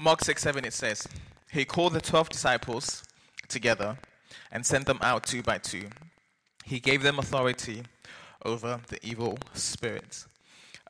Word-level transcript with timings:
Mark 0.00 0.22
6 0.22 0.40
7, 0.40 0.64
it 0.64 0.72
says, 0.72 1.08
He 1.50 1.64
called 1.64 1.92
the 1.92 2.00
12 2.00 2.28
disciples 2.28 3.02
together 3.48 3.96
and 4.52 4.64
sent 4.64 4.86
them 4.86 4.98
out 5.02 5.26
two 5.26 5.42
by 5.42 5.58
two. 5.58 5.88
He 6.64 6.78
gave 6.78 7.02
them 7.02 7.18
authority 7.18 7.82
over 8.44 8.80
the 8.88 9.04
evil 9.04 9.38
spirits. 9.54 10.28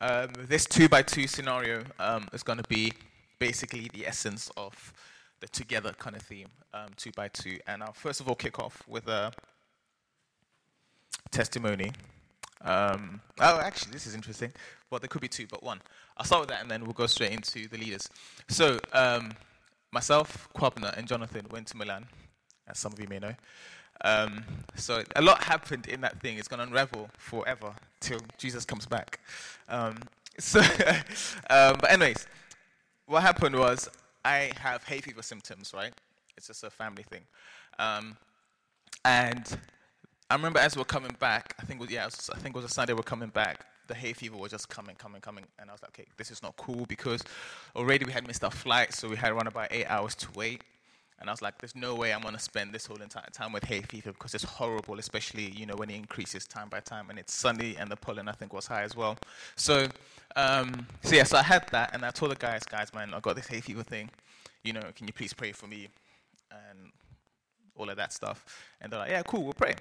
Um, 0.01 0.29
this 0.47 0.67
two 0.67 0.89
by 0.89 1.03
two 1.03 1.27
scenario 1.27 1.85
um, 1.99 2.29
is 2.33 2.43
going 2.43 2.59
to 2.59 2.69
be 2.69 2.93
basically 3.39 3.89
the 3.95 4.07
essence 4.07 4.51
of 4.57 4.93
the 5.41 5.49
together 5.49 5.95
kind 5.99 6.15
of 6.15 6.23
theme, 6.23 6.49
um, 6.75 6.89
two 6.97 7.11
by 7.17 7.29
two. 7.29 7.59
And 7.67 7.83
I'll 7.83 7.93
first 7.93 8.21
of 8.21 8.29
all 8.29 8.35
kick 8.35 8.59
off 8.59 8.83
with 8.87 9.09
a 9.09 9.33
testimony. 11.31 11.93
Um, 12.63 13.21
oh, 13.41 13.61
actually, 13.61 13.93
this 13.93 14.07
is 14.07 14.15
interesting. 14.15 14.53
Well, 14.91 14.99
there 15.01 15.09
could 15.09 15.21
be 15.21 15.29
two, 15.29 15.47
but 15.47 15.63
one. 15.63 15.81
I'll 16.17 16.25
start 16.25 16.41
with 16.41 16.49
that 16.51 16.63
and 16.63 16.71
then 16.71 16.85
we'll 16.85 16.93
go 16.93 17.07
straight 17.07 17.33
into 17.33 17.69
the 17.69 17.79
leaders. 17.79 18.09
So, 18.49 18.79
um, 18.93 19.33
myself, 19.93 20.49
Kwabena, 20.57 20.97
and 20.97 21.07
Jonathan 21.07 21.47
went 21.51 21.69
to 21.69 21.77
Milan, 21.77 22.07
as 22.67 22.79
some 22.79 22.93
of 22.93 23.01
you 23.01 23.09
may 23.09 23.19
know. 23.19 23.35
Um, 24.05 24.45
so, 24.75 25.03
a 25.17 25.23
lot 25.23 25.43
happened 25.43 25.87
in 25.87 26.01
that 26.01 26.21
thing. 26.21 26.39
It's 26.39 26.49
going 26.49 26.59
to 26.59 26.67
unravel 26.67 27.11
forever 27.19 27.75
till 28.01 28.21
Jesus 28.37 28.65
comes 28.65 28.87
back. 28.87 29.21
Um, 29.69 29.99
so, 30.39 30.61
um, 30.61 31.77
but, 31.81 31.91
anyways, 31.91 32.27
what 33.07 33.23
happened 33.23 33.57
was 33.57 33.89
I 34.25 34.51
have 34.59 34.85
hay 34.85 35.01
fever 35.01 35.23
symptoms, 35.23 35.73
right? 35.75 35.93
It's 36.37 36.47
just 36.47 36.65
a 36.65 36.71
family 36.71 37.05
thing. 37.05 37.23
Um, 37.79 38.17
and 39.05 39.59
I 40.31 40.35
remember 40.35 40.59
as 40.59 40.77
we 40.77 40.83
are 40.83 40.85
coming 40.85 41.17
back, 41.19 41.55
I 41.59 41.65
think 41.65 41.81
was, 41.81 41.91
yeah, 41.91 42.05
was, 42.05 42.29
I 42.35 42.39
think 42.39 42.55
it 42.55 42.59
was 42.59 42.67
a 42.67 42.75
Sunday 42.75 42.93
we 42.93 43.01
are 43.01 43.03
coming 43.03 43.31
back. 43.31 43.65
The 43.87 43.95
hay 43.95 44.13
fever 44.13 44.37
was 44.37 44.51
just 44.51 44.69
coming, 44.69 44.95
coming, 44.95 45.23
coming, 45.23 45.45
and 45.59 45.71
I 45.71 45.73
was 45.73 45.81
like, 45.81 45.99
okay, 45.99 46.07
this 46.19 46.31
is 46.31 46.43
not 46.43 46.55
cool 46.59 46.85
because 46.87 47.25
already 47.75 48.05
we 48.05 48.13
had 48.13 48.27
missed 48.27 48.45
our 48.45 48.51
flight, 48.51 48.93
so 48.93 49.09
we 49.09 49.17
had 49.17 49.33
around 49.33 49.47
about 49.47 49.69
eight 49.71 49.87
hours 49.87 50.15
to 50.17 50.29
wait. 50.35 50.63
And 51.19 51.31
I 51.31 51.33
was 51.33 51.41
like, 51.41 51.57
there's 51.59 51.75
no 51.75 51.95
way 51.95 52.13
I'm 52.13 52.21
gonna 52.21 52.39
spend 52.39 52.75
this 52.75 52.85
whole 52.85 53.01
entire 53.01 53.27
time 53.33 53.53
with 53.53 53.65
hay 53.65 53.81
fever 53.81 54.13
because 54.13 54.35
it's 54.35 54.45
horrible, 54.45 54.99
especially 54.99 55.51
you 55.51 55.65
know 55.65 55.75
when 55.75 55.89
it 55.89 55.97
increases 55.97 56.47
time 56.47 56.69
by 56.69 56.81
time 56.81 57.09
and 57.09 57.19
it's 57.19 57.35
sunny 57.35 57.77
and 57.77 57.91
the 57.91 57.97
pollen 57.97 58.29
I 58.29 58.33
think 58.33 58.53
was 58.53 58.67
high 58.67 58.83
as 58.83 58.95
well. 58.95 59.17
So, 59.57 59.89
um, 60.37 60.87
so 61.03 61.17
yeah, 61.17 61.25
so 61.25 61.39
I 61.39 61.43
had 61.43 61.67
that 61.73 61.95
and 61.95 62.05
I 62.05 62.11
told 62.11 62.33
the 62.33 62.37
guys, 62.37 62.63
guys, 62.65 62.93
man, 62.93 63.15
I 63.15 63.21
got 63.21 63.35
this 63.35 63.47
hay 63.47 63.61
fever 63.61 63.83
thing. 63.83 64.11
You 64.63 64.75
know, 64.75 64.83
can 64.95 65.07
you 65.07 65.13
please 65.15 65.33
pray 65.33 65.53
for 65.53 65.67
me 65.67 65.89
and 66.53 66.93
all 67.75 67.89
of 67.89 67.97
that 67.97 68.13
stuff? 68.13 68.45
And 68.81 68.93
they're 68.93 69.01
like, 69.01 69.11
yeah, 69.11 69.23
cool, 69.23 69.43
we'll 69.43 69.55
pray. 69.55 69.75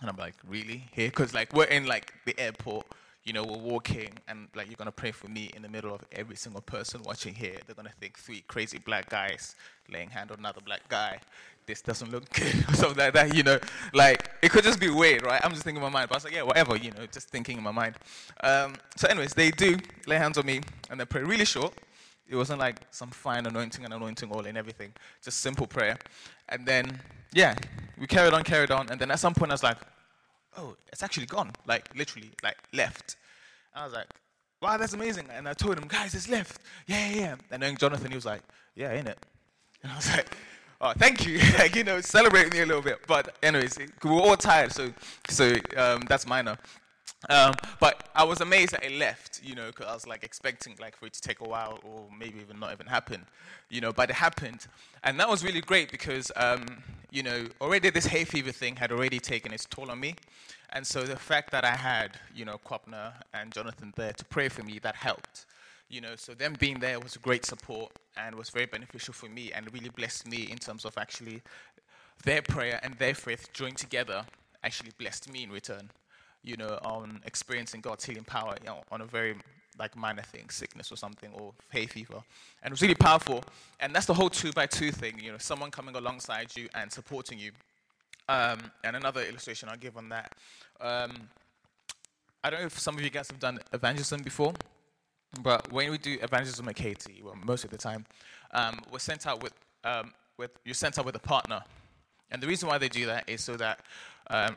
And 0.00 0.10
I'm 0.10 0.16
like, 0.16 0.34
really? 0.46 0.84
Here? 0.92 1.08
Because, 1.08 1.32
like, 1.32 1.54
we're 1.54 1.64
in, 1.64 1.86
like, 1.86 2.12
the 2.26 2.38
airport, 2.38 2.86
you 3.24 3.32
know, 3.32 3.44
we're 3.44 3.56
walking, 3.56 4.10
and, 4.28 4.48
like, 4.54 4.66
you're 4.68 4.76
to 4.76 4.92
pray 4.92 5.10
for 5.10 5.28
me 5.28 5.50
in 5.56 5.62
the 5.62 5.68
middle 5.68 5.94
of 5.94 6.04
every 6.12 6.36
single 6.36 6.60
person 6.60 7.00
watching 7.02 7.34
here. 7.34 7.56
They're 7.66 7.74
to 7.86 7.92
think 7.98 8.18
three 8.18 8.44
crazy 8.46 8.78
black 8.78 9.08
guys 9.08 9.56
laying 9.90 10.10
hand 10.10 10.30
on 10.30 10.38
another 10.38 10.60
black 10.60 10.86
guy. 10.88 11.20
This 11.64 11.80
doesn't 11.80 12.12
look 12.12 12.30
good, 12.30 12.54
or 12.68 12.74
something 12.74 12.98
like 12.98 13.14
that, 13.14 13.34
you 13.34 13.42
know. 13.42 13.58
Like, 13.94 14.30
it 14.42 14.50
could 14.50 14.64
just 14.64 14.78
be 14.78 14.90
weird, 14.90 15.24
right? 15.24 15.40
I'm 15.42 15.52
just 15.52 15.64
thinking 15.64 15.82
in 15.82 15.90
my 15.90 15.98
mind. 15.98 16.10
But 16.10 16.16
I 16.16 16.18
was 16.18 16.24
like, 16.24 16.34
yeah, 16.34 16.42
whatever, 16.42 16.76
you 16.76 16.90
know, 16.90 17.06
just 17.06 17.30
thinking 17.30 17.56
in 17.56 17.64
my 17.64 17.72
mind. 17.72 17.94
Um, 18.42 18.74
so, 18.96 19.08
anyways, 19.08 19.32
they 19.32 19.50
do 19.50 19.78
lay 20.06 20.16
hands 20.16 20.36
on 20.36 20.44
me, 20.44 20.60
and 20.90 21.00
they 21.00 21.06
pray 21.06 21.22
really 21.22 21.46
short. 21.46 21.72
It 22.28 22.36
wasn't 22.36 22.58
like 22.58 22.80
some 22.90 23.10
fine 23.10 23.46
anointing 23.46 23.84
and 23.84 23.94
anointing 23.94 24.30
oil 24.32 24.46
and 24.46 24.58
everything, 24.58 24.92
just 25.22 25.40
simple 25.40 25.66
prayer. 25.66 25.96
And 26.48 26.66
then, 26.66 27.00
yeah, 27.32 27.54
we 27.98 28.06
carried 28.06 28.32
on, 28.32 28.42
carried 28.42 28.70
on. 28.70 28.90
And 28.90 29.00
then 29.00 29.10
at 29.10 29.20
some 29.20 29.34
point, 29.34 29.52
I 29.52 29.54
was 29.54 29.62
like, 29.62 29.78
oh, 30.56 30.76
it's 30.88 31.02
actually 31.02 31.26
gone. 31.26 31.52
Like, 31.66 31.88
literally, 31.94 32.30
like, 32.42 32.56
left. 32.72 33.16
And 33.74 33.82
I 33.82 33.84
was 33.84 33.94
like, 33.94 34.06
wow, 34.60 34.76
that's 34.76 34.94
amazing. 34.94 35.28
And 35.32 35.48
I 35.48 35.52
told 35.52 35.78
him, 35.78 35.86
guys, 35.86 36.14
it's 36.14 36.28
left. 36.28 36.60
Yeah, 36.86 37.08
yeah, 37.08 37.20
yeah. 37.20 37.34
And 37.50 37.62
then 37.62 37.76
Jonathan, 37.76 38.10
he 38.10 38.16
was 38.16 38.26
like, 38.26 38.42
yeah, 38.74 38.92
ain't 38.92 39.08
it? 39.08 39.18
And 39.82 39.92
I 39.92 39.96
was 39.96 40.10
like, 40.10 40.36
oh, 40.80 40.92
thank 40.96 41.26
you. 41.26 41.38
like, 41.58 41.76
you 41.76 41.84
know, 41.84 42.00
celebrate 42.00 42.52
me 42.52 42.60
a 42.60 42.66
little 42.66 42.82
bit. 42.82 43.06
But, 43.06 43.36
anyways, 43.42 43.78
we 43.78 44.10
were 44.10 44.20
all 44.20 44.36
tired, 44.36 44.72
so, 44.72 44.92
so 45.28 45.54
um, 45.76 46.02
that's 46.08 46.26
minor. 46.26 46.56
Um, 47.28 47.54
but 47.80 48.08
I 48.14 48.24
was 48.24 48.40
amazed 48.40 48.72
that 48.72 48.84
it 48.84 48.92
left, 48.92 49.40
you 49.42 49.54
know, 49.54 49.66
because 49.66 49.86
I 49.86 49.94
was 49.94 50.06
like 50.06 50.22
expecting 50.22 50.76
like 50.80 50.96
for 50.96 51.06
it 51.06 51.12
to 51.14 51.20
take 51.20 51.40
a 51.40 51.44
while 51.44 51.80
or 51.82 52.06
maybe 52.16 52.40
even 52.40 52.60
not 52.60 52.72
even 52.72 52.86
happen, 52.86 53.26
you 53.68 53.80
know. 53.80 53.92
But 53.92 54.10
it 54.10 54.16
happened, 54.16 54.66
and 55.02 55.18
that 55.18 55.28
was 55.28 55.42
really 55.42 55.60
great 55.60 55.90
because, 55.90 56.30
um, 56.36 56.64
you 57.10 57.22
know, 57.22 57.46
already 57.60 57.90
this 57.90 58.06
hay 58.06 58.24
fever 58.24 58.52
thing 58.52 58.76
had 58.76 58.92
already 58.92 59.18
taken 59.18 59.52
its 59.52 59.64
toll 59.64 59.90
on 59.90 59.98
me, 59.98 60.14
and 60.70 60.86
so 60.86 61.02
the 61.02 61.16
fact 61.16 61.50
that 61.50 61.64
I 61.64 61.74
had, 61.74 62.12
you 62.34 62.44
know, 62.44 62.58
Kwabena 62.64 63.14
and 63.34 63.52
Jonathan 63.52 63.92
there 63.96 64.12
to 64.12 64.24
pray 64.24 64.48
for 64.48 64.62
me, 64.62 64.78
that 64.80 64.94
helped, 64.94 65.46
you 65.88 66.00
know. 66.00 66.14
So 66.16 66.32
them 66.32 66.54
being 66.58 66.78
there 66.78 67.00
was 67.00 67.16
a 67.16 67.20
great 67.20 67.44
support 67.44 67.92
and 68.16 68.36
was 68.36 68.50
very 68.50 68.66
beneficial 68.66 69.14
for 69.14 69.28
me 69.28 69.50
and 69.52 69.72
really 69.72 69.90
blessed 69.90 70.28
me 70.28 70.48
in 70.50 70.58
terms 70.58 70.84
of 70.84 70.96
actually 70.96 71.42
their 72.24 72.40
prayer 72.40 72.80
and 72.82 72.94
their 72.94 73.14
faith 73.14 73.52
joined 73.52 73.76
together 73.76 74.24
actually 74.64 74.90
blessed 74.98 75.30
me 75.30 75.42
in 75.44 75.50
return 75.50 75.90
you 76.46 76.56
know, 76.56 76.78
on 76.84 77.20
experiencing 77.26 77.80
God's 77.80 78.04
healing 78.04 78.24
power, 78.24 78.54
you 78.60 78.66
know, 78.66 78.82
on 78.90 79.00
a 79.00 79.04
very 79.04 79.34
like 79.78 79.96
minor 79.96 80.22
thing, 80.22 80.48
sickness 80.48 80.90
or 80.90 80.96
something, 80.96 81.30
or 81.34 81.52
hay 81.70 81.86
fever. 81.86 82.22
And 82.62 82.70
it 82.70 82.70
was 82.70 82.80
really 82.80 82.94
powerful. 82.94 83.44
And 83.80 83.94
that's 83.94 84.06
the 84.06 84.14
whole 84.14 84.30
two 84.30 84.52
by 84.52 84.66
two 84.66 84.90
thing, 84.90 85.20
you 85.22 85.32
know, 85.32 85.38
someone 85.38 85.70
coming 85.70 85.96
alongside 85.96 86.56
you 86.56 86.68
and 86.74 86.90
supporting 86.90 87.38
you. 87.38 87.50
Um, 88.28 88.70
and 88.84 88.96
another 88.96 89.22
illustration 89.22 89.68
I'll 89.68 89.76
give 89.76 89.96
on 89.96 90.08
that. 90.08 90.32
Um, 90.80 91.28
I 92.42 92.50
don't 92.50 92.60
know 92.60 92.66
if 92.66 92.78
some 92.78 92.96
of 92.96 93.02
you 93.02 93.10
guys 93.10 93.28
have 93.28 93.40
done 93.40 93.58
evangelism 93.72 94.22
before, 94.22 94.54
but 95.42 95.70
when 95.72 95.90
we 95.90 95.98
do 95.98 96.16
evangelism 96.22 96.68
at 96.68 96.76
KT, 96.76 97.22
well, 97.22 97.34
most 97.44 97.64
of 97.64 97.70
the 97.70 97.76
time, 97.76 98.06
um, 98.52 98.78
we're 98.90 98.98
sent 98.98 99.26
out 99.26 99.42
with, 99.42 99.52
um, 99.84 100.12
with, 100.38 100.52
you're 100.64 100.74
sent 100.74 100.98
out 100.98 101.04
with 101.04 101.16
a 101.16 101.20
partner. 101.20 101.60
And 102.30 102.42
the 102.42 102.46
reason 102.46 102.68
why 102.68 102.78
they 102.78 102.88
do 102.88 103.06
that 103.06 103.28
is 103.28 103.42
so 103.42 103.56
that 103.56 103.80
um, 104.30 104.56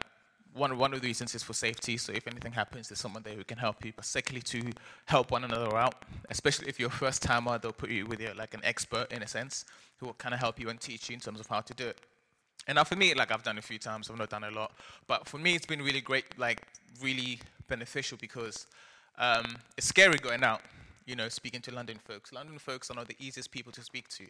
one, 0.53 0.77
one 0.77 0.93
of 0.93 1.01
the 1.01 1.07
reasons 1.07 1.35
is 1.35 1.43
for 1.43 1.53
safety, 1.53 1.97
so 1.97 2.11
if 2.11 2.27
anything 2.27 2.51
happens, 2.51 2.89
there's 2.89 2.99
someone 2.99 3.23
there 3.23 3.35
who 3.35 3.43
can 3.43 3.57
help 3.57 3.85
you. 3.85 3.93
But 3.95 4.05
secondly, 4.05 4.41
to 4.43 4.71
help 5.05 5.31
one 5.31 5.43
another 5.43 5.75
out, 5.77 6.03
especially 6.29 6.67
if 6.67 6.79
you're 6.79 6.89
a 6.89 6.91
first 6.91 7.21
timer, 7.21 7.57
they'll 7.57 7.71
put 7.71 7.89
you 7.89 8.05
with 8.05 8.21
like 8.35 8.53
an 8.53 8.61
expert 8.63 9.11
in 9.11 9.21
a 9.21 9.27
sense, 9.27 9.65
who 9.97 10.07
will 10.07 10.13
kind 10.13 10.33
of 10.33 10.39
help 10.39 10.59
you 10.59 10.69
and 10.69 10.79
teach 10.79 11.09
you 11.09 11.13
in 11.13 11.19
terms 11.19 11.39
of 11.39 11.47
how 11.47 11.61
to 11.61 11.73
do 11.73 11.87
it. 11.87 11.99
And 12.67 12.75
now 12.75 12.83
for 12.83 12.95
me, 12.95 13.13
like 13.13 13.31
I've 13.31 13.43
done 13.43 13.57
a 13.57 13.61
few 13.61 13.79
times, 13.79 14.09
I've 14.09 14.17
not 14.17 14.29
done 14.29 14.43
a 14.43 14.51
lot, 14.51 14.71
but 15.07 15.27
for 15.27 15.37
me, 15.37 15.55
it's 15.55 15.65
been 15.65 15.81
really 15.81 16.01
great, 16.01 16.37
like 16.37 16.61
really 17.01 17.39
beneficial 17.67 18.17
because 18.19 18.67
um, 19.17 19.55
it's 19.77 19.87
scary 19.87 20.17
going 20.17 20.43
out, 20.43 20.61
you 21.05 21.15
know, 21.15 21.29
speaking 21.29 21.61
to 21.61 21.73
London 21.73 21.99
folks. 22.05 22.33
London 22.33 22.57
folks 22.59 22.91
are 22.91 22.95
not 22.95 23.07
the 23.07 23.15
easiest 23.19 23.51
people 23.51 23.71
to 23.71 23.81
speak 23.81 24.07
to 24.09 24.25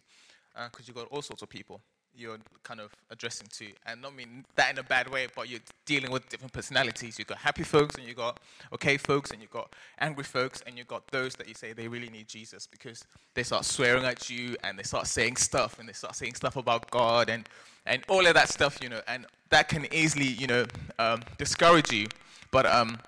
because 0.53 0.81
uh, 0.81 0.83
you've 0.85 0.95
got 0.95 1.07
all 1.07 1.21
sorts 1.21 1.41
of 1.41 1.49
people 1.49 1.81
you're 2.15 2.37
kind 2.63 2.79
of 2.79 2.91
addressing 3.09 3.47
to. 3.47 3.67
And 3.85 4.01
not 4.01 4.15
mean 4.15 4.45
that 4.55 4.71
in 4.71 4.79
a 4.79 4.83
bad 4.83 5.09
way, 5.09 5.27
but 5.35 5.49
you're 5.49 5.59
dealing 5.85 6.11
with 6.11 6.27
different 6.29 6.53
personalities. 6.53 7.17
You've 7.17 7.27
got 7.27 7.37
happy 7.37 7.63
folks, 7.63 7.95
and 7.95 8.05
you've 8.05 8.17
got 8.17 8.39
okay 8.73 8.97
folks, 8.97 9.31
and 9.31 9.41
you've 9.41 9.51
got 9.51 9.73
angry 9.99 10.23
folks, 10.23 10.61
and 10.65 10.77
you've 10.77 10.87
got 10.87 11.07
those 11.07 11.35
that 11.35 11.47
you 11.47 11.53
say 11.53 11.73
they 11.73 11.87
really 11.87 12.09
need 12.09 12.27
Jesus 12.27 12.67
because 12.67 13.03
they 13.33 13.43
start 13.43 13.65
swearing 13.65 14.05
at 14.05 14.29
you 14.29 14.55
and 14.63 14.77
they 14.77 14.83
start 14.83 15.07
saying 15.07 15.37
stuff 15.37 15.79
and 15.79 15.87
they 15.87 15.93
start 15.93 16.15
saying 16.15 16.35
stuff 16.35 16.55
about 16.55 16.89
God 16.91 17.29
and, 17.29 17.47
and 17.85 18.03
all 18.09 18.25
of 18.25 18.33
that 18.33 18.49
stuff, 18.49 18.79
you 18.81 18.89
know. 18.89 19.01
And 19.07 19.25
that 19.49 19.69
can 19.69 19.91
easily, 19.93 20.27
you 20.27 20.47
know, 20.47 20.65
um, 20.97 21.21
discourage 21.37 21.91
you. 21.91 22.07
But 22.51 22.65
um, 22.65 22.99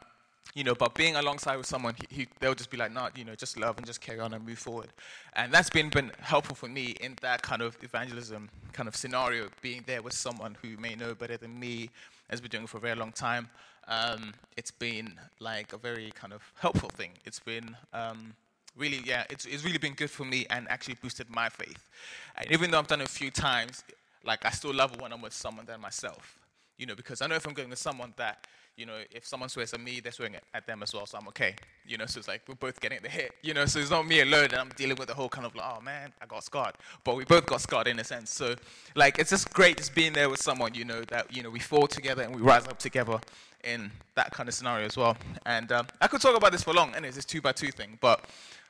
you 0.54 0.64
know, 0.64 0.76
but 0.76 0.94
being 0.96 1.16
alongside 1.16 1.56
with 1.56 1.66
someone, 1.66 1.96
he, 2.10 2.28
they'll 2.40 2.54
just 2.54 2.70
be 2.70 2.78
like, 2.78 2.92
no, 2.92 3.08
you 3.16 3.24
know, 3.24 3.36
just 3.36 3.58
love 3.58 3.78
and 3.78 3.86
just 3.86 4.02
carry 4.02 4.20
on 4.20 4.34
and 4.34 4.46
move 4.46 4.60
forward. 4.60 4.90
And 5.34 5.52
that's 5.52 5.70
been, 5.70 5.90
been 5.90 6.12
helpful 6.20 6.56
for 6.56 6.68
me 6.68 6.96
in 7.00 7.16
that 7.22 7.42
kind 7.42 7.62
of 7.62 7.78
evangelism 7.82 8.50
kind 8.74 8.88
of 8.88 8.96
scenario, 8.96 9.48
being 9.62 9.84
there 9.88 10.02
with 10.02 10.14
someone 10.14 10.58
who 10.62 10.76
may 10.78 10.96
know 10.96 11.16
better 11.16 11.38
than 11.38 11.58
me, 11.60 11.90
has 12.30 12.42
been 12.42 12.50
doing 12.50 12.68
for 12.68 12.78
a 12.78 12.82
very 12.82 12.96
long 12.96 13.12
time. 13.12 13.50
Um, 13.88 14.34
it's 14.58 14.72
been 14.72 15.14
like 15.40 15.74
a 15.74 15.78
very 15.78 16.12
kind 16.16 16.34
of 16.34 16.42
helpful 16.60 16.90
thing. 16.90 17.12
It's 17.26 17.40
been 17.40 17.76
um, 17.94 18.34
really, 18.76 19.02
yeah, 19.06 19.24
it's, 19.30 19.46
it's 19.46 19.64
really 19.64 19.78
been 19.78 19.94
good 19.94 20.10
for 20.10 20.26
me 20.26 20.46
and 20.50 20.68
actually 20.70 20.96
boosted 20.96 21.30
my 21.30 21.50
faith. 21.50 21.88
And 22.36 22.52
even 22.52 22.72
though 22.72 22.80
I've 22.80 22.88
done 22.88 23.02
it 23.02 23.08
a 23.08 23.12
few 23.12 23.32
times, 23.32 23.84
like 24.24 24.46
I 24.46 24.50
still 24.50 24.74
love 24.74 24.94
it 24.94 25.02
when 25.02 25.14
I'm 25.14 25.22
with 25.22 25.34
someone 25.34 25.66
than 25.66 25.82
myself, 25.82 26.38
you 26.78 26.86
know, 26.86 26.96
because 26.96 27.22
I 27.22 27.28
know 27.28 27.36
if 27.36 27.48
I'm 27.48 27.54
going 27.54 27.70
with 27.70 27.80
someone 27.80 28.14
that 28.18 28.48
you 28.78 28.86
know, 28.86 29.00
if 29.12 29.26
someone 29.26 29.50
swears 29.50 29.74
at 29.74 29.82
me, 29.82 30.00
they're 30.00 30.12
swearing 30.12 30.36
at 30.54 30.66
them 30.66 30.82
as 30.82 30.94
well, 30.94 31.06
so 31.06 31.18
I'm 31.18 31.28
okay. 31.30 31.56
You 31.86 31.98
know, 31.98 32.06
so 32.06 32.20
it's 32.20 32.28
like 32.28 32.42
we're 32.48 32.56
both 32.56 32.80
getting 32.80 33.00
the 33.02 33.10
hit. 33.10 33.32
You 33.42 33.54
know, 33.54 33.66
so 33.66 33.80
it's 33.80 33.90
not 33.90 34.08
me 34.08 34.22
alone, 34.22 34.46
and 34.46 34.56
I'm 34.56 34.72
dealing 34.76 34.96
with 34.98 35.08
the 35.08 35.14
whole 35.14 35.30
kind 35.30 35.46
of 35.46 35.56
like, 35.56 35.66
oh 35.68 35.82
man, 35.82 36.12
I 36.22 36.26
got 36.26 36.44
scarred, 36.44 36.76
but 37.04 37.16
we 37.16 37.26
both 37.26 37.46
got 37.46 37.62
scarred 37.62 37.88
in 37.88 38.00
a 38.00 38.04
sense. 38.04 38.34
So, 38.34 38.56
like, 38.96 39.20
it's 39.20 39.30
just 39.30 39.54
great 39.54 39.78
just 39.78 39.94
being 39.94 40.14
there 40.14 40.30
with 40.30 40.42
someone, 40.42 40.74
you 40.74 40.86
know, 40.86 41.02
that 41.06 41.36
you 41.36 41.44
know 41.44 41.50
we 41.50 41.60
fall 41.60 41.88
together 41.88 42.24
and 42.24 42.36
we 42.36 42.42
rise 42.42 42.68
up 42.68 42.80
together 42.80 43.20
in 43.64 43.92
that 44.16 44.32
kind 44.32 44.50
of 44.50 44.56
scenario 44.56 44.86
as 44.86 44.98
well. 44.98 45.16
And 45.46 45.72
um, 45.72 45.88
I 46.00 46.08
could 46.08 46.22
talk 46.22 46.36
about 46.36 46.52
this 46.52 46.64
for 46.64 46.74
long, 46.74 46.94
and 46.96 47.06
it's 47.06 47.16
this 47.16 47.26
two 47.26 47.42
by 47.42 47.52
two 47.52 47.72
thing, 47.72 47.98
but 48.02 48.26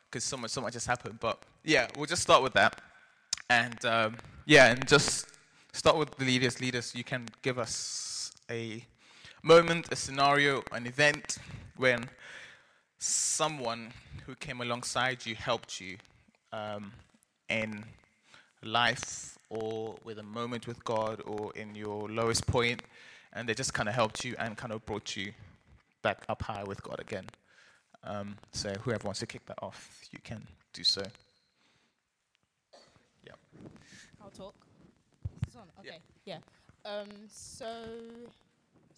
because 0.10 0.24
so 0.24 0.38
much, 0.38 0.52
so 0.52 0.62
much 0.62 0.74
has 0.74 0.86
happened. 0.86 1.20
But 1.20 1.40
yeah, 1.64 1.88
we'll 1.96 2.06
just 2.06 2.22
start 2.22 2.44
with 2.44 2.54
that, 2.54 2.82
and 3.50 3.84
um, 3.86 4.18
yeah, 4.46 4.72
and 4.72 4.88
just 4.88 5.28
start 5.74 5.98
with 5.98 6.12
the 6.18 6.26
leaders. 6.26 6.60
Leaders, 6.60 6.94
you 6.96 7.04
can 7.04 7.28
give 7.42 7.58
us 7.60 8.34
a 8.50 8.84
moment, 9.44 9.92
a 9.92 9.96
scenario, 9.96 10.64
an 10.72 10.86
event 10.86 11.38
when 11.78 12.08
someone 13.00 13.92
who 14.26 14.36
came 14.36 14.62
alongside 14.62 15.26
you 15.26 15.36
helped 15.36 15.82
you 15.82 15.98
um, 16.54 16.92
in 17.50 17.84
life 18.64 19.38
or 19.50 19.96
with 20.04 20.20
a 20.20 20.24
moment 20.24 20.68
with 20.68 20.84
God 20.84 21.22
or 21.26 21.52
in 21.56 21.76
your 21.76 22.08
lowest 22.10 22.46
point, 22.46 22.84
and 23.34 23.50
they 23.50 23.54
just 23.54 23.74
kind 23.74 23.90
of 23.90 23.96
helped 23.96 24.24
you 24.24 24.36
and 24.38 24.56
kind 24.56 24.72
of 24.72 24.86
brought 24.86 25.16
you 25.16 25.34
back 26.04 26.24
up 26.30 26.42
high 26.44 26.64
with 26.64 26.82
God 26.84 27.00
again. 27.00 27.26
Um, 28.04 28.38
so 28.52 28.74
whoever 28.82 29.06
wants 29.06 29.20
to 29.22 29.26
kick 29.28 29.46
that 29.48 29.58
off, 29.62 30.02
you 30.12 30.20
can 30.24 30.46
do 30.74 30.84
so. 30.84 31.02
Yeah. 33.26 33.34
I'll 34.22 34.30
talk. 34.30 34.56
Is 35.48 35.54
this 35.54 35.56
on? 35.56 35.68
Okay. 35.80 36.00
Yeah. 36.26 36.38
yeah. 36.86 36.92
Um, 36.92 37.08
so 37.28 37.68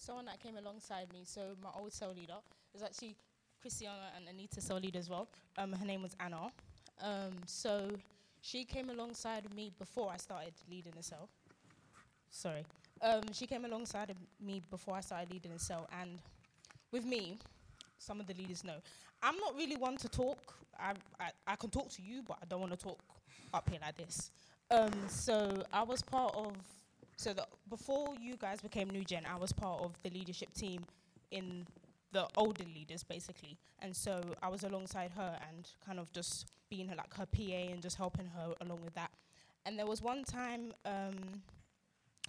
someone 0.04 0.26
that 0.26 0.42
came 0.42 0.58
alongside 0.58 1.12
me, 1.14 1.22
so 1.24 1.56
my 1.64 1.70
old 1.80 1.94
cell 1.94 2.14
leader, 2.16 2.36
was 2.74 2.84
actually 2.84 3.16
Christiana 3.62 4.12
and 4.16 4.28
Anita 4.28 4.60
cell 4.60 4.78
leader 4.78 5.00
as 5.00 5.10
well. 5.10 5.28
Um, 5.58 5.72
her 5.74 5.86
name 5.86 6.02
was 6.02 6.16
Anna. 6.20 6.52
Um, 7.02 7.34
so 7.46 7.90
she 8.42 8.66
came 8.66 8.90
alongside 8.90 9.44
me 9.56 9.72
before 9.80 10.12
I 10.12 10.18
started 10.18 10.54
leading 10.70 10.94
the 10.98 11.04
cell. 11.04 11.30
Sorry. 12.30 12.66
Um, 13.02 13.22
she 13.32 13.48
came 13.48 13.64
alongside 13.66 14.10
of 14.10 14.18
me 14.46 14.62
before 14.70 14.96
I 14.96 15.02
started 15.02 15.32
leading 15.32 15.54
the 15.54 15.60
cell, 15.60 15.88
and 16.02 16.20
with 16.92 17.06
me, 17.06 17.38
some 17.98 18.20
of 18.20 18.28
the 18.28 18.34
leaders 18.34 18.64
know, 18.64 18.76
I'm 19.22 19.38
not 19.38 19.56
really 19.56 19.78
one 19.78 19.98
to 19.98 20.10
talk. 20.10 20.56
I, 20.78 20.94
I, 21.20 21.30
I 21.48 21.56
can 21.56 21.70
talk 21.70 21.90
to 21.92 22.02
you, 22.02 22.24
but 22.28 22.38
I 22.42 22.46
don't 22.46 22.60
want 22.60 22.72
to 22.72 22.78
talk 22.78 23.00
up 23.54 23.70
here 23.70 23.80
like 23.82 23.98
this. 23.98 24.32
Um, 24.70 24.92
so 25.08 25.64
I 25.72 25.84
was 25.84 26.02
part 26.02 26.36
of, 26.36 26.56
so 27.18 27.34
the, 27.34 27.46
before 27.70 28.16
you 28.20 28.36
guys 28.38 28.62
became 28.62 28.90
New 28.90 29.04
Gen, 29.04 29.24
I 29.32 29.38
was 29.38 29.52
part 29.54 29.82
of 29.82 29.92
the 30.04 30.10
leadership 30.10 30.54
team 30.54 30.84
in 31.32 31.66
the 32.12 32.28
older 32.38 32.64
leaders 32.76 33.04
basically. 33.04 33.58
And 33.80 33.96
so 33.96 34.22
I 34.42 34.50
was 34.50 34.64
alongside 34.64 35.12
her 35.12 35.38
and 35.50 35.70
kind 35.86 36.00
of 36.00 36.12
just 36.14 36.48
being 36.70 36.88
her, 36.90 36.96
like 36.96 37.14
her 37.16 37.26
PA 37.26 37.72
and 37.72 37.82
just 37.82 37.98
helping 37.98 38.28
her 38.28 38.54
along 38.62 38.82
with 38.84 38.94
that. 38.96 39.12
And 39.66 39.78
there 39.78 39.86
was 39.86 40.02
one 40.02 40.24
time 40.24 40.74
um, 40.86 41.42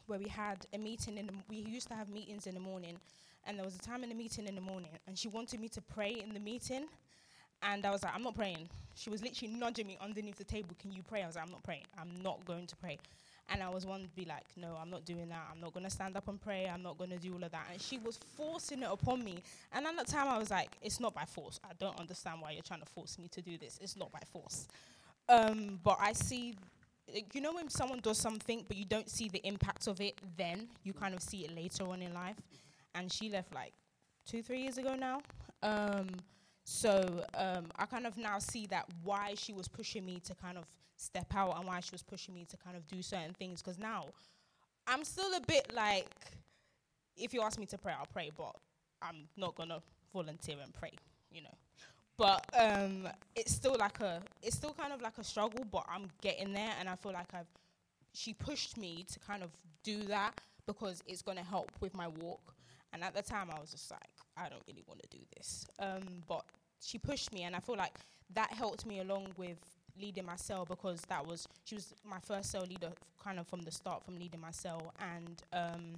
where 0.07 0.19
we 0.19 0.29
had 0.29 0.67
a 0.73 0.79
meeting 0.79 1.19
in 1.19 1.31
we 1.49 1.57
used 1.57 1.89
to 1.89 1.95
have 1.95 2.09
meetings 2.09 2.47
in 2.47 2.55
the 2.55 2.61
morning 2.61 2.97
and 3.47 3.59
there 3.59 3.65
was 3.65 3.75
a 3.75 3.79
time 3.79 4.03
in 4.03 4.09
the 4.09 4.15
meeting 4.15 4.47
in 4.47 4.55
the 4.55 4.61
morning 4.61 4.91
and 5.07 5.19
she 5.19 5.29
wanted 5.29 5.61
me 5.61 5.69
to 5.69 5.81
pray 5.81 6.13
in 6.13 6.33
the 6.33 6.41
meeting 6.41 6.87
and 7.63 7.85
I 7.87 7.91
was 7.91 8.03
like, 8.03 8.15
I'm 8.15 8.23
not 8.23 8.35
praying. 8.35 8.69
She 8.95 9.11
was 9.11 9.23
literally 9.23 9.55
nudging 9.55 9.87
me 9.87 9.97
underneath 10.01 10.37
the 10.37 10.45
table, 10.45 10.75
can 10.79 10.93
you 10.93 11.03
pray? 11.03 11.23
I 11.23 11.27
was 11.27 11.37
like, 11.37 11.45
I'm 11.47 11.51
not 11.51 11.63
praying. 11.63 11.85
I'm 11.99 12.23
not 12.23 12.45
going 12.45 12.67
to 12.67 12.77
pray. 12.77 12.99
And 13.51 13.63
I 13.63 13.69
was 13.69 13.85
one 13.85 14.03
to 14.03 14.09
be 14.09 14.25
like, 14.25 14.45
no, 14.57 14.77
I'm 14.81 14.91
not 14.91 15.05
doing 15.05 15.29
that. 15.29 15.49
I'm 15.53 15.61
not 15.61 15.75
going 15.75 15.85
to 15.85 15.91
stand 15.91 16.17
up 16.17 16.29
and 16.29 16.41
pray. 16.41 16.67
I'm 16.73 16.83
not 16.83 16.97
going 16.97 17.11
to 17.11 17.19
do 17.19 17.35
all 17.35 17.45
of 17.45 17.53
that. 17.53 17.67
And 17.71 17.81
she 17.81 17.99
was 17.99 18.19
forcing 18.37 18.83
it 18.83 18.89
upon 18.91 19.23
me. 19.23 19.43
And 19.73 19.87
at 19.87 19.97
that 19.97 20.09
time, 20.09 20.29
I 20.29 20.39
was 20.39 20.51
like, 20.51 20.71
it's 20.81 20.99
not 20.99 21.15
by 21.15 21.25
force. 21.25 21.61
I 21.63 21.73
don't 21.79 21.99
understand 22.01 22.41
why 22.41 22.53
you're 22.53 22.63
trying 22.63 22.81
to 22.81 22.87
force 22.87 23.19
me 23.19 23.29
to 23.29 23.43
do 23.43 23.59
this. 23.59 23.79
It's 23.83 23.97
not 23.97 24.11
by 24.11 24.21
force. 24.33 24.67
Um, 25.29 25.79
but 25.83 25.99
I 26.01 26.15
see, 26.15 26.55
you 27.33 27.41
know, 27.41 27.55
when 27.55 27.69
someone 27.69 28.01
does 28.01 28.19
something, 28.19 28.65
but 28.67 28.77
you 28.77 28.87
don't 28.87 29.11
see 29.11 29.29
the 29.29 29.47
impact 29.47 29.89
of 29.89 30.01
it 30.01 30.19
then, 30.37 30.69
you 30.83 30.93
kind 30.93 31.15
of 31.15 31.23
see 31.23 31.45
it 31.45 31.55
later 31.55 31.87
on 31.89 32.01
in 32.01 32.15
life. 32.15 32.37
And 32.95 33.13
she 33.13 33.29
left 33.29 33.55
like 33.55 33.73
two, 34.27 34.43
three 34.43 34.61
years 34.63 34.79
ago 34.79 34.95
now. 34.95 35.21
Um, 35.63 36.09
so 36.65 37.25
um, 37.35 37.67
I 37.77 37.85
kind 37.87 38.07
of 38.07 38.17
now 38.17 38.39
see 38.39 38.67
that 38.69 38.87
why 39.03 39.35
she 39.37 39.53
was 39.53 39.69
pushing 39.69 40.05
me 40.05 40.21
to 40.25 40.35
kind 40.35 40.57
of 40.57 40.65
step 40.97 41.33
out 41.35 41.57
and 41.57 41.67
why 41.67 41.81
she 41.81 41.91
was 41.93 42.03
pushing 42.03 42.35
me 42.35 42.45
to 42.51 42.57
kind 42.57 42.77
of 42.77 42.87
do 42.87 43.03
certain 43.03 43.35
things. 43.35 43.63
Because 43.63 43.79
now 43.79 44.07
I'm 44.87 45.05
still 45.05 45.35
a 45.35 45.41
bit 45.41 45.73
like, 45.75 46.09
if 47.17 47.33
you 47.33 47.43
ask 47.43 47.59
me 47.59 47.67
to 47.67 47.79
pray, 47.79 47.93
I'll 47.99 48.07
pray, 48.07 48.31
but 48.37 48.55
I'm 49.03 49.29
not 49.37 49.55
gonna 49.55 49.81
volunteer 50.13 50.57
and 50.63 50.73
pray, 50.73 50.93
you 51.31 51.43
know. 51.43 51.55
But 52.17 52.45
um, 52.59 53.09
it's 53.35 53.53
still 53.53 53.77
like 53.79 54.01
a, 54.01 54.23
it's 54.43 54.57
still 54.57 54.73
kind 54.73 54.93
of 54.93 55.03
like 55.03 55.19
a 55.19 55.25
struggle, 55.25 55.65
but 55.71 55.85
I'm 55.89 56.09
getting 56.21 56.53
there, 56.53 56.73
and 56.79 56.89
I 56.89 56.97
feel 56.97 57.13
like 57.13 57.35
I've. 57.35 57.49
She 58.13 58.33
pushed 58.33 58.79
me 58.79 59.05
to 59.13 59.19
kind 59.19 59.43
of 59.43 59.51
do 59.83 60.05
that 60.05 60.41
because 60.67 61.03
it's 61.09 61.23
gonna 61.23 61.43
help 61.43 61.73
with 61.81 61.95
my 61.95 62.07
walk. 62.07 62.55
And 62.93 63.03
at 63.03 63.13
the 63.13 63.23
time, 63.23 63.51
I 63.51 63.59
was 63.59 63.73
just 63.73 63.91
like, 63.91 64.01
I 64.37 64.49
don't 64.49 64.63
really 64.69 64.85
want 64.87 65.03
to 65.03 65.09
do 65.09 65.25
this. 65.37 65.67
Um, 65.81 66.23
but 66.29 66.45
she 66.81 66.97
pushed 66.97 67.33
me, 67.33 67.43
and 67.43 67.57
I 67.57 67.59
feel 67.59 67.77
like 67.77 67.95
that 68.35 68.53
helped 68.53 68.87
me 68.87 69.01
along 69.01 69.33
with 69.37 69.59
leading 70.01 70.27
my 70.27 70.37
cell 70.37 70.65
because 70.69 71.01
that 71.09 71.27
was 71.27 71.47
she 71.65 71.77
was 71.77 71.95
my 72.05 72.19
first 72.21 72.51
cell 72.51 72.63
leader 72.69 72.91
kind 73.23 73.39
of 73.39 73.47
from 73.47 73.63
the 73.63 73.71
start 73.71 74.05
from 74.05 74.19
leading 74.19 74.41
my 74.41 74.51
cell. 74.51 74.93
And 75.01 75.43
um, 75.53 75.95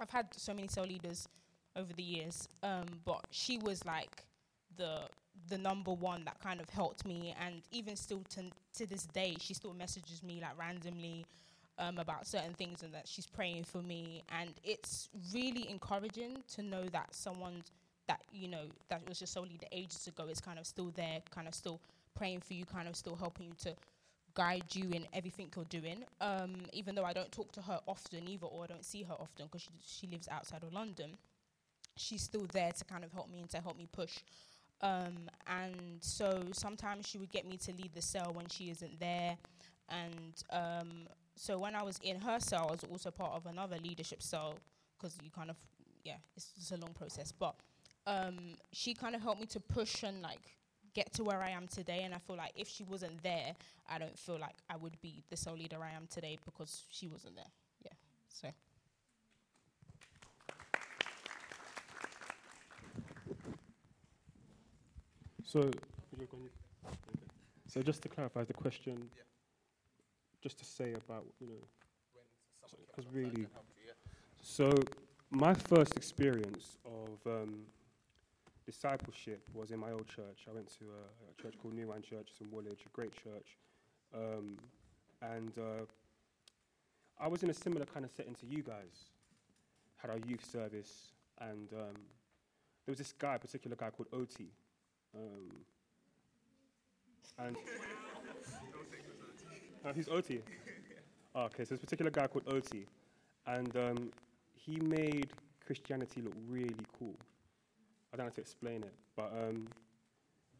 I've 0.00 0.10
had 0.10 0.26
so 0.36 0.54
many 0.54 0.68
cell 0.68 0.84
leaders 0.84 1.28
over 1.74 1.92
the 1.92 2.02
years 2.02 2.48
um, 2.62 2.86
but 3.04 3.24
she 3.30 3.58
was 3.58 3.84
like 3.84 4.24
the 4.76 5.00
the 5.48 5.58
number 5.58 5.92
one 5.92 6.24
that 6.24 6.38
kind 6.40 6.60
of 6.60 6.68
helped 6.70 7.04
me. 7.06 7.34
And 7.44 7.62
even 7.70 7.96
still 7.96 8.22
to, 8.30 8.42
to 8.78 8.86
this 8.86 9.06
day 9.06 9.36
she 9.40 9.54
still 9.54 9.74
messages 9.74 10.22
me 10.22 10.40
like 10.40 10.58
randomly 10.58 11.24
um, 11.78 11.98
about 11.98 12.26
certain 12.26 12.54
things 12.54 12.82
and 12.82 12.92
that 12.94 13.06
she's 13.06 13.26
praying 13.26 13.64
for 13.64 13.82
me. 13.82 14.22
And 14.40 14.52
it's 14.64 15.08
really 15.34 15.68
encouraging 15.70 16.38
to 16.54 16.62
know 16.62 16.84
that 16.92 17.14
someone 17.14 17.62
that 18.08 18.20
you 18.32 18.48
know 18.48 18.62
that 18.88 19.06
was 19.08 19.18
just 19.18 19.32
solely 19.32 19.56
the 19.58 19.66
ages 19.76 20.06
ago 20.06 20.26
is 20.28 20.40
kind 20.40 20.58
of 20.58 20.66
still 20.66 20.92
there 20.94 21.18
kind 21.30 21.48
of 21.48 21.54
still 21.54 21.80
praying 22.16 22.40
for 22.40 22.54
you, 22.54 22.64
kind 22.64 22.88
of 22.88 22.96
still 22.96 23.16
helping 23.16 23.46
you 23.46 23.54
to 23.64 23.74
guide 24.34 24.64
you 24.74 24.90
in 24.92 25.06
everything 25.12 25.50
you're 25.56 25.64
doing. 25.64 26.04
Um, 26.20 26.54
even 26.72 26.94
though 26.94 27.04
I 27.04 27.12
don't 27.12 27.32
talk 27.32 27.52
to 27.52 27.62
her 27.62 27.80
often 27.86 28.28
either, 28.28 28.46
or 28.46 28.64
I 28.64 28.66
don't 28.66 28.84
see 28.84 29.02
her 29.02 29.14
often 29.14 29.46
because 29.46 29.62
she, 29.62 29.70
she 29.84 30.06
lives 30.06 30.28
outside 30.30 30.62
of 30.62 30.72
London, 30.72 31.16
she's 31.96 32.22
still 32.22 32.46
there 32.52 32.72
to 32.72 32.84
kind 32.84 33.04
of 33.04 33.12
help 33.12 33.30
me 33.30 33.40
and 33.40 33.50
to 33.50 33.58
help 33.60 33.76
me 33.78 33.88
push. 33.90 34.18
Um, 34.82 35.30
and 35.46 35.98
so 36.00 36.42
sometimes 36.52 37.06
she 37.06 37.18
would 37.18 37.32
get 37.32 37.46
me 37.46 37.56
to 37.58 37.72
lead 37.72 37.92
the 37.94 38.02
cell 38.02 38.32
when 38.34 38.46
she 38.48 38.70
isn't 38.70 39.00
there. 39.00 39.36
And 39.88 40.34
um, 40.50 41.06
so 41.34 41.58
when 41.58 41.74
I 41.74 41.82
was 41.82 41.98
in 42.02 42.20
her 42.20 42.38
cell, 42.40 42.66
I 42.68 42.72
was 42.72 42.84
also 42.90 43.10
part 43.10 43.32
of 43.32 43.46
another 43.46 43.76
leadership 43.82 44.22
cell 44.22 44.54
because 44.96 45.16
you 45.22 45.30
kind 45.30 45.50
of, 45.50 45.56
yeah, 46.04 46.16
it's, 46.36 46.52
it's 46.58 46.72
a 46.72 46.76
long 46.76 46.92
process. 46.92 47.32
But 47.32 47.54
um, 48.06 48.36
she 48.72 48.92
kind 48.92 49.14
of 49.14 49.22
helped 49.22 49.40
me 49.40 49.46
to 49.46 49.60
push 49.60 50.02
and 50.02 50.20
like 50.20 50.56
get 50.96 51.12
to 51.12 51.22
where 51.22 51.42
I 51.42 51.50
am 51.50 51.68
today. 51.68 52.00
And 52.04 52.14
I 52.14 52.18
feel 52.18 52.36
like 52.36 52.52
if 52.56 52.68
she 52.68 52.82
wasn't 52.82 53.22
there, 53.22 53.52
I 53.88 53.98
don't 53.98 54.18
feel 54.18 54.38
like 54.38 54.56
I 54.70 54.76
would 54.76 54.98
be 55.02 55.22
the 55.28 55.36
cell 55.36 55.54
leader 55.54 55.76
I 55.82 55.94
am 55.94 56.06
today 56.08 56.38
because 56.44 56.84
she 56.88 57.06
wasn't 57.06 57.36
there. 57.36 57.52
Yeah. 57.84 57.92
So. 58.28 58.48
So, 65.44 65.70
so 67.68 67.82
just 67.82 68.02
to 68.02 68.08
clarify 68.08 68.44
the 68.44 68.52
question, 68.52 68.96
yeah. 69.16 69.22
just 70.42 70.58
to 70.58 70.64
say 70.64 70.94
about 71.04 71.24
you 71.40 71.46
know, 71.46 71.62
because 72.88 73.06
really, 73.12 73.46
so 74.42 74.72
my 75.30 75.54
first 75.54 75.96
experience 75.96 76.78
of 76.84 77.32
um, 77.32 77.66
discipleship 78.66 79.48
was 79.54 79.70
in 79.70 79.78
my 79.78 79.92
old 79.92 80.08
church. 80.08 80.44
I 80.50 80.52
went 80.52 80.68
to 80.78 80.84
a, 80.84 81.30
a 81.30 81.42
church 81.42 81.54
called 81.60 81.74
New 81.74 81.88
Wine 81.88 82.02
Church 82.02 82.28
in 82.40 82.50
Woolwich, 82.50 82.80
a 82.84 82.88
great 82.90 83.12
church. 83.12 83.56
Um, 84.14 84.58
and 85.22 85.52
uh, 85.56 85.84
I 87.18 87.28
was 87.28 87.42
in 87.42 87.50
a 87.50 87.54
similar 87.54 87.86
kind 87.86 88.04
of 88.04 88.10
setting 88.10 88.34
to 88.34 88.46
you 88.46 88.62
guys. 88.62 89.10
Had 89.96 90.10
our 90.10 90.18
youth 90.26 90.44
service, 90.44 91.12
and 91.40 91.72
um, 91.72 91.94
there 92.84 92.92
was 92.92 92.98
this 92.98 93.14
guy, 93.18 93.36
a 93.36 93.38
particular 93.38 93.76
guy 93.76 93.90
called 93.90 94.08
Oti. 94.12 94.48
Um, 95.14 95.50
and 97.38 97.56
uh, 99.86 99.92
he's 99.94 100.08
Oti. 100.08 100.42
Oh, 101.34 101.40
okay, 101.44 101.64
so 101.64 101.74
this 101.74 101.80
particular 101.80 102.10
guy 102.10 102.26
called 102.26 102.44
Oti, 102.46 102.86
and 103.46 103.74
um, 103.76 104.12
he 104.54 104.78
made 104.80 105.28
Christianity 105.64 106.20
look 106.20 106.34
really 106.48 106.74
cool. 106.98 107.14
I 108.12 108.16
don't 108.16 108.26
know 108.26 108.30
how 108.30 108.34
to 108.34 108.40
explain 108.40 108.82
it, 108.82 108.94
but 109.16 109.32
um, 109.32 109.68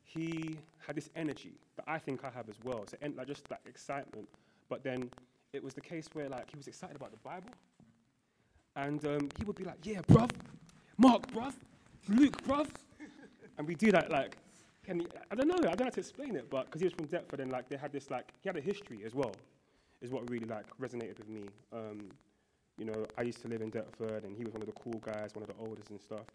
he 0.03 0.59
had 0.87 0.97
this 0.97 1.11
energy 1.17 1.53
that 1.77 1.85
I 1.89 1.99
think 1.99 2.25
I 2.25 2.31
have 2.31 2.49
as 2.49 2.57
well. 2.65 2.85
So, 2.89 2.97
en- 3.03 3.15
like 3.17 3.27
just 3.27 3.49
that 3.49 3.61
excitement. 3.67 4.29
But 4.69 4.83
then 4.83 5.11
it 5.53 5.63
was 5.63 5.75
the 5.75 5.81
case 5.81 6.09
where 6.13 6.29
like 6.29 6.51
he 6.51 6.57
was 6.57 6.67
excited 6.67 6.97
about 6.97 7.13
the 7.13 7.19
Bible, 7.19 7.51
and 8.75 9.05
um, 9.07 9.29
he 9.39 9.45
would 9.45 9.57
be 9.57 9.65
like, 9.65 9.79
"Yeah, 9.85 10.01
bruv, 10.03 10.31
Mark, 10.99 11.27
bruv, 11.33 11.55
Luke, 12.09 12.43
bruv," 12.47 12.69
and 13.59 13.67
we 13.67 13.75
do 13.75 13.91
that 13.93 14.11
like. 14.11 14.37
Can 14.85 15.01
he, 15.01 15.07
I 15.33 15.35
don't 15.35 15.49
know. 15.49 15.57
I 15.57 15.61
don't 15.75 15.81
know 15.81 15.85
how 15.87 15.91
to 15.91 16.01
explain 16.01 16.37
it, 16.37 16.49
but 16.49 16.67
because 16.67 16.81
he 16.81 16.85
was 16.85 16.95
from 16.95 17.07
Deptford 17.07 17.41
and 17.41 17.51
like 17.51 17.69
they 17.69 17.77
had 17.77 17.93
this 17.93 18.09
like 18.09 18.29
he 18.41 18.49
had 18.49 18.57
a 18.57 18.61
history 18.61 19.01
as 19.05 19.17
well, 19.17 19.33
is 20.01 20.13
what 20.13 20.31
really 20.31 20.47
like 20.47 20.65
resonated 20.81 21.19
with 21.19 21.29
me. 21.29 21.47
Um, 21.73 22.09
you 22.79 22.85
know, 22.85 23.05
I 23.19 23.23
used 23.23 23.43
to 23.43 23.49
live 23.49 23.63
in 23.63 23.71
Deptford, 23.71 24.23
and 24.23 24.37
he 24.37 24.45
was 24.45 24.53
one 24.53 24.63
of 24.63 24.67
the 24.69 24.75
cool 24.81 25.01
guys, 25.05 25.35
one 25.35 25.43
of 25.43 25.49
the 25.49 25.57
oldest 25.59 25.91
and 25.91 26.01
stuff. 26.01 26.27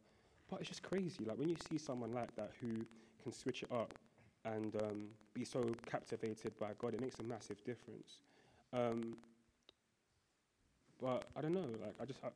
But 0.52 0.62
it's 0.62 0.70
just 0.70 0.84
crazy. 0.84 1.26
Like 1.26 1.40
when 1.40 1.50
you 1.50 1.58
see 1.72 1.80
someone 1.80 2.14
like 2.14 2.36
that 2.38 2.52
who 2.62 2.86
can 3.24 3.34
switch 3.34 3.64
it 3.64 3.74
up 3.74 3.94
and 4.46 4.76
um, 4.84 5.10
be 5.36 5.46
so 5.46 5.76
captivated 5.88 6.60
by 6.60 6.72
God, 6.80 6.96
it 6.96 7.02
makes 7.02 7.20
a 7.20 7.24
massive 7.24 7.64
difference. 7.66 8.22
Um, 8.74 9.18
but 11.02 11.26
I 11.38 11.42
don't 11.42 11.54
know. 11.54 11.68
Like 11.82 11.96
I 12.02 12.06
just, 12.06 12.22
I, 12.24 12.30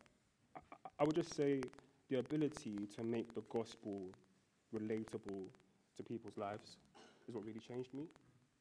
I, 0.58 0.60
I 1.02 1.06
would 1.06 1.16
just 1.16 1.36
say 1.36 1.62
the 2.10 2.20
ability 2.20 2.88
to 2.98 3.04
make 3.04 3.36
the 3.36 3.44
gospel 3.52 4.08
relatable 4.76 5.48
to 5.98 6.04
people's 6.04 6.38
lives 6.38 6.78
is 7.28 7.36
what 7.36 7.46
really 7.46 7.62
changed 7.62 7.94
me. 7.94 8.06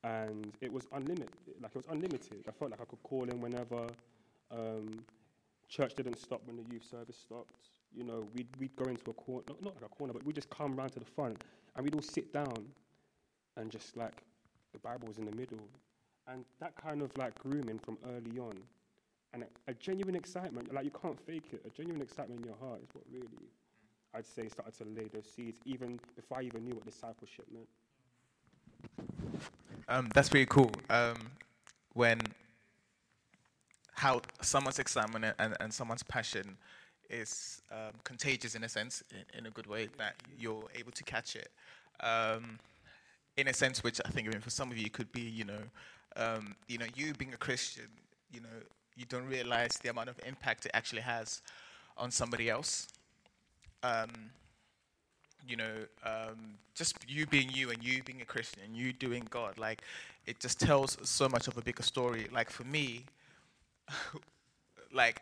and 0.05 0.53
it 0.63 0.73
was 0.73 0.89
unlimited. 0.93 1.31
Like 1.63 1.73
it 1.73 1.79
was 1.79 1.87
unlimited. 1.91 2.45
I 2.49 2.53
felt 2.53 2.73
like 2.73 2.83
I 2.83 2.87
could 2.87 3.03
call 3.05 3.25
in 3.31 3.41
whenever. 3.41 3.89
Um, 4.53 5.05
church 5.69 5.95
didn't 5.97 6.19
stop 6.21 6.43
when 6.47 6.57
the 6.57 6.65
youth 6.73 6.85
service 6.91 7.19
stopped. 7.19 7.55
You 7.97 8.05
know, 8.05 8.27
we'd, 8.35 8.49
we'd 8.59 8.75
go 8.77 8.85
into 8.85 9.11
a 9.11 9.15
corner, 9.15 9.45
not, 9.49 9.63
not 9.63 9.75
like 9.75 9.85
a 9.85 9.95
corner, 9.95 10.13
but 10.13 10.25
we'd 10.25 10.35
just 10.35 10.51
come 10.51 10.75
round 10.77 10.93
to 10.93 10.99
the 10.99 11.05
front 11.05 11.43
and 11.77 11.85
we'd 11.85 11.95
all 11.95 12.03
sit 12.03 12.33
down 12.33 12.67
and 13.57 13.71
just 13.71 13.97
like 13.97 14.23
the 14.73 14.79
Bible 14.81 15.09
was 15.09 15.19
in 15.19 15.27
the 15.27 15.37
middle. 15.37 15.61
And 16.27 16.45
that 16.61 16.75
kind 16.77 17.03
of 17.03 17.17
like 17.17 17.39
grooming 17.39 17.79
from 17.79 17.99
early 18.17 18.39
on 18.39 18.55
and 19.35 19.43
a, 19.43 19.71
a 19.71 19.75
genuine 19.75 20.15
excitement, 20.15 20.73
like 20.73 20.85
you 20.85 20.91
can't 20.91 21.19
fake 21.27 21.45
it, 21.53 21.63
a 21.67 21.71
genuine 21.71 22.01
excitement 22.01 22.41
in 22.41 22.47
your 22.47 22.57
heart 22.61 22.81
is 22.83 22.89
what 22.95 23.05
really, 23.13 23.29
I'd 24.15 24.27
say, 24.27 24.49
started 24.49 24.75
to 24.79 24.85
lay 24.85 25.09
those 25.09 25.27
seeds 25.27 25.59
even 25.65 25.99
before 26.17 26.39
I 26.39 26.43
even 26.43 26.65
knew 26.65 26.75
what 26.75 26.85
discipleship 26.85 27.47
meant. 27.53 27.69
Um, 29.89 30.09
that's 30.15 30.29
pretty 30.29 30.47
cool. 30.47 30.71
Um, 30.89 31.17
when 31.95 32.21
how 33.95 34.23
someone's 34.41 34.79
excitement 34.79 35.35
and, 35.39 35.57
and 35.61 35.73
someone's 35.73 36.03
passion 36.03 36.57
is 37.11 37.63
um, 37.71 37.93
contagious 38.05 38.55
in 38.55 38.65
a 38.65 38.69
sense, 38.69 39.03
in, 39.11 39.39
in, 39.39 39.47
a 39.47 39.51
good 39.51 39.67
way, 39.67 39.89
that 39.99 40.15
you're 40.39 40.65
able 40.75 40.93
to 40.93 41.05
catch 41.05 41.37
it. 41.37 41.51
Um, 42.01 42.59
in 43.37 43.49
a 43.49 43.53
sense, 43.55 43.83
which 43.83 44.01
I 44.05 44.11
think, 44.11 44.29
I 44.29 44.31
mean, 44.31 44.41
for 44.41 44.51
some 44.51 44.71
of 44.71 44.79
you, 44.79 44.91
could 44.91 45.11
be, 45.13 45.23
you 45.23 45.45
know, 45.45 45.63
um, 46.17 46.55
you 46.69 46.79
know, 46.79 46.87
you 46.95 47.15
being 47.15 47.35
a 47.35 47.37
Christian, 47.37 47.89
you 48.33 48.41
know, 48.41 48.49
you 48.97 49.05
don't 49.07 49.27
realize 49.27 49.73
the 49.83 49.91
amount 49.91 50.09
of 50.09 50.21
impact 50.27 50.67
it 50.67 50.71
actually 50.75 51.03
has 51.03 51.43
on 51.97 52.11
somebody 52.11 52.49
else. 52.49 52.89
Um, 53.83 54.11
you 55.47 55.57
know, 55.57 55.73
um, 56.05 56.55
just 56.75 56.97
you 57.07 57.27
being 57.27 57.51
you 57.51 57.71
and 57.71 57.83
you 57.83 58.03
being 58.03 58.23
a 58.23 58.25
Christian 58.25 58.63
and 58.65 58.77
you 58.77 58.93
doing 58.93 59.27
God, 59.31 59.59
like, 59.59 59.83
it 60.27 60.41
just 60.41 60.59
tells 60.59 60.97
so 61.03 61.29
much 61.29 61.49
of 61.49 61.59
a 61.59 61.61
bigger 61.61 61.83
story. 61.83 62.29
Like, 62.33 62.51
for 62.51 62.65
me, 62.65 63.05
like, 64.93 65.21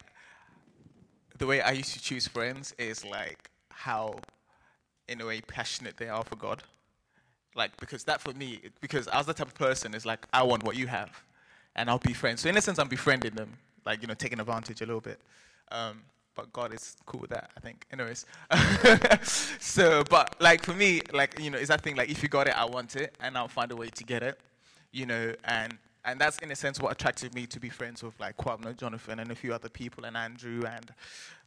the 1.42 1.48
way 1.48 1.60
I 1.60 1.72
used 1.72 1.92
to 1.94 2.00
choose 2.00 2.28
friends 2.28 2.72
is 2.78 3.04
like 3.04 3.50
how, 3.68 4.14
in 5.08 5.20
a 5.20 5.26
way, 5.26 5.40
passionate 5.40 5.96
they 5.96 6.08
are 6.08 6.22
for 6.22 6.36
God. 6.36 6.62
Like, 7.56 7.76
because 7.78 8.04
that 8.04 8.20
for 8.20 8.32
me, 8.32 8.60
because 8.80 9.08
I 9.08 9.18
was 9.18 9.26
the 9.26 9.34
type 9.34 9.48
of 9.48 9.54
person 9.54 9.92
is 9.92 10.06
like, 10.06 10.24
I 10.32 10.44
want 10.44 10.62
what 10.62 10.76
you 10.76 10.86
have, 10.86 11.10
and 11.74 11.90
I'll 11.90 11.98
be 11.98 12.12
friends. 12.12 12.42
So 12.42 12.48
in 12.48 12.56
a 12.56 12.60
sense, 12.60 12.78
I'm 12.78 12.86
befriending 12.86 13.34
them, 13.34 13.54
like 13.84 14.02
you 14.02 14.06
know, 14.06 14.14
taking 14.14 14.38
advantage 14.38 14.82
a 14.82 14.86
little 14.86 15.00
bit. 15.00 15.18
Um, 15.72 16.02
but 16.36 16.52
God 16.52 16.72
is 16.72 16.94
cool 17.06 17.18
with 17.18 17.30
that, 17.30 17.50
I 17.56 17.60
think. 17.60 17.86
Anyways, 17.92 18.24
so 19.58 20.04
but 20.08 20.36
like 20.40 20.62
for 20.62 20.74
me, 20.74 21.00
like 21.12 21.40
you 21.40 21.50
know, 21.50 21.58
is 21.58 21.66
that 21.68 21.80
thing 21.80 21.96
like 21.96 22.08
if 22.08 22.22
you 22.22 22.28
got 22.28 22.46
it, 22.46 22.56
I 22.56 22.66
want 22.66 22.94
it, 22.94 23.16
and 23.18 23.36
I'll 23.36 23.48
find 23.48 23.72
a 23.72 23.76
way 23.76 23.88
to 23.88 24.04
get 24.04 24.22
it, 24.22 24.38
you 24.92 25.06
know, 25.06 25.34
and 25.42 25.76
and 26.04 26.20
that's 26.20 26.38
in 26.38 26.50
a 26.50 26.56
sense 26.56 26.80
what 26.80 26.92
attracted 26.92 27.34
me 27.34 27.46
to 27.46 27.60
be 27.60 27.68
friends 27.68 28.02
with 28.02 28.18
like 28.18 28.36
Kwabena, 28.36 28.76
Jonathan, 28.76 29.18
and 29.20 29.30
a 29.30 29.34
few 29.34 29.54
other 29.54 29.68
people, 29.68 30.04
and 30.04 30.16
Andrew, 30.16 30.62
and 30.66 30.92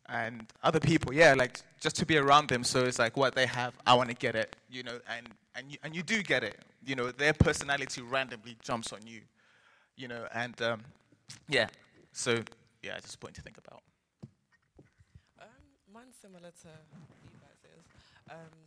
and 0.07 0.47
other 0.63 0.79
people. 0.79 1.13
Yeah, 1.13 1.33
like 1.33 1.59
just 1.79 1.95
to 1.97 2.05
be 2.05 2.17
around 2.17 2.49
them. 2.49 2.63
So 2.63 2.83
it's 2.85 2.99
like 2.99 3.17
what 3.17 3.35
they 3.35 3.45
have, 3.45 3.73
I 3.85 3.93
want 3.95 4.09
to 4.09 4.15
get 4.15 4.35
it, 4.35 4.55
you 4.69 4.83
know, 4.83 4.99
and 5.09 5.29
and 5.55 5.71
you, 5.71 5.77
and 5.83 5.95
you 5.95 6.03
do 6.03 6.21
get 6.23 6.43
it. 6.43 6.59
You 6.85 6.95
know, 6.95 7.11
their 7.11 7.33
personality 7.33 8.01
randomly 8.01 8.57
jumps 8.61 8.93
on 8.93 8.99
you, 9.05 9.21
you 9.95 10.07
know, 10.07 10.25
and 10.33 10.59
um, 10.61 10.81
yeah. 11.49 11.67
So 12.11 12.39
yeah, 12.83 12.97
just 12.99 13.15
a 13.15 13.17
point 13.17 13.35
to 13.35 13.41
think 13.41 13.57
about. 13.57 13.81
Um, 15.41 15.47
mine's 15.93 16.15
similar 16.21 16.51
to 16.61 16.67
you 16.67 18.31
Um, 18.31 18.64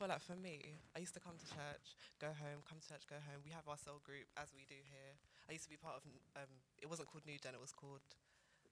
feel 0.00 0.08
like 0.08 0.24
for 0.24 0.40
me, 0.40 0.80
I 0.96 1.04
used 1.04 1.12
to 1.12 1.20
come 1.20 1.36
to 1.36 1.44
church, 1.44 1.92
go 2.16 2.32
home, 2.32 2.64
come 2.64 2.80
to 2.80 2.88
church, 2.88 3.04
go 3.04 3.20
home. 3.20 3.44
We 3.44 3.52
have 3.52 3.68
our 3.68 3.76
cell 3.76 4.00
group 4.00 4.32
as 4.40 4.48
we 4.56 4.64
do 4.64 4.80
here. 4.80 5.12
I 5.44 5.52
used 5.52 5.68
to 5.68 5.70
be 5.70 5.76
part 5.76 6.00
of. 6.00 6.08
Um, 6.40 6.48
it 6.80 6.88
wasn't 6.88 7.12
called 7.12 7.28
New 7.28 7.36
Gen. 7.36 7.52
It 7.52 7.60
was 7.60 7.76
called 7.76 8.00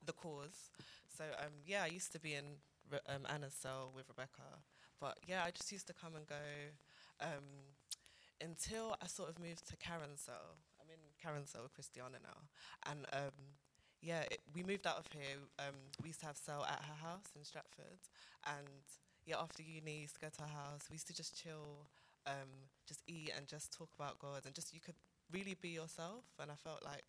the 0.01 0.17
Cause. 0.17 0.73
So 1.05 1.29
um, 1.37 1.61
yeah, 1.69 1.85
I 1.85 1.93
used 1.93 2.17
to 2.17 2.21
be 2.21 2.33
in 2.33 2.65
Re- 2.89 3.05
um, 3.13 3.29
Anna's 3.29 3.53
cell 3.53 3.93
with 3.93 4.09
Rebecca. 4.09 4.65
But 4.97 5.21
yeah, 5.29 5.45
I 5.45 5.53
just 5.53 5.69
used 5.69 5.87
to 5.93 5.93
come 5.93 6.17
and 6.17 6.25
go 6.25 6.49
um, 7.21 7.77
until 8.41 8.97
I 8.97 9.07
sort 9.07 9.29
of 9.29 9.37
moved 9.37 9.69
to 9.69 9.77
Karen's 9.77 10.25
cell. 10.25 10.57
I'm 10.81 10.89
in 10.89 11.13
Karen's 11.21 11.53
cell 11.53 11.61
with 11.61 11.77
Christiana 11.77 12.25
now, 12.25 12.49
and 12.89 13.05
um, 13.13 13.37
yeah, 14.01 14.25
it, 14.33 14.41
we 14.57 14.65
moved 14.65 14.87
out 14.87 14.97
of 14.97 15.05
here. 15.13 15.45
Um, 15.61 15.77
we 16.01 16.09
used 16.09 16.25
to 16.25 16.27
have 16.33 16.41
cell 16.41 16.65
at 16.65 16.81
her 16.89 16.99
house 17.05 17.37
in 17.37 17.45
Stratford, 17.45 18.01
and 18.49 18.81
yeah, 19.29 19.37
after 19.41 19.63
uni, 19.63 20.01
used 20.01 20.15
to 20.15 20.21
go 20.21 20.29
to 20.35 20.43
her 20.43 20.49
house. 20.49 20.89
We 20.91 20.95
used 20.95 21.07
to 21.09 21.15
just 21.15 21.41
chill, 21.41 21.87
um, 22.27 22.49
just 22.87 23.03
eat 23.07 23.31
and 23.37 23.47
just 23.47 23.73
talk 23.77 23.91
about 23.99 24.19
God, 24.19 24.47
and 24.47 24.55
just 24.55 24.73
you 24.73 24.81
could 24.81 24.95
really 25.31 25.55
be 25.61 25.69
yourself. 25.69 26.25
And 26.41 26.51
I 26.51 26.55
felt 26.55 26.83
like 26.83 27.05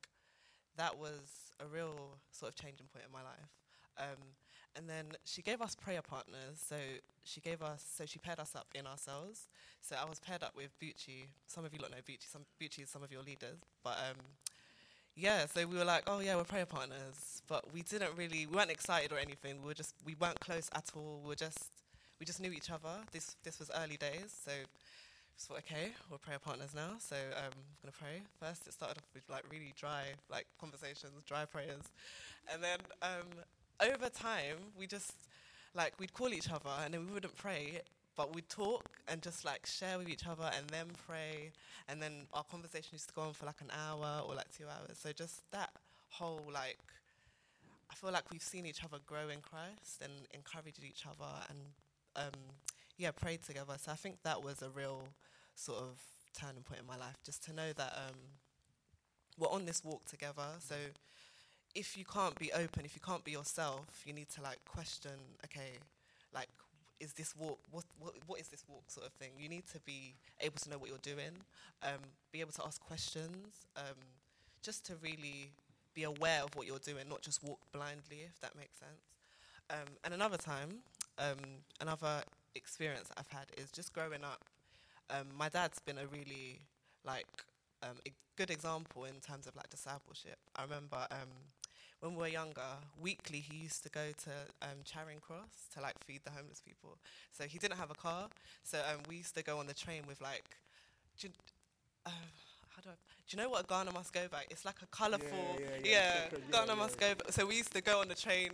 that 0.75 0.97
was 0.97 1.53
a 1.59 1.65
real 1.65 2.17
sort 2.31 2.51
of 2.51 2.55
changing 2.55 2.87
point 2.91 3.05
in 3.05 3.11
my 3.11 3.23
life. 3.23 3.49
Um, 3.97 4.35
and 4.75 4.89
then 4.89 5.05
she 5.25 5.41
gave 5.41 5.61
us 5.61 5.75
prayer 5.75 6.01
partners. 6.01 6.55
So 6.55 6.75
she 7.23 7.41
gave 7.41 7.61
us, 7.61 7.85
so 7.97 8.05
she 8.05 8.19
paired 8.19 8.39
us 8.39 8.55
up 8.55 8.67
in 8.75 8.85
our 8.85 8.97
cells. 8.97 9.47
So 9.81 9.95
I 9.95 10.07
was 10.07 10.19
paired 10.19 10.43
up 10.43 10.55
with 10.55 10.77
Bucci. 10.79 11.27
Some 11.47 11.65
of 11.65 11.73
you 11.73 11.79
don't 11.79 11.91
know 11.91 11.97
Bucci. 11.97 12.29
Some 12.29 12.43
Bucci 12.61 12.83
is 12.83 12.89
some 12.89 13.03
of 13.03 13.11
your 13.11 13.21
leaders, 13.21 13.59
but 13.83 13.97
um, 14.09 14.17
yeah. 15.15 15.45
So 15.47 15.65
we 15.65 15.77
were 15.77 15.85
like, 15.85 16.03
oh 16.07 16.19
yeah, 16.19 16.35
we're 16.35 16.43
prayer 16.43 16.65
partners, 16.65 17.41
but 17.47 17.73
we 17.73 17.81
didn't 17.81 18.11
really, 18.17 18.45
we 18.45 18.55
weren't 18.55 18.71
excited 18.71 19.11
or 19.11 19.17
anything. 19.17 19.61
We 19.61 19.67
were 19.67 19.73
just, 19.73 19.95
we 20.05 20.15
weren't 20.19 20.39
close 20.39 20.69
at 20.73 20.89
all. 20.95 21.21
We 21.23 21.29
were 21.29 21.35
just 21.35 21.71
we 22.19 22.25
just 22.25 22.39
knew 22.41 22.51
each 22.51 22.69
other. 22.69 23.01
This 23.11 23.35
this 23.43 23.59
was 23.59 23.71
early 23.75 23.97
days, 23.97 24.35
so 24.45 24.51
just 25.35 25.47
thought, 25.47 25.59
okay, 25.59 25.91
we're 26.11 26.17
prayer 26.17 26.39
partners 26.39 26.75
now. 26.75 26.95
So 26.99 27.15
um, 27.15 27.53
I'm 27.53 27.77
gonna 27.81 27.93
pray. 27.97 28.21
First, 28.39 28.67
it 28.67 28.73
started 28.73 28.97
off 28.97 29.07
with 29.13 29.23
like 29.29 29.43
really 29.51 29.73
dry 29.77 30.03
like 30.29 30.45
conversations, 30.59 31.23
dry 31.25 31.45
prayers, 31.45 31.83
and 32.51 32.61
then 32.61 32.79
um, 33.01 33.27
over 33.81 34.09
time 34.09 34.57
we 34.77 34.85
just 34.85 35.13
like 35.73 35.93
we'd 35.99 36.13
call 36.13 36.33
each 36.33 36.49
other 36.51 36.71
and 36.83 36.93
then 36.93 37.05
we 37.05 37.13
wouldn't 37.13 37.37
pray. 37.37 37.81
But 38.17 38.35
we'd 38.35 38.49
talk 38.49 38.83
and 39.07 39.21
just 39.21 39.45
like 39.45 39.65
share 39.65 39.97
with 39.97 40.09
each 40.09 40.27
other 40.27 40.51
and 40.57 40.67
then 40.67 40.87
pray. 41.07 41.53
And 41.87 42.01
then 42.01 42.27
our 42.33 42.43
conversation 42.43 42.89
used 42.91 43.07
to 43.07 43.13
go 43.13 43.21
on 43.21 43.33
for 43.33 43.45
like 43.45 43.61
an 43.61 43.71
hour 43.71 44.23
or 44.27 44.35
like 44.35 44.51
two 44.51 44.65
hours. 44.65 44.97
So 45.01 45.13
just 45.13 45.49
that 45.51 45.69
whole 46.09 46.41
like 46.53 46.79
I 47.89 47.95
feel 47.95 48.11
like 48.11 48.29
we've 48.29 48.43
seen 48.43 48.65
each 48.65 48.83
other 48.83 48.97
grow 49.05 49.29
in 49.29 49.39
Christ 49.39 50.01
and 50.01 50.11
encouraged 50.33 50.83
each 50.83 51.05
other 51.05 51.31
and 51.49 51.59
um, 52.15 52.31
yeah, 52.97 53.11
prayed 53.11 53.43
together. 53.43 53.73
So 53.77 53.91
I 53.91 53.95
think 53.95 54.21
that 54.23 54.43
was 54.43 54.61
a 54.61 54.69
real 54.69 55.03
sort 55.55 55.79
of 55.79 55.99
turning 56.39 56.63
point 56.63 56.81
in 56.81 56.87
my 56.87 56.97
life, 56.97 57.17
just 57.25 57.43
to 57.45 57.53
know 57.53 57.73
that 57.75 57.93
um, 57.95 58.15
we're 59.37 59.49
on 59.49 59.65
this 59.65 59.83
walk 59.83 60.05
together. 60.05 60.47
So 60.59 60.75
if 61.75 61.97
you 61.97 62.05
can't 62.05 62.37
be 62.37 62.51
open, 62.51 62.85
if 62.85 62.95
you 62.95 63.01
can't 63.05 63.23
be 63.23 63.31
yourself, 63.31 64.03
you 64.05 64.13
need 64.13 64.29
to 64.31 64.41
like 64.41 64.59
question, 64.65 65.11
okay, 65.45 65.77
like 66.33 66.49
is 66.99 67.13
this 67.13 67.33
walk 67.35 67.59
what, 67.71 67.85
what 67.97 68.13
what 68.27 68.39
is 68.39 68.49
this 68.49 68.65
walk 68.67 68.83
sort 68.87 69.07
of 69.07 69.13
thing? 69.13 69.31
You 69.37 69.47
need 69.47 69.67
to 69.71 69.79
be 69.79 70.15
able 70.41 70.57
to 70.57 70.69
know 70.69 70.77
what 70.77 70.89
you're 70.89 70.97
doing, 70.97 71.31
um, 71.83 71.99
be 72.31 72.41
able 72.41 72.51
to 72.53 72.63
ask 72.65 72.81
questions, 72.81 73.65
um, 73.77 73.95
just 74.61 74.85
to 74.87 74.95
really 75.01 75.51
be 75.93 76.03
aware 76.03 76.43
of 76.43 76.55
what 76.55 76.67
you're 76.67 76.79
doing, 76.79 77.07
not 77.09 77.21
just 77.21 77.43
walk 77.43 77.59
blindly, 77.71 78.25
if 78.25 78.39
that 78.41 78.55
makes 78.55 78.77
sense. 78.77 79.01
Um, 79.69 79.95
and 80.03 80.13
another 80.13 80.37
time, 80.37 80.79
um, 81.19 81.37
another 81.81 82.23
experience 82.55 83.09
I've 83.17 83.27
had 83.27 83.47
is 83.57 83.71
just 83.71 83.93
growing 83.93 84.23
up. 84.23 84.43
Um, 85.09 85.27
my 85.37 85.49
dad's 85.49 85.79
been 85.79 85.97
a 85.97 86.07
really 86.07 86.59
like 87.05 87.25
um, 87.83 87.97
a 88.07 88.11
good 88.35 88.49
example 88.49 89.05
in 89.05 89.19
terms 89.21 89.47
of 89.47 89.55
like 89.55 89.69
discipleship. 89.69 90.37
I 90.55 90.63
remember 90.63 91.07
um, 91.11 91.29
when 91.99 92.13
we 92.13 92.21
were 92.21 92.27
younger, 92.27 92.77
weekly 93.01 93.39
he 93.39 93.57
used 93.57 93.83
to 93.83 93.89
go 93.89 94.11
to 94.23 94.31
um, 94.61 94.79
Charing 94.85 95.19
Cross 95.19 95.69
to 95.75 95.81
like 95.81 95.95
feed 96.05 96.21
the 96.23 96.31
homeless 96.31 96.61
people. 96.65 96.97
So 97.31 97.43
he 97.45 97.57
didn't 97.57 97.77
have 97.77 97.91
a 97.91 97.95
car, 97.95 98.29
so 98.63 98.77
um, 98.79 98.99
we 99.09 99.17
used 99.17 99.35
to 99.35 99.43
go 99.43 99.59
on 99.59 99.67
the 99.67 99.73
train 99.73 100.03
with 100.07 100.21
like. 100.21 100.43
Do 101.19 101.27
you, 101.27 101.33
uh, 102.05 102.11
do 102.85 103.37
you 103.37 103.43
know 103.43 103.49
what 103.49 103.65
a 103.65 103.67
Ghana 103.67 103.91
must 103.91 104.13
go 104.13 104.21
bag? 104.31 104.45
It's 104.49 104.63
like 104.63 104.77
a 104.81 104.85
colourful, 104.85 105.57
yeah, 105.59 105.65
yeah, 105.83 105.91
yeah, 105.91 106.13
yeah 106.31 106.37
Ghana 106.49 106.75
must 106.77 106.97
go. 106.97 107.07
Bag. 107.07 107.31
So 107.31 107.45
we 107.45 107.57
used 107.57 107.73
to 107.73 107.81
go 107.81 107.99
on 107.99 108.07
the 108.07 108.15
train 108.15 108.51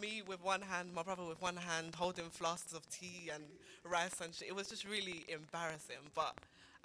me 0.00 0.22
with 0.26 0.42
one 0.42 0.62
hand, 0.62 0.92
my 0.94 1.02
brother 1.02 1.24
with 1.24 1.40
one 1.40 1.56
hand, 1.56 1.94
holding 1.94 2.30
flasks 2.30 2.72
of 2.72 2.88
tea 2.90 3.30
and 3.32 3.44
rice 3.84 4.20
and 4.22 4.34
shit. 4.34 4.48
It 4.48 4.54
was 4.54 4.68
just 4.68 4.84
really 4.84 5.24
embarrassing. 5.28 5.96
But 6.14 6.34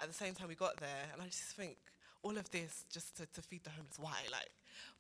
at 0.02 0.08
the 0.08 0.14
same 0.14 0.34
time, 0.34 0.48
we 0.48 0.56
got 0.56 0.78
there, 0.78 1.10
and 1.14 1.22
I 1.22 1.26
just 1.26 1.56
think 1.56 1.78
all 2.24 2.38
of 2.38 2.50
this 2.52 2.86
just 2.92 3.18
to, 3.18 3.26
to 3.26 3.42
feed 3.42 3.64
the 3.64 3.72
homeless. 3.72 3.98
Why? 4.00 4.18
Like, 4.32 4.50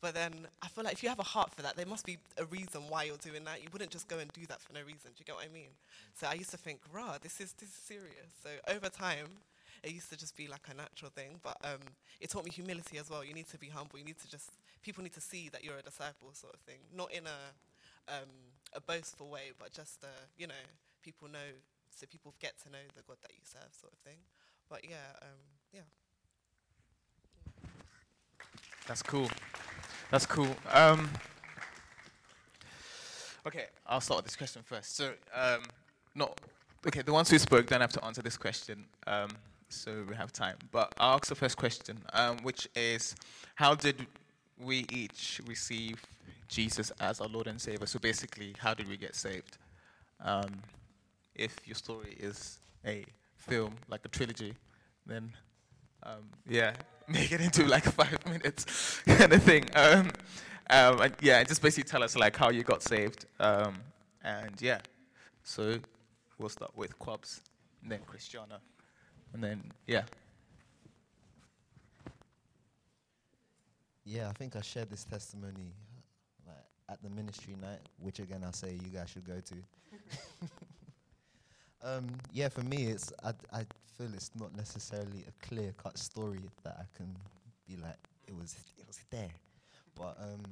but 0.01 0.13
then 0.13 0.33
I 0.61 0.67
feel 0.67 0.83
like 0.83 0.93
if 0.93 1.03
you 1.03 1.09
have 1.09 1.19
a 1.19 1.23
heart 1.23 1.53
for 1.53 1.61
that, 1.61 1.75
there 1.75 1.85
must 1.85 2.05
be 2.05 2.17
a 2.37 2.45
reason 2.45 2.81
why 2.89 3.03
you're 3.03 3.17
doing 3.17 3.43
that. 3.45 3.61
You 3.61 3.69
wouldn't 3.71 3.91
just 3.91 4.07
go 4.07 4.19
and 4.19 4.31
do 4.33 4.45
that 4.47 4.61
for 4.61 4.73
no 4.73 4.81
reason. 4.81 5.11
Do 5.15 5.19
you 5.19 5.25
get 5.25 5.35
what 5.35 5.45
I 5.45 5.53
mean? 5.53 5.69
So 6.13 6.27
I 6.27 6.33
used 6.33 6.51
to 6.51 6.57
think, 6.57 6.79
rah, 6.91 7.17
this 7.21 7.39
is 7.39 7.53
this 7.53 7.69
is 7.69 7.75
serious. 7.75 8.31
So 8.43 8.49
over 8.73 8.89
time, 8.89 9.27
it 9.83 9.91
used 9.91 10.09
to 10.09 10.17
just 10.17 10.35
be 10.35 10.47
like 10.47 10.67
a 10.69 10.73
natural 10.73 11.11
thing. 11.11 11.39
But 11.41 11.57
um, 11.63 11.81
it 12.19 12.29
taught 12.29 12.45
me 12.45 12.51
humility 12.51 12.97
as 12.97 13.09
well. 13.09 13.23
You 13.23 13.33
need 13.33 13.49
to 13.49 13.57
be 13.57 13.69
humble. 13.69 13.97
You 13.97 14.05
need 14.05 14.19
to 14.19 14.29
just 14.29 14.51
people 14.83 15.03
need 15.03 15.13
to 15.13 15.21
see 15.21 15.49
that 15.49 15.63
you're 15.63 15.77
a 15.77 15.83
disciple, 15.83 16.29
sort 16.33 16.53
of 16.53 16.59
thing. 16.61 16.79
Not 16.95 17.11
in 17.13 17.25
a 17.27 17.53
um, 18.07 18.29
a 18.73 18.81
boastful 18.81 19.29
way, 19.29 19.51
but 19.59 19.71
just 19.71 20.03
uh, 20.03 20.07
you 20.37 20.47
know, 20.47 20.53
people 21.01 21.27
know, 21.27 21.39
so 21.89 22.05
people 22.07 22.33
get 22.39 22.53
to 22.63 22.69
know 22.69 22.79
the 22.95 23.03
God 23.07 23.17
that 23.21 23.31
you 23.31 23.41
serve, 23.43 23.73
sort 23.79 23.93
of 23.93 23.99
thing. 23.99 24.17
But 24.69 24.83
yeah, 24.89 24.95
um, 25.21 25.37
yeah. 25.73 25.81
That's 28.87 29.03
cool. 29.03 29.29
That's 30.09 30.25
cool. 30.25 30.55
Um, 30.73 31.09
okay, 33.45 33.65
I'll 33.87 34.01
start 34.01 34.17
with 34.19 34.25
this 34.25 34.35
question 34.35 34.61
first. 34.65 34.95
So, 34.95 35.13
um, 35.33 35.61
not 36.15 36.39
okay. 36.87 37.01
The 37.01 37.13
ones 37.13 37.29
who 37.29 37.39
spoke 37.39 37.67
don't 37.67 37.81
have 37.81 37.93
to 37.93 38.03
answer 38.03 38.21
this 38.21 38.37
question, 38.37 38.85
um, 39.07 39.29
so 39.69 40.03
we 40.09 40.15
have 40.15 40.31
time. 40.33 40.57
But 40.71 40.93
I'll 40.99 41.15
ask 41.15 41.27
the 41.27 41.35
first 41.35 41.57
question, 41.57 41.99
um, 42.13 42.37
which 42.43 42.67
is, 42.75 43.15
how 43.55 43.75
did 43.75 44.05
we 44.59 44.85
each 44.91 45.41
receive 45.47 46.01
Jesus 46.51 46.91
as 46.99 47.21
our 47.21 47.29
Lord 47.29 47.47
and 47.47 47.59
Savior? 47.59 47.87
So 47.87 47.97
basically, 47.97 48.53
how 48.59 48.73
did 48.73 48.87
we 48.87 48.97
get 48.97 49.15
saved? 49.15 49.57
Um, 50.23 50.61
if 51.33 51.55
your 51.65 51.75
story 51.75 52.15
is 52.19 52.59
a 52.85 53.05
film, 53.35 53.75
like 53.89 54.01
a 54.03 54.09
trilogy, 54.09 54.53
then 55.07 55.31
um, 56.03 56.29
yeah, 56.47 56.73
make 57.07 57.31
it 57.31 57.41
into 57.41 57.65
like 57.65 57.83
five 58.01 58.23
minutes 58.25 59.01
kind 59.07 59.31
of 59.31 59.41
thing. 59.41 59.65
Um, 59.73 60.11
um, 60.69 61.01
and 61.01 61.15
yeah, 61.21 61.43
just 61.43 61.61
basically 61.61 61.89
tell 61.89 62.03
us 62.03 62.15
like 62.15 62.35
how 62.35 62.49
you 62.49 62.63
got 62.63 62.83
saved. 62.83 63.25
Um, 63.39 63.75
and 64.23 64.61
yeah, 64.61 64.79
so 65.43 65.79
we'll 66.37 66.49
start 66.49 66.75
with 66.75 66.99
Quabs, 66.99 67.39
and 67.81 67.91
then 67.91 68.01
Christiana, 68.05 68.59
and 69.33 69.43
then 69.43 69.71
yeah. 69.87 70.03
Yeah, 74.03 74.27
I 74.29 74.33
think 74.33 74.55
I 74.55 74.61
shared 74.61 74.89
this 74.89 75.05
testimony 75.05 75.73
at 76.91 77.01
the 77.01 77.09
ministry 77.09 77.55
night, 77.61 77.79
which 77.99 78.19
again 78.19 78.43
I 78.47 78.51
say 78.51 78.73
you 78.73 78.89
guys 78.93 79.09
should 79.09 79.25
go 79.25 79.39
to. 79.39 79.55
um, 81.83 82.07
yeah, 82.33 82.49
for 82.49 82.61
me, 82.61 82.87
it's 82.87 83.13
I, 83.23 83.31
I 83.53 83.65
feel 83.97 84.13
it's 84.13 84.31
not 84.37 84.55
necessarily 84.55 85.25
a 85.27 85.45
clear 85.47 85.73
cut 85.77 85.97
story 85.97 86.41
that 86.63 86.77
I 86.79 86.85
can 86.97 87.15
be 87.67 87.77
like 87.77 87.97
it 88.27 88.35
was 88.35 88.55
it 88.77 88.85
was 88.87 88.99
there, 89.09 89.31
but 89.95 90.17
um, 90.19 90.43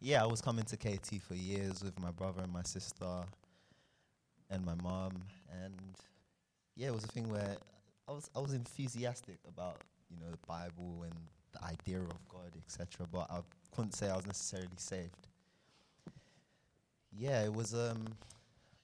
yeah, 0.00 0.22
I 0.22 0.26
was 0.26 0.40
coming 0.40 0.64
to 0.64 0.76
KT 0.76 1.22
for 1.22 1.34
years 1.34 1.82
with 1.84 1.98
my 2.00 2.10
brother 2.10 2.42
and 2.42 2.52
my 2.52 2.62
sister 2.62 3.22
and 4.50 4.64
my 4.64 4.74
mom, 4.82 5.12
and 5.64 5.74
yeah, 6.76 6.88
it 6.88 6.94
was 6.94 7.04
a 7.04 7.08
thing 7.08 7.28
where 7.28 7.56
I 8.08 8.12
was 8.12 8.28
I 8.34 8.40
was 8.40 8.52
enthusiastic 8.52 9.38
about 9.48 9.82
you 10.10 10.18
know 10.18 10.30
the 10.30 10.38
Bible 10.46 11.04
and 11.04 11.14
the 11.52 11.64
idea 11.64 11.98
of 12.00 12.28
God, 12.28 12.52
etc. 12.56 13.06
But 13.10 13.30
I 13.30 13.40
couldn't 13.74 13.94
say 13.94 14.08
I 14.08 14.16
was 14.16 14.26
necessarily 14.26 14.68
saved. 14.76 15.28
Yeah, 17.16 17.44
it 17.44 17.52
was 17.52 17.74
um, 17.74 18.06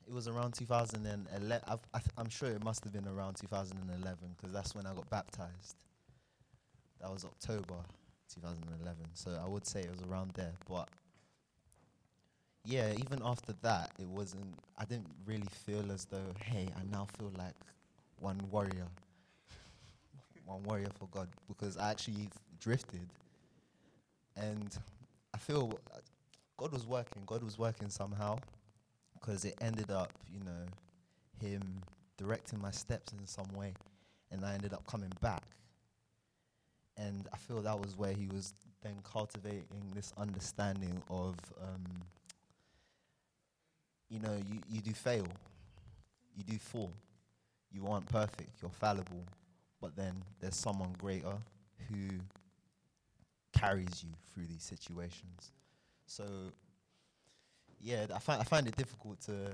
it 0.07 0.13
was 0.13 0.29
around 0.29 0.55
2011. 0.55 1.61
I've, 1.69 1.81
I 1.95 2.01
I'm 2.19 2.29
sure 2.29 2.49
it 2.51 2.63
must 2.65 2.85
have 2.85 2.93
been 2.93 3.09
around 3.09 3.35
2011 3.37 4.19
because 4.37 4.53
that's 4.53 4.75
when 4.75 4.87
I 4.87 4.95
got 4.95 5.09
baptized. 5.11 5.77
That 7.01 7.13
was 7.13 7.25
October 7.25 7.83
2011. 8.35 8.97
So 9.15 9.39
I 9.45 9.49
would 9.49 9.67
say 9.67 9.81
it 9.81 9.91
was 9.91 10.03
around 10.03 10.33
there. 10.35 10.53
But 10.69 10.89
yeah, 12.65 12.93
even 12.93 13.21
after 13.25 13.55
that, 13.63 13.93
it 13.99 14.09
wasn't. 14.09 14.59
I 14.79 14.85
didn't 14.85 15.09
really 15.25 15.49
feel 15.65 15.91
as 15.93 16.05
though, 16.07 16.35
hey, 16.43 16.69
I 16.77 16.83
now 16.91 17.07
feel 17.19 17.31
like 17.39 17.55
one 18.19 18.41
warrior, 18.51 18.89
one 20.47 20.63
warrior 20.63 20.89
for 20.99 21.09
God, 21.09 21.29
because 21.49 21.77
I 21.77 21.91
actually 21.91 22.29
drifted, 22.59 23.07
and 24.37 24.77
I 25.35 25.39
feel 25.39 25.79
God 26.57 26.73
was 26.73 26.87
working. 26.87 27.23
God 27.27 27.43
was 27.43 27.59
working 27.59 27.91
somehow, 27.91 28.39
because 29.21 29.45
it 29.45 29.55
ended 29.61 29.91
up, 29.91 30.13
you 30.33 30.41
know, 30.41 31.47
Him 31.47 31.63
directing 32.17 32.61
my 32.61 32.71
steps 32.71 33.13
in 33.13 33.27
some 33.27 33.49
way, 33.55 33.75
and 34.31 34.45
I 34.45 34.55
ended 34.55 34.73
up 34.73 34.87
coming 34.87 35.13
back. 35.21 35.43
And 36.97 37.29
I 37.35 37.37
feel 37.37 37.61
that 37.61 37.79
was 37.79 37.99
where 37.99 38.13
He 38.13 38.27
was 38.29 38.55
then 38.83 38.97
cultivating 39.05 39.93
this 39.95 40.13
understanding 40.17 41.03
of. 41.11 41.35
Um, 41.63 41.85
you 44.09 44.21
know, 44.21 44.37
you, 44.49 44.61
you 44.69 44.81
do 44.81 44.93
fail, 44.93 45.27
you 46.37 46.45
do 46.45 46.59
fall, 46.59 46.93
you 47.73 47.87
aren't 47.89 48.07
perfect, 48.07 48.51
you're 48.63 48.71
fallible, 48.71 49.25
but 49.87 49.95
then 49.95 50.21
there's 50.41 50.57
someone 50.57 50.93
greater 50.99 51.35
who 51.89 52.09
carries 53.57 54.03
you 54.03 54.11
through 54.35 54.47
these 54.47 54.65
situations. 54.65 55.53
So, 56.07 56.25
yeah, 57.81 58.07
I 58.13 58.19
find, 58.19 58.41
I 58.41 58.45
find 58.45 58.67
it 58.67 58.77
difficult 58.77 59.21
to 59.23 59.53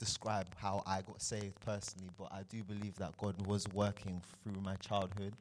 describe 0.00 0.46
how 0.56 0.82
I 0.84 1.02
got 1.02 1.22
saved 1.22 1.60
personally, 1.64 2.10
but 2.18 2.32
I 2.32 2.42
do 2.48 2.64
believe 2.64 2.96
that 2.96 3.16
God 3.18 3.46
was 3.46 3.68
working 3.72 4.20
through 4.42 4.60
my 4.62 4.74
childhood 4.76 5.34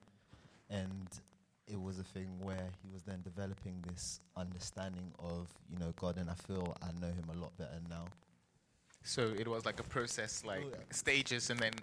and 0.70 1.08
it 1.68 1.82
was 1.82 1.98
a 1.98 2.04
thing 2.04 2.30
where 2.42 2.68
he 2.84 2.90
was 2.94 3.02
then 3.02 3.22
developing 3.24 3.84
this 3.92 4.20
understanding 4.38 5.12
of 5.18 5.48
you 5.72 5.80
know 5.80 5.94
God, 5.98 6.18
and 6.18 6.30
I 6.30 6.34
feel 6.34 6.76
I 6.82 6.88
know 7.00 7.08
him 7.08 7.26
a 7.32 7.38
lot 7.40 7.56
better 7.58 7.80
now. 7.90 8.06
So 9.04 9.34
it 9.38 9.48
was 9.48 9.66
like 9.66 9.80
a 9.80 9.84
process, 9.84 10.44
like 10.46 10.64
Oh, 10.66 10.70
yeah. 10.72 10.84
stages, 10.92 11.50
and 11.52 11.60
then 11.60 11.74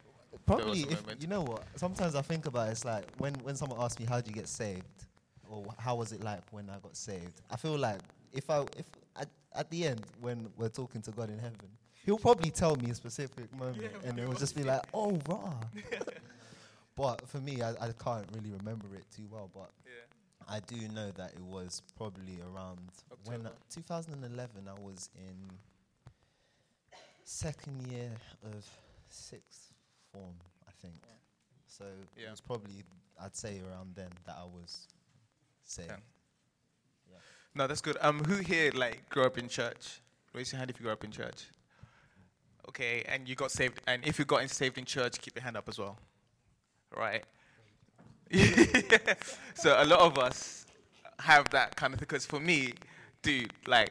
Probably, 0.47 0.83
if, 0.83 1.03
you 1.21 1.27
know 1.27 1.43
what? 1.43 1.65
Sometimes 1.77 2.15
I 2.15 2.23
think 2.23 2.47
about 2.47 2.69
it, 2.69 2.73
it's 2.73 2.85
like 2.85 3.05
when 3.19 3.35
when 3.43 3.57
someone 3.57 3.81
asks 3.81 3.99
me 3.99 4.07
how 4.07 4.17
did 4.17 4.29
you 4.29 4.35
get 4.35 4.49
saved, 4.49 5.07
or 5.49 5.65
how 5.79 5.97
was 5.97 6.12
it 6.12 6.23
like 6.23 6.41
when 6.51 6.71
I 6.71 6.79
got 6.79 6.97
saved. 6.97 7.41
I 7.51 7.57
feel 7.57 7.77
like 7.77 8.01
if 8.33 8.49
I 8.51 8.61
if 8.77 8.87
at, 9.17 9.29
at 9.55 9.71
the 9.71 9.87
end 9.87 10.03
when 10.21 10.49
we're 10.57 10.69
talking 10.69 11.03
to 11.03 11.11
God 11.11 11.31
in 11.31 11.39
heaven, 11.39 11.69
He'll 12.05 12.19
probably 12.19 12.51
tell 12.51 12.77
me 12.77 12.91
a 12.91 12.95
specific 12.95 13.53
moment, 13.59 13.91
and 14.05 14.17
it 14.19 14.29
will 14.29 14.37
just 14.37 14.55
be 14.55 14.62
like, 14.62 14.83
oh 14.95 15.19
rah. 15.29 15.55
but 16.97 17.27
for 17.27 17.39
me, 17.39 17.61
I, 17.62 17.71
I 17.71 17.91
can't 17.99 18.27
really 18.33 18.53
remember 18.53 18.87
it 18.95 19.05
too 19.15 19.27
well, 19.31 19.51
but. 19.53 19.71
I 20.49 20.61
do 20.61 20.77
know 20.95 21.11
that 21.17 21.33
it 21.33 21.43
was 21.43 21.83
probably 21.97 22.39
around 22.41 22.79
when 23.25 23.47
October. 23.47 23.57
2011 23.75 24.69
I 24.69 24.81
was 24.81 25.11
in 25.17 25.51
second 27.25 27.91
year 27.91 28.12
of 28.45 28.65
sixth 29.09 29.73
form, 30.16 30.35
I 30.66 30.72
think. 30.81 30.94
So 31.66 31.85
Yeah. 32.16 32.29
it 32.29 32.31
was 32.31 32.40
probably 32.40 32.85
I'd 33.20 33.35
say 33.37 33.61
around 33.61 33.94
then 33.94 34.11
that 34.26 34.37
I 34.38 34.44
was 34.44 34.88
saved. 35.64 35.88
Yeah. 37.11 37.16
No, 37.55 37.66
that's 37.66 37.81
good. 37.81 37.96
Um, 38.00 38.24
who 38.24 38.37
here 38.37 38.70
like 38.74 39.09
grew 39.09 39.24
up 39.24 39.38
in 39.38 39.48
church? 39.48 40.00
Raise 40.35 40.52
your 40.52 40.59
hand 40.59 40.70
if 40.70 40.79
you 40.79 40.85
grew 40.85 40.92
up 40.92 41.05
in 41.05 41.11
church. 41.11 41.46
Okay, 42.68 43.02
and 43.09 43.29
you 43.29 43.35
got 43.35 43.50
saved. 43.50 43.81
And 43.87 44.05
if 44.07 44.18
you 44.18 44.24
got 44.24 44.42
in 44.42 44.48
saved 44.48 44.76
in 44.76 44.85
church, 44.85 45.20
keep 45.20 45.35
your 45.35 45.42
hand 45.44 45.57
up 45.57 45.68
as 45.68 45.79
well. 45.79 45.98
Right. 46.94 47.24
so 49.55 49.76
a 49.83 49.85
lot 49.85 50.00
of 50.00 50.18
us 50.18 50.66
have 51.20 51.48
that 51.50 51.76
kind 51.76 51.94
of 51.94 52.00
because 52.00 52.26
for 52.26 52.40
me, 52.40 52.74
dude, 53.22 53.52
like 53.66 53.90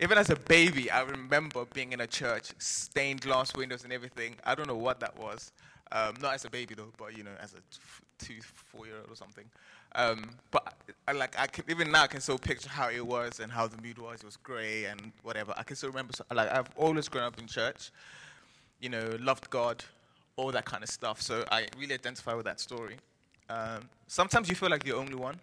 even 0.00 0.18
as 0.18 0.30
a 0.30 0.36
baby, 0.36 0.90
I 0.90 1.02
remember 1.02 1.64
being 1.72 1.92
in 1.92 2.00
a 2.00 2.06
church, 2.06 2.52
stained 2.58 3.20
glass 3.20 3.54
windows 3.54 3.84
and 3.84 3.92
everything. 3.92 4.34
I 4.44 4.54
don't 4.54 4.66
know 4.66 4.76
what 4.76 5.00
that 5.00 5.16
was. 5.18 5.52
Um, 5.92 6.14
not 6.20 6.34
as 6.34 6.44
a 6.44 6.50
baby 6.50 6.74
though, 6.74 6.92
but 6.98 7.16
you 7.16 7.22
know, 7.22 7.30
as 7.40 7.54
a 7.54 8.24
two, 8.24 8.40
four 8.42 8.86
year 8.86 8.96
old 8.96 9.10
or 9.10 9.16
something. 9.16 9.44
Um, 9.94 10.28
but 10.50 10.74
I, 11.06 11.12
like 11.12 11.38
I 11.38 11.46
can, 11.46 11.64
even 11.68 11.92
now, 11.92 12.02
I 12.02 12.06
can 12.08 12.20
still 12.20 12.38
picture 12.38 12.68
how 12.68 12.88
it 12.90 13.06
was 13.06 13.38
and 13.38 13.52
how 13.52 13.68
the 13.68 13.80
mood 13.80 13.98
was. 13.98 14.20
It 14.20 14.24
was 14.26 14.36
grey 14.36 14.86
and 14.86 15.12
whatever. 15.22 15.54
I 15.56 15.62
can 15.62 15.76
still 15.76 15.90
remember. 15.90 16.12
So, 16.12 16.24
like 16.34 16.50
I've 16.50 16.68
always 16.76 17.08
grown 17.08 17.24
up 17.24 17.38
in 17.38 17.46
church. 17.46 17.92
You 18.80 18.88
know, 18.88 19.16
loved 19.20 19.48
God, 19.50 19.84
all 20.36 20.50
that 20.50 20.64
kind 20.64 20.82
of 20.82 20.88
stuff. 20.88 21.22
So 21.22 21.44
I 21.52 21.66
really 21.78 21.94
identify 21.94 22.34
with 22.34 22.44
that 22.46 22.58
story. 22.60 22.96
Um, 23.48 23.88
sometimes 24.08 24.48
you 24.48 24.56
feel 24.56 24.70
like 24.70 24.84
you're 24.84 24.96
the 24.96 25.00
only 25.00 25.14
one, 25.14 25.38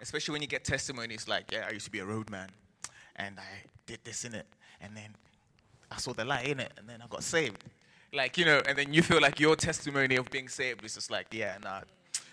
especially 0.00 0.32
when 0.32 0.42
you 0.42 0.48
get 0.48 0.64
testimonies 0.64 1.26
like, 1.26 1.50
"Yeah, 1.50 1.66
I 1.66 1.72
used 1.72 1.86
to 1.86 1.90
be 1.90 2.00
a 2.00 2.04
roadman, 2.04 2.50
and 3.20 3.38
I 3.38 3.68
did 3.86 4.00
this 4.04 4.24
in 4.24 4.34
it, 4.34 4.46
and 4.80 4.96
then 4.96 5.14
I 5.90 5.98
saw 5.98 6.12
the 6.12 6.24
light 6.24 6.46
in 6.46 6.60
it, 6.60 6.72
and 6.76 6.88
then 6.88 7.02
I 7.02 7.06
got 7.06 7.22
saved." 7.22 7.64
Like 8.12 8.36
you 8.38 8.44
know, 8.44 8.60
and 8.66 8.76
then 8.76 8.92
you 8.92 9.02
feel 9.02 9.20
like 9.20 9.38
your 9.38 9.54
testimony 9.54 10.16
of 10.16 10.30
being 10.30 10.48
saved 10.48 10.84
is 10.84 10.94
just 10.94 11.10
like, 11.10 11.26
"Yeah, 11.30 11.56
nah, 11.62 11.82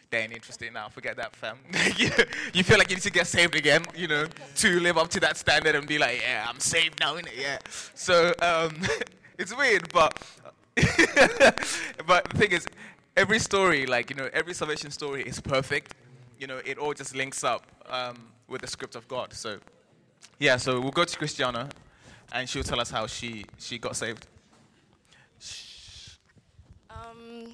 they 0.09 0.19
ain't 0.19 0.33
interested 0.33 0.73
now. 0.73 0.89
Forget 0.89 1.17
that, 1.17 1.35
fam." 1.35 1.57
you, 2.53 2.63
feel 2.63 2.77
like 2.77 2.89
you 2.89 2.95
need 2.95 3.03
to 3.03 3.11
get 3.11 3.27
saved 3.27 3.55
again, 3.55 3.83
you 3.95 4.07
know, 4.07 4.25
to 4.55 4.79
live 4.79 4.97
up 4.97 5.09
to 5.09 5.19
that 5.19 5.37
standard 5.37 5.75
and 5.75 5.87
be 5.87 5.97
like, 5.97 6.21
"Yeah, 6.21 6.45
I'm 6.47 6.59
saved 6.59 6.99
now, 6.99 7.15
innit? 7.15 7.37
Yeah." 7.37 7.59
So 7.93 8.33
um, 8.41 8.81
it's 9.37 9.55
weird, 9.55 9.91
but 9.93 10.19
but 12.07 12.29
the 12.29 12.37
thing 12.37 12.51
is, 12.51 12.67
every 13.15 13.39
story, 13.39 13.85
like 13.85 14.09
you 14.09 14.15
know, 14.15 14.29
every 14.33 14.53
salvation 14.53 14.91
story 14.91 15.23
is 15.23 15.39
perfect. 15.39 15.95
You 16.39 16.47
know, 16.47 16.59
it 16.65 16.77
all 16.77 16.93
just 16.93 17.15
links 17.15 17.43
up 17.43 17.65
um, 17.89 18.29
with 18.47 18.61
the 18.61 18.67
script 18.67 18.95
of 18.95 19.07
God. 19.07 19.33
So, 19.33 19.59
yeah. 20.39 20.57
So 20.57 20.79
we'll 20.79 20.91
go 20.91 21.05
to 21.05 21.17
Christiana, 21.17 21.69
and 22.31 22.49
she'll 22.49 22.63
tell 22.63 22.79
us 22.79 22.91
how 22.91 23.07
she 23.07 23.45
she 23.57 23.77
got 23.77 23.95
saved. 23.95 24.27
Um, 26.89 27.53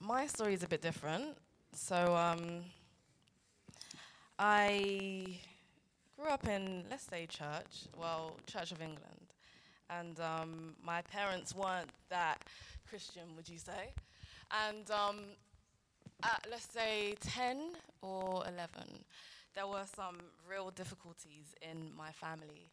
my 0.00 0.26
story 0.26 0.54
is 0.54 0.62
a 0.62 0.68
bit 0.68 0.82
different. 0.82 1.36
So, 1.72 2.16
um, 2.16 2.62
I 4.38 5.38
grew 6.16 6.28
up 6.28 6.46
in, 6.46 6.84
let's 6.90 7.04
say, 7.04 7.26
church, 7.26 7.86
well, 7.96 8.36
Church 8.46 8.72
of 8.72 8.80
England. 8.80 9.32
And 9.88 10.18
um, 10.20 10.74
my 10.84 11.02
parents 11.02 11.54
weren't 11.54 11.90
that 12.10 12.42
Christian, 12.88 13.22
would 13.36 13.48
you 13.48 13.58
say? 13.58 13.92
And 14.66 14.90
um, 14.90 15.20
at 16.22 16.46
let's 16.50 16.70
say 16.72 17.14
10 17.20 17.72
or 18.02 18.44
11, 18.48 19.04
there 19.56 19.66
were 19.66 19.86
some 19.96 20.18
real 20.48 20.70
difficulties 20.70 21.54
in 21.62 21.90
my 21.96 22.12
family. 22.12 22.70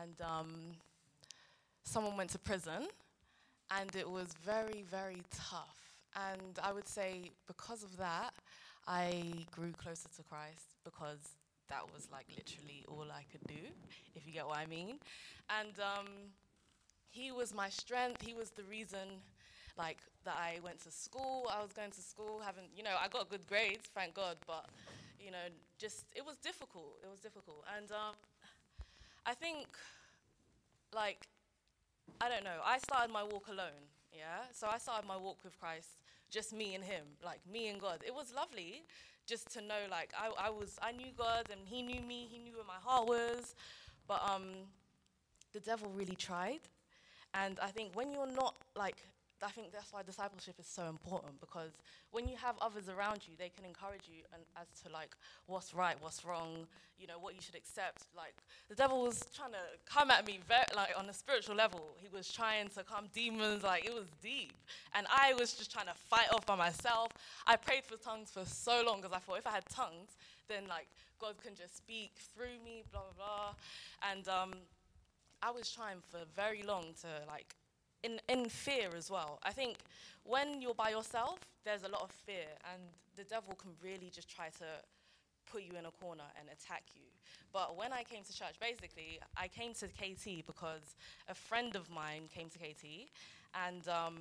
And 0.00 0.14
um, 0.20 0.52
someone 1.82 2.16
went 2.16 2.30
to 2.30 2.38
prison, 2.38 2.86
and 3.76 3.96
it 3.96 4.08
was 4.08 4.28
very, 4.44 4.84
very 4.88 5.22
tough. 5.34 5.78
And 6.14 6.58
I 6.62 6.72
would 6.72 6.86
say 6.86 7.30
because 7.48 7.82
of 7.82 7.96
that, 7.96 8.32
I 8.86 9.46
grew 9.50 9.72
closer 9.72 10.08
to 10.16 10.22
Christ 10.22 10.76
because 10.84 11.20
that 11.68 11.82
was 11.94 12.08
like 12.12 12.26
literally 12.36 12.84
all 12.86 13.06
I 13.10 13.24
could 13.32 13.42
do, 13.48 13.62
if 14.14 14.26
you 14.26 14.32
get 14.32 14.46
what 14.46 14.58
I 14.58 14.66
mean. 14.66 14.98
And 15.58 15.72
um, 15.80 16.06
he 17.08 17.32
was 17.32 17.54
my 17.54 17.70
strength. 17.70 18.22
He 18.22 18.34
was 18.34 18.50
the 18.50 18.64
reason, 18.64 19.22
like, 19.78 19.98
that 20.24 20.36
I 20.36 20.58
went 20.62 20.82
to 20.84 20.90
school. 20.90 21.48
I 21.50 21.62
was 21.62 21.72
going 21.72 21.90
to 21.92 22.00
school, 22.00 22.42
having, 22.44 22.64
you 22.76 22.82
know, 22.82 22.96
I 23.02 23.08
got 23.08 23.30
good 23.30 23.46
grades, 23.46 23.88
thank 23.94 24.14
God, 24.14 24.36
but, 24.46 24.66
you 25.24 25.30
know, 25.30 25.46
just, 25.78 26.06
it 26.16 26.24
was 26.24 26.36
difficult. 26.36 26.98
It 27.02 27.10
was 27.10 27.20
difficult. 27.20 27.64
And 27.76 27.90
um, 27.92 28.14
I 29.26 29.34
think, 29.34 29.66
like, 30.94 31.26
I 32.20 32.28
don't 32.28 32.44
know, 32.44 32.60
I 32.64 32.78
started 32.78 33.12
my 33.12 33.22
walk 33.22 33.48
alone, 33.48 33.88
yeah? 34.12 34.44
So 34.52 34.66
I 34.66 34.78
started 34.78 35.06
my 35.06 35.16
walk 35.16 35.38
with 35.44 35.58
Christ, 35.58 36.02
just 36.30 36.52
me 36.52 36.74
and 36.74 36.84
him, 36.84 37.04
like, 37.24 37.40
me 37.50 37.68
and 37.68 37.80
God. 37.80 38.00
It 38.06 38.14
was 38.14 38.32
lovely 38.34 38.82
just 39.26 39.50
to 39.52 39.60
know, 39.60 39.82
like, 39.90 40.12
I, 40.18 40.46
I 40.46 40.50
was, 40.50 40.78
I 40.82 40.92
knew 40.92 41.12
God 41.16 41.48
and 41.50 41.60
he 41.64 41.82
knew 41.82 42.00
me, 42.00 42.26
he 42.30 42.38
knew 42.38 42.54
where 42.54 42.64
my 42.66 42.80
heart 42.82 43.06
was. 43.06 43.54
But 44.08 44.22
um, 44.28 44.48
the 45.52 45.60
devil 45.60 45.90
really 45.94 46.16
tried. 46.16 46.60
And 47.34 47.60
I 47.60 47.68
think 47.68 47.94
when 47.94 48.12
you're 48.12 48.26
not 48.26 48.56
like, 48.74 48.96
I 49.42 49.48
think 49.50 49.72
that's 49.72 49.92
why 49.92 50.02
discipleship 50.02 50.56
is 50.58 50.66
so 50.66 50.86
important 50.88 51.40
because 51.40 51.72
when 52.10 52.28
you 52.28 52.36
have 52.36 52.56
others 52.60 52.88
around 52.88 53.20
you, 53.26 53.34
they 53.38 53.48
can 53.48 53.64
encourage 53.64 54.02
you 54.06 54.22
and 54.34 54.42
as 54.60 54.66
to 54.82 54.92
like 54.92 55.16
what's 55.46 55.72
right, 55.72 55.96
what's 56.00 56.24
wrong, 56.24 56.66
you 56.98 57.06
know, 57.06 57.18
what 57.18 57.34
you 57.34 57.40
should 57.40 57.54
accept. 57.54 58.04
Like 58.14 58.34
the 58.68 58.74
devil 58.74 59.02
was 59.02 59.22
trying 59.34 59.52
to 59.52 59.64
come 59.86 60.10
at 60.10 60.26
me 60.26 60.40
very 60.46 60.64
like 60.76 60.90
on 60.98 61.08
a 61.08 61.14
spiritual 61.14 61.56
level. 61.56 61.96
He 61.96 62.08
was 62.14 62.30
trying 62.30 62.68
to 62.70 62.84
come 62.84 63.06
demons, 63.14 63.62
like 63.62 63.86
it 63.86 63.94
was 63.94 64.06
deep. 64.22 64.52
And 64.94 65.06
I 65.10 65.32
was 65.34 65.54
just 65.54 65.72
trying 65.72 65.86
to 65.86 65.94
fight 65.94 66.30
off 66.32 66.44
by 66.44 66.56
myself. 66.56 67.10
I 67.46 67.56
prayed 67.56 67.84
for 67.84 67.96
tongues 67.96 68.30
for 68.30 68.44
so 68.44 68.82
long 68.86 69.00
because 69.00 69.16
I 69.16 69.20
thought 69.20 69.38
if 69.38 69.46
I 69.46 69.52
had 69.52 69.66
tongues, 69.70 70.16
then 70.48 70.64
like 70.68 70.88
God 71.18 71.34
can 71.42 71.54
just 71.54 71.76
speak 71.76 72.12
through 72.34 72.62
me, 72.62 72.84
blah 72.92 73.00
blah 73.16 73.24
blah. 73.24 73.54
And 74.10 74.28
um 74.28 74.52
I 75.42 75.50
was 75.50 75.70
trying 75.70 76.02
for 76.10 76.18
very 76.36 76.62
long 76.62 76.92
to 77.00 77.08
like 77.26 77.54
in 78.02 78.20
in 78.28 78.48
fear 78.48 78.88
as 78.96 79.10
well. 79.10 79.38
I 79.42 79.52
think 79.52 79.78
when 80.24 80.60
you're 80.62 80.74
by 80.74 80.90
yourself, 80.90 81.38
there's 81.64 81.84
a 81.84 81.88
lot 81.88 82.02
of 82.02 82.10
fear, 82.10 82.48
and 82.72 82.82
the 83.16 83.24
devil 83.24 83.54
can 83.54 83.70
really 83.82 84.10
just 84.12 84.28
try 84.28 84.48
to 84.58 84.64
put 85.50 85.62
you 85.62 85.76
in 85.78 85.86
a 85.86 85.90
corner 85.90 86.24
and 86.38 86.48
attack 86.48 86.84
you. 86.94 87.02
But 87.52 87.76
when 87.76 87.92
I 87.92 88.04
came 88.04 88.22
to 88.22 88.32
church, 88.32 88.54
basically, 88.60 89.18
I 89.36 89.48
came 89.48 89.74
to 89.74 89.88
KT 89.88 90.46
because 90.46 90.94
a 91.28 91.34
friend 91.34 91.74
of 91.74 91.90
mine 91.90 92.28
came 92.32 92.48
to 92.50 92.58
KT, 92.58 93.10
and 93.66 93.86
um, 93.88 94.16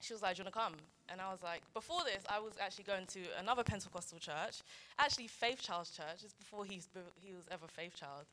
she 0.00 0.12
was 0.12 0.22
like, 0.22 0.36
Do 0.36 0.40
you 0.40 0.44
want 0.44 0.54
to 0.54 0.60
come? 0.60 0.74
And 1.10 1.20
I 1.20 1.30
was 1.30 1.42
like, 1.42 1.62
Before 1.74 2.00
this, 2.04 2.22
I 2.28 2.38
was 2.38 2.52
actually 2.60 2.84
going 2.84 3.06
to 3.06 3.20
another 3.38 3.62
Pentecostal 3.62 4.18
church, 4.18 4.62
actually 4.98 5.26
Faith 5.26 5.60
Child's 5.62 5.90
church. 5.90 6.22
just 6.22 6.38
before 6.38 6.64
he's, 6.64 6.88
he 7.20 7.32
was 7.32 7.44
ever 7.50 7.66
Faith 7.66 7.96
Child. 7.96 8.26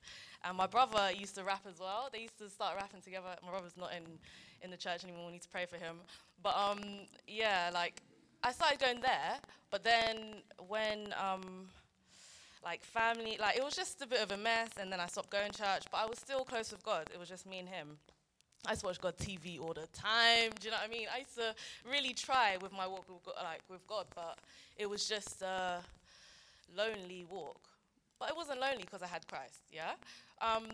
And 0.44 0.56
my 0.56 0.68
brother 0.68 1.12
used 1.12 1.36
to 1.36 1.44
rap 1.44 1.66
as 1.68 1.80
well. 1.80 2.10
They 2.12 2.22
used 2.22 2.38
to 2.40 2.50
start 2.50 2.76
rapping 2.76 3.02
together. 3.02 3.36
My 3.44 3.52
brother's 3.52 3.78
not 3.78 3.92
in, 3.94 4.04
in 4.62 4.72
the 4.72 4.78
church 4.78 5.04
anymore. 5.04 5.26
We 5.28 5.34
need 5.34 5.42
to 5.42 5.50
pray 5.50 5.66
for 5.66 5.78
him. 5.78 5.98
But 6.44 6.56
um, 6.56 6.80
yeah, 7.28 7.72
like, 7.74 8.02
I 8.44 8.52
started 8.52 8.80
going 8.80 9.02
there. 9.02 9.36
But 9.72 9.84
then 9.84 10.44
when. 10.68 11.14
Um, 11.20 11.68
like 12.64 12.84
family, 12.84 13.38
like 13.40 13.56
it 13.56 13.64
was 13.64 13.76
just 13.76 14.02
a 14.02 14.08
bit 14.08 14.22
of 14.22 14.32
a 14.32 14.36
mess, 14.36 14.70
and 14.78 14.92
then 14.92 15.00
I 15.00 15.08
stopped 15.08 15.30
going 15.30 15.52
to 15.52 15.58
church, 15.58 15.84
but 15.90 16.00
I 16.00 16.06
was 16.06 16.20
still 16.20 16.44
close 16.44 16.72
with 16.72 16.84
God. 16.84 17.08
It 17.14 17.20
was 17.20 17.30
just 17.30 17.46
me 17.46 17.60
and 17.60 17.70
Him. 17.70 17.98
I 18.66 18.72
used 18.72 18.82
to 18.82 18.88
watch 18.88 19.00
God 19.00 19.18
TV 19.18 19.60
all 19.60 19.74
the 19.74 19.88
time. 19.94 20.52
Do 20.60 20.66
you 20.66 20.72
know 20.72 20.78
what 20.78 20.90
I 20.90 20.92
mean? 20.92 21.08
I 21.14 21.20
used 21.20 21.36
to 21.36 21.54
really 21.90 22.14
try 22.14 22.58
with 22.62 22.72
my 22.72 22.88
walk 22.88 23.06
with 23.08 23.24
God, 23.24 23.36
like 23.44 23.62
with 23.70 23.86
God, 23.88 24.08
but 24.16 24.40
it 24.78 24.90
was 24.90 25.08
just 25.08 25.42
a 25.42 25.80
lonely 26.76 27.26
walk. 27.30 27.62
But 28.20 28.30
it 28.30 28.36
wasn't 28.36 28.60
lonely 28.60 28.84
because 28.84 29.04
I 29.04 29.08
had 29.08 29.28
Christ, 29.28 29.62
yeah. 29.72 29.92
Um, 30.42 30.66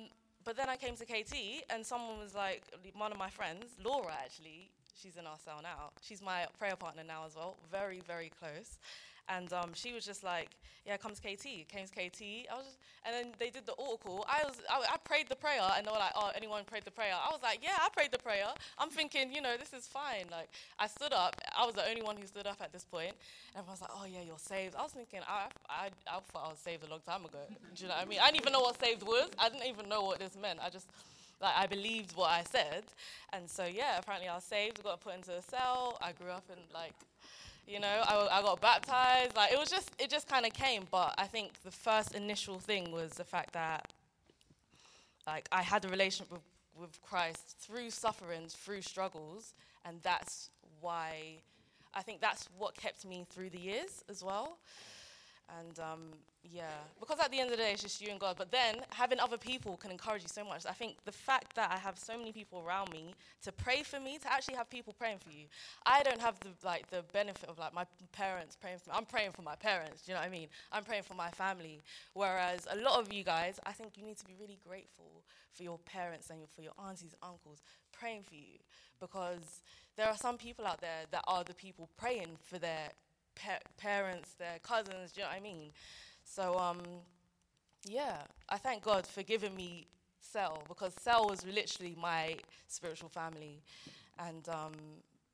but 0.45 0.57
then 0.57 0.69
I 0.69 0.75
came 0.75 0.95
to 0.95 1.05
KT, 1.05 1.63
and 1.69 1.85
someone 1.85 2.19
was 2.19 2.33
like, 2.33 2.63
one 2.95 3.11
of 3.11 3.17
my 3.17 3.29
friends, 3.29 3.65
Laura, 3.83 4.13
actually, 4.23 4.71
she's 5.01 5.17
in 5.17 5.25
our 5.25 5.37
cell 5.43 5.59
now. 5.61 5.91
She's 6.01 6.21
my 6.21 6.47
prayer 6.57 6.75
partner 6.75 7.03
now 7.05 7.25
as 7.25 7.35
well. 7.35 7.55
Very, 7.71 8.01
very 8.07 8.31
close. 8.39 8.79
And 9.29 9.51
um, 9.53 9.71
she 9.73 9.93
was 9.93 10.05
just 10.05 10.23
like, 10.23 10.49
yeah, 10.85 10.97
come 10.97 11.13
to 11.13 11.21
KT. 11.21 11.67
Came 11.69 11.87
to 11.87 11.91
KT. 11.91 12.51
I 12.51 12.55
was 12.55 12.65
just, 12.65 12.77
and 13.05 13.15
then 13.15 13.33
they 13.39 13.49
did 13.49 13.65
the 13.65 13.71
altar 13.73 14.03
call. 14.03 14.25
I 14.27 14.43
was, 14.43 14.55
I, 14.69 14.83
I, 14.93 14.97
prayed 14.97 15.29
the 15.29 15.35
prayer, 15.35 15.61
and 15.77 15.87
they 15.87 15.91
were 15.91 15.97
like, 15.97 16.11
oh, 16.15 16.31
anyone 16.35 16.63
prayed 16.65 16.83
the 16.83 16.91
prayer? 16.91 17.13
I 17.13 17.31
was 17.31 17.41
like, 17.41 17.59
yeah, 17.63 17.77
I 17.79 17.87
prayed 17.89 18.11
the 18.11 18.19
prayer. 18.19 18.47
I'm 18.77 18.89
thinking, 18.89 19.31
you 19.31 19.41
know, 19.41 19.55
this 19.57 19.71
is 19.71 19.87
fine. 19.87 20.25
Like, 20.29 20.49
I 20.77 20.87
stood 20.87 21.13
up. 21.13 21.39
I 21.57 21.65
was 21.65 21.75
the 21.75 21.87
only 21.87 22.01
one 22.01 22.17
who 22.17 22.27
stood 22.27 22.47
up 22.47 22.57
at 22.61 22.73
this 22.73 22.83
point. 22.83 23.15
And 23.55 23.63
everyone 23.63 23.73
was 23.79 23.81
like, 23.81 23.91
oh 23.95 24.05
yeah, 24.05 24.25
you're 24.25 24.37
saved. 24.37 24.75
I 24.75 24.83
was 24.83 24.91
thinking, 24.91 25.21
I, 25.27 25.47
I, 25.69 25.89
I 26.07 26.19
thought 26.31 26.45
I 26.47 26.49
was 26.49 26.59
saved 26.59 26.83
a 26.85 26.89
long 26.89 27.01
time 27.07 27.23
ago. 27.23 27.39
Do 27.49 27.83
you 27.83 27.87
know 27.87 27.95
what 27.95 28.05
I 28.05 28.09
mean? 28.09 28.19
I 28.21 28.25
didn't 28.25 28.41
even 28.41 28.53
know 28.53 28.61
what 28.61 28.79
saved 28.79 29.03
was. 29.03 29.29
I 29.39 29.49
didn't 29.49 29.67
even 29.67 29.87
know 29.87 30.01
what 30.01 30.19
this 30.19 30.35
meant. 30.41 30.59
I 30.61 30.69
just 30.69 30.87
like 31.41 31.53
I 31.57 31.67
believed 31.67 32.15
what 32.15 32.29
I 32.29 32.43
said, 32.43 32.83
and 33.33 33.49
so 33.49 33.65
yeah, 33.65 33.97
apparently 33.97 34.29
I 34.29 34.35
was 34.35 34.45
saved. 34.45 34.81
Got 34.81 35.01
put 35.01 35.15
into 35.15 35.31
a 35.31 35.41
cell. 35.41 35.97
I 36.01 36.13
grew 36.13 36.29
up 36.29 36.45
in 36.49 36.57
like 36.73 36.93
you 37.67 37.79
know, 37.79 37.87
I, 37.87 38.39
I 38.39 38.41
got 38.41 38.61
baptized. 38.61 39.35
Like 39.35 39.51
it 39.51 39.59
was 39.59 39.69
just, 39.69 39.91
it 39.99 40.09
just 40.09 40.27
kind 40.27 40.45
of 40.45 40.53
came. 40.53 40.85
But 40.91 41.13
I 41.17 41.25
think 41.25 41.61
the 41.63 41.71
first 41.71 42.15
initial 42.15 42.59
thing 42.59 42.91
was 42.91 43.11
the 43.13 43.23
fact 43.23 43.53
that, 43.53 43.91
like, 45.25 45.47
I 45.51 45.61
had 45.61 45.85
a 45.85 45.87
relationship 45.87 46.31
with, 46.31 46.41
with 46.79 47.01
Christ 47.01 47.55
through 47.59 47.89
sufferings, 47.91 48.53
through 48.53 48.81
struggles, 48.81 49.53
and 49.85 49.99
that's 50.03 50.49
why, 50.81 51.37
I 51.93 52.01
think 52.01 52.19
that's 52.19 52.49
what 52.57 52.75
kept 52.75 53.05
me 53.05 53.25
through 53.29 53.51
the 53.51 53.59
years 53.59 54.03
as 54.09 54.23
well. 54.23 54.57
And 55.59 55.79
um, 55.79 56.01
yeah, 56.43 56.65
because 56.99 57.19
at 57.19 57.31
the 57.31 57.39
end 57.39 57.51
of 57.51 57.57
the 57.57 57.63
day, 57.63 57.71
it's 57.71 57.83
just 57.83 58.01
you 58.01 58.09
and 58.09 58.19
God. 58.19 58.35
But 58.37 58.51
then 58.51 58.77
having 58.91 59.19
other 59.19 59.37
people 59.37 59.77
can 59.77 59.91
encourage 59.91 60.23
you 60.23 60.27
so 60.27 60.43
much. 60.43 60.65
I 60.65 60.71
think 60.71 60.97
the 61.05 61.11
fact 61.11 61.55
that 61.55 61.71
I 61.71 61.77
have 61.77 61.97
so 61.97 62.17
many 62.17 62.31
people 62.31 62.63
around 62.65 62.91
me 62.91 63.13
to 63.43 63.51
pray 63.51 63.83
for 63.83 63.99
me, 63.99 64.17
to 64.19 64.31
actually 64.31 64.55
have 64.55 64.69
people 64.69 64.93
praying 64.97 65.19
for 65.19 65.31
you. 65.31 65.45
I 65.85 66.03
don't 66.03 66.21
have 66.21 66.39
the 66.39 66.49
like 66.65 66.89
the 66.89 67.03
benefit 67.13 67.49
of 67.49 67.59
like 67.59 67.73
my 67.73 67.85
parents 68.11 68.55
praying 68.55 68.79
for 68.79 68.89
me. 68.89 68.95
I'm 68.97 69.05
praying 69.05 69.31
for 69.31 69.41
my 69.41 69.55
parents. 69.55 70.03
Do 70.03 70.11
you 70.11 70.15
know 70.15 70.21
what 70.21 70.27
I 70.27 70.31
mean? 70.31 70.47
I'm 70.71 70.83
praying 70.83 71.03
for 71.03 71.13
my 71.13 71.29
family. 71.29 71.81
Whereas 72.13 72.67
a 72.71 72.77
lot 72.77 72.99
of 72.99 73.13
you 73.13 73.23
guys, 73.23 73.59
I 73.65 73.71
think 73.71 73.97
you 73.97 74.05
need 74.05 74.17
to 74.17 74.25
be 74.25 74.35
really 74.39 74.59
grateful 74.67 75.23
for 75.53 75.63
your 75.63 75.77
parents 75.79 76.29
and 76.29 76.39
for 76.55 76.61
your 76.61 76.73
aunties, 76.83 77.15
uncles 77.21 77.61
praying 77.91 78.23
for 78.23 78.35
you, 78.35 78.57
because 78.99 79.61
there 79.95 80.07
are 80.07 80.17
some 80.17 80.37
people 80.37 80.65
out 80.65 80.81
there 80.81 81.05
that 81.11 81.23
are 81.27 81.43
the 81.43 81.53
people 81.53 81.89
praying 81.97 82.37
for 82.43 82.57
their 82.57 82.89
pa- 83.35 83.59
parents, 83.77 84.33
their 84.33 84.59
cousins. 84.63 85.11
Do 85.11 85.21
you 85.21 85.25
know 85.25 85.31
what 85.31 85.37
I 85.37 85.41
mean? 85.41 85.71
So 86.23 86.57
um, 86.57 86.79
yeah, 87.85 88.17
I 88.49 88.57
thank 88.57 88.83
God 88.83 89.05
for 89.05 89.23
giving 89.23 89.55
me 89.55 89.87
Cell 90.19 90.63
because 90.67 90.93
Cell 90.99 91.27
was 91.29 91.45
literally 91.45 91.95
my 91.99 92.37
spiritual 92.67 93.09
family, 93.09 93.61
and 94.19 94.47
um, 94.49 94.71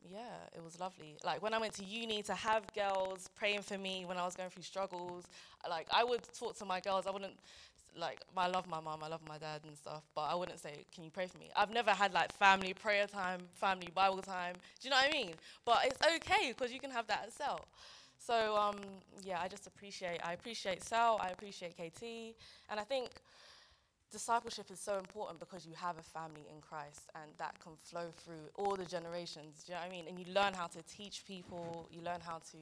yeah, 0.02 0.48
it 0.56 0.64
was 0.64 0.80
lovely. 0.80 1.18
Like 1.24 1.42
when 1.44 1.54
I 1.54 1.60
went 1.60 1.74
to 1.74 1.86
uni, 1.86 2.24
to 2.24 2.34
have 2.34 2.64
girls 2.74 3.30
praying 3.36 3.62
for 3.62 3.78
me 3.78 4.06
when 4.06 4.18
I 4.18 4.26
was 4.26 4.36
going 4.36 4.50
through 4.50 4.64
struggles. 4.64 5.26
Like 5.70 5.88
I 5.92 6.04
would 6.04 6.22
talk 6.38 6.58
to 6.60 6.66
my 6.66 6.80
girls. 6.80 7.06
I 7.06 7.12
wouldn't 7.12 7.38
like 7.97 8.19
I 8.36 8.47
love 8.47 8.67
my 8.67 8.80
mom, 8.80 9.04
I 9.04 9.08
love 9.08 9.21
my 9.28 9.38
dad 9.38 9.62
and 9.67 9.78
stuff, 9.78 10.04
but 10.15 10.21
I 10.21 10.36
wouldn't 10.36 10.60
say, 10.60 10.86
"Can 10.93 11.04
you 11.04 11.12
pray 11.12 11.28
for 11.28 11.38
me?" 11.38 11.49
I've 11.56 11.71
never 11.71 11.91
had 11.91 12.13
like 12.13 12.32
family 12.34 12.73
prayer 12.73 13.08
time, 13.08 13.41
family 13.56 13.89
Bible 13.93 14.21
time. 14.21 14.54
Do 14.54 14.88
you 14.88 14.89
know 14.89 14.97
what 14.97 15.10
I 15.10 15.12
mean? 15.12 15.34
But 15.65 15.86
it's 15.86 15.99
okay 16.15 16.54
because 16.54 16.71
you 16.71 16.80
can 16.80 16.91
have 16.91 17.08
that 17.08 17.23
at 17.23 17.34
Cell. 17.34 17.65
So 18.17 18.56
um, 18.58 18.78
yeah, 19.23 19.39
I 19.41 19.47
just 19.47 19.67
appreciate. 19.67 20.19
I 20.23 20.34
appreciate 20.34 20.84
Sal. 20.84 21.19
I 21.21 21.30
appreciate 21.30 21.75
KT, 21.78 22.36
and 22.69 22.80
I 22.80 22.84
think 22.84 23.10
discipleship 24.12 24.71
is 24.71 24.80
so 24.80 24.97
important 24.97 25.39
because 25.39 25.65
you 25.65 25.73
have 25.75 25.97
a 25.97 26.04
family 26.04 26.45
in 26.54 26.62
Christ, 26.62 27.10
and 27.15 27.32
that 27.38 27.56
can 27.60 27.73
flow 27.75 28.08
through 28.23 28.49
all 28.56 28.75
the 28.75 28.86
generations. 28.86 29.63
Do 29.65 29.71
you 29.71 29.75
know 29.78 29.82
what 29.82 29.89
I 29.89 29.95
mean? 29.95 30.06
And 30.08 30.19
you 30.19 30.34
learn 30.34 30.54
how 30.54 30.67
to 30.67 30.82
teach 30.84 31.25
people. 31.25 31.88
You 31.91 32.02
learn 32.02 32.19
how 32.21 32.39
to 32.52 32.58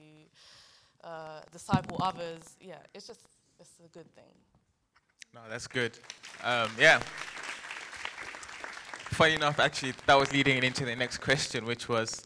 uh, 1.08 1.40
disciple 1.52 1.98
others. 2.00 2.56
Yeah, 2.60 2.76
it's 2.94 3.06
just 3.06 3.20
it's 3.60 3.70
a 3.84 3.88
good 3.88 4.12
thing. 4.14 4.32
No, 5.34 5.40
that's 5.48 5.66
good. 5.66 5.98
Um, 6.42 6.70
yeah. 6.78 7.00
Funny 9.10 9.34
enough, 9.34 9.58
actually, 9.58 9.92
that 10.06 10.18
was 10.18 10.32
leading 10.32 10.62
into 10.62 10.84
the 10.84 10.94
next 10.96 11.18
question, 11.18 11.64
which 11.64 11.88
was 11.88 12.22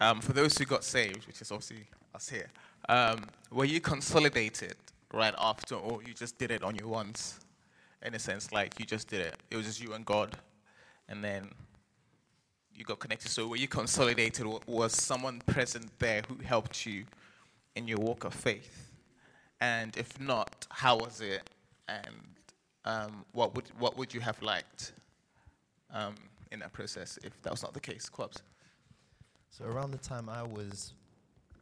um, 0.00 0.20
for 0.20 0.32
those 0.32 0.56
who 0.56 0.64
got 0.64 0.84
saved, 0.84 1.26
which 1.26 1.40
is 1.40 1.50
obviously 1.50 1.86
us 2.14 2.28
here. 2.28 2.48
Um, 2.88 3.26
were 3.50 3.64
you 3.64 3.80
consolidated 3.80 4.76
right 5.12 5.34
after, 5.38 5.74
or 5.74 6.02
you 6.02 6.14
just 6.14 6.38
did 6.38 6.50
it 6.50 6.62
on 6.62 6.76
your 6.76 6.88
ones? 6.88 7.40
In 8.02 8.14
a 8.14 8.18
sense, 8.18 8.52
like 8.52 8.78
you 8.78 8.86
just 8.86 9.08
did 9.08 9.22
it. 9.22 9.36
It 9.50 9.56
was 9.56 9.66
just 9.66 9.82
you 9.82 9.94
and 9.94 10.04
God, 10.04 10.36
and 11.08 11.24
then 11.24 11.48
you 12.74 12.84
got 12.84 12.98
connected. 12.98 13.30
So 13.30 13.48
were 13.48 13.56
you 13.56 13.68
consolidated? 13.68 14.46
Was 14.66 14.92
someone 14.92 15.42
present 15.46 15.86
there 15.98 16.22
who 16.28 16.36
helped 16.44 16.86
you 16.86 17.04
in 17.74 17.88
your 17.88 17.98
walk 17.98 18.24
of 18.24 18.34
faith? 18.34 18.92
And 19.60 19.96
if 19.96 20.20
not, 20.20 20.66
how 20.70 20.98
was 20.98 21.20
it? 21.20 21.48
And 21.88 22.35
um, 22.86 23.24
what 23.32 23.54
would 23.54 23.66
what 23.78 23.98
would 23.98 24.14
you 24.14 24.20
have 24.20 24.40
liked 24.40 24.92
um, 25.92 26.14
in 26.52 26.60
that 26.60 26.72
process 26.72 27.18
if 27.22 27.40
that 27.42 27.50
was 27.50 27.62
not 27.62 27.74
the 27.74 27.80
case? 27.80 28.08
Quabs. 28.08 28.40
So 29.50 29.64
around 29.64 29.90
the 29.90 29.98
time 29.98 30.28
I 30.28 30.42
was 30.42 30.92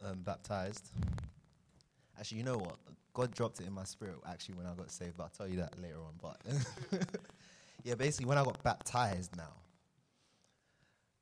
um, 0.04 0.20
baptized, 0.24 0.90
actually, 2.18 2.38
you 2.38 2.44
know 2.44 2.58
what? 2.58 2.76
God 3.14 3.32
dropped 3.32 3.60
it 3.60 3.66
in 3.66 3.72
my 3.72 3.84
spirit 3.84 4.16
actually 4.28 4.56
when 4.56 4.66
I 4.66 4.74
got 4.74 4.90
saved, 4.90 5.16
but 5.16 5.24
I'll 5.24 5.28
tell 5.30 5.48
you 5.48 5.56
that 5.56 5.80
later 5.80 5.98
on. 5.98 6.14
But 6.20 7.00
yeah, 7.84 7.94
basically, 7.94 8.26
when 8.26 8.38
I 8.38 8.44
got 8.44 8.62
baptized 8.62 9.36
now, 9.36 9.52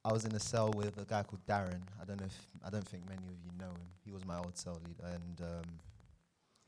I 0.04 0.12
was 0.12 0.24
in 0.24 0.32
a 0.32 0.40
cell 0.40 0.72
with 0.74 0.98
a 0.98 1.04
guy 1.04 1.22
called 1.22 1.46
Darren. 1.46 1.82
I 2.00 2.04
don't 2.04 2.18
know 2.18 2.26
if 2.26 2.46
I 2.64 2.70
don't 2.70 2.86
think 2.86 3.08
many 3.08 3.22
of 3.28 3.36
you 3.44 3.52
know 3.60 3.70
him. 3.70 3.86
He 4.04 4.10
was 4.10 4.24
my 4.24 4.38
old 4.38 4.56
cell 4.56 4.80
leader, 4.84 5.14
and 5.14 5.40
um, 5.40 5.70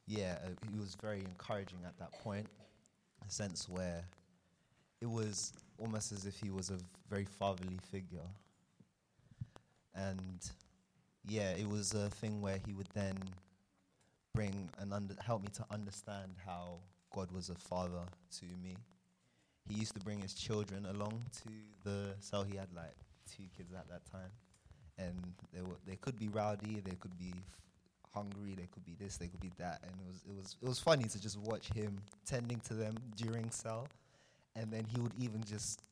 yeah, 0.07 0.37
uh, 0.45 0.51
he 0.71 0.79
was 0.79 0.97
very 1.01 1.21
encouraging 1.21 1.79
at 1.85 1.99
that 1.99 2.13
point. 2.23 2.47
A 3.27 3.31
sense 3.31 3.69
where 3.69 4.05
it 5.01 5.11
was 5.11 5.53
almost 5.79 6.13
as 6.13 6.27
if 6.27 6.39
he 6.39 6.51
was 6.51 6.71
a 6.71 6.79
very 7.09 7.25
fatherly 7.25 7.79
figure, 7.91 8.29
and 9.95 10.51
yeah, 11.27 11.53
it 11.53 11.69
was 11.69 11.95
a 11.95 12.11
thing 12.11 12.43
where 12.43 12.59
he 12.67 12.75
would 12.75 12.89
then 12.95 13.17
bring 14.35 14.69
and 14.79 14.93
under, 14.93 15.15
help 15.25 15.43
me 15.43 15.49
to 15.55 15.65
understand 15.71 16.35
how 16.45 16.81
God 17.15 17.31
was 17.31 17.49
a 17.49 17.55
father 17.55 18.05
to 18.41 18.47
me. 18.63 18.77
He 19.69 19.75
used 19.79 19.95
to 19.95 20.01
bring 20.01 20.21
his 20.21 20.35
children 20.35 20.85
along 20.85 21.23
to 21.43 21.51
the 21.85 22.15
cell. 22.21 22.43
He 22.43 22.57
had 22.57 22.69
like 22.75 22.97
two 23.35 23.45
kids 23.57 23.73
at 23.73 23.89
that 23.89 24.05
time, 24.11 24.31
and 24.99 25.17
they 25.53 25.63
were 25.63 25.77
they 25.87 25.97
could 25.97 26.19
be 26.19 26.29
rowdy, 26.29 26.83
they 26.85 26.97
could 26.97 27.17
be 27.19 27.33
hungry, 28.15 28.55
they 28.57 28.69
could 28.73 28.85
be 28.85 28.95
this, 28.99 29.17
they 29.17 29.27
could 29.29 29.41
be 29.41 29.53
that, 29.59 29.81
and 29.83 29.93
it 30.01 30.07
was 30.07 30.23
it 30.29 30.37
was 30.37 30.57
it 30.63 30.69
was 30.69 30.79
funny 30.79 31.05
to 31.05 31.21
just 31.21 31.39
watch 31.39 31.69
him 31.75 31.99
tending 32.25 32.61
to 32.61 32.75
them 32.75 32.95
during 33.17 33.51
cell, 33.51 33.89
and 34.57 34.71
then 34.73 34.85
he 34.95 35.01
would 35.01 35.13
even 35.19 35.43
just 35.45 35.83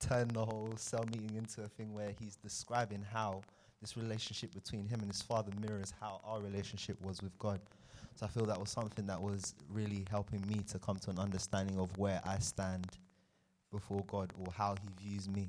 turn 0.00 0.28
the 0.28 0.44
whole 0.44 0.72
cell 0.76 1.04
meeting 1.10 1.36
into 1.36 1.62
a 1.62 1.68
thing 1.68 1.92
where 1.94 2.12
he's 2.20 2.36
describing 2.36 3.04
how 3.12 3.42
this 3.80 3.96
relationship 3.96 4.52
between 4.54 4.86
him 4.86 5.00
and 5.00 5.10
his 5.10 5.22
father 5.22 5.50
mirrors 5.60 5.92
how 6.00 6.20
our 6.24 6.40
relationship 6.40 7.00
was 7.02 7.22
with 7.22 7.36
God. 7.38 7.60
So 8.14 8.24
I 8.24 8.28
feel 8.30 8.46
that 8.46 8.58
was 8.58 8.70
something 8.70 9.06
that 9.06 9.20
was 9.20 9.54
really 9.70 10.06
helping 10.10 10.40
me 10.48 10.62
to 10.70 10.78
come 10.78 10.96
to 11.00 11.10
an 11.10 11.18
understanding 11.18 11.78
of 11.78 11.96
where 11.98 12.20
I 12.24 12.38
stand 12.38 12.86
before 13.70 14.04
God 14.06 14.32
or 14.38 14.50
how 14.52 14.74
He 14.82 15.06
views 15.06 15.28
me. 15.28 15.48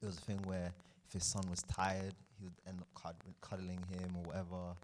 It 0.00 0.06
was 0.06 0.18
a 0.18 0.20
thing 0.20 0.40
where 0.44 0.72
if 1.06 1.12
his 1.12 1.24
son 1.24 1.42
was 1.50 1.62
tired, 1.62 2.14
he 2.38 2.44
would 2.44 2.52
end 2.68 2.80
up 2.80 3.14
cuddling 3.40 3.82
him 3.90 4.14
or 4.16 4.22
whatever. 4.28 4.76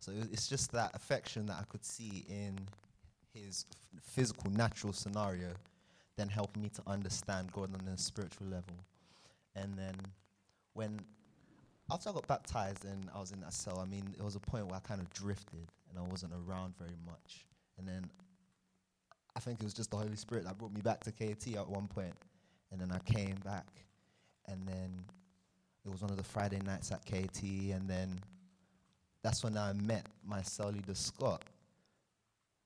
So 0.00 0.12
it 0.12 0.28
it's 0.32 0.48
just 0.48 0.72
that 0.72 0.94
affection 0.94 1.46
that 1.46 1.56
I 1.60 1.64
could 1.64 1.84
see 1.84 2.24
in 2.28 2.58
his 3.34 3.66
f- 3.70 4.02
physical, 4.02 4.50
natural 4.50 4.92
scenario, 4.92 5.48
then 6.16 6.28
helped 6.28 6.56
me 6.56 6.68
to 6.70 6.82
understand 6.86 7.52
God 7.52 7.70
on 7.74 7.86
a 7.88 7.96
spiritual 7.96 8.46
level. 8.48 8.74
And 9.54 9.76
then 9.76 9.94
when 10.74 11.00
after 11.90 12.10
I 12.10 12.12
got 12.12 12.26
baptized 12.26 12.84
and 12.84 13.08
I 13.14 13.20
was 13.20 13.32
in 13.32 13.40
that 13.40 13.52
cell, 13.52 13.80
I 13.80 13.84
mean, 13.84 14.14
it 14.18 14.22
was 14.22 14.36
a 14.36 14.40
point 14.40 14.66
where 14.66 14.76
I 14.76 14.80
kind 14.80 15.00
of 15.00 15.10
drifted 15.10 15.66
and 15.88 15.98
I 15.98 16.02
wasn't 16.02 16.32
around 16.32 16.74
very 16.78 16.96
much. 17.06 17.46
And 17.78 17.86
then 17.86 18.08
I 19.36 19.40
think 19.40 19.60
it 19.60 19.64
was 19.64 19.74
just 19.74 19.90
the 19.90 19.96
Holy 19.96 20.16
Spirit 20.16 20.44
that 20.44 20.58
brought 20.58 20.72
me 20.72 20.80
back 20.80 21.00
to 21.04 21.12
KT 21.12 21.56
at 21.56 21.68
one 21.68 21.88
point. 21.88 22.14
And 22.70 22.80
then 22.80 22.92
I 22.92 22.98
came 23.00 23.34
back, 23.44 23.66
and 24.46 24.64
then 24.66 25.04
it 25.84 25.90
was 25.90 26.02
one 26.02 26.10
of 26.10 26.16
the 26.16 26.22
Friday 26.22 26.60
nights 26.64 26.92
at 26.92 27.04
KT, 27.04 27.42
and 27.72 27.88
then 27.88 28.20
that's 29.22 29.44
when 29.44 29.56
I 29.56 29.72
met 29.72 30.06
my 30.26 30.42
cell 30.42 30.70
leader, 30.70 30.94
Scott. 30.94 31.44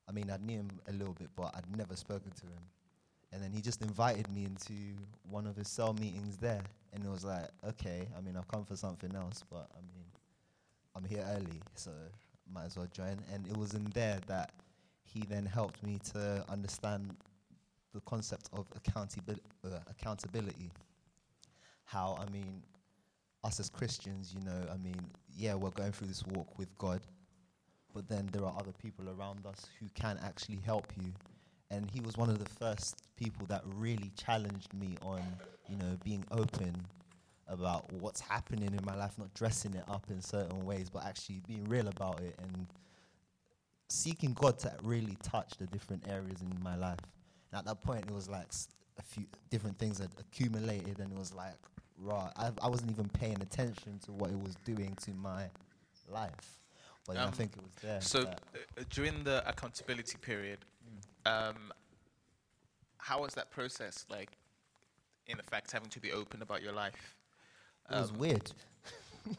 I 0.07 0.11
mean, 0.11 0.29
I 0.31 0.37
knew 0.37 0.59
him 0.59 0.69
a 0.87 0.93
little 0.93 1.13
bit, 1.13 1.29
but 1.35 1.53
I'd 1.55 1.77
never 1.77 1.95
spoken 1.95 2.31
to 2.31 2.43
him. 2.43 2.61
And 3.31 3.43
then 3.43 3.51
he 3.51 3.61
just 3.61 3.81
invited 3.81 4.29
me 4.29 4.45
into 4.45 4.73
one 5.29 5.47
of 5.47 5.55
his 5.55 5.67
cell 5.67 5.93
meetings 5.93 6.37
there. 6.37 6.61
And 6.93 7.03
it 7.03 7.09
was 7.09 7.25
like, 7.25 7.49
okay, 7.67 8.07
I 8.17 8.21
mean, 8.21 8.37
I've 8.37 8.47
come 8.47 8.63
for 8.63 8.77
something 8.77 9.13
else, 9.15 9.43
but 9.51 9.67
I 9.75 9.81
mean, 9.81 10.05
I'm 10.95 11.03
here 11.03 11.25
early, 11.35 11.61
so 11.73 11.91
might 12.53 12.65
as 12.65 12.77
well 12.77 12.87
join. 12.93 13.17
And 13.33 13.45
it 13.47 13.57
was 13.57 13.73
in 13.73 13.85
there 13.93 14.19
that 14.27 14.51
he 15.03 15.23
then 15.27 15.45
helped 15.45 15.83
me 15.83 15.99
to 16.13 16.45
understand 16.47 17.15
the 17.93 18.01
concept 18.01 18.49
of 18.53 18.65
accountabil- 18.71 19.39
uh, 19.65 19.79
accountability. 19.89 20.71
How, 21.83 22.17
I 22.25 22.31
mean, 22.31 22.61
us 23.45 23.59
as 23.59 23.69
Christians, 23.69 24.33
you 24.33 24.43
know, 24.43 24.65
I 24.73 24.77
mean, 24.77 24.99
yeah, 25.37 25.53
we're 25.53 25.69
going 25.69 25.91
through 25.91 26.07
this 26.07 26.23
walk 26.25 26.57
with 26.57 26.75
God, 26.77 27.01
but 27.93 28.07
then 28.07 28.27
there 28.33 28.43
are 28.43 28.53
other 28.57 28.71
people 28.81 29.05
around 29.09 29.45
us 29.45 29.67
who 29.79 29.87
can 29.93 30.19
actually 30.25 30.59
help 30.65 30.91
you. 30.99 31.13
And 31.71 31.89
he 31.89 31.99
was 31.99 32.17
one 32.17 32.29
of 32.29 32.39
the 32.39 32.49
first 32.49 33.03
people 33.17 33.45
that 33.47 33.61
really 33.65 34.11
challenged 34.17 34.73
me 34.73 34.97
on, 35.01 35.21
you 35.69 35.77
know, 35.77 35.97
being 36.03 36.23
open 36.31 36.75
about 37.47 37.91
what's 37.93 38.19
happening 38.19 38.73
in 38.73 38.83
my 38.83 38.95
life, 38.95 39.17
not 39.17 39.33
dressing 39.33 39.73
it 39.75 39.83
up 39.87 40.05
in 40.09 40.21
certain 40.21 40.65
ways, 40.65 40.89
but 40.89 41.05
actually 41.05 41.41
being 41.47 41.63
real 41.65 41.87
about 41.87 42.19
it 42.21 42.35
and 42.41 42.67
seeking 43.89 44.33
God 44.33 44.57
to 44.59 44.73
really 44.83 45.17
touch 45.21 45.53
the 45.57 45.67
different 45.67 46.07
areas 46.07 46.41
in 46.41 46.51
my 46.63 46.75
life. 46.75 46.99
And 47.51 47.59
at 47.59 47.65
that 47.65 47.83
point, 47.83 48.05
it 48.07 48.13
was 48.13 48.29
like 48.29 48.47
a 48.97 49.03
few 49.03 49.25
different 49.49 49.77
things 49.77 49.99
had 49.99 50.09
accumulated, 50.19 50.99
and 50.99 51.11
it 51.11 51.17
was 51.17 51.33
like, 51.33 51.55
right, 51.97 52.31
I, 52.35 52.51
I 52.61 52.67
wasn't 52.67 52.91
even 52.91 53.07
paying 53.09 53.41
attention 53.41 53.99
to 54.05 54.11
what 54.11 54.29
it 54.31 54.39
was 54.39 54.55
doing 54.65 54.95
to 55.01 55.11
my 55.11 55.45
life. 56.09 56.59
But 57.05 57.13
then 57.13 57.23
I 57.23 57.27
Um, 57.27 57.31
think 57.33 57.51
it 57.55 57.63
was 57.63 57.73
there. 57.81 58.01
So 58.01 58.21
uh, 58.27 58.35
during 58.89 59.23
the 59.23 59.47
accountability 59.47 60.17
period, 60.17 60.59
um, 61.25 61.71
how 62.97 63.21
was 63.21 63.33
that 63.35 63.51
process? 63.51 64.05
Like, 64.09 64.31
in 65.27 65.39
effect, 65.39 65.71
having 65.71 65.89
to 65.89 65.99
be 65.99 66.11
open 66.11 66.41
about 66.41 66.61
your 66.61 66.73
life. 66.73 67.15
it 67.89 67.95
was 67.95 68.11
Um, 68.11 68.17
weird. 68.19 68.51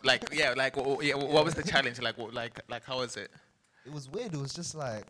Like, 0.02 0.28
yeah, 0.32 0.52
like, 0.56 0.76
wha- 0.76 0.98
yeah, 1.00 1.14
wha- 1.14 1.26
what 1.26 1.44
was 1.44 1.54
the 1.54 1.62
challenge? 1.62 2.00
Like, 2.00 2.18
what, 2.18 2.34
like, 2.34 2.60
like, 2.68 2.84
how 2.84 2.98
was 2.98 3.16
it? 3.16 3.30
it 3.84 3.92
was 3.92 4.08
weird. 4.10 4.34
It 4.34 4.40
was 4.40 4.52
just 4.52 4.74
like, 4.74 5.06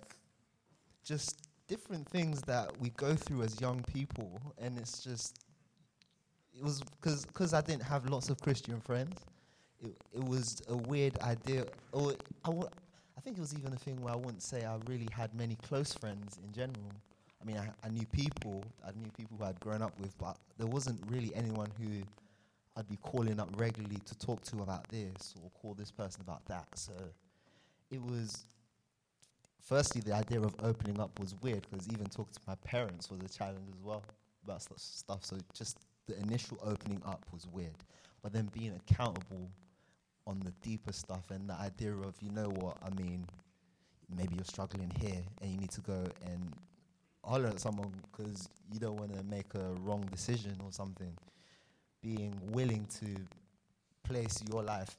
just 1.03 1.49
different 1.67 2.07
things 2.11 2.43
that 2.43 2.79
we 2.79 2.91
go 2.91 3.15
through 3.15 3.43
as 3.43 3.59
young 3.59 3.83
people, 3.85 4.39
and 4.59 4.77
it's 4.79 5.03
just, 5.03 5.39
it 6.59 6.64
was 6.64 6.83
because 6.83 7.55
I 7.55 7.61
didn't 7.61 7.83
have 7.83 8.09
lots 8.09 8.31
of 8.31 8.40
Christian 8.40 8.81
friends. 8.81 9.16
It 9.83 9.97
it 10.14 10.25
was 10.25 10.62
a 10.69 10.77
weird 10.77 11.19
idea. 11.21 11.66
Or 11.92 12.12
I 12.45 12.49
w- 12.49 12.69
I 13.16 13.21
think 13.21 13.38
it 13.38 13.40
was 13.40 13.55
even 13.55 13.73
a 13.73 13.77
thing 13.77 14.01
where 14.03 14.12
I 14.14 14.16
wouldn't 14.16 14.42
say 14.42 14.64
I 14.64 14.79
really 14.87 15.09
had 15.12 15.35
many 15.35 15.57
close 15.57 15.92
friends 15.95 16.38
in 16.45 16.53
general. 16.53 16.92
I 17.42 17.45
mean, 17.45 17.59
I, 17.59 17.69
I 17.85 17.90
knew 17.90 18.07
people, 18.07 18.64
I 18.87 18.90
knew 18.92 19.09
people 19.16 19.37
who 19.38 19.45
I'd 19.45 19.61
grown 19.61 19.83
up 19.83 19.99
with, 20.01 20.16
but 20.19 20.37
there 20.59 20.66
wasn't 20.66 21.01
really 21.09 21.35
anyone 21.35 21.69
who 21.81 22.03
I'd 22.77 22.88
be 22.88 22.97
calling 22.99 23.40
up 23.40 23.49
regularly 23.59 23.99
to 24.07 24.19
talk 24.19 24.42
to 24.45 24.62
about 24.62 24.88
this 24.88 25.35
or 25.42 25.51
call 25.51 25.75
this 25.75 25.90
person 25.90 26.23
about 26.23 26.45
that. 26.47 26.66
So 26.75 26.92
it 27.90 28.03
was 28.03 28.47
firstly 29.62 30.01
the 30.01 30.14
idea 30.14 30.40
of 30.40 30.55
opening 30.62 31.01
up 31.01 31.19
was 31.19 31.35
weird 31.42 31.66
because 31.71 31.88
even 31.88 32.07
talking 32.07 32.35
to 32.35 32.40
my 32.47 32.55
parents 32.64 33.11
was 33.11 33.21
a 33.23 33.29
challenge 33.29 33.69
as 33.71 33.83
well 33.83 34.03
about 34.45 34.62
st- 34.62 34.79
stuff. 34.81 35.25
So 35.25 35.37
just 35.55 35.79
the 36.07 36.19
initial 36.21 36.59
opening 36.64 37.03
up 37.07 37.25
was 37.33 37.47
weird, 37.53 37.75
but 38.23 38.33
then 38.33 38.49
being 38.53 38.79
accountable 38.88 39.51
on 40.27 40.40
the 40.40 40.53
deeper 40.62 40.92
stuff 40.92 41.31
and 41.31 41.49
the 41.49 41.55
idea 41.55 41.92
of 41.92 42.14
you 42.21 42.31
know 42.31 42.49
what 42.49 42.77
I 42.85 42.90
mean, 43.01 43.27
maybe 44.16 44.35
you're 44.35 44.45
struggling 44.45 44.90
here 45.01 45.23
and 45.40 45.51
you 45.51 45.59
need 45.59 45.71
to 45.71 45.81
go 45.81 46.05
and 46.25 46.53
holler 47.25 47.49
at 47.49 47.61
someone 47.61 47.92
because 48.11 48.49
you 48.73 48.79
don't 48.79 48.97
want 48.97 49.16
to 49.16 49.23
make 49.25 49.55
a 49.55 49.75
wrong 49.83 50.07
decision 50.11 50.57
or 50.64 50.73
something. 50.73 51.12
Being 52.03 52.38
willing 52.51 52.87
to 53.01 53.07
place 54.05 54.42
your 54.51 54.62
life 54.62 54.97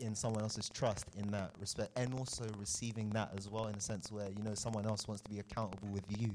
in 0.00 0.14
someone 0.14 0.42
else's 0.42 0.68
trust 0.68 1.06
in 1.18 1.30
that 1.30 1.50
respect 1.60 1.90
and 1.96 2.14
also 2.14 2.44
receiving 2.58 3.10
that 3.10 3.30
as 3.36 3.48
well 3.48 3.66
in 3.66 3.74
a 3.74 3.80
sense 3.80 4.10
where 4.10 4.28
you 4.36 4.42
know 4.42 4.54
someone 4.54 4.86
else 4.86 5.06
wants 5.06 5.22
to 5.22 5.30
be 5.30 5.38
accountable 5.40 5.88
with 5.88 6.04
you 6.18 6.30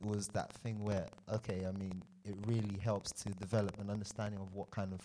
it 0.00 0.06
was 0.06 0.28
that 0.28 0.52
thing 0.52 0.82
where 0.84 1.06
okay 1.32 1.64
i 1.66 1.72
mean 1.78 2.02
it 2.30 2.36
really 2.46 2.78
helps 2.82 3.12
to 3.12 3.30
develop 3.30 3.78
an 3.80 3.90
understanding 3.90 4.40
of 4.40 4.54
what 4.54 4.70
kind 4.70 4.92
of 4.92 5.00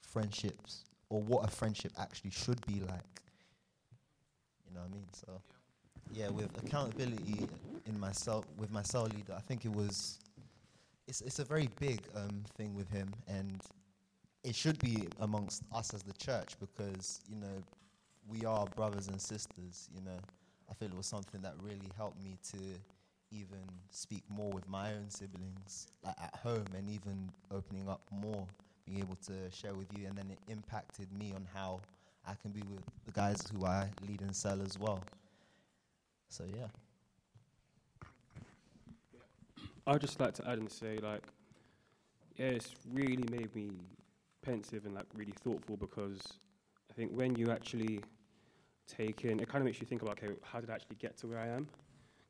friendships 0.00 0.84
or 1.08 1.22
what 1.22 1.44
a 1.44 1.50
friendship 1.50 1.92
actually 1.98 2.30
should 2.30 2.64
be 2.66 2.80
like. 2.80 3.22
You 4.66 4.74
know 4.74 4.80
what 4.80 4.90
i 4.90 4.94
mean? 4.94 5.06
So 5.12 5.40
yeah 6.12 6.28
with 6.28 6.50
accountability 6.64 7.48
in 7.86 7.98
myself 8.00 8.44
with 8.58 8.70
my 8.72 8.82
cell 8.82 9.04
leader 9.04 9.32
i 9.36 9.40
think 9.40 9.64
it 9.64 9.72
was 9.72 10.18
it's, 11.06 11.20
it's 11.20 11.38
a 11.38 11.44
very 11.44 11.68
big 11.78 12.00
um, 12.16 12.42
thing 12.56 12.74
with 12.74 12.88
him 12.90 13.08
and 13.28 13.60
it 14.44 14.54
should 14.54 14.78
be 14.80 15.06
amongst 15.20 15.62
us 15.74 15.94
as 15.94 16.02
the 16.02 16.12
church 16.14 16.56
because 16.60 17.20
you 17.28 17.36
know 17.36 17.62
we 18.28 18.44
are 18.44 18.66
brothers 18.76 19.08
and 19.08 19.20
sisters 19.20 19.88
you 19.94 20.02
know. 20.02 20.18
I 20.70 20.74
feel 20.74 20.88
it 20.88 20.96
was 20.96 21.06
something 21.06 21.40
that 21.42 21.54
really 21.60 21.90
helped 21.96 22.22
me 22.22 22.38
to 22.52 22.58
even 23.30 23.62
speak 23.90 24.22
more 24.28 24.50
with 24.50 24.68
my 24.68 24.92
own 24.92 25.08
siblings 25.08 25.88
like 26.04 26.16
at 26.20 26.34
home 26.36 26.64
and 26.76 26.88
even 26.88 27.30
opening 27.52 27.88
up 27.88 28.02
more 28.10 28.46
being 28.84 28.98
able 28.98 29.16
to 29.16 29.50
share 29.50 29.74
with 29.74 29.86
you 29.96 30.06
and 30.06 30.16
then 30.16 30.30
it 30.30 30.38
impacted 30.48 31.06
me 31.12 31.32
on 31.34 31.46
how 31.54 31.80
I 32.26 32.34
can 32.34 32.50
be 32.50 32.62
with 32.70 32.82
the 33.06 33.12
guys 33.12 33.42
who 33.52 33.64
I 33.64 33.88
lead 34.06 34.20
and 34.20 34.34
sell 34.34 34.60
as 34.60 34.78
well. 34.78 35.02
So 36.28 36.44
yeah. 36.56 36.66
I'd 39.86 40.00
just 40.00 40.20
like 40.20 40.34
to 40.34 40.48
add 40.48 40.58
and 40.58 40.70
say, 40.70 40.98
like, 40.98 41.22
yeah, 42.36 42.46
it's 42.46 42.74
really 42.92 43.24
made 43.30 43.54
me 43.54 43.70
pensive 44.42 44.84
and 44.86 44.94
like 44.94 45.06
really 45.14 45.34
thoughtful 45.42 45.76
because 45.76 46.20
I 46.90 46.94
think 46.94 47.10
when 47.12 47.34
you 47.34 47.50
actually 47.50 48.00
take 48.86 49.24
in, 49.24 49.40
it 49.40 49.48
kind 49.48 49.62
of 49.62 49.66
makes 49.66 49.80
you 49.80 49.86
think 49.86 50.02
about, 50.02 50.22
okay, 50.22 50.34
how 50.42 50.60
did 50.60 50.70
I 50.70 50.74
actually 50.74 50.96
get 50.96 51.16
to 51.18 51.26
where 51.26 51.38
I 51.38 51.48
am? 51.48 51.68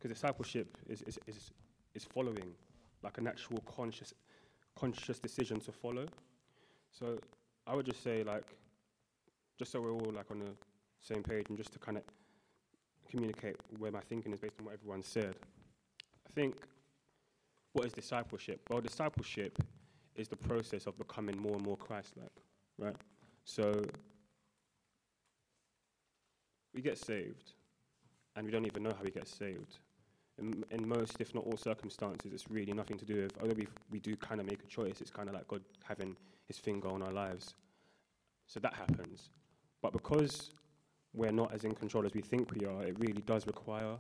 Because 0.01 0.17
discipleship 0.17 0.79
is, 0.89 1.03
is, 1.03 1.19
is, 1.27 1.51
is 1.95 2.05
following, 2.05 2.55
like 3.03 3.19
an 3.19 3.27
actual 3.27 3.59
conscious, 3.67 4.15
conscious 4.75 5.19
decision 5.19 5.61
to 5.61 5.73
follow. 5.73 6.07
So 6.91 7.19
I 7.67 7.75
would 7.75 7.85
just 7.85 8.03
say, 8.03 8.25
like, 8.25 8.47
just 9.59 9.73
so 9.73 9.81
we're 9.81 9.93
all 9.93 10.11
like 10.15 10.31
on 10.31 10.39
the 10.39 10.53
same 11.03 11.23
page 11.23 11.47
and 11.51 11.59
just 11.59 11.73
to 11.75 11.79
kind 11.79 11.99
of 11.99 12.05
communicate 13.11 13.57
where 13.79 13.93
my 13.93 14.01
thinking 14.01 14.33
is 14.33 14.41
based 14.41 14.55
on 14.59 14.65
what 14.65 14.75
everyone 14.75 15.03
said. 15.03 15.35
I 16.27 16.33
think 16.33 16.57
what 17.75 17.85
is 17.85 17.93
discipleship? 17.93 18.61
Well, 18.71 18.81
discipleship 18.81 19.63
is 20.17 20.29
the 20.29 20.37
process 20.37 20.87
of 20.87 20.97
becoming 20.97 21.37
more 21.39 21.57
and 21.57 21.63
more 21.65 21.77
Christ-like, 21.77 22.31
right? 22.79 22.97
So 23.45 23.83
we 26.75 26.81
get 26.81 26.97
saved, 26.97 27.53
and 28.35 28.47
we 28.47 28.53
don't 28.53 28.67
even 28.67 28.83
know 28.83 28.95
how 28.97 29.05
we 29.05 29.11
get 29.11 29.29
saved. 29.29 29.79
In, 30.41 30.65
in 30.71 30.89
most, 30.89 31.17
if 31.21 31.35
not 31.35 31.45
all 31.45 31.57
circumstances, 31.57 32.33
it's 32.33 32.51
really 32.51 32.73
nothing 32.73 32.97
to 32.99 33.05
do 33.05 33.23
with, 33.23 33.33
although 33.41 33.55
we, 33.55 33.69
we 33.91 34.01
do 34.01 34.17
kind 34.17 34.41
of 34.41 34.47
make 34.47 34.63
a 34.63 34.67
choice, 34.67 35.01
it's 35.01 35.11
kind 35.11 35.29
of 35.29 35.35
like 35.35 35.47
God 35.49 35.63
having 35.85 36.17
his 36.47 36.59
finger 36.59 36.89
on 36.89 37.03
our 37.03 37.13
lives. 37.13 37.55
So 38.47 38.59
that 38.61 38.75
happens. 38.75 39.31
But 39.83 39.93
because 39.93 40.51
we're 41.13 41.33
not 41.33 41.53
as 41.53 41.65
in 41.65 41.75
control 41.75 42.07
as 42.07 42.15
we 42.15 42.23
think 42.23 42.51
we 42.53 42.67
are, 42.67 42.83
it 42.83 42.97
really 42.99 43.23
does 43.23 43.47
require 43.47 43.97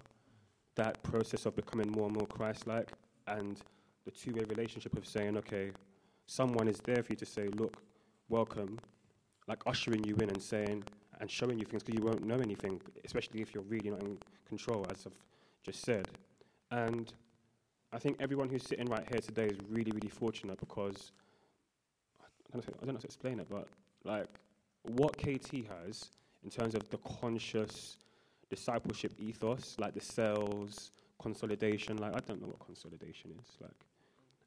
that 0.76 1.02
process 1.02 1.46
of 1.46 1.54
becoming 1.56 1.90
more 1.90 2.06
and 2.06 2.16
more 2.16 2.26
Christ 2.26 2.66
like 2.66 2.90
and 3.26 3.60
the 4.04 4.10
two 4.10 4.32
way 4.32 4.44
relationship 4.48 4.96
of 4.96 5.06
saying, 5.06 5.36
okay, 5.36 5.72
someone 6.26 6.68
is 6.68 6.78
there 6.78 7.02
for 7.02 7.12
you 7.12 7.16
to 7.16 7.26
say, 7.26 7.48
look, 7.48 7.76
welcome, 8.28 8.78
like 9.46 9.62
ushering 9.66 10.04
you 10.04 10.14
in 10.16 10.30
and 10.30 10.42
saying, 10.42 10.84
and 11.20 11.30
showing 11.30 11.58
you 11.58 11.66
things 11.66 11.82
because 11.82 11.98
you 11.98 12.04
won't 12.04 12.24
know 12.24 12.38
anything, 12.38 12.80
especially 13.04 13.42
if 13.42 13.54
you're 13.54 13.64
really 13.64 13.90
not 13.90 14.00
in 14.00 14.18
control, 14.48 14.86
as 14.90 15.06
I've 15.06 15.12
just 15.62 15.84
said. 15.84 16.08
And 16.70 17.12
I 17.92 17.98
think 17.98 18.16
everyone 18.20 18.48
who's 18.48 18.62
sitting 18.64 18.86
right 18.86 19.06
here 19.10 19.20
today 19.20 19.46
is 19.46 19.58
really, 19.68 19.90
really 19.92 20.08
fortunate 20.08 20.58
because 20.60 21.12
I 22.22 22.58
don't 22.58 22.82
know, 22.82 22.92
how 22.92 22.98
to 22.98 23.04
explain 23.04 23.40
it, 23.40 23.46
but 23.48 23.68
like 24.04 24.28
what 24.82 25.16
KT 25.18 25.66
has 25.68 26.10
in 26.42 26.50
terms 26.50 26.74
of 26.74 26.88
the 26.90 26.98
conscious 26.98 27.96
discipleship 28.48 29.12
ethos, 29.18 29.76
like 29.78 29.94
the 29.94 30.00
cells, 30.00 30.90
consolidation. 31.20 31.96
Like 31.98 32.16
I 32.16 32.20
don't 32.20 32.40
know 32.40 32.48
what 32.48 32.60
consolidation 32.60 33.30
is. 33.38 33.46
Like, 33.60 33.70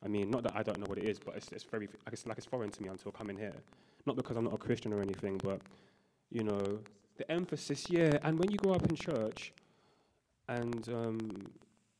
I 0.03 0.07
mean, 0.07 0.29
not 0.29 0.43
that 0.43 0.55
I 0.55 0.63
don't 0.63 0.79
know 0.79 0.85
what 0.87 0.97
it 0.97 1.05
is, 1.05 1.19
but 1.19 1.35
it's, 1.35 1.51
it's 1.51 1.63
very 1.63 1.87
like 1.87 2.13
it's 2.13 2.25
like 2.25 2.37
it's 2.37 2.45
foreign 2.45 2.71
to 2.71 2.83
me 2.83 2.89
until 2.89 3.11
coming 3.11 3.37
here. 3.37 3.55
Not 4.05 4.17
because 4.17 4.35
I'm 4.35 4.43
not 4.43 4.53
a 4.53 4.57
Christian 4.57 4.91
or 4.91 5.01
anything, 5.01 5.39
but 5.43 5.61
you 6.29 6.43
know, 6.43 6.79
the 7.17 7.31
emphasis. 7.31 7.89
Yeah, 7.89 8.17
and 8.23 8.37
when 8.37 8.51
you 8.51 8.57
grow 8.57 8.73
up 8.73 8.85
in 8.89 8.95
church, 8.95 9.53
and 10.49 10.87
um, 10.89 11.51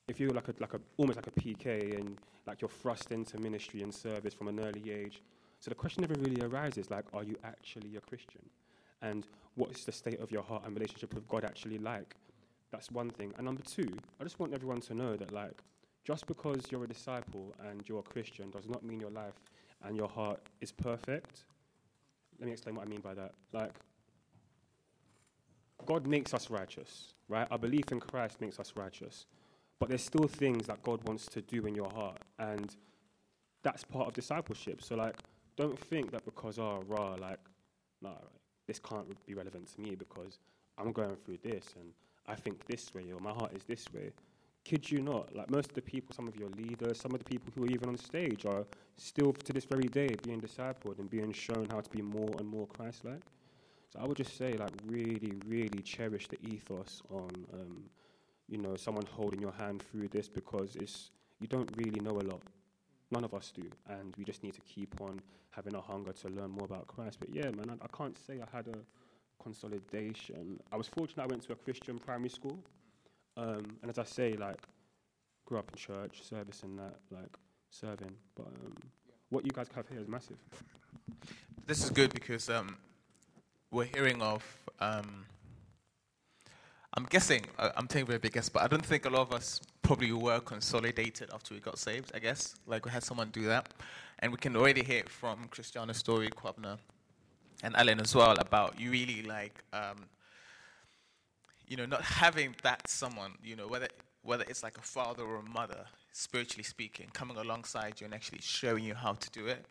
if 0.07 0.19
you're 0.19 0.31
like 0.31 0.47
a 0.47 0.53
like 0.59 0.73
a 0.73 0.79
almost 0.97 1.17
like 1.17 1.27
a 1.27 1.31
PK 1.31 1.97
and 1.99 2.17
like 2.45 2.61
you're 2.61 2.69
thrust 2.69 3.11
into 3.11 3.37
ministry 3.39 3.81
and 3.81 3.93
service 3.93 4.33
from 4.33 4.47
an 4.47 4.59
early 4.59 4.91
age, 4.91 5.21
so 5.59 5.69
the 5.69 5.75
question 5.75 6.01
never 6.01 6.19
really 6.19 6.41
arises 6.41 6.91
like, 6.91 7.05
are 7.13 7.23
you 7.23 7.37
actually 7.43 7.95
a 7.95 8.01
Christian? 8.01 8.41
And 9.01 9.27
what 9.55 9.71
is 9.71 9.85
the 9.85 9.91
state 9.91 10.19
of 10.19 10.31
your 10.31 10.43
heart 10.43 10.63
and 10.65 10.75
relationship 10.75 11.13
with 11.13 11.27
God 11.27 11.45
actually 11.45 11.77
like? 11.77 12.15
That's 12.71 12.91
one 12.91 13.09
thing. 13.09 13.33
And 13.37 13.45
number 13.45 13.61
two, 13.61 13.97
I 14.19 14.23
just 14.23 14.39
want 14.39 14.53
everyone 14.53 14.81
to 14.81 14.93
know 14.93 15.15
that 15.15 15.31
like, 15.31 15.61
just 16.03 16.27
because 16.27 16.59
you're 16.69 16.83
a 16.83 16.87
disciple 16.87 17.53
and 17.69 17.81
you're 17.87 17.99
a 17.99 18.03
Christian 18.03 18.49
does 18.49 18.67
not 18.67 18.83
mean 18.83 18.99
your 18.99 19.11
life 19.11 19.39
and 19.85 19.95
your 19.95 20.09
heart 20.09 20.41
is 20.59 20.71
perfect. 20.71 21.45
Let 22.39 22.47
me 22.47 22.51
explain 22.51 22.75
what 22.75 22.85
I 22.85 22.89
mean 22.89 23.01
by 23.01 23.13
that. 23.13 23.31
Like, 23.53 23.71
God 25.85 26.07
makes 26.07 26.33
us 26.33 26.49
righteous, 26.49 27.13
right? 27.29 27.47
Our 27.51 27.57
belief 27.57 27.91
in 27.91 27.99
Christ 27.99 28.41
makes 28.41 28.59
us 28.59 28.73
righteous. 28.75 29.27
But 29.83 29.89
there's 29.89 30.05
still 30.05 30.29
things 30.29 30.67
that 30.67 30.81
God 30.81 31.05
wants 31.05 31.25
to 31.25 31.41
do 31.41 31.65
in 31.65 31.75
your 31.75 31.89
heart. 31.89 32.19
And 32.39 32.73
that's 33.63 33.83
part 33.83 34.07
of 34.07 34.13
discipleship. 34.13 34.81
So, 34.81 34.95
like, 34.95 35.17
don't 35.57 35.77
think 35.77 36.11
that 36.11 36.23
because, 36.23 36.57
oh, 36.57 36.85
rah, 36.87 37.15
like, 37.15 37.41
nah, 38.01 38.11
this 38.65 38.79
can't 38.79 39.05
be 39.25 39.33
relevant 39.33 39.67
to 39.75 39.81
me 39.81 39.95
because 39.95 40.39
I'm 40.77 40.93
going 40.93 41.17
through 41.17 41.39
this 41.43 41.65
and 41.77 41.91
I 42.25 42.35
think 42.35 42.65
this 42.65 42.93
way 42.93 43.11
or 43.11 43.19
my 43.19 43.33
heart 43.33 43.51
is 43.57 43.65
this 43.65 43.85
way. 43.93 44.13
Kid 44.63 44.89
you 44.89 45.01
not, 45.01 45.35
like 45.35 45.49
most 45.51 45.67
of 45.71 45.75
the 45.75 45.81
people, 45.81 46.15
some 46.15 46.29
of 46.29 46.37
your 46.37 46.47
leaders, 46.51 46.97
some 46.97 47.11
of 47.11 47.19
the 47.19 47.25
people 47.25 47.51
who 47.53 47.65
are 47.65 47.69
even 47.69 47.89
on 47.89 47.97
stage 47.97 48.45
are 48.45 48.65
still 48.95 49.33
to 49.33 49.51
this 49.51 49.65
very 49.65 49.89
day 49.89 50.15
being 50.23 50.39
discipled 50.39 50.97
and 50.99 51.09
being 51.09 51.33
shown 51.33 51.67
how 51.69 51.81
to 51.81 51.89
be 51.89 52.01
more 52.01 52.33
and 52.39 52.47
more 52.47 52.67
Christ 52.67 53.03
like. 53.03 53.19
So 53.91 53.99
I 53.99 54.07
would 54.07 54.15
just 54.15 54.37
say, 54.37 54.53
like, 54.53 54.71
really, 54.87 55.33
really 55.45 55.81
cherish 55.81 56.29
the 56.29 56.37
ethos 56.47 57.01
on, 57.11 57.45
um, 57.51 57.83
you 58.53 58.59
know, 58.59 58.75
someone 58.75 59.03
holding 59.11 59.41
your 59.41 59.51
hand 59.53 59.81
through 59.81 60.07
this 60.09 60.29
because 60.29 60.75
it's 60.75 61.09
you 61.41 61.47
don't 61.47 61.71
really 61.75 61.99
know 61.99 62.11
a 62.19 62.25
lot. 62.31 62.43
None 63.09 63.23
of 63.23 63.33
us 63.33 63.51
do, 63.51 63.63
and 63.89 64.13
we 64.15 64.23
just 64.23 64.43
need 64.43 64.53
to 64.53 64.61
keep 64.61 65.01
on 65.01 65.19
having 65.49 65.73
a 65.73 65.81
hunger 65.81 66.13
to 66.13 66.27
learn 66.29 66.51
more 66.51 66.65
about 66.65 66.85
Christ. 66.85 67.17
But 67.19 67.33
yeah, 67.33 67.49
man, 67.49 67.71
I, 67.71 67.85
I 67.85 67.87
can't 67.97 68.15
say 68.15 68.35
I 68.41 68.55
had 68.55 68.67
a 68.67 68.77
consolidation. 69.41 70.59
I 70.71 70.77
was 70.77 70.87
fortunate 70.87 71.23
I 71.23 71.25
went 71.25 71.41
to 71.47 71.53
a 71.53 71.55
Christian 71.55 71.97
primary 71.97 72.29
school, 72.29 72.59
um, 73.37 73.65
and 73.81 73.89
as 73.89 73.97
I 73.97 74.03
say, 74.03 74.33
like, 74.33 74.61
grew 75.45 75.57
up 75.57 75.71
in 75.71 75.77
church, 75.77 76.21
service 76.21 76.61
and 76.61 76.77
that, 76.77 76.97
like, 77.09 77.35
serving. 77.71 78.15
But 78.35 78.47
um, 78.47 78.75
what 79.29 79.45
you 79.45 79.51
guys 79.51 79.67
have 79.75 79.89
here 79.89 79.99
is 79.99 80.07
massive. 80.07 80.37
This 81.65 81.83
is 81.83 81.89
good 81.89 82.13
because 82.13 82.49
um, 82.51 82.77
we're 83.71 83.85
hearing 83.85 84.21
of. 84.21 84.43
Um, 84.79 85.25
I'm 86.95 87.05
guessing, 87.05 87.41
uh, 87.57 87.71
I'm 87.75 87.87
taking 87.87 88.13
a 88.13 88.19
big 88.19 88.33
guess, 88.33 88.49
but 88.49 88.61
I 88.61 88.67
don't 88.67 88.85
think 88.85 89.05
a 89.05 89.09
lot 89.09 89.21
of 89.21 89.33
us 89.33 89.59
probably 89.81 90.11
were 90.11 90.39
consolidated 90.39 91.29
after 91.33 91.55
we 91.55 91.59
got 91.59 91.79
saved, 91.79 92.11
I 92.13 92.19
guess. 92.19 92.55
Like 92.67 92.85
we 92.85 92.91
had 92.91 93.03
someone 93.03 93.29
do 93.29 93.45
that. 93.45 93.73
And 94.19 94.31
we 94.31 94.37
can 94.37 94.55
already 94.55 94.83
hear 94.83 95.03
from 95.07 95.47
Christiana's 95.49 95.97
story, 95.97 96.29
Kwabena, 96.29 96.77
and 97.63 97.75
Alan 97.75 97.99
as 97.99 98.13
well, 98.13 98.37
about 98.37 98.79
you 98.79 98.91
really 98.91 99.23
like, 99.23 99.63
um, 99.73 100.05
you 101.67 101.77
know, 101.77 101.85
not 101.87 102.03
having 102.03 102.55
that 102.61 102.87
someone, 102.87 103.31
you 103.43 103.55
know, 103.55 103.67
whether, 103.67 103.87
whether 104.21 104.45
it's 104.47 104.61
like 104.61 104.77
a 104.77 104.81
father 104.81 105.23
or 105.23 105.37
a 105.37 105.43
mother, 105.43 105.85
spiritually 106.11 106.63
speaking, 106.63 107.07
coming 107.11 107.37
alongside 107.37 107.99
you 107.99 108.05
and 108.05 108.13
actually 108.13 108.39
showing 108.41 108.83
you 108.83 108.93
how 108.93 109.13
to 109.13 109.29
do 109.31 109.47
it. 109.47 109.65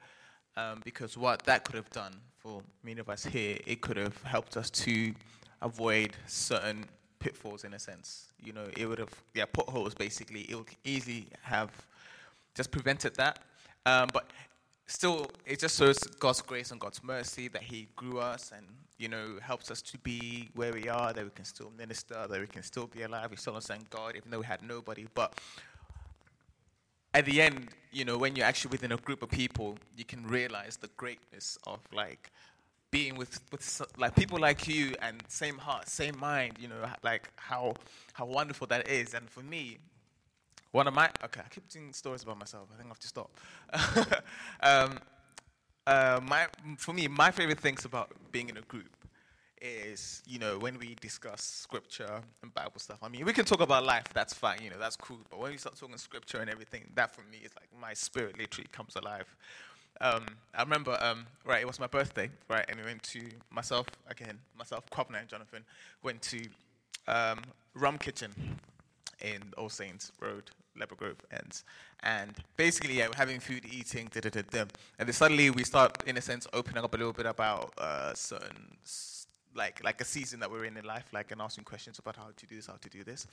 Um, 0.57 0.83
because 0.85 1.17
what 1.17 1.45
that 1.45 1.65
could 1.65 1.77
have 1.77 1.89
done 1.91 2.15
for 2.37 2.63
many 2.83 2.99
of 3.01 3.09
us 3.09 3.25
here, 3.25 3.59
it 3.65 3.81
could 3.81 3.97
have 3.97 4.21
helped 4.23 4.57
us 4.57 4.69
to 4.71 5.15
avoid 5.63 6.17
certain 6.27 6.85
pitfalls 7.23 7.65
in 7.65 7.73
a 7.75 7.79
sense. 7.79 8.33
You 8.43 8.53
know, 8.53 8.67
it 8.77 8.87
would 8.87 8.99
have, 8.99 9.15
yeah, 9.33 9.45
potholes 9.47 9.95
basically. 9.95 10.43
It 10.51 10.57
would 10.57 10.67
easily 10.85 11.27
have 11.43 11.71
just 12.55 12.71
prevented 12.71 13.15
that. 13.15 13.39
Um, 13.87 14.09
but 14.13 14.31
still, 14.87 15.31
it 15.47 15.61
just 15.61 15.79
shows 15.79 15.99
God's 15.99 16.43
grace 16.43 16.73
and 16.73 16.81
God's 16.81 17.03
mercy 17.03 17.47
that 17.49 17.63
He 17.63 17.89
grew 17.95 18.19
us 18.19 18.53
and, 18.55 18.67
you 18.99 19.09
know, 19.09 19.39
helps 19.41 19.71
us 19.71 19.81
to 19.83 19.99
be 19.99 20.49
where 20.55 20.73
we 20.73 20.89
are, 20.89 21.13
that 21.13 21.25
we 21.25 21.31
can 21.31 21.45
still 21.45 21.73
minister, 21.79 22.27
that 22.29 22.41
we 22.41 22.47
can 22.47 22.63
still 22.63 22.89
be 22.89 23.03
alive. 23.03 23.31
We 23.31 23.37
still 23.37 23.55
understand 23.55 23.89
God, 23.91 24.17
even 24.17 24.31
though 24.31 24.41
we 24.41 24.47
had 24.47 24.63
nobody. 24.63 25.07
But 25.15 25.39
at 27.15 27.25
the 27.25 27.41
end, 27.41 27.69
you 27.93 28.05
know, 28.05 28.19
when 28.19 28.35
you're 28.35 28.47
actually 28.47 28.73
within 28.73 28.93
a 28.93 28.97
group 28.97 29.23
of 29.23 29.31
people, 29.31 29.79
you 29.97 30.05
can 30.05 30.27
realize 30.27 30.77
the 30.77 30.91
greatness 30.97 31.57
of 31.67 31.79
like 31.93 32.31
being 32.93 33.17
with, 33.17 33.41
with 33.51 33.83
like 33.97 34.15
people 34.15 34.39
like 34.39 34.69
you 34.69 34.95
and 35.03 35.21
same 35.27 35.59
heart, 35.59 35.89
same 35.89 36.17
mind, 36.21 36.53
you 36.61 36.69
know, 36.69 36.77
like 37.03 37.29
how 37.37 37.75
how 38.13 38.27
wonderful 38.27 38.69
that 38.69 38.87
is. 38.87 39.15
And 39.15 39.29
for 39.29 39.41
me, 39.43 39.79
one 40.71 40.87
of 40.87 40.95
my 40.95 41.09
okay, 41.25 41.41
I 41.45 41.49
keep 41.49 41.69
doing 41.69 41.93
stories 41.93 42.23
about 42.23 42.39
myself. 42.39 42.69
I 42.73 42.77
think 42.77 42.87
I 42.87 42.91
have 42.91 42.99
to 43.01 43.09
stop. 43.09 43.31
um, 44.61 44.99
uh, 45.87 46.21
my 46.23 46.47
for 46.77 46.93
me, 46.93 47.09
my 47.09 47.33
favorite 47.33 47.59
things 47.59 47.85
about 47.85 48.13
being 48.31 48.51
in 48.51 48.59
a 48.59 48.63
group 48.63 48.95
is 49.65 50.23
you 50.27 50.39
know 50.39 50.59
when 50.59 50.77
we 50.79 50.97
discuss 51.01 51.43
scripture 51.43 52.21
and 52.43 52.53
Bible 52.53 52.79
stuff. 52.79 52.99
I 53.03 53.09
mean, 53.09 53.25
we 53.25 53.33
can 53.33 53.47
talk 53.47 53.63
about 53.63 53.87
life. 53.87 54.05
That's 54.13 54.35
fine. 54.35 54.59
You 54.63 54.69
know, 54.69 54.79
that's 54.79 54.97
cool. 54.97 55.21
But 55.31 55.41
when 55.41 55.51
we 55.51 55.57
start 55.57 55.77
talking 55.77 55.97
scripture 55.97 56.41
and 56.41 56.51
everything, 56.51 56.91
that 56.95 57.15
for 57.15 57.23
me 57.23 57.39
is 57.43 57.53
like 57.59 57.71
my 57.81 57.95
spirit 57.95 58.39
literally 58.39 58.69
comes 58.71 58.97
alive 58.97 59.35
um, 60.03 60.27
I 60.55 60.63
remember, 60.63 60.99
um, 61.01 61.27
right, 61.47 61.63
it 61.63 61.67
was 61.67 61.79
my 61.79 61.87
birthday, 61.87 62.29
right, 62.51 62.65
and 62.69 62.79
we 62.79 62.85
went 62.85 63.03
to 63.05 63.21
myself 63.51 63.87
again, 64.09 64.39
myself, 64.59 64.85
Kwabena, 64.91 65.21
and 65.21 65.29
Jonathan 65.29 65.65
went 66.03 66.21
to 66.23 66.43
um, 67.07 67.39
Rum 67.75 67.99
Kitchen 67.99 68.35
in 69.23 69.41
All 69.57 69.69
Saints 69.69 70.11
Road, 70.21 70.51
Ladbroke 70.77 70.99
Grove 70.99 71.17
ends, 71.31 71.65
and 72.03 72.35
basically, 72.57 72.99
yeah, 72.99 73.07
we're 73.07 73.17
having 73.17 73.39
food, 73.39 73.65
eating, 73.71 74.09
da 74.13 74.21
da 74.21 74.31
da 74.31 74.43
da, 74.51 74.61
and 74.99 75.07
then 75.07 75.13
suddenly 75.13 75.51
we 75.51 75.63
start, 75.63 76.03
in 76.07 76.17
a 76.17 76.21
sense, 76.21 76.49
opening 76.53 76.83
up 76.83 76.93
a 76.95 76.97
little 76.97 77.13
bit 77.13 77.27
about 77.27 77.73
uh, 77.79 78.13
certain 78.15 78.77
like 79.55 79.85
like 79.85 80.01
a 80.01 80.05
season 80.05 80.41
that 80.41 80.51
we're 80.51 80.65
in 80.65 80.77
in 80.77 80.85
life, 80.85 81.05
like 81.13 81.31
and 81.31 81.41
asking 81.41 81.63
questions 81.65 81.99
about 82.01 82.17
how 82.17 82.29
to 82.37 82.47
do 82.47 82.57
this, 82.57 82.67
how 82.67 82.79
to 82.81 82.89
do 82.89 83.05
this, 83.05 83.29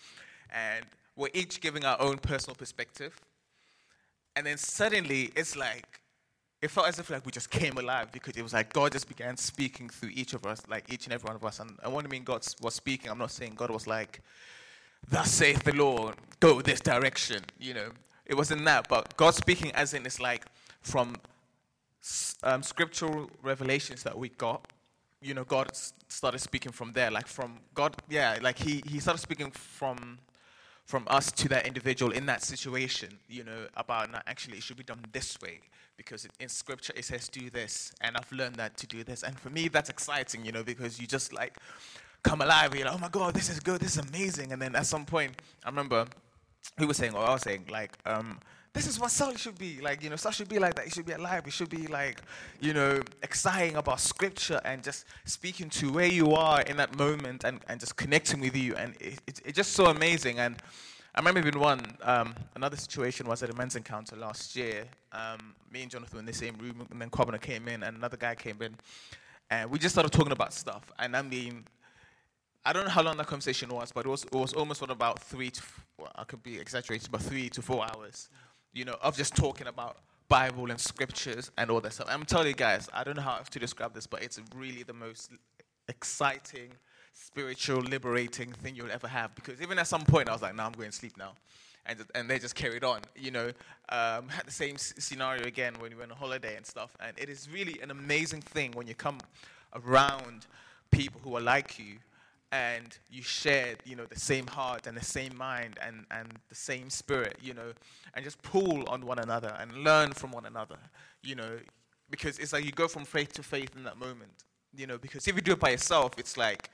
and 0.53 0.85
we're 1.15 1.29
each 1.33 1.61
giving 1.61 1.83
our 1.83 1.99
own 1.99 2.17
personal 2.19 2.55
perspective, 2.55 3.19
and 4.35 4.45
then 4.45 4.57
suddenly 4.57 5.31
it's 5.35 5.55
like 5.55 6.01
it 6.61 6.69
felt 6.69 6.87
as 6.87 6.99
if 6.99 7.09
like 7.09 7.25
we 7.25 7.31
just 7.31 7.49
came 7.49 7.77
alive 7.77 8.11
because 8.11 8.35
it 8.35 8.43
was 8.43 8.53
like 8.53 8.73
God 8.73 8.91
just 8.91 9.07
began 9.07 9.37
speaking 9.37 9.89
through 9.89 10.11
each 10.13 10.33
of 10.33 10.45
us, 10.45 10.61
like 10.67 10.91
each 10.91 11.05
and 11.05 11.13
every 11.13 11.27
one 11.27 11.35
of 11.35 11.45
us. 11.45 11.59
And, 11.59 11.71
and 11.83 11.93
when 11.93 12.05
I 12.05 12.09
mean 12.09 12.23
God 12.23 12.45
was 12.61 12.75
speaking, 12.75 13.09
I'm 13.09 13.17
not 13.17 13.31
saying 13.31 13.53
God 13.55 13.69
was 13.69 13.87
like, 13.87 14.21
"Thus 15.09 15.31
saith 15.31 15.63
the 15.63 15.73
Lord, 15.73 16.15
go 16.39 16.61
this 16.61 16.81
direction." 16.81 17.43
You 17.59 17.73
know, 17.75 17.89
it 18.25 18.35
wasn't 18.35 18.65
that, 18.65 18.89
but 18.89 19.15
God 19.15 19.35
speaking 19.35 19.71
as 19.71 19.93
in 19.93 20.05
it's 20.05 20.19
like 20.19 20.45
from 20.81 21.15
um, 22.43 22.63
scriptural 22.63 23.29
revelations 23.41 24.03
that 24.03 24.17
we 24.17 24.29
got. 24.29 24.67
You 25.21 25.33
know, 25.33 25.43
God 25.43 25.71
started 26.07 26.39
speaking 26.39 26.71
from 26.71 26.91
there, 26.93 27.11
like 27.11 27.27
from 27.27 27.59
God. 27.73 27.95
Yeah, 28.09 28.37
like 28.41 28.57
he 28.57 28.83
he 28.85 28.99
started 28.99 29.21
speaking 29.21 29.51
from 29.51 30.19
from 30.89 31.03
us 31.05 31.31
to 31.31 31.47
that 31.47 31.67
individual 31.67 32.11
in 32.11 32.25
that 32.25 32.41
situation. 32.41 33.09
You 33.27 33.43
know, 33.43 33.67
about 33.77 34.11
now 34.11 34.21
actually 34.25 34.57
it 34.57 34.63
should 34.63 34.77
be 34.77 34.83
done 34.83 35.01
this 35.11 35.37
way 35.39 35.59
because 35.97 36.27
in 36.39 36.49
scripture 36.49 36.93
it 36.95 37.05
says 37.05 37.29
do 37.29 37.51
this, 37.51 37.93
and 38.01 38.17
I've 38.17 38.31
learned 38.31 38.55
that 38.55 38.75
to 38.77 38.87
do 38.87 39.03
this. 39.03 39.21
And 39.21 39.39
for 39.39 39.51
me, 39.51 39.67
that's 39.67 39.91
exciting, 39.91 40.43
you 40.43 40.51
know, 40.51 40.63
because 40.63 40.99
you 40.99 41.05
just 41.05 41.31
like 41.31 41.57
come 42.23 42.41
alive. 42.41 42.73
You're 42.73 42.85
like, 42.85 42.95
oh 42.95 42.97
my 42.97 43.09
God, 43.09 43.35
this 43.35 43.51
is 43.51 43.59
good, 43.59 43.81
this 43.81 43.97
is 43.97 44.09
amazing. 44.09 44.51
And 44.51 44.59
then 44.59 44.75
at 44.75 44.87
some 44.87 45.05
point, 45.05 45.39
I 45.63 45.69
remember 45.69 46.07
we 46.79 46.87
were 46.87 46.95
saying, 46.95 47.13
or 47.13 47.23
I 47.23 47.33
was 47.33 47.43
saying, 47.43 47.65
like, 47.69 47.95
um, 48.07 48.39
this 48.73 48.87
is 48.87 48.99
what 48.99 49.11
soul 49.11 49.33
should 49.33 49.57
be. 49.57 49.81
Like, 49.81 50.03
you 50.03 50.09
know, 50.09 50.15
soul 50.15 50.31
should 50.31 50.49
be 50.49 50.59
like 50.59 50.75
that. 50.75 50.85
It 50.87 50.93
should 50.93 51.05
be 51.05 51.13
alive. 51.13 51.45
It 51.47 51.53
should 51.53 51.69
be 51.69 51.87
like, 51.87 52.21
you 52.59 52.73
know, 52.73 53.01
exciting 53.23 53.75
about 53.75 53.99
scripture 53.99 54.61
and 54.63 54.83
just 54.83 55.05
speaking 55.25 55.69
to 55.71 55.91
where 55.91 56.05
you 56.05 56.33
are 56.33 56.61
in 56.61 56.77
that 56.77 56.97
moment 56.97 57.43
and, 57.43 57.59
and 57.67 57.79
just 57.79 57.95
connecting 57.95 58.39
with 58.39 58.55
you. 58.55 58.75
And 58.75 58.95
it, 58.99 59.19
it, 59.25 59.41
it's 59.45 59.55
just 59.55 59.73
so 59.73 59.87
amazing. 59.87 60.39
And 60.39 60.57
I 61.15 61.19
remember 61.19 61.39
even 61.39 61.59
one, 61.59 61.97
um, 62.03 62.35
another 62.55 62.77
situation 62.77 63.27
was 63.27 63.41
at 63.41 63.49
a 63.49 63.55
men's 63.55 63.75
encounter 63.75 64.15
last 64.15 64.55
year. 64.55 64.85
Um, 65.11 65.55
me 65.71 65.81
and 65.81 65.89
Jonathan 65.89 66.17
were 66.17 66.19
in 66.19 66.25
the 66.27 66.33
same 66.33 66.55
room, 66.57 66.85
and 66.91 67.01
then 67.01 67.09
Kwabena 67.09 67.41
came 67.41 67.67
in, 67.67 67.81
and 67.81 67.97
another 67.97 68.17
guy 68.17 68.35
came 68.35 68.61
in, 68.61 68.75
and 69.49 69.71
we 69.71 69.79
just 69.79 69.95
started 69.95 70.11
talking 70.11 70.31
about 70.31 70.53
stuff. 70.53 70.91
And 70.99 71.17
I 71.17 71.23
mean, 71.23 71.65
I 72.63 72.73
don't 72.73 72.85
know 72.85 72.91
how 72.91 73.01
long 73.01 73.17
that 73.17 73.27
conversation 73.27 73.69
was, 73.69 73.91
but 73.91 74.05
it 74.05 74.09
was, 74.09 74.23
it 74.25 74.35
was 74.35 74.53
almost 74.53 74.81
what 74.81 74.91
about 74.91 75.19
three 75.19 75.49
to, 75.49 75.61
well, 75.97 76.11
I 76.15 76.25
could 76.25 76.43
be 76.43 76.59
exaggerating, 76.59 77.09
but 77.11 77.21
three 77.21 77.49
to 77.49 77.61
four 77.61 77.83
hours, 77.83 78.29
you 78.73 78.85
know, 78.85 78.95
of 79.01 79.17
just 79.17 79.35
talking 79.35 79.67
about 79.67 79.97
Bible 80.27 80.69
and 80.69 80.79
scriptures 80.79 81.51
and 81.57 81.71
all 81.71 81.81
that 81.81 81.93
stuff. 81.93 82.07
I'm 82.09 82.25
telling 82.25 82.47
you 82.47 82.53
guys, 82.53 82.87
I 82.93 83.03
don't 83.03 83.15
know 83.15 83.23
how 83.23 83.37
to 83.37 83.59
describe 83.59 83.93
this, 83.93 84.05
but 84.05 84.23
it's 84.23 84.39
really 84.55 84.83
the 84.83 84.93
most 84.93 85.31
exciting 85.87 86.69
spiritual, 87.13 87.81
liberating 87.81 88.51
thing 88.53 88.75
you'll 88.75 88.91
ever 88.91 89.07
have. 89.07 89.33
Because 89.35 89.61
even 89.61 89.79
at 89.79 89.87
some 89.87 90.03
point, 90.03 90.29
I 90.29 90.33
was 90.33 90.41
like, 90.41 90.55
"Now 90.55 90.63
nah, 90.63 90.67
I'm 90.67 90.73
going 90.73 90.91
to 90.91 90.95
sleep 90.95 91.17
now," 91.17 91.33
and 91.85 92.03
and 92.15 92.29
they 92.29 92.39
just 92.39 92.55
carried 92.55 92.83
on. 92.83 93.01
You 93.15 93.31
know, 93.31 93.47
um, 93.89 94.29
had 94.29 94.45
the 94.45 94.51
same 94.51 94.75
s- 94.75 94.93
scenario 94.99 95.45
again 95.45 95.73
when 95.79 95.91
we 95.91 95.97
went 95.97 96.11
on 96.11 96.17
holiday 96.17 96.55
and 96.55 96.65
stuff. 96.65 96.95
And 96.99 97.17
it 97.17 97.29
is 97.29 97.49
really 97.51 97.79
an 97.81 97.91
amazing 97.91 98.41
thing 98.41 98.71
when 98.73 98.87
you 98.87 98.95
come 98.95 99.19
around 99.73 100.45
people 100.91 101.21
who 101.23 101.35
are 101.35 101.41
like 101.41 101.77
you 101.79 101.97
and 102.51 102.97
you 103.09 103.21
share, 103.21 103.75
you 103.85 103.95
know, 103.95 104.05
the 104.05 104.19
same 104.19 104.47
heart 104.47 104.87
and 104.87 104.97
the 104.97 105.05
same 105.05 105.35
mind 105.37 105.77
and, 105.85 106.05
and 106.11 106.27
the 106.49 106.55
same 106.55 106.89
spirit, 106.89 107.37
you 107.41 107.53
know, 107.53 107.73
and 108.15 108.25
just 108.25 108.41
pull 108.41 108.87
on 108.89 109.05
one 109.05 109.19
another 109.19 109.55
and 109.59 109.71
learn 109.83 110.11
from 110.11 110.31
one 110.31 110.45
another, 110.45 110.77
you 111.21 111.35
know, 111.35 111.59
because 112.09 112.39
it's 112.39 112.53
like 112.53 112.65
you 112.65 112.71
go 112.71 112.87
from 112.87 113.05
faith 113.05 113.33
to 113.33 113.43
faith 113.43 113.75
in 113.75 113.83
that 113.83 113.97
moment, 113.97 114.31
you 114.75 114.87
know, 114.87 114.97
because 114.97 115.27
if 115.27 115.35
you 115.35 115.41
do 115.41 115.51
it 115.51 115.59
by 115.59 115.69
yourself, 115.69 116.13
it's 116.17 116.37
like 116.37 116.71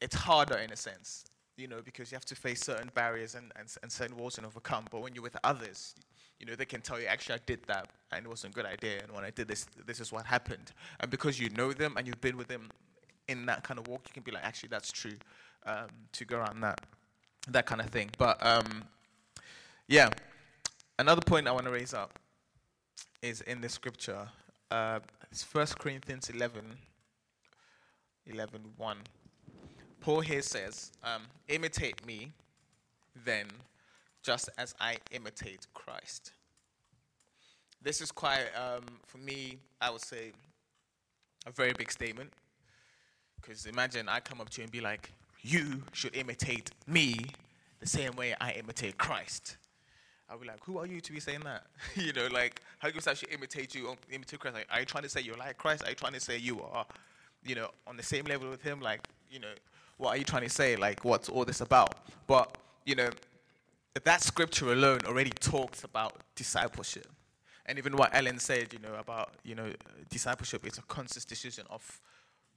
it's 0.00 0.14
harder 0.14 0.58
in 0.58 0.70
a 0.72 0.76
sense, 0.76 1.24
you 1.56 1.66
know, 1.66 1.80
because 1.84 2.12
you 2.12 2.16
have 2.16 2.24
to 2.26 2.36
face 2.36 2.60
certain 2.60 2.90
barriers 2.94 3.34
and, 3.34 3.52
and, 3.56 3.74
and 3.82 3.90
certain 3.90 4.16
walls 4.16 4.38
and 4.38 4.46
overcome. 4.46 4.84
But 4.90 5.02
when 5.02 5.14
you're 5.14 5.22
with 5.22 5.36
others, 5.42 5.96
you 6.38 6.46
know, 6.46 6.54
they 6.54 6.64
can 6.64 6.80
tell 6.80 7.00
you, 7.00 7.06
actually, 7.06 7.36
I 7.36 7.40
did 7.44 7.60
that 7.66 7.88
and 8.12 8.24
it 8.24 8.28
wasn't 8.28 8.54
a 8.54 8.56
good 8.56 8.66
idea. 8.66 9.00
And 9.02 9.12
when 9.12 9.24
I 9.24 9.30
did 9.30 9.48
this, 9.48 9.66
this 9.84 9.98
is 9.98 10.12
what 10.12 10.26
happened. 10.26 10.72
And 11.00 11.10
because 11.10 11.40
you 11.40 11.50
know 11.50 11.72
them 11.72 11.96
and 11.96 12.06
you've 12.06 12.20
been 12.20 12.36
with 12.36 12.48
them 12.48 12.70
in 13.30 13.46
that 13.46 13.62
kind 13.62 13.78
of 13.78 13.86
walk, 13.86 14.02
you 14.08 14.12
can 14.12 14.22
be 14.22 14.32
like, 14.32 14.44
actually, 14.44 14.68
that's 14.68 14.90
true, 14.90 15.16
um, 15.64 15.86
to 16.12 16.24
go 16.24 16.38
around 16.38 16.60
that, 16.60 16.80
that 17.48 17.64
kind 17.64 17.80
of 17.80 17.86
thing. 17.88 18.10
But 18.18 18.44
um, 18.44 18.84
yeah, 19.86 20.10
another 20.98 21.22
point 21.22 21.46
I 21.46 21.52
want 21.52 21.64
to 21.66 21.70
raise 21.70 21.94
up 21.94 22.18
is 23.22 23.40
in 23.42 23.60
the 23.60 23.68
scripture. 23.68 24.28
Uh, 24.70 24.98
it's 25.30 25.42
1 25.54 25.66
Corinthians 25.78 26.28
11, 26.28 26.62
11 28.26 28.60
1. 28.76 28.96
Paul 30.00 30.20
here 30.20 30.42
says, 30.42 30.90
um, 31.04 31.22
imitate 31.48 32.04
me 32.06 32.32
then, 33.24 33.46
just 34.22 34.48
as 34.58 34.74
I 34.80 34.96
imitate 35.12 35.66
Christ. 35.74 36.32
This 37.82 38.00
is 38.00 38.10
quite, 38.10 38.46
um, 38.56 38.84
for 39.06 39.18
me, 39.18 39.58
I 39.80 39.90
would 39.90 40.00
say, 40.00 40.32
a 41.46 41.50
very 41.50 41.72
big 41.72 41.90
statement. 41.92 42.32
Because 43.40 43.66
imagine 43.66 44.08
I 44.08 44.20
come 44.20 44.40
up 44.40 44.50
to 44.50 44.60
you 44.60 44.64
and 44.64 44.72
be 44.72 44.80
like, 44.80 45.12
you 45.42 45.82
should 45.92 46.14
imitate 46.14 46.70
me 46.86 47.16
the 47.80 47.86
same 47.86 48.14
way 48.16 48.34
I 48.40 48.52
imitate 48.52 48.98
Christ. 48.98 49.56
I'll 50.28 50.38
be 50.38 50.46
like, 50.46 50.62
who 50.64 50.78
are 50.78 50.86
you 50.86 51.00
to 51.00 51.12
be 51.12 51.18
saying 51.18 51.40
that? 51.44 51.64
you 51.96 52.12
know, 52.12 52.28
like, 52.32 52.60
how 52.78 52.88
say 52.90 53.10
I 53.10 53.14
should 53.14 53.32
imitate 53.32 53.74
you, 53.74 53.96
imitate 54.10 54.38
Christ? 54.38 54.56
Like, 54.56 54.68
are 54.70 54.80
you 54.80 54.86
trying 54.86 55.02
to 55.02 55.08
say 55.08 55.20
you're 55.22 55.36
like 55.36 55.58
Christ? 55.58 55.82
Are 55.84 55.90
you 55.90 55.96
trying 55.96 56.12
to 56.12 56.20
say 56.20 56.36
you 56.36 56.62
are, 56.62 56.86
you 57.44 57.54
know, 57.54 57.70
on 57.86 57.96
the 57.96 58.02
same 58.02 58.24
level 58.26 58.48
with 58.48 58.62
him? 58.62 58.80
Like, 58.80 59.00
you 59.30 59.40
know, 59.40 59.52
what 59.96 60.10
are 60.10 60.16
you 60.16 60.24
trying 60.24 60.44
to 60.44 60.50
say? 60.50 60.76
Like, 60.76 61.04
what's 61.04 61.28
all 61.28 61.44
this 61.44 61.60
about? 61.60 61.94
But, 62.26 62.56
you 62.84 62.94
know, 62.94 63.10
that 64.04 64.22
scripture 64.22 64.72
alone 64.72 65.00
already 65.06 65.30
talks 65.30 65.82
about 65.82 66.14
discipleship. 66.36 67.06
And 67.66 67.78
even 67.78 67.96
what 67.96 68.14
Ellen 68.14 68.38
said, 68.38 68.72
you 68.72 68.78
know, 68.78 68.94
about, 68.98 69.34
you 69.44 69.54
know, 69.54 69.72
discipleship 70.08 70.66
is 70.66 70.78
a 70.78 70.82
conscious 70.82 71.24
decision 71.24 71.64
of 71.70 72.00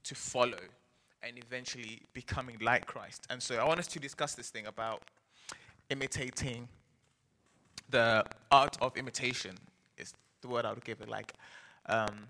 to 0.03 0.15
follow 0.15 0.59
and 1.21 1.37
eventually 1.37 2.01
becoming 2.13 2.57
like 2.61 2.85
Christ. 2.85 3.25
And 3.29 3.41
so 3.41 3.55
I 3.55 3.63
want 3.63 3.79
us 3.79 3.87
to 3.87 3.99
discuss 3.99 4.35
this 4.35 4.49
thing 4.49 4.67
about 4.67 5.01
imitating 5.89 6.67
the 7.89 8.25
art 8.51 8.77
of 8.81 8.97
imitation 8.97 9.55
is 9.97 10.13
the 10.41 10.47
word 10.47 10.65
I 10.65 10.73
would 10.73 10.83
give 10.83 11.01
it. 11.01 11.09
Like, 11.09 11.33
um, 11.87 12.27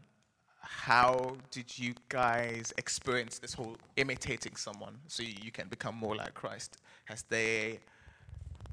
how 0.59 1.35
did 1.51 1.77
you 1.77 1.93
guys 2.09 2.73
experience 2.77 3.39
this 3.39 3.53
whole 3.53 3.77
imitating 3.97 4.55
someone 4.55 4.97
so 5.07 5.23
you 5.23 5.51
can 5.51 5.67
become 5.67 5.95
more 5.95 6.15
like 6.15 6.33
Christ? 6.33 6.77
Has 7.05 7.23
they, 7.23 7.79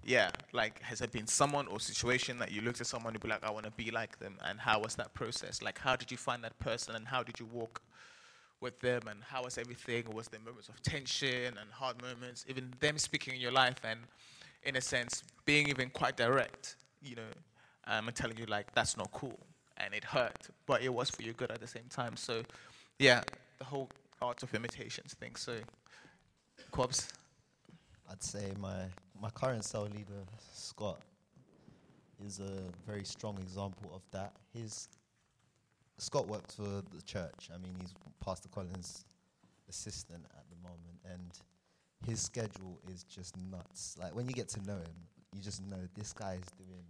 yeah, 0.05 0.31
like, 0.53 0.81
has 0.83 1.01
there 1.01 1.09
been 1.09 1.27
someone 1.27 1.67
or 1.67 1.81
situation 1.81 2.39
that 2.39 2.53
you 2.53 2.61
looked 2.63 2.81
at 2.81 2.87
someone 2.87 3.15
and 3.15 3.23
be 3.23 3.29
like, 3.29 3.45
I 3.45 3.51
want 3.51 3.67
to 3.67 3.73
be 3.73 3.91
like 3.91 4.19
them? 4.19 4.37
And 4.45 4.61
how 4.61 4.81
was 4.81 4.95
that 4.97 5.15
process? 5.15 5.63
Like, 5.63 5.79
how 5.79 5.97
did 5.97 6.11
you 6.11 6.17
find 6.17 6.45
that 6.45 6.59
person 6.59 6.95
and 6.95 7.07
how 7.07 7.23
did 7.23 7.41
you 7.41 7.47
walk 7.47 7.83
with 8.61 8.79
them 8.81 9.03
and 9.09 9.23
how 9.23 9.43
was 9.45 9.59
everything? 9.59 10.05
was 10.13 10.29
there 10.29 10.41
moments 10.41 10.69
of 10.69 10.83
tension 10.83 11.57
and 11.59 11.71
hard 11.73 12.01
moments? 12.03 12.45
Even 12.49 12.73
them 12.81 12.99
speaking 12.99 13.35
in 13.35 13.41
your 13.41 13.53
life 13.53 13.81
and, 13.85 14.01
in 14.63 14.77
a 14.77 14.81
sense, 14.81 15.23
being 15.45 15.69
even 15.69 15.91
quite 15.91 16.17
direct, 16.17 16.77
you 17.03 17.17
know, 17.17 17.23
um, 17.87 18.07
and 18.09 18.17
telling 18.17 18.37
you, 18.37 18.47
like, 18.47 18.73
that's 18.75 18.97
not 18.97 19.11
cool 19.13 19.39
and 19.85 19.95
it 19.95 20.05
hurt, 20.05 20.49
but 20.67 20.83
it 20.83 20.93
was 20.93 21.11
for 21.11 21.23
your 21.23 21.35
good 21.35 21.51
at 21.51 21.61
the 21.61 21.67
same 21.67 21.87
time. 21.89 22.17
So, 22.17 22.43
yeah, 22.99 23.23
the 23.59 23.65
whole 23.65 23.89
art 24.21 24.43
of 24.43 24.55
imitations 24.55 25.15
thing. 25.15 25.37
So, 25.37 25.57
Quabs? 26.71 27.09
I'd 28.11 28.23
say 28.23 28.53
my, 28.61 28.87
my 29.21 29.31
current 29.31 29.65
cell 29.65 29.85
leader, 29.85 30.25
Scott, 30.53 31.01
is 32.25 32.41
a 32.41 32.53
very 32.87 33.05
strong 33.05 33.39
example 33.39 33.91
of 33.95 34.03
that. 34.11 34.33
His 34.53 34.89
Scott 36.01 36.27
works 36.29 36.55
for 36.55 36.63
the 36.63 37.03
church. 37.05 37.51
I 37.55 37.59
mean, 37.59 37.75
he's 37.81 37.95
Pastor 38.25 38.49
Collins' 38.49 39.05
assistant 39.69 40.25
at 40.37 40.45
the 40.51 40.57
moment, 40.63 40.99
and 41.05 41.31
his 42.07 42.21
schedule 42.21 42.81
is 42.93 43.05
just 43.05 43.37
nuts. 43.51 43.97
Like 44.01 44.15
when 44.15 44.27
you 44.27 44.33
get 44.33 44.49
to 44.51 44.63
know 44.67 44.77
him, 44.77 44.97
you 45.35 45.43
just 45.43 45.63
know 45.67 45.79
this 45.95 46.13
guy 46.13 46.35
is 46.35 46.49
doing 46.59 46.85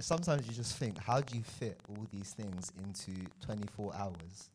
sometimes 0.00 0.46
you 0.46 0.54
just 0.54 0.76
think, 0.76 0.98
how 0.98 1.20
do 1.20 1.36
you 1.36 1.42
fit 1.42 1.78
all 1.88 2.06
these 2.12 2.32
things 2.32 2.72
into 2.82 3.12
24 3.44 3.94
hours? 3.94 4.50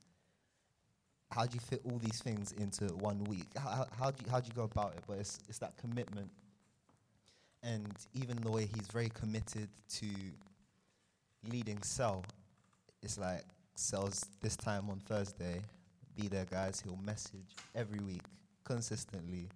How 1.31 1.45
do 1.45 1.55
you 1.55 1.59
fit 1.59 1.81
all 1.83 1.99
these 1.99 2.21
things 2.21 2.53
into 2.53 2.85
one 2.95 3.23
week? 3.25 3.47
How, 3.55 3.85
how, 3.99 4.11
do, 4.11 4.23
you, 4.25 4.31
how 4.31 4.39
do 4.39 4.47
you 4.47 4.53
go 4.53 4.63
about 4.63 4.93
it? 4.93 5.03
But 5.07 5.19
it's, 5.19 5.39
it's 5.47 5.59
that 5.59 5.77
commitment. 5.77 6.29
And 7.63 7.91
even 8.13 8.37
the 8.37 8.49
way 8.49 8.61
he's 8.61 8.87
very 8.87 9.09
committed 9.09 9.69
to 9.95 10.07
leading 11.51 11.81
Cell, 11.83 12.23
it's 13.01 13.17
like 13.17 13.43
Cell's 13.75 14.25
this 14.41 14.55
time 14.55 14.89
on 14.89 14.99
Thursday, 14.99 15.61
be 16.15 16.27
there, 16.27 16.45
guys. 16.45 16.81
He'll 16.83 16.99
message 17.05 17.55
every 17.75 17.99
week, 17.99 18.23
consistently. 18.63 19.49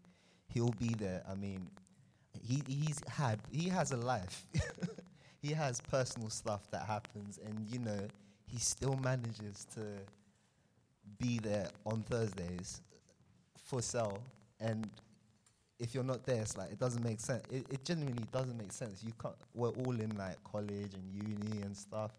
He'll 0.48 0.76
be 0.80 0.90
there. 0.90 1.24
I 1.30 1.36
mean, 1.36 1.68
he, 2.42 2.62
he's 2.68 3.00
had, 3.08 3.40
he 3.52 3.70
has 3.70 3.92
a 3.92 3.98
life. 3.98 4.46
he 5.42 5.54
has 5.54 5.82
personal 5.82 6.30
stuff 6.30 6.70
that 6.72 6.86
happens, 6.86 7.40
and 7.46 7.68
you 7.70 7.80
know, 7.80 8.08
he 8.46 8.60
still 8.60 9.00
manages 9.04 9.66
to 9.76 9.82
be 11.20 11.40
there 11.40 11.70
on 11.86 12.04
Thursdays 12.04 12.82
for 13.64 13.82
cell, 13.82 14.20
and 14.60 14.90
if 15.80 15.96
you're 15.96 16.04
not 16.04 16.24
there, 16.26 16.42
it's 16.42 16.58
like 16.58 16.72
it 16.72 16.80
doesn't 16.80 17.04
make 17.04 17.20
sense. 17.20 17.44
It, 17.50 17.66
it 17.72 17.84
genuinely 17.84 18.26
doesn't 18.32 18.58
make 18.58 18.72
sense. 18.72 19.04
You 19.04 19.14
can't. 19.20 19.34
We're 19.56 19.70
all 19.70 20.00
in 20.00 20.16
like 20.16 20.42
college 20.44 20.94
and 20.94 21.12
uni 21.12 21.64
and 21.64 21.76
stuff. 21.76 22.12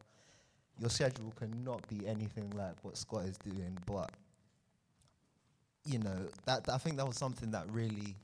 Your 0.79 0.91
schedule 0.91 1.33
cannot 1.39 1.87
be 1.89 2.07
anything 2.07 2.51
like 2.57 2.75
what 2.83 2.97
Scott 2.97 3.25
is 3.25 3.37
doing, 3.39 3.77
but 3.87 4.11
you 5.85 5.99
know 5.99 6.29
that, 6.47 6.64
that 6.64 6.73
I 6.73 6.79
think 6.79 6.97
that 6.97 7.07
was 7.07 7.16
something 7.16 7.51
that 7.51 7.66
really 7.70 8.16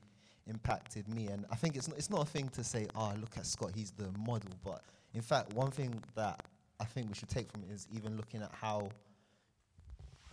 impacted 0.46 1.08
me, 1.08 1.26
and 1.26 1.44
I 1.50 1.56
think 1.56 1.76
it's 1.76 1.88
not, 1.88 1.98
it's 1.98 2.10
not 2.10 2.22
a 2.22 2.26
thing 2.26 2.48
to 2.50 2.64
say, 2.64 2.86
"Oh, 2.94 3.12
look 3.20 3.36
at 3.36 3.46
Scott, 3.46 3.72
he's 3.74 3.90
the 3.92 4.10
model." 4.18 4.50
But 4.64 4.82
in 5.14 5.22
fact, 5.22 5.52
one 5.52 5.70
thing 5.70 6.02
that 6.14 6.42
I 6.80 6.84
think 6.84 7.08
we 7.08 7.14
should 7.14 7.28
take 7.28 7.50
from 7.50 7.62
it 7.64 7.72
is 7.72 7.86
even 7.94 8.16
looking 8.16 8.42
at 8.42 8.52
how, 8.52 8.88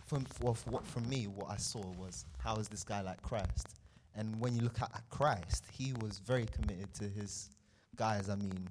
from 0.06 0.24
what 0.40 0.56
from 0.86 1.08
me, 1.08 1.26
what 1.26 1.50
I 1.50 1.56
saw 1.56 1.82
was 1.98 2.24
how 2.38 2.56
is 2.56 2.68
this 2.68 2.84
guy 2.84 3.02
like 3.02 3.20
Christ? 3.22 3.76
And 4.14 4.40
when 4.40 4.54
you 4.54 4.62
look 4.62 4.80
at 4.80 4.90
Christ, 5.10 5.64
he 5.70 5.92
was 6.00 6.18
very 6.20 6.46
committed 6.46 6.92
to 6.94 7.04
his 7.04 7.50
guys. 7.96 8.30
I 8.30 8.36
mean, 8.36 8.68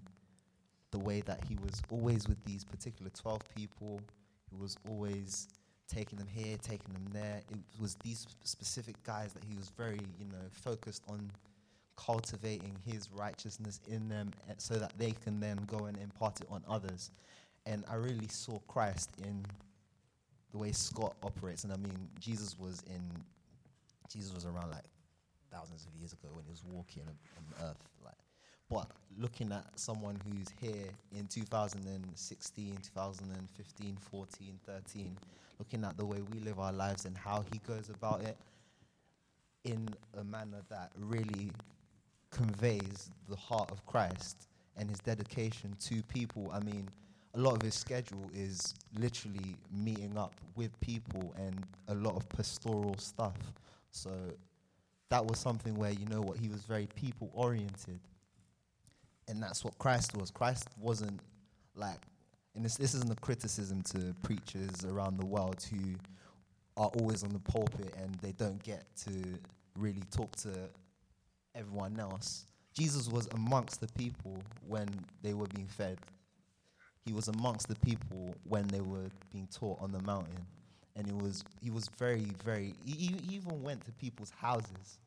the 0.96 1.00
way 1.00 1.20
that 1.20 1.42
he 1.50 1.58
was 1.58 1.82
always 1.90 2.26
with 2.26 2.42
these 2.46 2.64
particular 2.64 3.12
12 3.12 3.42
people, 3.54 4.00
he 4.50 4.56
was 4.56 4.78
always 4.90 5.50
taking 5.90 6.18
them 6.18 6.28
here, 6.28 6.56
taking 6.62 6.94
them 6.94 7.06
there. 7.12 7.42
It 7.52 7.58
was 7.82 7.96
these 7.96 8.26
specific 8.46 8.96
guys 9.04 9.34
that 9.34 9.44
he 9.44 9.58
was 9.58 9.74
very, 9.78 10.00
you 10.18 10.26
know, 10.26 10.46
focused 10.52 11.04
on 11.10 11.30
cultivating 11.98 12.74
his 12.86 13.10
righteousness 13.12 13.82
in 13.90 14.08
them 14.08 14.32
eh, 14.50 14.54
so 14.58 14.76
that 14.76 14.94
they 14.98 15.12
can 15.12 15.42
then 15.42 15.58
go 15.68 15.86
and 15.86 15.98
impart 15.98 16.40
it 16.40 16.48
on 16.50 16.64
others. 16.66 17.12
And 17.66 17.84
I 17.92 17.96
really 17.96 18.30
saw 18.30 18.60
Christ 18.60 19.10
in 19.22 19.46
the 20.54 20.58
way 20.58 20.72
Scott 20.72 21.18
operates. 21.24 21.66
And 21.66 21.74
I 21.74 21.78
mean, 21.78 22.08
Jesus 22.22 22.58
was 22.58 22.84
in, 22.88 23.02
Jesus 24.10 24.34
was 24.34 24.46
around 24.46 24.72
like 24.72 24.86
thousands 25.52 25.86
of 25.86 25.94
years 26.00 26.14
ago 26.14 26.30
when 26.34 26.46
he 26.46 26.52
was 26.52 26.64
walking 26.64 27.04
on, 27.04 27.18
on 27.38 27.70
earth. 27.70 27.84
But 28.70 28.88
looking 29.18 29.52
at 29.52 29.66
someone 29.76 30.20
who's 30.26 30.48
here 30.60 30.90
in 31.16 31.28
2016, 31.28 32.78
2015, 32.94 33.98
14, 34.12 34.60
13, 34.66 35.18
looking 35.60 35.84
at 35.84 35.98
the 35.98 36.06
way 36.06 36.18
we 36.34 36.40
live 36.40 36.60
our 36.60 36.74
lives 36.74 37.06
and 37.06 37.18
how 37.18 37.44
he 37.52 37.60
goes 37.68 37.90
about 37.90 38.22
it 38.22 38.38
in 39.64 39.88
a 40.20 40.24
manner 40.24 40.62
that 40.70 40.92
really 40.98 41.52
conveys 42.32 43.12
the 43.30 43.36
heart 43.36 43.72
of 43.72 43.86
Christ 43.86 44.48
and 44.78 44.90
his 44.90 45.00
dedication 45.00 45.76
to 45.86 46.04
people. 46.04 46.50
I 46.54 46.60
mean, 46.60 46.90
a 47.34 47.40
lot 47.40 47.56
of 47.56 47.62
his 47.62 47.76
schedule 47.76 48.30
is 48.34 48.74
literally 48.98 49.56
meeting 49.72 50.18
up 50.18 50.34
with 50.56 50.78
people 50.80 51.34
and 51.38 51.66
a 51.88 51.96
lot 51.96 52.16
of 52.16 52.28
pastoral 52.30 52.96
stuff. 52.98 53.38
So 53.92 54.12
that 55.10 55.26
was 55.26 55.40
something 55.40 55.76
where, 55.76 55.92
you 55.92 56.06
know 56.08 56.22
what, 56.22 56.38
he 56.38 56.48
was 56.48 56.62
very 56.62 56.88
people 56.96 57.30
oriented. 57.34 58.00
And 59.28 59.42
that's 59.42 59.64
what 59.64 59.78
Christ 59.80 60.16
was. 60.16 60.30
Christ 60.32 60.68
wasn't 60.80 61.20
like, 61.76 62.00
and 62.56 62.64
this, 62.64 62.78
this 62.78 62.94
isn't 62.94 63.12
a 63.12 63.16
criticism 63.16 63.82
to 63.94 64.16
preachers 64.22 64.86
around 64.86 65.18
the 65.18 65.26
world 65.26 65.66
who 65.70 65.96
are 66.78 66.90
always 67.00 67.24
on 67.24 67.30
the 67.30 67.40
pulpit 67.40 67.94
and 68.02 68.14
they 68.16 68.32
don't 68.34 68.62
get 68.64 68.86
to 69.04 69.12
really 69.78 70.04
talk 70.12 70.36
to 70.38 70.52
everyone 71.56 72.00
else. 72.00 72.46
Jesus 72.74 73.08
was 73.08 73.28
amongst 73.34 73.80
the 73.80 73.88
people 73.98 74.38
when 74.68 74.88
they 75.22 75.34
were 75.34 75.48
being 75.56 75.68
fed. 75.68 75.98
He 77.06 77.14
was 77.14 77.28
amongst 77.30 77.68
the 77.68 77.76
people 77.76 78.36
when 78.44 78.68
they 78.68 78.82
were 78.82 79.10
being 79.32 79.48
taught 79.48 79.82
on 79.82 79.92
the 79.92 80.02
mountain. 80.02 80.46
And 80.98 81.08
it 81.08 81.16
was 81.16 81.44
he 81.62 81.70
was 81.70 81.90
very, 81.98 82.28
very 82.44 82.74
he, 82.86 82.92
he 82.94 83.36
even 83.36 83.62
went 83.62 83.86
to 83.86 83.92
people's 83.94 84.32
houses 84.32 85.00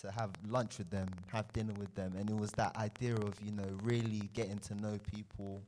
to 0.00 0.10
have 0.10 0.30
lunch 0.48 0.78
with 0.78 0.90
them, 0.90 1.08
have 1.32 1.52
dinner 1.52 1.74
with 1.78 1.94
them. 1.94 2.14
And 2.18 2.28
it 2.28 2.36
was 2.36 2.50
that 2.52 2.76
idea 2.76 3.14
of, 3.14 3.34
you 3.44 3.52
know, 3.52 3.68
really 3.82 4.28
getting 4.34 4.58
to 4.58 4.74
know 4.74 4.98
people 5.12 5.62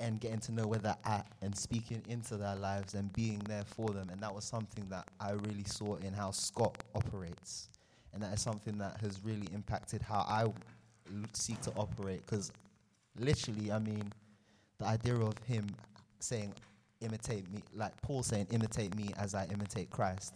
and 0.00 0.18
getting 0.18 0.40
to 0.40 0.52
know 0.52 0.66
where 0.66 0.78
they're 0.78 0.96
at 1.04 1.26
and 1.42 1.56
speaking 1.56 2.02
into 2.08 2.36
their 2.36 2.56
lives 2.56 2.94
and 2.94 3.12
being 3.12 3.38
there 3.46 3.64
for 3.64 3.90
them. 3.90 4.08
And 4.10 4.20
that 4.22 4.34
was 4.34 4.44
something 4.44 4.86
that 4.88 5.06
I 5.20 5.32
really 5.32 5.64
saw 5.64 5.96
in 5.96 6.12
how 6.12 6.30
Scott 6.30 6.82
operates. 6.94 7.68
And 8.12 8.22
that 8.22 8.32
is 8.32 8.40
something 8.40 8.78
that 8.78 8.98
has 9.00 9.20
really 9.22 9.46
impacted 9.54 10.02
how 10.02 10.20
I 10.20 10.46
seek 11.34 11.60
to 11.62 11.70
operate. 11.72 12.24
Because 12.26 12.50
literally, 13.18 13.70
I 13.70 13.78
mean, 13.78 14.10
the 14.78 14.86
idea 14.86 15.16
of 15.16 15.34
him 15.46 15.66
saying, 16.18 16.54
imitate 17.00 17.50
me, 17.52 17.62
like 17.74 17.92
Paul 18.02 18.22
saying, 18.22 18.48
imitate 18.50 18.96
me 18.96 19.12
as 19.18 19.34
I 19.34 19.46
imitate 19.52 19.90
Christ. 19.90 20.34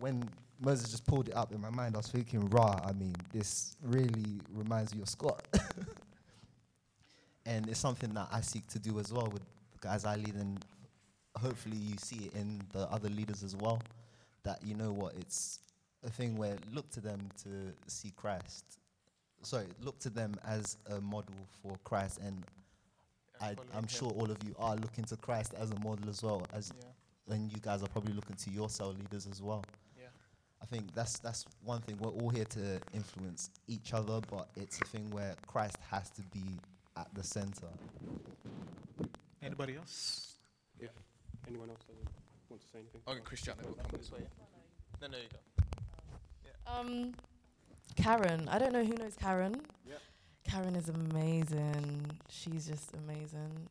When 0.00 0.28
Moses 0.60 0.90
just 0.90 1.06
pulled 1.06 1.28
it 1.28 1.36
up 1.36 1.52
in 1.52 1.60
my 1.60 1.70
mind, 1.70 1.94
I 1.94 1.98
was 1.98 2.08
thinking, 2.08 2.48
rah, 2.50 2.80
I 2.84 2.92
mean, 2.92 3.14
this 3.32 3.76
really 3.82 4.40
reminds 4.52 4.94
me 4.94 5.02
of 5.02 5.08
Scott. 5.08 5.46
and 7.46 7.68
it's 7.68 7.80
something 7.80 8.12
that 8.14 8.28
I 8.32 8.40
seek 8.40 8.66
to 8.68 8.78
do 8.78 8.98
as 8.98 9.12
well 9.12 9.28
with 9.32 9.42
the 9.72 9.78
guys 9.80 10.04
I 10.04 10.16
lead, 10.16 10.34
and 10.34 10.64
hopefully 11.36 11.76
you 11.76 11.96
see 11.98 12.26
it 12.26 12.34
in 12.34 12.60
the 12.72 12.80
other 12.90 13.08
leaders 13.08 13.42
as 13.42 13.56
well. 13.56 13.80
That 14.42 14.60
you 14.64 14.74
know 14.74 14.92
what, 14.92 15.14
it's 15.16 15.60
a 16.04 16.10
thing 16.10 16.36
where 16.36 16.56
look 16.72 16.90
to 16.92 17.00
them 17.00 17.20
to 17.44 17.72
see 17.86 18.12
Christ. 18.16 18.64
Sorry, 19.42 19.66
look 19.80 19.98
to 20.00 20.10
them 20.10 20.34
as 20.46 20.76
a 20.90 21.00
model 21.00 21.34
for 21.62 21.76
Christ, 21.84 22.18
and 22.24 22.44
I, 23.40 23.54
I'm 23.74 23.86
sure 23.86 24.10
all 24.10 24.30
of 24.30 24.36
you 24.44 24.54
are 24.58 24.76
looking 24.76 25.04
to 25.04 25.16
Christ 25.16 25.54
as 25.58 25.70
a 25.70 25.78
model 25.80 26.08
as 26.10 26.22
well, 26.22 26.42
as 26.52 26.72
Yeah. 26.78 27.34
and 27.34 27.50
you 27.50 27.58
guys 27.60 27.82
are 27.82 27.88
probably 27.88 28.12
looking 28.12 28.36
to 28.36 28.50
your 28.50 28.68
cell 28.68 28.92
leaders 28.92 29.26
as 29.30 29.40
well. 29.42 29.64
Yeah. 30.60 30.64
I 30.64 30.66
think 30.66 30.94
that's 30.94 31.18
that's 31.18 31.44
one 31.64 31.80
thing. 31.80 31.98
We're 32.00 32.10
all 32.10 32.30
here 32.30 32.44
to 32.44 32.80
influence 32.94 33.50
each 33.66 33.92
other, 33.92 34.20
but 34.30 34.48
it's 34.56 34.80
a 34.80 34.84
thing 34.84 35.10
where 35.10 35.34
Christ 35.46 35.76
has 35.90 36.10
to 36.10 36.22
be 36.32 36.44
at 36.96 37.08
the 37.14 37.22
center. 37.22 37.68
Anybody 39.42 39.76
else? 39.76 40.34
Yeah. 40.80 40.88
Anyone 41.48 41.70
else 41.70 41.80
want 42.50 42.62
to 42.62 42.68
say 42.68 42.78
anything? 42.78 43.00
Okay, 43.08 43.20
Christian, 43.20 43.54
we'll 43.64 43.74
come 43.74 43.86
this 43.96 44.12
way. 44.12 44.20
No, 45.00 45.08
no, 45.08 45.16
you 45.16 45.28
go. 45.30 45.38
Um, 46.66 47.14
Karen. 47.96 48.48
I 48.48 48.58
don't 48.58 48.72
know 48.72 48.84
who 48.84 48.94
knows 48.94 49.16
Karen. 49.16 49.60
Yeah. 49.88 49.94
Karen 50.48 50.76
is 50.76 50.88
amazing. 50.88 52.10
She's 52.28 52.66
just 52.66 52.92
amazing. 52.94 53.68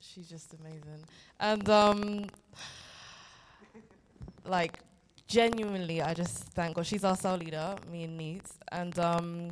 She's 0.00 0.28
just 0.28 0.54
amazing. 0.54 1.04
And 1.40 1.68
um, 1.68 2.26
like 4.44 4.78
genuinely, 5.28 6.02
I 6.02 6.14
just 6.14 6.44
thank 6.54 6.74
God. 6.74 6.86
She's 6.86 7.04
our 7.04 7.16
cell 7.16 7.36
leader, 7.36 7.76
me 7.92 8.04
and 8.04 8.16
Neats, 8.16 8.58
and 8.72 8.98
um, 8.98 9.50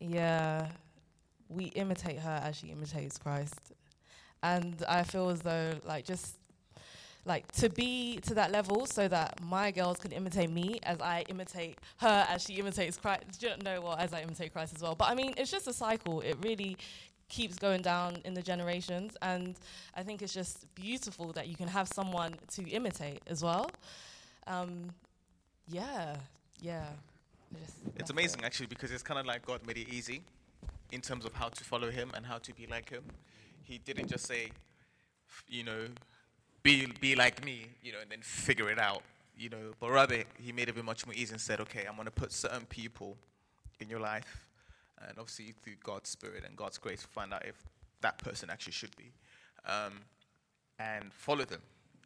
yeah, 0.00 0.68
we 1.48 1.66
imitate 1.66 2.18
her 2.18 2.40
as 2.44 2.56
she 2.56 2.68
imitates 2.68 3.16
Christ. 3.16 3.72
And 4.42 4.82
I 4.88 5.04
feel 5.04 5.30
as 5.30 5.40
though 5.40 5.72
like 5.84 6.04
just 6.04 6.36
like 7.26 7.50
to 7.52 7.68
be 7.68 8.18
to 8.20 8.34
that 8.34 8.50
level 8.50 8.86
so 8.86 9.06
that 9.06 9.38
my 9.42 9.70
girls 9.70 9.98
can 9.98 10.10
imitate 10.10 10.50
me 10.50 10.80
as 10.82 10.98
I 11.00 11.24
imitate 11.28 11.76
her 11.98 12.26
as 12.28 12.42
she 12.42 12.54
imitates 12.54 12.96
Christ. 12.96 13.38
Do 13.38 13.48
you 13.48 13.52
know 13.62 13.82
what? 13.82 14.00
As 14.00 14.12
I 14.12 14.22
imitate 14.22 14.52
Christ 14.52 14.74
as 14.74 14.82
well. 14.82 14.94
But 14.94 15.10
I 15.10 15.14
mean, 15.14 15.34
it's 15.36 15.50
just 15.50 15.66
a 15.68 15.72
cycle. 15.72 16.22
It 16.22 16.36
really 16.42 16.76
keeps 17.28 17.56
going 17.56 17.82
down 17.82 18.16
in 18.24 18.34
the 18.34 18.42
generations, 18.42 19.16
and 19.22 19.54
I 19.94 20.02
think 20.02 20.22
it's 20.22 20.34
just 20.34 20.66
beautiful 20.74 21.32
that 21.32 21.46
you 21.46 21.54
can 21.54 21.68
have 21.68 21.86
someone 21.86 22.34
to 22.54 22.68
imitate 22.68 23.22
as 23.28 23.44
well. 23.44 23.70
Um, 24.46 24.90
yeah, 25.68 26.16
yeah. 26.60 26.86
Just- 27.58 27.76
It's 27.96 28.10
amazing 28.10 28.40
it. 28.40 28.46
actually 28.46 28.66
because 28.66 28.90
it's 28.90 29.02
kind 29.02 29.18
of 29.18 29.26
like 29.26 29.44
God 29.44 29.66
made 29.66 29.78
it 29.78 29.88
easy 29.88 30.22
in 30.92 31.00
terms 31.00 31.24
of 31.24 31.32
how 31.34 31.48
to 31.48 31.64
follow 31.64 31.90
Him 31.90 32.10
and 32.14 32.24
how 32.26 32.38
to 32.38 32.54
be 32.54 32.66
like 32.66 32.90
Him. 32.90 33.04
He 33.62 33.78
didn't 33.78 34.08
just 34.08 34.26
say, 34.26 34.50
you 35.48 35.64
know, 35.64 35.86
be 36.62 36.86
be 37.00 37.14
like 37.14 37.44
me, 37.44 37.66
you 37.82 37.92
know, 37.92 38.00
and 38.00 38.10
then 38.10 38.20
figure 38.22 38.70
it 38.70 38.78
out, 38.78 39.02
you 39.38 39.48
know. 39.48 39.72
But 39.78 39.90
rather, 39.90 40.24
He 40.38 40.52
made 40.52 40.68
it 40.68 40.84
much 40.84 41.06
more 41.06 41.14
easy 41.14 41.32
and 41.32 41.40
said, 41.40 41.60
okay, 41.60 41.84
I'm 41.88 41.94
going 41.94 42.06
to 42.06 42.10
put 42.12 42.32
certain 42.32 42.66
people 42.66 43.16
in 43.80 43.88
your 43.88 44.00
life, 44.00 44.46
and 45.00 45.18
obviously 45.18 45.54
through 45.62 45.74
God's 45.82 46.08
Spirit 46.10 46.44
and 46.46 46.56
God's 46.56 46.78
grace, 46.78 47.02
find 47.02 47.32
out 47.32 47.46
if 47.46 47.56
that 48.02 48.18
person 48.18 48.50
actually 48.50 48.72
should 48.72 48.94
be, 48.96 49.12
um, 49.66 49.92
and 50.78 51.12
follow 51.12 51.44
them 51.44 51.60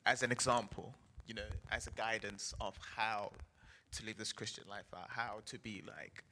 as 0.06 0.22
an 0.22 0.30
example, 0.32 0.94
you 1.26 1.34
know, 1.34 1.42
as 1.70 1.86
a 1.86 1.90
guidance 1.90 2.54
of 2.60 2.76
how 2.96 3.30
to 3.92 4.04
live 4.04 4.16
this 4.16 4.32
Christian 4.32 4.64
life 4.68 4.86
out, 4.94 5.06
how 5.08 5.40
to 5.46 5.58
be 5.58 5.82
like, 5.86 6.24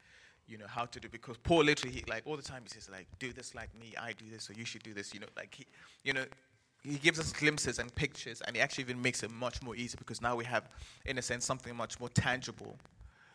you 0.46 0.58
know, 0.58 0.66
how 0.66 0.84
to 0.86 1.00
do. 1.00 1.08
Because 1.08 1.36
Paul 1.38 1.64
literally, 1.64 1.96
he, 1.96 2.04
like 2.08 2.22
all 2.26 2.36
the 2.36 2.42
time, 2.42 2.62
he 2.62 2.68
says 2.68 2.88
like, 2.90 3.06
"Do 3.18 3.32
this 3.32 3.54
like 3.54 3.70
me. 3.78 3.94
I 3.98 4.12
do 4.12 4.24
this, 4.30 4.44
so 4.44 4.52
you 4.56 4.64
should 4.64 4.82
do 4.82 4.92
this." 4.92 5.14
You 5.14 5.20
know, 5.20 5.26
like 5.36 5.54
he, 5.54 5.66
you 6.04 6.12
know, 6.12 6.24
he 6.82 6.96
gives 6.96 7.18
us 7.18 7.32
glimpses 7.32 7.78
and 7.78 7.94
pictures, 7.94 8.42
and 8.42 8.56
he 8.56 8.62
actually 8.62 8.84
even 8.84 9.00
makes 9.00 9.22
it 9.22 9.30
much 9.30 9.62
more 9.62 9.76
easy 9.76 9.96
because 9.98 10.20
now 10.20 10.34
we 10.36 10.44
have, 10.44 10.68
in 11.06 11.18
a 11.18 11.22
sense, 11.22 11.44
something 11.44 11.74
much 11.76 12.00
more 12.00 12.08
tangible, 12.08 12.76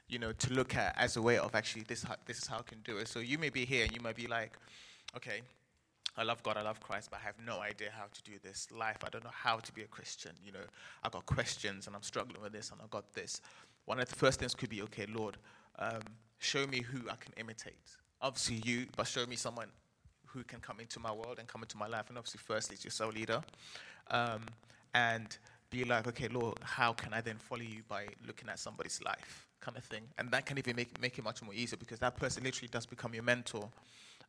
you 0.10 0.20
know, 0.20 0.34
to 0.34 0.54
look 0.54 0.76
at 0.76 0.96
as 0.98 1.16
a 1.16 1.22
way 1.22 1.38
of 1.38 1.56
actually 1.56 1.84
this 1.84 2.06
this 2.26 2.40
is 2.40 2.48
how 2.48 2.60
I 2.60 2.64
can 2.64 2.80
do 2.84 2.98
it. 2.98 3.08
So 3.08 3.20
you 3.20 3.38
may 3.38 3.50
be 3.50 3.66
here 3.66 3.84
and 3.84 3.94
you 3.96 4.02
might 4.02 4.16
be 4.16 4.28
like, 4.28 4.54
okay, 5.16 5.42
I 6.18 6.24
love 6.24 6.42
God, 6.44 6.58
I 6.58 6.62
love 6.62 6.80
Christ, 6.80 7.10
but 7.12 7.20
I 7.22 7.26
have 7.26 7.36
no 7.46 7.60
idea 7.60 7.90
how 7.96 8.06
to 8.12 8.24
do 8.24 8.34
this 8.44 8.68
life. 8.72 8.98
I 9.06 9.10
don't 9.10 9.24
know 9.24 9.32
how 9.34 9.58
to 9.58 9.72
be 9.72 9.84
a 9.84 9.88
Christian. 9.88 10.32
You 10.44 10.52
know, 10.52 10.66
I've 11.04 11.12
got 11.12 11.26
questions 11.26 11.88
and 11.88 11.96
I'm 11.96 12.02
struggling 12.02 12.42
with 12.42 12.54
this 12.54 12.72
and 12.72 12.82
I've 12.82 12.90
got 12.90 13.14
this. 13.14 13.42
One 13.86 14.00
of 14.00 14.10
the 14.10 14.16
first 14.16 14.40
things 14.40 14.56
could 14.56 14.70
be, 14.70 14.82
okay, 14.84 15.06
Lord, 15.06 15.38
um, 15.80 16.02
show 16.40 16.66
me 16.68 16.82
who 16.82 17.08
I 17.10 17.16
can 17.16 17.34
imitate. 17.38 17.96
Obviously, 18.22 18.62
you, 18.66 18.88
but 18.96 19.08
show 19.08 19.26
me 19.28 19.36
someone 19.36 19.68
who 20.26 20.44
can 20.44 20.60
come 20.60 20.80
into 20.80 21.00
my 21.00 21.12
world 21.12 21.38
and 21.40 21.48
come 21.48 21.62
into 21.62 21.78
my 21.78 21.88
life. 21.88 22.06
And 22.10 22.18
obviously, 22.18 22.42
firstly, 22.44 22.76
it's 22.76 22.84
your 22.84 22.92
cell 22.92 23.10
leader. 23.10 23.42
Um, 24.10 24.42
and 24.94 25.38
be 25.70 25.84
like, 25.84 26.08
okay, 26.08 26.28
Lord, 26.28 26.58
how 26.62 26.94
can 26.94 27.14
I 27.14 27.22
then 27.22 27.38
follow 27.38 27.62
you 27.62 27.84
by 27.88 28.08
looking 28.26 28.50
at 28.50 28.60
somebody's 28.60 29.02
life, 29.04 29.48
kind 29.60 29.78
of 29.78 29.84
thing. 29.84 30.04
And 30.18 30.32
that 30.32 30.46
can 30.46 30.58
even 30.58 30.76
make, 30.76 31.00
make 31.02 31.18
it 31.18 31.24
much 31.24 31.42
more 31.42 31.54
easier 31.54 31.78
because 31.78 32.00
that 32.00 32.16
person 32.16 32.44
literally 32.44 32.70
does 32.72 32.86
become 32.86 33.14
your 33.14 33.24
mentor. 33.24 33.70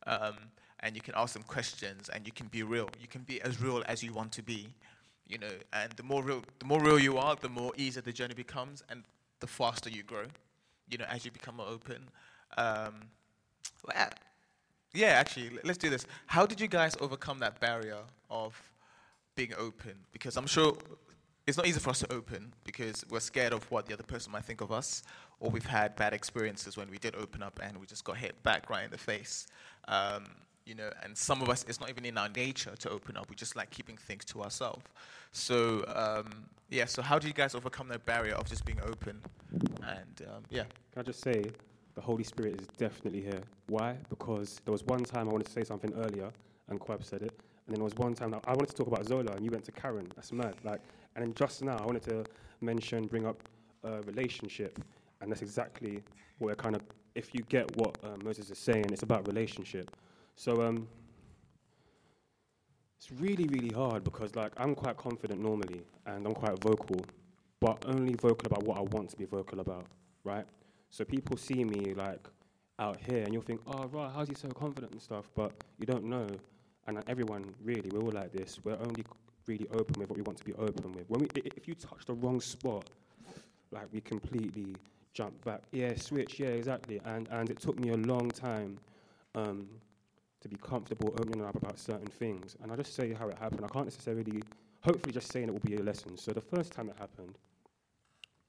Um, 0.07 0.35
and 0.81 0.95
you 0.95 1.03
can 1.03 1.15
ask 1.17 1.35
them 1.35 1.43
questions 1.43 2.09
and 2.09 2.25
you 2.27 2.33
can 2.33 2.47
be 2.47 2.63
real. 2.63 2.89
You 3.01 3.09
can 3.09 3.23
be 3.23 3.41
as 3.43 3.61
real 3.61 3.83
as 3.87 4.03
you 4.03 4.13
want 4.13 4.33
to 4.33 4.43
be, 4.43 4.69
you 5.27 5.39
know. 5.39 5.51
And 5.73 5.93
the 5.93 6.03
more 6.03 6.23
real, 6.23 6.43
the 6.59 6.65
more 6.67 6.81
real 6.81 6.99
you 6.99 7.19
are, 7.19 7.35
the 7.37 7.49
more 7.49 7.73
easier 7.77 8.03
the 8.03 8.13
journey 8.13 8.35
becomes, 8.35 8.83
and 8.89 9.03
the 9.41 9.47
faster 9.47 9.91
you 9.91 10.03
grow, 10.03 10.25
you 10.89 10.99
know, 10.99 11.05
as 11.07 11.25
you 11.25 11.31
become 11.31 11.57
more 11.57 11.67
open. 11.67 12.09
Um, 12.57 12.95
well, 13.87 14.09
yeah, 14.95 15.09
actually, 15.09 15.51
let's 15.65 15.79
do 15.79 15.91
this. 15.91 16.07
How 16.27 16.47
did 16.47 16.61
you 16.61 16.69
guys 16.69 16.97
overcome 17.01 17.39
that 17.41 17.61
barrier 17.61 17.99
of 18.31 18.61
being 19.37 19.53
open? 19.59 19.95
Because 20.13 20.37
I'm 20.37 20.47
sure 20.47 20.77
it's 21.47 21.57
not 21.57 21.67
easy 21.67 21.81
for 21.81 21.91
us 21.91 22.01
to 22.01 22.13
open 22.13 22.53
because 22.65 23.05
we're 23.09 23.21
scared 23.21 23.53
of 23.53 23.71
what 23.71 23.87
the 23.87 23.95
other 23.95 24.03
person 24.03 24.33
might 24.33 24.45
think 24.45 24.61
of 24.61 24.71
us, 24.71 25.03
or 25.41 25.51
we've 25.51 25.67
had 25.67 25.97
bad 25.97 26.13
experiences 26.13 26.77
when 26.77 26.91
we 26.91 26.99
did 26.99 27.15
open 27.17 27.43
up 27.43 27.59
and 27.63 27.79
we 27.79 27.87
just 27.87 28.05
got 28.05 28.17
hit 28.17 28.43
back 28.43 28.69
right 28.71 28.85
in 28.85 28.91
the 28.91 28.99
face. 28.99 29.47
Um, 29.89 30.25
you 30.65 30.75
know, 30.75 30.91
and 31.03 31.17
some 31.17 31.41
of 31.41 31.49
us, 31.49 31.65
it's 31.67 31.81
not 31.81 31.89
even 31.89 32.05
in 32.05 32.19
our 32.19 32.29
nature 32.29 32.75
to 32.79 32.91
open 32.91 33.17
up. 33.17 33.31
We 33.31 33.37
just 33.37 33.57
like 33.57 33.71
keeping 33.71 33.97
things 33.97 34.25
to 34.27 34.43
ourselves. 34.43 34.85
So, 35.33 35.85
um, 35.97 36.45
yeah, 36.69 36.85
so 36.85 37.01
how 37.01 37.19
do 37.19 37.27
you 37.27 37.33
guys 37.33 37.55
overcome 37.55 37.89
that 37.89 38.05
barrier 38.05 38.35
of 38.35 38.47
just 38.47 38.67
being 38.67 38.81
open? 38.83 39.23
And, 39.83 40.23
um, 40.29 40.43
yeah. 40.51 40.65
Can 40.93 41.01
I 41.01 41.03
just 41.03 41.23
say, 41.23 41.43
the 41.95 42.03
Holy 42.03 42.23
Spirit 42.23 42.61
is 42.61 42.67
definitely 42.77 43.23
here. 43.23 43.41
Why? 43.67 43.97
Because 44.11 44.61
there 44.65 44.73
was 44.73 44.85
one 44.85 45.03
time 45.03 45.29
I 45.29 45.33
wanted 45.33 45.47
to 45.47 45.53
say 45.53 45.65
something 45.65 45.93
earlier, 45.95 46.31
and 46.69 46.79
Quab 46.79 47.03
said 47.03 47.23
it, 47.23 47.33
and 47.67 47.75
then 47.75 47.77
there 47.77 47.85
was 47.85 47.97
one 47.97 48.15
time 48.15 48.35
I 48.47 48.53
wanted 48.53 48.69
to 48.69 48.75
talk 48.77 48.87
about 48.87 49.05
Zola, 49.07 49.33
and 49.33 49.45
you 49.45 49.51
went 49.51 49.65
to 49.65 49.73
Karen. 49.73 50.07
That's 50.15 50.33
mad. 50.33 50.55
Like, 50.63 50.81
and 51.17 51.25
then 51.25 51.35
just 51.35 51.65
now 51.65 51.77
I 51.79 51.85
wanted 51.85 52.03
to 52.05 52.25
mention, 52.61 53.07
bring 53.07 53.27
up 53.27 53.43
a 53.85 54.03
relationship, 54.03 54.79
and 55.21 55.33
that's 55.33 55.43
exactly 55.43 56.03
what 56.39 56.49
we're 56.49 56.55
kind 56.55 56.77
of. 56.77 56.83
If 57.19 57.35
you 57.35 57.43
get 57.49 57.77
what 57.77 57.99
uh, 58.05 58.17
Moses 58.23 58.49
is 58.49 58.59
saying, 58.59 58.87
it's 58.93 59.03
about 59.03 59.27
relationship. 59.27 59.91
So 60.37 60.63
um, 60.63 60.87
it's 62.97 63.11
really, 63.11 63.49
really 63.49 63.75
hard 63.75 64.05
because 64.05 64.37
like 64.37 64.53
I'm 64.57 64.77
quite 64.77 64.97
confident 64.97 65.41
normally 65.41 65.83
and 66.07 66.25
I'm 66.25 66.33
quite 66.33 66.63
vocal, 66.63 67.01
but 67.59 67.85
only 67.87 68.15
vocal 68.15 68.47
about 68.47 68.63
what 68.63 68.79
I 68.79 68.83
want 68.83 69.11
to 69.11 69.17
be 69.17 69.25
vocal 69.25 69.59
about, 69.59 69.87
right? 70.23 70.45
So 70.91 71.05
people 71.05 71.37
see 71.37 71.65
me 71.65 71.93
like 71.93 72.25
out 72.79 72.99
here 73.09 73.25
and 73.25 73.33
you'll 73.33 73.43
think, 73.43 73.63
oh 73.67 73.89
right, 73.89 74.13
how's 74.15 74.29
he 74.29 74.37
so 74.37 74.49
confident 74.51 74.93
and 74.93 75.03
stuff, 75.03 75.29
but 75.35 75.51
you 75.81 75.87
don't 75.87 76.05
know. 76.05 76.29
And 76.87 77.03
everyone 77.09 77.53
really, 77.65 77.91
we're 77.93 78.01
all 78.01 78.13
like 78.13 78.33
this. 78.33 78.61
We're 78.63 78.79
only 78.79 79.05
really 79.49 79.67
open 79.73 79.95
with 79.99 80.09
what 80.09 80.17
we 80.17 80.23
want 80.23 80.39
to 80.39 80.45
be 80.45 80.55
open 80.55 80.93
with. 80.93 81.05
When 81.09 81.23
we, 81.23 81.29
if 81.45 81.67
you 81.67 81.75
touch 81.75 82.07
the 82.07 82.15
wrong 82.15 82.41
spot, 82.41 82.89
like 83.73 83.89
we 83.93 84.01
completely 84.01 84.77
jump 85.19 85.45
back. 85.45 85.63
Yeah, 85.73 85.95
switch. 85.97 86.41
Yeah, 86.41 86.49
exactly. 86.61 87.01
And 87.05 87.29
and 87.37 87.51
it 87.51 87.59
took 87.61 87.79
me 87.79 87.91
a 87.91 87.97
long 87.97 88.31
time. 88.31 88.79
Um, 89.35 89.69
to 90.41 90.49
be 90.49 90.57
comfortable 90.57 91.09
opening 91.19 91.45
up 91.45 91.57
about 91.57 91.79
certain 91.79 92.07
things. 92.07 92.57
And 92.63 92.71
I'll 92.71 92.77
just 92.77 92.95
say 92.95 93.13
how 93.13 93.29
it 93.29 93.39
happened. 93.39 93.65
I 93.65 93.69
can't 93.69 93.87
necessarily, 93.87 94.43
hopefully, 94.83 95.13
just 95.13 95.33
saying 95.33 95.49
it 95.49 95.53
will 95.53 95.61
be 95.61 95.77
a 95.77 95.83
lesson. 95.83 96.17
So 96.17 96.33
the 96.33 96.41
first 96.41 96.73
time 96.73 96.89
it 96.89 96.97
happened, 96.99 97.37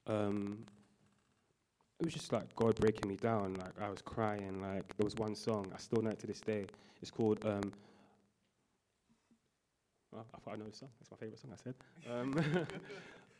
um, 0.07 0.59
it 1.99 2.05
was 2.05 2.13
just 2.13 2.31
like 2.31 2.55
God 2.55 2.75
breaking 2.75 3.09
me 3.09 3.15
down. 3.15 3.55
Like 3.55 3.81
I 3.81 3.89
was 3.89 4.01
crying. 4.01 4.61
Like 4.61 4.95
there 4.97 5.05
was 5.05 5.15
one 5.15 5.35
song 5.35 5.71
I 5.73 5.79
still 5.79 6.01
know 6.01 6.11
it 6.11 6.19
to 6.19 6.27
this 6.27 6.41
day. 6.41 6.65
It's 7.01 7.11
called. 7.11 7.43
Um, 7.45 7.73
oh, 10.15 10.23
I 10.33 10.39
thought 10.39 10.53
I 10.53 10.57
know 10.57 10.69
the 10.69 10.75
song. 10.75 10.89
That's 10.99 11.11
my 11.11 11.17
favorite 11.17 11.39
song. 11.39 11.51
I 11.53 11.57
said. 11.63 11.75
Um, 12.09 12.65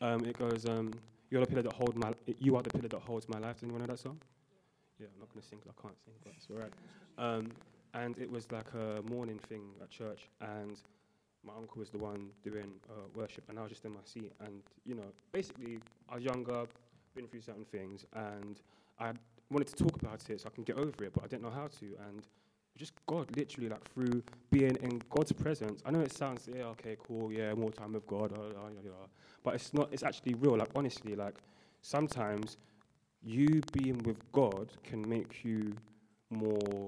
um, 0.02 0.24
it 0.24 0.38
goes. 0.38 0.66
Um, 0.66 0.92
You're 1.30 1.40
the 1.40 1.46
pillar 1.46 1.62
that 1.62 1.72
hold 1.72 1.96
my. 1.96 2.12
You 2.38 2.56
are 2.56 2.62
the 2.62 2.70
pillar 2.70 2.88
that 2.88 3.00
holds 3.02 3.28
my 3.28 3.38
life. 3.38 3.56
Does 3.56 3.64
anyone 3.64 3.80
know 3.82 3.86
that 3.86 4.00
song? 4.00 4.18
Yeah, 4.98 5.06
I'm 5.14 5.20
not 5.20 5.28
gonna 5.32 5.42
sing 5.42 5.60
I 5.62 5.80
can't 5.80 5.94
sing, 6.04 6.14
but 6.24 6.32
it's 6.36 6.48
alright. 6.50 6.72
Um, 7.18 7.52
and 7.94 8.18
it 8.18 8.30
was 8.30 8.50
like 8.52 8.66
a 8.74 9.02
morning 9.08 9.38
thing 9.48 9.62
at 9.80 9.90
church, 9.90 10.28
and 10.40 10.76
my 11.44 11.52
uncle 11.56 11.78
was 11.78 11.90
the 11.90 11.98
one 11.98 12.30
doing 12.42 12.72
uh, 12.90 13.08
worship, 13.14 13.44
and 13.48 13.58
I 13.58 13.62
was 13.62 13.70
just 13.70 13.84
in 13.84 13.92
my 13.92 14.00
seat. 14.04 14.32
And 14.44 14.62
you 14.84 14.94
know, 14.94 15.12
basically, 15.32 15.78
I 16.08 16.16
was 16.16 16.24
younger, 16.24 16.64
been 17.14 17.26
through 17.28 17.42
certain 17.42 17.64
things, 17.64 18.04
and 18.14 18.60
I 18.98 19.12
wanted 19.50 19.68
to 19.68 19.84
talk 19.84 20.02
about 20.02 20.28
it 20.28 20.40
so 20.40 20.48
I 20.48 20.54
can 20.54 20.64
get 20.64 20.76
over 20.76 21.04
it, 21.04 21.12
but 21.14 21.24
I 21.24 21.26
didn't 21.28 21.42
know 21.42 21.50
how 21.50 21.68
to. 21.68 21.86
And 22.08 22.26
just 22.80 22.94
God, 23.06 23.26
literally, 23.36 23.68
like 23.68 23.84
through 23.92 24.22
being 24.50 24.74
in 24.76 25.02
God's 25.10 25.32
presence. 25.32 25.82
I 25.84 25.90
know 25.90 26.00
it 26.00 26.12
sounds, 26.12 26.48
yeah, 26.48 26.64
okay, 26.74 26.96
cool, 27.06 27.30
yeah, 27.30 27.52
more 27.52 27.70
time 27.70 27.92
with 27.92 28.06
God, 28.06 28.32
but 29.44 29.54
it's 29.54 29.74
not. 29.74 29.90
It's 29.92 30.02
actually 30.02 30.34
real. 30.34 30.56
Like 30.56 30.70
honestly, 30.74 31.14
like 31.14 31.36
sometimes 31.82 32.56
you 33.22 33.60
being 33.72 33.98
with 33.98 34.18
God 34.32 34.72
can 34.82 35.06
make 35.06 35.44
you 35.44 35.74
more 36.30 36.86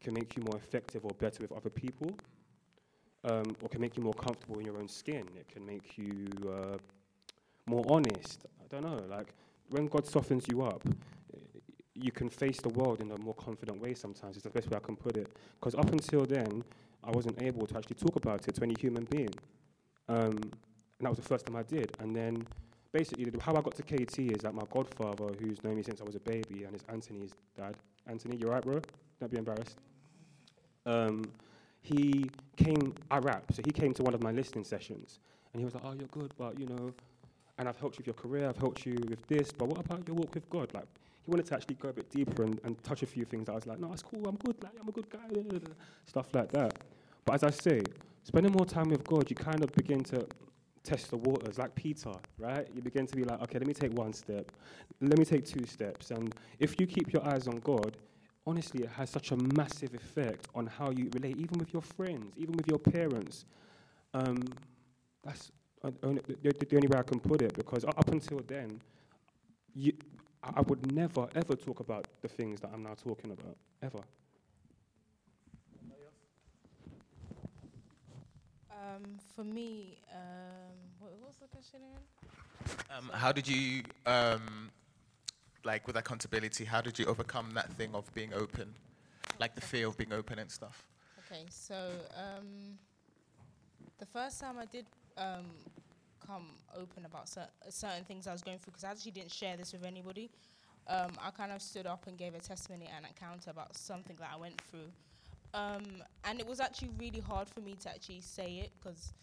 can 0.00 0.14
make 0.14 0.36
you 0.36 0.42
more 0.42 0.56
effective 0.56 1.04
or 1.04 1.10
better 1.18 1.42
with 1.42 1.52
other 1.52 1.70
people, 1.70 2.10
um, 3.24 3.54
or 3.62 3.68
can 3.68 3.82
make 3.82 3.98
you 3.98 4.02
more 4.02 4.14
comfortable 4.14 4.58
in 4.58 4.64
your 4.64 4.78
own 4.78 4.88
skin. 4.88 5.28
It 5.36 5.48
can 5.48 5.66
make 5.66 5.98
you 5.98 6.28
uh, 6.48 6.78
more 7.66 7.84
honest. 7.88 8.46
I 8.62 8.66
don't 8.70 8.84
know. 8.84 9.04
Like 9.08 9.28
when 9.68 9.86
God 9.86 10.06
softens 10.06 10.46
you 10.50 10.62
up, 10.62 10.82
you 11.94 12.12
can 12.12 12.28
face 12.28 12.60
the 12.60 12.68
world 12.70 13.00
in 13.00 13.10
a 13.10 13.18
more 13.18 13.34
confident 13.34 13.80
way. 13.80 13.94
Sometimes 13.94 14.36
it's 14.36 14.44
the 14.44 14.50
best 14.50 14.70
way 14.70 14.76
I 14.76 14.80
can 14.80 14.96
put 14.96 15.16
it. 15.16 15.28
Because 15.58 15.74
up 15.74 15.90
until 15.90 16.24
then, 16.24 16.64
I 17.02 17.10
wasn't 17.10 17.40
able 17.42 17.66
to 17.66 17.76
actually 17.76 17.96
talk 17.96 18.16
about 18.16 18.46
it 18.48 18.54
to 18.54 18.62
any 18.62 18.74
human 18.78 19.04
being, 19.04 19.34
um, 20.08 20.32
and 20.32 21.00
that 21.00 21.10
was 21.10 21.18
the 21.18 21.24
first 21.24 21.46
time 21.46 21.56
I 21.56 21.62
did. 21.62 21.96
And 22.00 22.14
then 22.14 22.46
basically, 22.92 23.30
how 23.40 23.54
I 23.54 23.60
got 23.60 23.74
to 23.76 23.82
KT 23.82 24.18
is 24.18 24.42
that 24.42 24.54
my 24.54 24.64
godfather, 24.70 25.26
who's 25.38 25.62
known 25.62 25.76
me 25.76 25.82
since 25.82 26.00
I 26.00 26.04
was 26.04 26.14
a 26.14 26.20
baby, 26.20 26.64
and 26.64 26.74
is 26.74 26.82
Anthony's 26.88 27.32
dad. 27.56 27.74
Anthony, 28.06 28.36
you're 28.36 28.50
right, 28.50 28.62
bro? 28.62 28.80
Don't 29.20 29.30
be 29.30 29.38
embarrassed 29.38 29.78
um, 30.86 31.24
he 31.80 32.30
came, 32.56 32.94
I 33.10 33.18
rap, 33.18 33.44
so 33.52 33.62
he 33.64 33.70
came 33.70 33.92
to 33.94 34.02
one 34.02 34.14
of 34.14 34.22
my 34.22 34.30
listening 34.30 34.64
sessions, 34.64 35.18
and 35.52 35.60
he 35.60 35.64
was 35.64 35.74
like, 35.74 35.84
oh, 35.84 35.92
you're 35.92 36.08
good, 36.08 36.32
but, 36.38 36.58
you 36.58 36.66
know, 36.66 36.92
and 37.58 37.68
I've 37.68 37.78
helped 37.78 37.96
you 37.96 38.00
with 38.00 38.06
your 38.06 38.14
career, 38.14 38.48
I've 38.48 38.56
helped 38.56 38.84
you 38.86 38.96
with 39.08 39.26
this, 39.26 39.52
but 39.52 39.68
what 39.68 39.78
about 39.78 40.06
your 40.06 40.16
walk 40.16 40.34
with 40.34 40.48
God? 40.50 40.72
Like, 40.74 40.86
he 41.24 41.30
wanted 41.30 41.46
to 41.46 41.54
actually 41.54 41.76
go 41.76 41.88
a 41.88 41.92
bit 41.92 42.10
deeper 42.10 42.42
and, 42.42 42.60
and 42.64 42.82
touch 42.82 43.02
a 43.02 43.06
few 43.06 43.24
things. 43.24 43.48
I 43.48 43.52
was 43.52 43.66
like, 43.66 43.78
no, 43.78 43.92
it's 43.92 44.02
cool, 44.02 44.26
I'm 44.26 44.36
good, 44.36 44.56
like, 44.62 44.72
I'm 44.80 44.88
a 44.88 44.92
good 44.92 45.08
guy, 45.08 45.18
stuff 46.06 46.26
like 46.34 46.52
that. 46.52 46.78
But 47.24 47.34
as 47.34 47.44
I 47.44 47.50
say, 47.50 47.82
spending 48.22 48.52
more 48.52 48.66
time 48.66 48.90
with 48.90 49.04
God, 49.04 49.30
you 49.30 49.36
kind 49.36 49.62
of 49.62 49.72
begin 49.72 50.02
to 50.04 50.26
test 50.82 51.10
the 51.10 51.16
waters, 51.16 51.58
like 51.58 51.74
Peter, 51.74 52.12
right? 52.38 52.68
You 52.74 52.82
begin 52.82 53.06
to 53.06 53.16
be 53.16 53.24
like, 53.24 53.40
okay, 53.42 53.58
let 53.58 53.66
me 53.66 53.72
take 53.72 53.92
one 53.94 54.12
step, 54.12 54.52
let 55.00 55.18
me 55.18 55.24
take 55.24 55.46
two 55.46 55.64
steps. 55.64 56.10
And 56.10 56.34
if 56.58 56.78
you 56.78 56.86
keep 56.86 57.12
your 57.12 57.26
eyes 57.26 57.48
on 57.48 57.58
God, 57.60 57.96
honestly, 58.46 58.84
it 58.84 58.90
has 58.90 59.08
such 59.08 59.32
a 59.32 59.36
massive 59.36 59.94
effect 59.94 60.48
on 60.54 60.66
how 60.66 60.90
you 60.90 61.08
relate, 61.14 61.38
even 61.38 61.58
with 61.58 61.72
your 61.72 61.82
friends, 61.82 62.34
even 62.36 62.54
with 62.56 62.68
your 62.68 62.78
parents. 62.78 63.46
Um, 64.12 64.44
that's 65.24 65.50
only, 66.02 66.20
the, 66.26 66.52
the, 66.52 66.76
only 66.76 66.88
way 66.88 66.98
I 66.98 67.02
can 67.02 67.18
put 67.20 67.42
it, 67.42 67.54
because 67.54 67.84
up 67.84 68.08
until 68.08 68.40
then, 68.46 68.80
you, 69.74 69.92
I 70.54 70.60
would 70.60 70.92
never, 70.92 71.26
ever 71.34 71.56
talk 71.56 71.80
about 71.80 72.06
the 72.22 72.28
things 72.28 72.60
that 72.60 72.70
I'm 72.72 72.82
now 72.82 72.94
talking 72.94 73.30
about, 73.30 73.56
ever. 73.82 74.00
Um, 78.70 79.18
for 79.34 79.44
me, 79.44 79.98
um, 80.12 80.76
what, 80.98 81.12
was 81.26 81.36
the 81.40 81.46
question 81.46 81.80
again? 81.80 82.76
Um, 82.96 83.10
how 83.14 83.32
did 83.32 83.48
you 83.48 83.82
um, 84.04 84.70
like 85.64 85.86
with 85.86 85.96
accountability, 85.96 86.64
how 86.64 86.80
did 86.80 86.98
you 86.98 87.06
overcome 87.06 87.52
that 87.54 87.72
thing 87.72 87.94
of 87.94 88.12
being 88.14 88.32
open, 88.34 88.74
like 89.40 89.54
the 89.54 89.60
fear 89.60 89.88
of 89.88 89.96
being 89.96 90.12
open 90.12 90.38
and 90.38 90.50
stuff? 90.50 90.84
Okay, 91.26 91.44
so 91.48 91.90
um, 92.16 92.78
the 93.98 94.06
first 94.06 94.40
time 94.40 94.58
I 94.58 94.66
did 94.66 94.86
um, 96.28 96.34
come 96.36 96.46
open 96.76 97.04
about 97.04 97.28
cer- 97.28 97.48
certain 97.68 98.04
things 98.04 98.26
I 98.26 98.32
was 98.32 98.42
going 98.42 98.58
through, 98.58 98.72
because 98.72 98.84
I 98.84 98.90
actually 98.90 99.12
didn't 99.12 99.32
share 99.32 99.56
this 99.56 99.72
with 99.72 99.84
anybody. 99.84 100.30
Um, 100.86 101.12
I 101.22 101.30
kind 101.30 101.52
of 101.52 101.62
stood 101.62 101.86
up 101.86 102.06
and 102.06 102.18
gave 102.18 102.34
a 102.34 102.40
testimony 102.40 102.90
and 102.94 103.06
account 103.06 103.46
about 103.46 103.76
something 103.76 104.16
that 104.20 104.30
I 104.34 104.36
went 104.36 104.60
through. 104.70 104.90
Um, 105.54 106.02
and 106.24 106.40
it 106.40 106.46
was 106.46 106.60
actually 106.60 106.90
really 106.98 107.20
hard 107.20 107.48
for 107.48 107.60
me 107.60 107.76
to 107.82 107.88
actually 107.88 108.20
say 108.20 108.58
it 108.64 108.70
because 108.78 109.14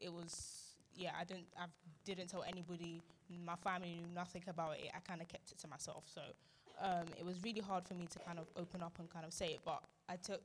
it 0.00 0.12
was, 0.12 0.76
yeah, 0.94 1.10
I 1.20 1.24
didn't, 1.24 1.46
I 1.58 1.66
didn't 2.04 2.28
tell 2.28 2.44
anybody 2.44 3.02
my 3.44 3.56
family 3.56 3.96
knew 3.96 4.14
nothing 4.14 4.42
about 4.48 4.76
it. 4.76 4.90
I 4.94 5.00
kind 5.00 5.20
of 5.20 5.28
kept 5.28 5.50
it 5.50 5.58
to 5.58 5.68
myself. 5.68 6.04
So 6.06 6.22
um, 6.80 7.06
it 7.18 7.24
was 7.24 7.42
really 7.42 7.60
hard 7.60 7.86
for 7.86 7.94
me 7.94 8.06
to 8.10 8.18
kind 8.20 8.38
of 8.38 8.46
open 8.56 8.82
up 8.82 8.98
and 8.98 9.10
kind 9.10 9.26
of 9.26 9.32
say 9.32 9.48
it. 9.48 9.60
But 9.64 9.82
I 10.08 10.16
took 10.16 10.42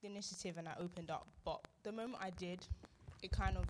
the 0.00 0.08
initiative 0.08 0.56
and 0.58 0.68
I 0.68 0.72
opened 0.80 1.10
up. 1.10 1.26
But 1.44 1.60
the 1.82 1.92
moment 1.92 2.22
I 2.22 2.30
did, 2.30 2.66
it 3.22 3.30
kind 3.30 3.56
of 3.56 3.64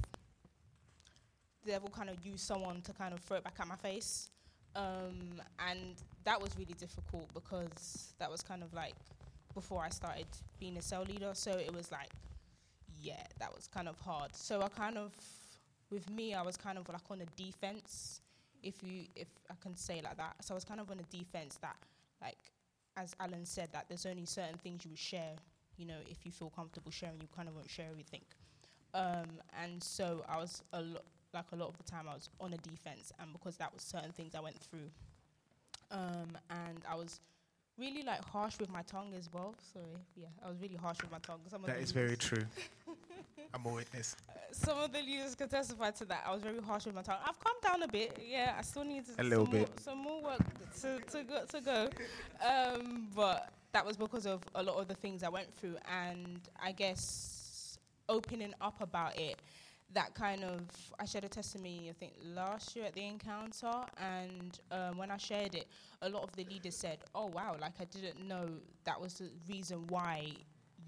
devil 1.71 1.89
kind 1.89 2.11
of 2.11 2.17
used 2.25 2.41
someone 2.41 2.81
to 2.83 2.93
kind 2.93 3.13
of 3.15 3.21
throw 3.21 3.37
it 3.39 3.45
back 3.45 3.55
at 3.61 3.67
my 3.67 3.77
face. 3.77 4.31
Um, 4.77 5.41
and 5.71 5.95
that 6.25 6.41
was 6.41 6.51
really 6.59 6.75
difficult 6.79 7.33
because 7.35 8.13
that 8.19 8.31
was 8.31 8.43
kind 8.43 8.63
of 8.63 8.73
like 8.75 8.95
before 9.55 9.83
I 9.83 9.89
started 9.89 10.27
being 10.61 10.77
a 10.77 10.83
cell 10.83 11.05
leader. 11.05 11.31
So 11.35 11.53
it 11.53 11.75
was 11.75 11.91
like, 11.91 12.11
yeah, 13.01 13.23
that 13.39 13.55
was 13.55 13.67
kind 13.67 13.89
of 13.89 13.99
hard. 13.99 14.35
So 14.35 14.63
I 14.63 14.69
kind 14.69 14.99
of, 14.99 15.13
with 15.91 16.09
me, 16.11 16.35
I 16.35 16.43
was 16.43 16.57
kind 16.57 16.79
of 16.79 16.89
like 16.89 17.11
on 17.11 17.21
a 17.23 17.27
defense, 17.37 18.21
if 18.63 18.75
you, 18.83 19.05
if 19.17 19.29
I 19.51 19.55
can 19.63 19.77
say 19.77 20.01
like 20.03 20.17
that. 20.17 20.35
So 20.43 20.55
I 20.55 20.57
was 20.57 20.65
kind 20.65 20.81
of 20.81 20.91
on 20.91 20.99
a 20.99 21.17
defense 21.17 21.59
that, 21.63 21.77
like, 22.21 22.39
as 22.97 23.15
Alan 23.21 23.45
said, 23.45 23.69
that 23.73 23.87
there's 23.89 24.07
only 24.07 24.27
certain 24.27 24.59
things 24.59 24.85
you 24.85 24.91
would 24.91 24.99
share. 24.99 25.35
You 25.77 25.87
know, 25.87 26.01
if 26.11 26.27
you 26.27 26.33
feel 26.33 26.51
comfortable 26.51 26.91
sharing, 26.91 27.21
you 27.21 27.29
kind 27.35 27.49
of 27.49 27.55
won't 27.55 27.71
share 27.71 27.87
everything. 27.91 28.23
Um, 28.95 29.29
and 29.63 29.83
so 29.83 30.25
I 30.29 30.39
was 30.39 30.63
a 30.73 30.83
lot, 30.83 31.05
like 31.39 31.53
a 31.53 31.57
lot 31.57 31.69
of 31.69 31.77
the 31.79 31.85
time, 31.85 32.07
I 32.09 32.15
was 32.15 32.29
on 32.41 32.53
a 32.53 32.57
defense, 32.59 33.13
and 33.21 33.33
because 33.33 33.57
that 33.57 33.73
was 33.73 33.83
certain 33.83 34.13
things 34.13 34.35
I 34.35 34.41
went 34.41 34.59
through. 34.59 34.91
Um, 35.91 36.37
and 36.51 36.81
I 36.91 36.95
was 36.97 37.21
really 37.79 38.03
like 38.03 38.23
harsh 38.25 38.59
with 38.59 38.71
my 38.71 38.83
tongue 38.83 39.13
as 39.17 39.29
well. 39.33 39.55
So 39.73 39.81
yeah, 40.17 40.27
I 40.45 40.49
was 40.49 40.59
really 40.61 40.77
harsh 40.77 40.99
with 41.01 41.11
my 41.11 41.19
tongue. 41.19 41.41
Some 41.49 41.63
of 41.65 41.67
That 41.71 41.81
very 41.93 42.17
true. 42.17 42.45
I'm 43.55 43.65
a 43.65 43.69
witness. 43.73 44.15
Some 44.53 44.79
of 44.79 44.93
the 44.93 45.01
leaders 45.01 45.35
can 45.35 45.49
testify 45.49 45.91
to 45.93 46.05
that. 46.07 46.25
I 46.27 46.33
was 46.35 46.43
very 46.43 46.61
harsh 46.61 46.85
with 46.87 46.95
my 46.95 47.03
tongue. 47.03 47.19
I've 47.25 47.39
calmed 47.41 47.63
down 47.63 47.83
a 47.83 47.89
bit. 47.89 48.19
Yeah, 48.29 48.55
I 48.59 48.63
still 48.63 48.85
need 48.85 49.05
A 49.19 49.23
little 49.23 49.47
some 49.47 49.55
more- 49.55 49.67
bit. 49.67 49.81
some 49.81 49.99
more 49.99 50.23
work 50.23 50.41
to 50.83 50.99
to 51.13 51.23
go. 51.25 51.45
To 51.47 51.61
go. 51.61 51.89
Um, 52.47 53.09
but 53.15 53.51
that 53.73 53.87
was 53.87 53.97
because 53.97 54.27
of 54.27 54.43
a 54.55 54.63
lot 54.63 54.77
of 54.77 54.89
the 54.89 54.95
things 54.95 55.23
I 55.23 55.29
went 55.29 55.55
through, 55.55 55.77
and 55.91 56.41
I 56.63 56.73
guess 56.73 57.79
opening 58.09 58.53
up 58.61 58.81
about 58.81 59.19
it. 59.19 59.37
That 59.95 60.15
kind 60.15 60.45
of 60.45 60.61
I 61.01 61.07
shared 61.07 61.25
a 61.25 61.29
testimony 61.29 61.89
I 61.89 61.93
think 61.95 62.13
last 62.23 62.77
year 62.77 62.85
at 62.85 62.95
the 62.95 63.07
encounter, 63.07 63.73
and 63.97 64.59
um, 64.71 64.99
when 64.99 65.11
I 65.11 65.17
shared 65.17 65.55
it, 65.55 65.67
a 66.03 66.09
lot 66.11 66.25
of 66.25 66.33
the 66.37 66.45
leaders 66.45 66.77
said, 66.77 66.99
"Oh 67.15 67.27
wow, 67.27 67.57
like 67.59 67.73
I 67.81 67.85
didn't 67.85 68.27
know 68.29 68.49
that 68.85 69.01
was 69.01 69.15
the 69.15 69.31
reason 69.49 69.87
why 69.89 70.29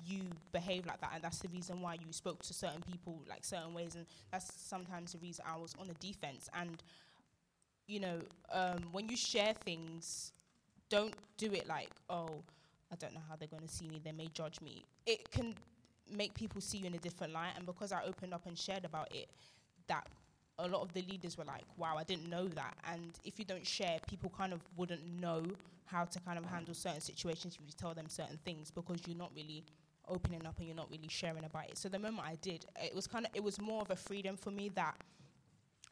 you 0.07 0.23
behave 0.53 0.87
like 0.87 1.01
that, 1.01 1.13
and 1.15 1.25
that's 1.25 1.39
the 1.39 1.49
reason 1.49 1.81
why 1.81 1.95
you 1.95 2.13
spoke 2.13 2.43
to 2.43 2.55
certain 2.55 2.83
people 2.83 3.23
like 3.29 3.43
certain 3.45 3.73
ways, 3.73 3.95
and 3.95 4.05
that's 4.31 4.53
sometimes 4.55 5.13
the 5.13 5.19
reason 5.19 5.45
I 5.49 5.57
was 5.57 5.75
on 5.81 5.89
the 5.89 5.95
defense. 5.95 6.51
And 6.55 6.83
you 7.87 8.01
know, 8.01 8.19
um, 8.53 8.85
when 8.93 9.09
you 9.09 9.17
share 9.17 9.55
things, 9.65 10.33
don't 10.91 11.15
do 11.39 11.53
it 11.53 11.67
like, 11.67 11.91
oh, 12.09 12.43
I 12.93 12.97
don't 12.97 13.15
know 13.15 13.21
how 13.29 13.37
they're 13.37 13.49
going 13.49 13.67
to 13.67 13.69
see 13.69 13.89
me. 13.89 14.01
They 14.03 14.13
may 14.13 14.29
judge 14.33 14.61
me. 14.61 14.85
It 15.07 15.31
can 15.31 15.55
make 16.13 16.35
people 16.35 16.61
see 16.61 16.79
you 16.79 16.87
in 16.87 16.95
a 16.95 16.99
different 16.99 17.33
light, 17.33 17.53
and 17.57 17.67
because 17.67 17.93
I 17.93 18.03
opened 18.05 18.35
up 18.35 18.47
and 18.47 18.59
shared 18.59 18.85
about 18.85 19.15
it, 19.15 19.29
that 19.89 20.07
a 20.59 20.69
lot 20.69 20.83
of 20.83 20.93
the 20.93 21.03
leaders 21.03 21.39
were 21.39 21.45
like, 21.45 21.65
wow, 21.77 21.97
I 21.99 22.05
didn't 22.05 22.29
know 22.29 22.47
that. 22.49 22.77
And 22.91 23.13
if 23.25 23.39
you 23.39 23.45
don't 23.45 23.67
share, 23.67 23.99
people 24.09 24.33
kind 24.37 24.53
of 24.53 24.61
wouldn't 24.77 25.05
know 25.07 25.45
how 25.87 26.05
to 26.05 26.21
kind 26.21 26.39
of 26.39 26.45
handle 26.45 26.75
certain 26.75 27.01
situations 27.01 27.57
if 27.61 27.67
you 27.67 27.73
tell 27.77 27.95
them 27.95 28.09
certain 28.09 28.39
things 28.45 28.71
because 28.71 29.01
you're 29.07 29.17
not 29.17 29.33
really 29.35 29.65
opening 30.09 30.45
up 30.47 30.59
and 30.59 30.67
you're 30.67 30.77
not 30.77 30.91
really 30.91 31.09
sharing 31.09 31.45
about 31.45 31.69
it. 31.69 31.79
So 31.79 31.89
the 31.89 31.99
moment 31.99 32.27
I 32.27 32.37
did, 32.43 32.67
it 32.83 32.95
was 32.95 33.07
kind 33.07 33.27
of 33.27 33.33
it 33.35 33.43
was 33.43 33.61
more 33.61 33.83
of 33.83 33.91
a 33.91 33.97
freedom 33.97 34.37
for 34.37 34.51
me 34.51 34.71
that 34.75 34.95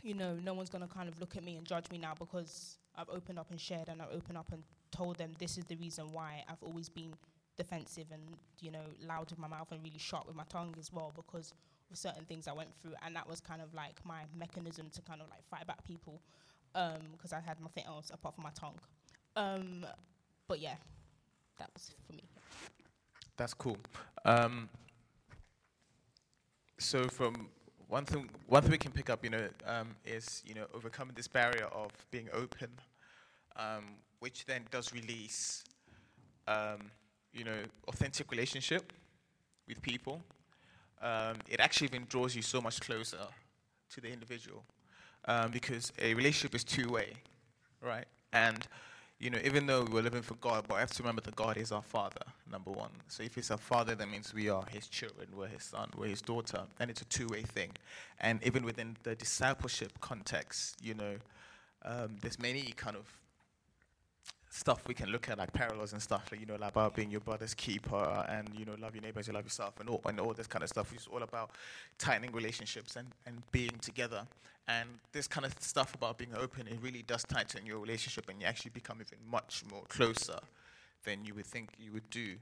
you 0.02 0.14
know 0.14 0.36
no 0.44 0.54
one's 0.54 0.68
gonna 0.68 0.86
kind 0.86 1.08
of 1.08 1.18
look 1.20 1.36
at 1.36 1.44
me 1.44 1.56
and 1.56 1.66
judge 1.66 1.90
me 1.90 1.98
now 1.98 2.14
because 2.18 2.78
I've 2.96 3.08
opened 3.08 3.38
up 3.38 3.50
and 3.50 3.60
shared 3.60 3.88
and 3.88 4.00
I've 4.00 4.12
opened 4.12 4.38
up 4.38 4.52
and 4.52 4.62
told 4.90 5.18
them 5.18 5.32
this 5.38 5.58
is 5.58 5.64
the 5.64 5.76
reason 5.76 6.12
why 6.12 6.44
I've 6.48 6.62
always 6.62 6.88
been 6.88 7.14
defensive 7.58 8.06
and 8.12 8.22
you 8.60 8.70
know 8.70 8.84
loud 9.06 9.28
with 9.30 9.38
my 9.38 9.48
mouth 9.48 9.70
and 9.72 9.82
really 9.82 9.98
sharp 9.98 10.26
with 10.26 10.36
my 10.36 10.44
tongue 10.48 10.74
as 10.78 10.92
well 10.92 11.12
because 11.14 11.52
of 11.90 11.96
certain 11.98 12.24
things 12.24 12.48
I 12.48 12.52
went 12.52 12.70
through 12.80 12.94
and 13.04 13.14
that 13.16 13.28
was 13.28 13.40
kind 13.40 13.60
of 13.60 13.74
like 13.74 14.00
my 14.04 14.22
mechanism 14.36 14.88
to 14.94 15.02
kind 15.02 15.20
of 15.20 15.28
like 15.28 15.44
fight 15.50 15.66
back 15.66 15.84
people 15.84 16.22
because 17.12 17.32
I 17.32 17.40
had 17.40 17.60
nothing 17.60 17.84
else 17.86 18.10
apart 18.12 18.34
from 18.34 18.44
my 18.44 18.50
tongue. 18.50 18.78
Um, 19.36 19.86
but 20.46 20.60
yeah, 20.60 20.76
that 21.58 21.70
was 21.74 21.90
for 22.06 22.12
me. 22.12 22.24
That's 23.36 23.54
cool. 23.54 23.76
Um, 24.24 24.68
so 26.78 27.04
from 27.08 27.48
one 27.88 28.04
thing, 28.04 28.28
one 28.46 28.62
thing 28.62 28.70
we 28.72 28.78
can 28.78 28.92
pick 28.92 29.10
up, 29.10 29.24
you 29.24 29.30
know, 29.30 29.48
um, 29.66 29.94
is 30.04 30.42
you 30.46 30.54
know 30.54 30.66
overcoming 30.74 31.14
this 31.14 31.28
barrier 31.28 31.66
of 31.66 31.90
being 32.10 32.28
open, 32.32 32.68
um, 33.56 33.84
which 34.20 34.44
then 34.46 34.62
does 34.70 34.92
release, 34.92 35.64
um, 36.46 36.90
you 37.38 37.44
know, 37.44 37.62
authentic 37.86 38.30
relationship 38.30 38.92
with 39.68 39.80
people. 39.80 40.20
Um, 41.00 41.36
it 41.48 41.60
actually 41.60 41.86
even 41.88 42.06
draws 42.08 42.34
you 42.34 42.42
so 42.42 42.60
much 42.60 42.80
closer 42.80 43.24
to 43.94 44.00
the 44.00 44.08
individual 44.08 44.64
um, 45.26 45.50
because 45.52 45.92
a 46.00 46.12
relationship 46.14 46.54
is 46.54 46.64
two 46.64 46.90
way, 46.90 47.14
right? 47.80 48.06
And 48.32 48.66
you 49.20 49.30
know, 49.30 49.38
even 49.44 49.66
though 49.66 49.84
we're 49.90 50.02
living 50.02 50.22
for 50.22 50.34
God, 50.34 50.66
but 50.68 50.76
I 50.76 50.80
have 50.80 50.92
to 50.92 51.02
remember 51.02 51.22
that 51.22 51.34
God 51.34 51.56
is 51.56 51.72
our 51.72 51.82
Father, 51.82 52.22
number 52.50 52.70
one. 52.70 52.90
So 53.08 53.24
if 53.24 53.34
He's 53.34 53.50
our 53.50 53.58
Father, 53.58 53.96
that 53.96 54.08
means 54.08 54.32
we 54.32 54.48
are 54.48 54.64
His 54.70 54.86
children, 54.86 55.26
we're 55.36 55.48
His 55.48 55.64
son, 55.64 55.90
we're 55.96 56.06
His 56.06 56.22
daughter, 56.22 56.62
and 56.78 56.88
it's 56.88 57.02
a 57.02 57.04
two-way 57.06 57.42
thing. 57.42 57.72
And 58.20 58.40
even 58.44 58.64
within 58.64 58.96
the 59.02 59.16
discipleship 59.16 59.92
context, 60.00 60.76
you 60.80 60.94
know, 60.94 61.16
um, 61.84 62.16
there's 62.20 62.38
many 62.38 62.62
kind 62.76 62.96
of 62.96 63.06
stuff 64.58 64.82
we 64.88 64.94
can 64.94 65.08
look 65.10 65.28
at, 65.28 65.38
like 65.38 65.52
parallels 65.52 65.92
and 65.92 66.02
stuff, 66.02 66.28
like 66.30 66.40
you 66.40 66.46
know, 66.46 66.56
like 66.56 66.70
about 66.70 66.94
being 66.94 67.10
your 67.10 67.20
brother's 67.20 67.54
keeper, 67.54 68.26
and 68.28 68.50
you 68.58 68.64
know, 68.64 68.74
love 68.80 68.94
your 68.94 69.02
neighbors, 69.02 69.28
you 69.28 69.32
love 69.32 69.44
yourself, 69.44 69.78
and 69.80 69.88
all 69.88 70.00
and 70.04 70.18
all 70.18 70.34
this 70.34 70.46
kind 70.46 70.62
of 70.62 70.68
stuff. 70.68 70.92
It's 70.92 71.06
all 71.06 71.22
about 71.22 71.50
tightening 71.98 72.32
relationships 72.32 72.96
and 72.96 73.08
and 73.26 73.42
being 73.52 73.78
together. 73.80 74.26
And 74.66 74.88
this 75.12 75.26
kind 75.26 75.46
of 75.46 75.54
stuff 75.60 75.94
about 75.94 76.18
being 76.18 76.34
open, 76.36 76.66
it 76.66 76.78
really 76.82 77.02
does 77.02 77.24
tighten 77.24 77.64
your 77.64 77.78
relationship, 77.78 78.28
and 78.28 78.40
you 78.40 78.46
actually 78.46 78.72
become 78.72 78.98
even 79.00 79.18
much 79.30 79.62
more 79.70 79.82
closer 79.88 80.38
than 81.04 81.24
you 81.24 81.34
would 81.34 81.46
think 81.46 81.70
you 81.78 81.92
would 81.92 82.10
do. 82.10 82.34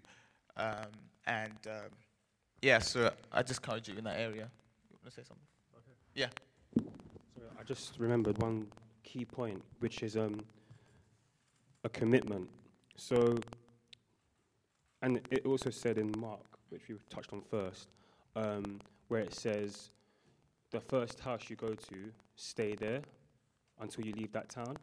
Um, 0.56 0.90
and 1.26 1.58
um, 1.66 1.90
yeah, 2.62 2.80
so 2.80 3.12
I 3.32 3.42
just 3.42 3.60
encourage 3.60 3.88
you 3.88 3.96
in 3.96 4.04
that 4.04 4.18
area. 4.18 4.48
You 4.90 4.96
want 5.02 5.04
to 5.04 5.10
say 5.12 5.22
something? 5.22 5.44
Yeah. 6.14 6.28
Sorry, 6.74 7.50
I 7.60 7.62
just 7.62 7.98
remembered 7.98 8.40
one 8.40 8.66
key 9.04 9.24
point, 9.24 9.62
which 9.80 10.02
is 10.02 10.16
um, 10.16 10.40
a 11.84 11.88
commitment. 11.88 12.48
So, 12.96 13.38
and 15.02 15.20
it 15.30 15.46
also 15.46 15.70
said 15.70 15.98
in 15.98 16.12
Mark, 16.18 16.40
which 16.70 16.82
we 16.88 16.96
touched 17.10 17.32
on 17.32 17.42
first, 17.42 17.88
um, 18.34 18.80
where 19.08 19.20
it 19.20 19.34
says, 19.34 19.90
the 20.70 20.80
first 20.80 21.20
house 21.20 21.48
you 21.48 21.56
go 21.56 21.74
to, 21.74 21.96
stay 22.34 22.74
there 22.74 23.00
until 23.80 24.04
you 24.04 24.12
leave 24.12 24.32
that 24.32 24.48
town. 24.48 24.76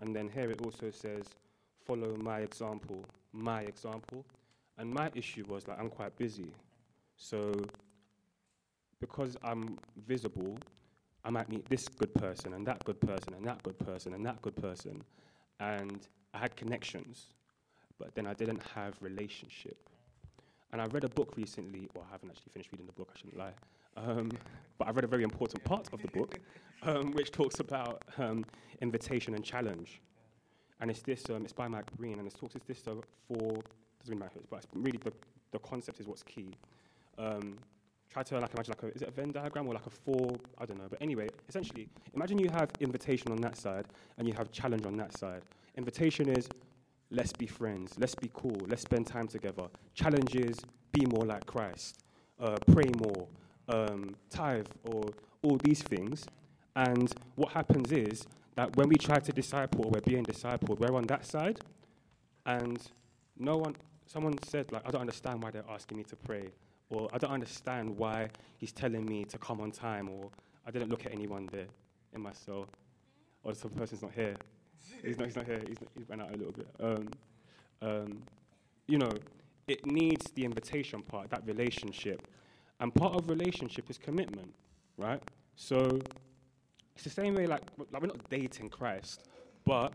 And 0.00 0.14
then 0.14 0.28
here 0.28 0.50
it 0.50 0.60
also 0.64 0.90
says, 0.90 1.24
follow 1.84 2.16
my 2.16 2.40
example, 2.40 3.04
my 3.32 3.62
example. 3.62 4.24
And 4.76 4.92
my 4.92 5.10
issue 5.14 5.44
was 5.48 5.66
like, 5.66 5.78
I'm 5.80 5.88
quite 5.88 6.16
busy. 6.16 6.52
So, 7.16 7.52
because 9.00 9.36
I'm 9.42 9.78
visible, 10.06 10.56
I 11.24 11.30
might 11.30 11.48
meet 11.48 11.68
this 11.68 11.88
good 11.88 12.14
person 12.14 12.54
and 12.54 12.66
that 12.66 12.84
good 12.84 13.00
person 13.00 13.34
and 13.34 13.44
that 13.44 13.62
good 13.62 13.78
person 13.78 14.14
and 14.14 14.24
that 14.24 14.40
good 14.40 14.56
person. 14.56 15.02
And 15.58 16.06
I 16.34 16.38
had 16.38 16.56
connections, 16.56 17.26
but 17.98 18.14
then 18.14 18.26
I 18.26 18.34
didn't 18.34 18.62
have 18.74 18.94
relationship. 19.00 19.76
And 20.72 20.82
I 20.82 20.86
read 20.86 21.04
a 21.04 21.08
book 21.08 21.34
recently, 21.36 21.88
well, 21.94 22.04
I 22.08 22.12
haven't 22.12 22.30
actually 22.30 22.52
finished 22.52 22.70
reading 22.72 22.86
the 22.86 22.92
book, 22.92 23.10
I 23.14 23.18
shouldn't 23.18 23.38
lie. 23.38 23.52
Um, 23.96 24.30
but 24.76 24.88
I 24.88 24.90
read 24.90 25.04
a 25.04 25.08
very 25.08 25.24
important 25.24 25.64
part 25.64 25.88
of 25.92 26.02
the 26.02 26.08
book, 26.08 26.38
um, 26.82 27.12
which 27.12 27.32
talks 27.32 27.60
about 27.60 28.02
um, 28.18 28.44
invitation 28.80 29.34
and 29.34 29.44
challenge. 29.44 30.00
And 30.80 30.90
it's 30.90 31.02
this, 31.02 31.24
um, 31.30 31.44
it's 31.44 31.52
by 31.52 31.66
Mike 31.66 31.90
Breen, 31.96 32.18
and 32.18 32.26
it 32.28 32.34
talks, 32.38 32.54
it's 32.54 32.66
this 32.66 32.86
uh, 32.86 32.94
for, 33.26 33.38
doesn't 33.38 34.10
mean 34.10 34.18
matter, 34.18 34.40
but 34.50 34.58
it's 34.58 34.66
really 34.74 34.98
the, 35.02 35.12
the 35.52 35.58
concept 35.58 36.00
is 36.00 36.06
what's 36.06 36.22
key. 36.22 36.54
Um, 37.18 37.58
try 38.10 38.22
to 38.22 38.38
like 38.38 38.54
imagine 38.54 38.74
like 38.78 38.92
a, 38.92 38.94
is 38.94 39.02
it 39.02 39.08
a 39.08 39.10
Venn 39.10 39.32
diagram 39.32 39.66
or 39.66 39.74
like 39.74 39.86
a 39.86 39.90
four, 39.90 40.36
I 40.58 40.66
don't 40.66 40.78
know. 40.78 40.86
But 40.88 41.02
anyway, 41.02 41.28
essentially, 41.48 41.88
imagine 42.14 42.38
you 42.38 42.50
have 42.50 42.70
invitation 42.80 43.32
on 43.32 43.38
that 43.38 43.56
side 43.56 43.86
and 44.16 44.26
you 44.26 44.34
have 44.34 44.50
challenge 44.52 44.86
on 44.86 44.96
that 44.96 45.16
side. 45.16 45.42
Invitation 45.78 46.28
is, 46.28 46.48
let's 47.12 47.32
be 47.32 47.46
friends, 47.46 47.94
let's 47.98 48.16
be 48.16 48.28
cool, 48.34 48.60
let's 48.66 48.82
spend 48.82 49.06
time 49.06 49.28
together. 49.28 49.68
Challenge 49.94 50.34
is, 50.34 50.58
be 50.90 51.06
more 51.06 51.24
like 51.24 51.46
Christ, 51.46 52.02
uh, 52.40 52.56
pray 52.72 52.90
more, 52.98 53.28
um, 53.68 54.16
tithe, 54.28 54.66
or 54.82 55.04
all 55.42 55.56
these 55.62 55.80
things. 55.80 56.26
And 56.74 57.14
what 57.36 57.52
happens 57.52 57.92
is 57.92 58.26
that 58.56 58.76
when 58.76 58.88
we 58.88 58.96
try 58.96 59.20
to 59.20 59.32
disciple, 59.32 59.88
we're 59.88 60.00
being 60.00 60.24
discipled, 60.24 60.80
we're 60.80 60.96
on 60.96 61.06
that 61.06 61.24
side, 61.24 61.60
and 62.44 62.82
no 63.38 63.56
one, 63.56 63.76
someone 64.04 64.36
said, 64.42 64.72
like, 64.72 64.82
I 64.84 64.90
don't 64.90 65.02
understand 65.02 65.40
why 65.44 65.52
they're 65.52 65.70
asking 65.70 65.98
me 65.98 66.02
to 66.04 66.16
pray, 66.16 66.48
or 66.90 67.08
I 67.12 67.18
don't 67.18 67.30
understand 67.30 67.96
why 67.96 68.30
he's 68.56 68.72
telling 68.72 69.06
me 69.06 69.22
to 69.26 69.38
come 69.38 69.60
on 69.60 69.70
time, 69.70 70.08
or 70.08 70.28
I 70.66 70.72
didn't 70.72 70.88
look 70.88 71.06
at 71.06 71.12
anyone 71.12 71.48
there 71.52 71.68
in 72.14 72.20
my 72.20 72.32
cell, 72.32 72.66
or 73.44 73.54
some 73.54 73.70
person's 73.70 74.02
not 74.02 74.12
here. 74.12 74.34
He's 75.02 75.18
not, 75.18 75.26
he's 75.26 75.36
not 75.36 75.46
here, 75.46 75.60
he's, 75.66 75.80
not, 75.80 75.90
he's 75.96 76.08
ran 76.08 76.20
out 76.20 76.34
a 76.34 76.36
little 76.36 76.52
bit. 76.52 76.68
Um, 76.80 77.08
um, 77.80 78.22
you 78.86 78.98
know, 78.98 79.12
it 79.66 79.86
needs 79.86 80.30
the 80.32 80.44
invitation 80.44 81.02
part, 81.02 81.30
that 81.30 81.46
relationship. 81.46 82.26
And 82.80 82.94
part 82.94 83.14
of 83.14 83.28
relationship 83.28 83.90
is 83.90 83.98
commitment, 83.98 84.54
right? 84.96 85.22
So 85.56 86.00
it's 86.94 87.04
the 87.04 87.10
same 87.10 87.34
way, 87.34 87.46
like, 87.46 87.62
like 87.92 88.00
we're 88.00 88.08
not 88.08 88.28
dating 88.30 88.70
Christ, 88.70 89.28
but 89.64 89.92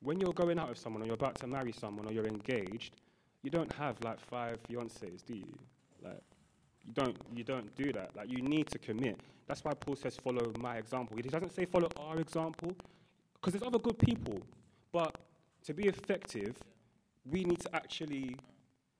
when 0.00 0.20
you're 0.20 0.32
going 0.32 0.58
out 0.58 0.68
with 0.68 0.78
someone 0.78 1.02
or 1.02 1.06
you're 1.06 1.14
about 1.14 1.38
to 1.40 1.46
marry 1.46 1.72
someone 1.72 2.06
or 2.06 2.12
you're 2.12 2.26
engaged, 2.26 2.94
you 3.42 3.50
don't 3.50 3.72
have 3.72 3.96
like 4.04 4.20
five 4.20 4.58
fiancés, 4.68 5.24
do 5.24 5.34
you? 5.34 5.58
Like, 6.02 6.20
you 6.86 6.92
don't, 6.92 7.16
you 7.34 7.44
don't 7.44 7.74
do 7.76 7.92
that. 7.92 8.14
Like, 8.16 8.30
you 8.30 8.40
need 8.42 8.68
to 8.68 8.78
commit. 8.78 9.18
That's 9.46 9.64
why 9.64 9.74
Paul 9.74 9.96
says, 9.96 10.16
follow 10.16 10.52
my 10.60 10.76
example. 10.76 11.16
He 11.16 11.22
doesn't 11.22 11.54
say 11.54 11.64
follow 11.64 11.88
our 11.98 12.18
example, 12.18 12.72
because 13.40 13.52
there's 13.52 13.66
other 13.66 13.78
good 13.78 13.98
people. 13.98 14.40
But 14.92 15.14
to 15.64 15.74
be 15.74 15.84
effective, 15.86 16.56
we 17.30 17.44
need 17.44 17.60
to 17.60 17.74
actually 17.74 18.36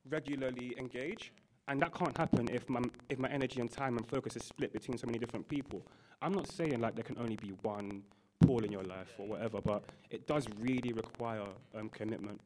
regularly 0.09 0.75
engage. 0.79 1.33
And 1.67 1.81
that 1.83 1.95
can't 1.95 2.17
happen 2.17 2.49
if 2.51 2.69
my, 2.69 2.81
if 3.09 3.19
my 3.19 3.29
energy 3.29 3.61
and 3.61 3.71
time 3.71 3.97
and 3.99 4.07
focus 4.07 4.37
is 4.37 4.45
split 4.45 4.73
between 4.73 4.97
so 4.97 5.07
many 5.07 5.19
different 5.19 5.47
people. 5.49 5.83
I'm 6.23 6.33
not 6.33 6.51
saying 6.51 6.81
like 6.81 6.95
there 6.95 7.05
can 7.05 7.19
only 7.19 7.37
be 7.37 7.53
one 7.63 8.03
Paul 8.41 8.65
in 8.65 8.73
your 8.73 8.85
life 8.85 9.15
or 9.19 9.27
whatever, 9.27 9.61
but 9.61 9.83
it 10.11 10.27
does 10.27 10.47
really 10.61 10.93
require 10.93 11.45
um, 11.77 11.89
commitment. 11.91 12.41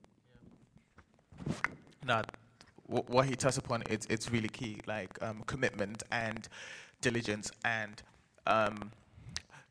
Now, 2.05 2.23
wh- 2.87 3.09
what 3.09 3.27
he 3.27 3.37
touched 3.37 3.59
upon, 3.59 3.85
it's, 3.89 4.07
it's 4.07 4.31
really 4.31 4.49
key, 4.49 4.79
like 4.87 5.23
um, 5.23 5.43
commitment 5.47 6.03
and 6.11 6.49
diligence 7.01 7.53
and 7.65 8.03
um, 8.47 8.91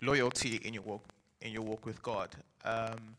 loyalty 0.01 0.61
in 0.63 0.73
your 0.73 0.83
walk 0.83 1.03
in 1.41 1.51
your 1.51 1.63
walk 1.63 1.85
with 1.85 2.01
God. 2.01 2.29
Um, 2.63 3.15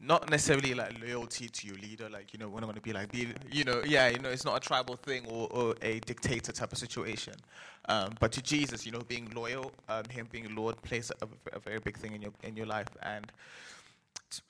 not 0.00 0.28
necessarily 0.30 0.74
like 0.74 1.00
loyalty 1.00 1.48
to 1.48 1.66
your 1.66 1.76
leader, 1.76 2.08
like 2.10 2.32
you 2.32 2.38
know, 2.38 2.48
we're 2.48 2.60
not 2.60 2.66
going 2.66 2.76
to 2.76 2.82
be 2.82 2.92
like, 2.92 3.10
be, 3.10 3.28
you 3.50 3.64
know, 3.64 3.82
yeah, 3.86 4.08
you 4.08 4.18
know, 4.18 4.28
it's 4.28 4.44
not 4.44 4.56
a 4.56 4.60
tribal 4.60 4.96
thing 4.96 5.24
or, 5.26 5.48
or 5.50 5.74
a 5.80 6.00
dictator 6.00 6.52
type 6.52 6.72
of 6.72 6.78
situation. 6.78 7.34
Um, 7.88 8.12
but 8.20 8.30
to 8.32 8.42
Jesus, 8.42 8.84
you 8.84 8.92
know, 8.92 9.00
being 9.08 9.30
loyal, 9.34 9.72
um, 9.88 10.04
Him 10.10 10.28
being 10.30 10.54
Lord, 10.54 10.80
plays 10.82 11.10
a, 11.22 11.26
a 11.54 11.58
very 11.58 11.78
big 11.78 11.96
thing 11.96 12.12
in 12.12 12.22
your 12.22 12.32
in 12.42 12.56
your 12.56 12.66
life. 12.66 12.88
And 13.02 13.32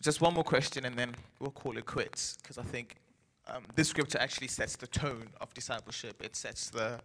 just 0.03 0.21
one 0.21 0.35
more 0.35 0.45
question, 0.45 0.85
and 0.85 0.97
then 0.97 1.15
we'll 1.39 1.51
call 1.51 1.77
it 1.77 1.87
quits, 1.87 2.39
because 2.43 2.59
I 2.59 2.63
think 2.63 2.97
um, 3.47 3.63
this 3.77 3.89
scripture 3.89 4.19
actually 4.19 4.49
sets 4.49 4.75
the 4.75 4.87
tone 4.87 5.29
of 5.41 5.55
discipleship. 5.55 6.23
It 6.25 6.35
sets 6.35 6.71
the 6.71 6.99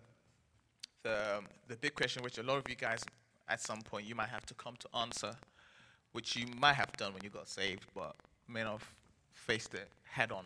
the 1.03 1.37
um, 1.37 1.45
the 1.67 1.75
big 1.75 1.93
question, 1.93 2.23
which 2.23 2.39
a 2.39 2.43
lot 2.43 2.57
of 2.57 2.67
you 2.67 2.75
guys 2.75 3.03
at 3.47 3.61
some 3.61 3.81
point 3.81 4.07
you 4.07 4.15
might 4.15 4.29
have 4.29 4.45
to 4.47 4.53
come 4.55 4.75
to 4.79 4.87
answer, 4.97 5.35
which 6.11 6.35
you 6.35 6.45
might 6.59 6.73
have 6.73 6.91
done 6.93 7.13
when 7.13 7.23
you 7.23 7.29
got 7.29 7.47
saved, 7.47 7.85
but 7.95 8.15
may 8.47 8.63
not 8.63 8.73
have 8.73 8.91
faced 9.33 9.73
it 9.73 9.87
head 10.03 10.31
on. 10.31 10.45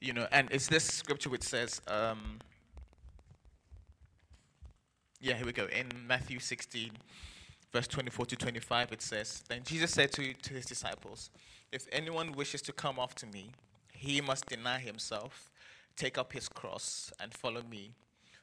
You 0.00 0.12
know, 0.12 0.26
and 0.32 0.48
it's 0.50 0.68
this 0.68 0.84
scripture 0.84 1.30
which 1.30 1.42
says, 1.42 1.80
um, 1.88 2.38
yeah, 5.20 5.34
here 5.34 5.46
we 5.46 5.52
go. 5.52 5.66
In 5.66 5.88
Matthew 6.06 6.38
16, 6.38 6.90
verse 7.72 7.86
24 7.88 8.26
to 8.26 8.36
25, 8.36 8.92
it 8.92 9.02
says, 9.02 9.42
Then 9.48 9.62
Jesus 9.64 9.90
said 9.90 10.12
to, 10.12 10.34
to 10.34 10.54
his 10.54 10.66
disciples, 10.66 11.30
If 11.72 11.86
anyone 11.90 12.32
wishes 12.32 12.60
to 12.62 12.72
come 12.72 12.98
after 12.98 13.26
me, 13.26 13.50
he 13.92 14.20
must 14.20 14.46
deny 14.46 14.78
himself, 14.78 15.50
take 15.96 16.18
up 16.18 16.32
his 16.32 16.48
cross, 16.48 17.10
and 17.18 17.32
follow 17.32 17.62
me. 17.62 17.92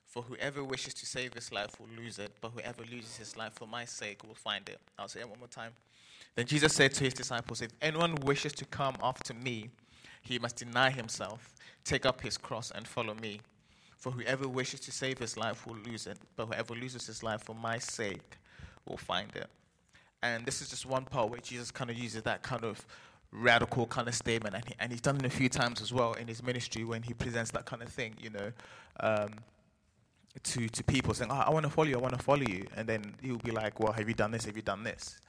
For 0.07 0.23
whoever 0.23 0.63
wishes 0.63 0.93
to 0.95 1.05
save 1.05 1.35
his 1.35 1.51
life 1.53 1.79
will 1.79 1.87
lose 1.95 2.19
it, 2.19 2.31
but 2.41 2.51
whoever 2.51 2.83
loses 2.83 3.15
his 3.15 3.37
life 3.37 3.53
for 3.53 3.67
my 3.67 3.85
sake 3.85 4.23
will 4.27 4.35
find 4.35 4.67
it. 4.67 4.79
I'll 4.99 5.07
say 5.07 5.21
it 5.21 5.29
one 5.29 5.39
more 5.39 5.47
time. 5.47 5.71
Then 6.35 6.45
Jesus 6.45 6.73
said 6.73 6.93
to 6.93 7.03
his 7.03 7.13
disciples, 7.13 7.61
If 7.61 7.71
anyone 7.81 8.15
wishes 8.23 8.53
to 8.53 8.65
come 8.65 8.95
after 9.03 9.33
me, 9.33 9.69
he 10.21 10.39
must 10.39 10.57
deny 10.57 10.89
himself, 10.89 11.55
take 11.83 12.05
up 12.05 12.21
his 12.21 12.37
cross, 12.37 12.71
and 12.71 12.87
follow 12.87 13.13
me. 13.15 13.41
For 13.97 14.11
whoever 14.11 14.47
wishes 14.47 14.79
to 14.81 14.91
save 14.91 15.19
his 15.19 15.37
life 15.37 15.67
will 15.67 15.75
lose 15.75 16.07
it, 16.07 16.17
but 16.35 16.47
whoever 16.47 16.73
loses 16.73 17.05
his 17.05 17.21
life 17.21 17.43
for 17.43 17.55
my 17.55 17.77
sake 17.77 18.37
will 18.87 18.97
find 18.97 19.29
it. 19.35 19.47
And 20.23 20.45
this 20.45 20.61
is 20.61 20.69
just 20.69 20.85
one 20.85 21.05
part 21.05 21.29
where 21.29 21.39
Jesus 21.39 21.71
kind 21.71 21.89
of 21.89 21.97
uses 21.97 22.23
that 22.23 22.41
kind 22.43 22.63
of 22.63 22.85
radical 23.31 23.85
kind 23.87 24.07
of 24.07 24.15
statement, 24.15 24.55
and, 24.55 24.65
he, 24.65 24.73
and 24.79 24.91
he's 24.91 25.01
done 25.01 25.17
it 25.17 25.25
a 25.25 25.29
few 25.29 25.49
times 25.49 25.81
as 25.81 25.93
well 25.93 26.13
in 26.13 26.27
his 26.27 26.43
ministry 26.43 26.83
when 26.83 27.01
he 27.03 27.13
presents 27.13 27.51
that 27.51 27.65
kind 27.65 27.81
of 27.81 27.89
thing, 27.89 28.13
you 28.19 28.29
know, 28.29 28.51
um, 28.99 29.29
to 30.43 30.69
to 30.69 30.83
people 30.83 31.13
saying, 31.13 31.29
oh, 31.31 31.35
"I 31.35 31.49
want 31.49 31.65
to 31.65 31.69
follow 31.69 31.87
you, 31.87 31.95
I 31.95 31.99
want 31.99 32.17
to 32.17 32.23
follow 32.23 32.43
you," 32.43 32.65
and 32.75 32.87
then 32.87 33.15
he'll 33.21 33.37
be 33.37 33.51
like, 33.51 33.79
"Well, 33.79 33.93
have 33.93 34.07
you 34.07 34.13
done 34.13 34.31
this? 34.31 34.45
Have 34.45 34.55
you 34.55 34.61
done 34.61 34.83
this?" 34.83 35.19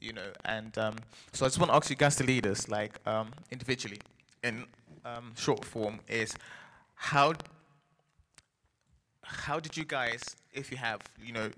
You 0.00 0.12
know, 0.12 0.32
and 0.44 0.76
um, 0.76 0.96
so 1.32 1.46
I 1.46 1.48
just 1.48 1.58
want 1.58 1.70
to 1.70 1.76
ask 1.76 1.88
you 1.88 1.96
guys, 1.96 2.16
the 2.16 2.24
leaders, 2.24 2.68
like 2.68 2.98
um, 3.06 3.30
individually, 3.50 4.00
in 4.42 4.66
um, 5.04 5.32
short 5.36 5.64
form, 5.64 6.00
is 6.08 6.34
how 6.94 7.34
how 9.22 9.58
did 9.58 9.76
you 9.76 9.84
guys, 9.84 10.36
if 10.52 10.70
you 10.70 10.76
have, 10.76 11.00
you 11.24 11.32
know, 11.32 11.50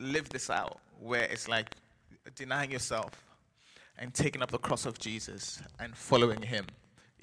live 0.00 0.28
this 0.28 0.50
out 0.50 0.78
where 1.00 1.22
it's 1.24 1.48
like 1.48 1.70
denying 2.34 2.70
yourself 2.70 3.10
and 3.98 4.14
taking 4.14 4.42
up 4.42 4.50
the 4.50 4.58
cross 4.58 4.86
of 4.86 4.98
Jesus 4.98 5.62
and 5.78 5.96
following 5.96 6.42
him. 6.42 6.66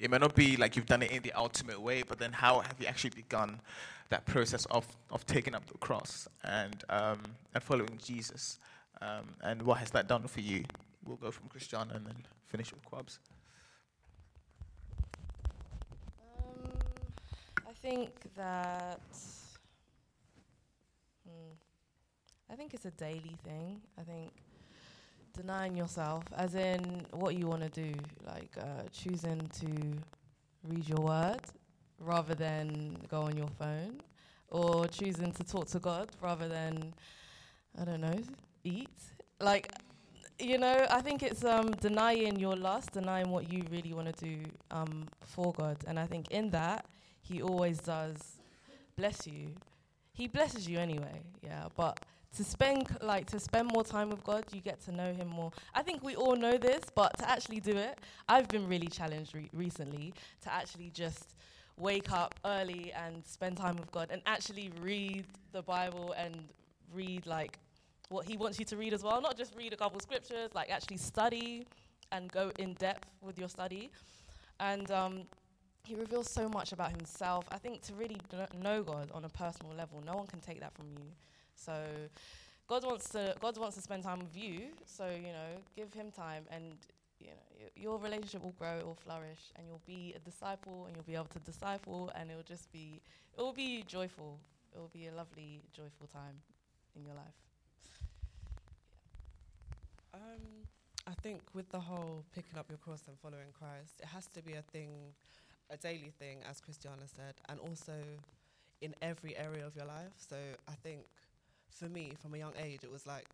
It 0.02 0.10
may 0.10 0.18
not 0.18 0.34
be 0.34 0.56
like 0.56 0.74
you've 0.74 0.86
done 0.86 1.02
it 1.02 1.12
in 1.12 1.22
the 1.22 1.32
ultimate 1.34 1.80
way, 1.80 2.02
but 2.02 2.18
then 2.18 2.32
how 2.32 2.58
have 2.58 2.74
you 2.80 2.86
actually 2.86 3.10
begun 3.10 3.60
that 4.08 4.26
process 4.26 4.64
of, 4.64 4.84
of 5.12 5.24
taking 5.26 5.54
up 5.54 5.64
the 5.66 5.78
cross 5.78 6.26
and, 6.42 6.82
um, 6.88 7.20
and 7.54 7.62
following 7.62 8.00
Jesus? 8.04 8.58
Um, 9.00 9.28
and 9.44 9.62
what 9.62 9.78
has 9.78 9.92
that 9.92 10.08
done 10.08 10.24
for 10.24 10.40
you? 10.40 10.64
We'll 11.06 11.18
go 11.18 11.30
from 11.30 11.48
Christiana 11.48 11.94
and 11.94 12.04
then 12.04 12.16
finish 12.48 12.72
with 12.72 12.84
Quabs. 12.84 13.20
Um, 16.18 16.72
I 17.68 17.72
think 17.72 18.10
that. 18.36 19.00
Hmm, 21.24 21.52
I 22.50 22.56
think 22.56 22.74
it's 22.74 22.86
a 22.86 22.90
daily 22.90 23.36
thing. 23.44 23.80
I 23.96 24.02
think 24.02 24.32
denying 25.34 25.76
yourself, 25.76 26.24
as 26.36 26.54
in 26.54 27.06
what 27.12 27.36
you 27.36 27.46
want 27.46 27.62
to 27.62 27.68
do, 27.68 27.92
like 28.26 28.50
uh, 28.60 28.82
choosing 28.92 29.40
to 29.60 29.66
read 30.68 30.88
your 30.88 31.00
word 31.00 31.40
rather 31.98 32.34
than 32.34 32.96
go 33.08 33.22
on 33.22 33.36
your 33.36 33.48
phone, 33.58 34.00
or 34.48 34.86
choosing 34.86 35.32
to 35.32 35.44
talk 35.44 35.66
to 35.68 35.78
God 35.78 36.10
rather 36.20 36.48
than, 36.48 36.92
I 37.80 37.84
don't 37.84 38.00
know, 38.00 38.18
eat. 38.64 38.88
Like, 39.40 39.72
you 40.38 40.58
know, 40.58 40.86
I 40.90 41.00
think 41.00 41.22
it's 41.22 41.44
um, 41.44 41.70
denying 41.72 42.38
your 42.38 42.56
lust, 42.56 42.92
denying 42.92 43.30
what 43.30 43.50
you 43.50 43.64
really 43.70 43.92
want 43.94 44.14
to 44.14 44.24
do 44.24 44.38
um, 44.70 45.06
for 45.20 45.52
God. 45.52 45.78
And 45.86 45.98
I 45.98 46.06
think 46.06 46.30
in 46.30 46.50
that, 46.50 46.86
He 47.20 47.40
always 47.42 47.78
does 47.78 48.16
bless 48.96 49.26
you. 49.26 49.54
He 50.12 50.26
blesses 50.28 50.68
you 50.68 50.78
anyway, 50.78 51.22
yeah. 51.42 51.68
But 51.76 52.00
to 52.36 52.44
spend 52.44 52.86
like 53.02 53.26
to 53.30 53.38
spend 53.38 53.68
more 53.68 53.84
time 53.84 54.10
with 54.10 54.24
God, 54.24 54.44
you 54.52 54.60
get 54.60 54.80
to 54.84 54.92
know 54.92 55.12
Him 55.12 55.28
more. 55.28 55.52
I 55.74 55.82
think 55.82 56.02
we 56.02 56.16
all 56.16 56.36
know 56.36 56.56
this, 56.56 56.80
but 56.94 57.16
to 57.18 57.30
actually 57.30 57.60
do 57.60 57.76
it, 57.76 57.98
I've 58.28 58.48
been 58.48 58.66
really 58.68 58.88
challenged 58.88 59.34
re- 59.34 59.50
recently 59.52 60.14
to 60.42 60.52
actually 60.52 60.90
just 60.90 61.34
wake 61.78 62.12
up 62.12 62.34
early 62.44 62.92
and 62.92 63.24
spend 63.26 63.56
time 63.56 63.76
with 63.76 63.90
God 63.92 64.08
and 64.10 64.22
actually 64.26 64.70
read 64.80 65.24
the 65.52 65.62
Bible 65.62 66.14
and 66.16 66.36
read 66.94 67.26
like 67.26 67.58
what 68.08 68.26
He 68.26 68.36
wants 68.36 68.58
you 68.58 68.64
to 68.66 68.76
read 68.76 68.92
as 68.94 69.02
well. 69.02 69.20
Not 69.20 69.36
just 69.36 69.54
read 69.56 69.72
a 69.72 69.76
couple 69.76 70.00
scriptures, 70.00 70.50
like 70.54 70.70
actually 70.70 70.98
study 70.98 71.66
and 72.12 72.30
go 72.30 72.52
in 72.58 72.74
depth 72.74 73.08
with 73.20 73.38
your 73.38 73.48
study. 73.48 73.90
And 74.60 74.90
um, 74.90 75.22
he 75.84 75.94
reveals 75.94 76.30
so 76.30 76.48
much 76.48 76.72
about 76.72 76.90
himself. 76.90 77.44
I 77.50 77.58
think 77.58 77.82
to 77.82 77.94
really 77.94 78.18
kn- 78.30 78.46
know 78.62 78.82
God 78.82 79.10
on 79.12 79.24
a 79.24 79.28
personal 79.28 79.74
level, 79.74 80.02
no 80.06 80.14
one 80.14 80.26
can 80.26 80.40
take 80.40 80.60
that 80.60 80.72
from 80.74 80.86
you. 80.90 81.04
So 81.54 81.74
God 82.68 82.84
wants 82.84 83.08
to 83.10 83.34
God 83.40 83.56
wants 83.58 83.76
to 83.76 83.82
spend 83.82 84.02
time 84.02 84.20
with 84.20 84.36
you. 84.36 84.68
So 84.84 85.06
you 85.06 85.32
know, 85.32 85.60
give 85.76 85.92
him 85.92 86.10
time, 86.10 86.44
and 86.50 86.76
you 87.20 87.28
know, 87.28 87.68
your 87.76 87.98
relationship 87.98 88.42
will 88.42 88.54
grow, 88.58 88.78
it 88.78 88.86
will 88.86 88.94
flourish, 88.94 89.52
and 89.56 89.66
you'll 89.66 89.82
be 89.86 90.14
a 90.16 90.18
disciple, 90.18 90.86
and 90.86 90.96
you'll 90.96 91.04
be 91.04 91.14
able 91.14 91.26
to 91.26 91.38
disciple, 91.40 92.10
and 92.14 92.30
it 92.30 92.36
will 92.36 92.42
just 92.42 92.72
be 92.72 93.00
it 93.36 93.40
will 93.40 93.52
be 93.52 93.84
joyful. 93.86 94.38
It 94.74 94.78
will 94.78 94.90
be 94.92 95.06
a 95.06 95.12
lovely, 95.12 95.62
joyful 95.72 96.06
time 96.06 96.40
in 96.96 97.04
your 97.04 97.14
life. 97.14 97.38
Um, 100.14 100.66
I 101.06 101.12
think 101.22 101.40
with 101.52 101.68
the 101.70 101.80
whole 101.80 102.24
picking 102.34 102.58
up 102.58 102.66
your 102.68 102.78
cross 102.78 103.02
and 103.08 103.18
following 103.18 103.52
Christ, 103.52 104.00
it 104.00 104.06
has 104.06 104.26
to 104.28 104.42
be 104.42 104.54
a 104.54 104.62
thing, 104.62 104.90
a 105.70 105.76
daily 105.76 106.12
thing, 106.18 106.38
as 106.48 106.60
Christiana 106.60 107.06
said, 107.06 107.34
and 107.48 107.58
also 107.60 107.92
in 108.80 108.94
every 109.02 109.36
area 109.36 109.66
of 109.66 109.74
your 109.76 109.86
life. 109.86 110.12
So 110.16 110.36
I 110.68 110.72
think 110.82 111.00
for 111.74 111.86
me, 111.86 112.12
from 112.20 112.34
a 112.34 112.38
young 112.38 112.52
age, 112.62 112.80
it 112.82 112.90
was 112.90 113.06
like 113.06 113.26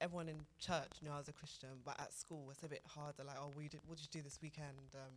everyone 0.00 0.28
in 0.28 0.36
church 0.58 0.90
knew 1.02 1.10
I 1.10 1.18
was 1.18 1.28
a 1.28 1.32
Christian, 1.32 1.70
but 1.84 1.98
at 2.00 2.12
school 2.12 2.48
it's 2.50 2.62
a 2.62 2.68
bit 2.68 2.82
harder. 2.86 3.24
Like, 3.24 3.36
oh, 3.40 3.52
we 3.56 3.68
did, 3.68 3.80
what 3.86 3.98
did 3.98 4.04
you 4.04 4.20
do 4.20 4.22
this 4.22 4.38
weekend? 4.42 4.94
Um, 4.94 5.12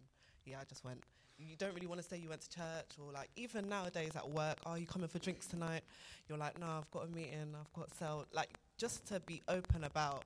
yeah, 0.46 0.58
I 0.62 0.64
just 0.66 0.84
went. 0.84 1.02
You 1.38 1.56
don't 1.58 1.74
really 1.74 1.88
want 1.88 2.02
to 2.02 2.08
say 2.08 2.18
you 2.18 2.30
went 2.30 2.42
to 2.42 2.50
church, 2.50 2.92
or 3.00 3.12
like 3.12 3.30
even 3.36 3.68
nowadays 3.68 4.12
at 4.16 4.30
work, 4.30 4.58
oh, 4.66 4.76
you 4.76 4.88
coming 4.88 5.10
for 5.10 5.20
drinks 5.20 5.48
tonight? 5.48 5.82
You're 6.30 6.38
like, 6.38 6.60
no, 6.60 6.68
I've 6.68 6.90
got 6.92 7.06
a 7.06 7.08
meeting, 7.08 7.54
I've 7.60 7.74
got 7.74 7.94
cell. 7.94 8.26
Like, 8.34 8.50
just 8.78 9.06
to 9.08 9.20
be 9.22 9.42
open 9.50 9.84
about 9.84 10.24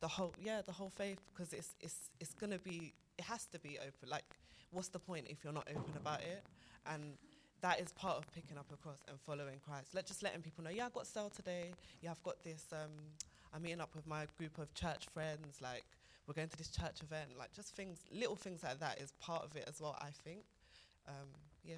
the 0.00 0.08
whole, 0.08 0.32
yeah, 0.42 0.62
the 0.64 0.72
whole 0.72 0.90
faith, 0.90 1.20
because 1.34 1.52
it's 1.52 1.74
it's 1.80 2.10
it's 2.20 2.32
gonna 2.34 2.58
be, 2.58 2.94
it 3.18 3.24
has 3.24 3.44
to 3.46 3.58
be 3.58 3.78
open. 3.78 4.08
Like 4.08 4.24
what's 4.70 4.88
the 4.88 4.98
point 4.98 5.26
if 5.28 5.44
you're 5.44 5.52
not 5.52 5.68
open 5.70 5.94
about 5.96 6.20
it? 6.20 6.42
And 6.86 7.14
that 7.60 7.80
is 7.80 7.92
part 7.92 8.16
of 8.16 8.32
picking 8.32 8.56
up 8.56 8.66
a 8.72 8.76
cross 8.76 9.00
and 9.08 9.18
following 9.20 9.60
Christ. 9.66 9.94
Let 9.94 10.06
just 10.06 10.22
letting 10.22 10.42
people 10.42 10.64
know, 10.64 10.70
yeah, 10.70 10.86
I've 10.86 10.94
got 10.94 11.06
cell 11.06 11.30
today. 11.30 11.70
Yeah, 12.00 12.12
I've 12.12 12.22
got 12.22 12.42
this. 12.44 12.66
Um, 12.72 12.90
I'm 13.54 13.62
meeting 13.62 13.80
up 13.80 13.94
with 13.94 14.06
my 14.06 14.26
group 14.36 14.58
of 14.58 14.72
church 14.74 15.06
friends. 15.12 15.58
Like 15.60 15.84
we're 16.26 16.34
going 16.34 16.48
to 16.48 16.56
this 16.56 16.68
church 16.68 17.02
event. 17.02 17.30
Like 17.38 17.52
just 17.52 17.74
things, 17.74 18.00
little 18.12 18.36
things 18.36 18.62
like 18.62 18.78
that 18.80 19.00
is 19.00 19.12
part 19.20 19.44
of 19.44 19.56
it 19.56 19.64
as 19.68 19.80
well. 19.80 19.96
I 20.00 20.10
think. 20.24 20.40
Um, 21.08 21.28
yeah. 21.64 21.74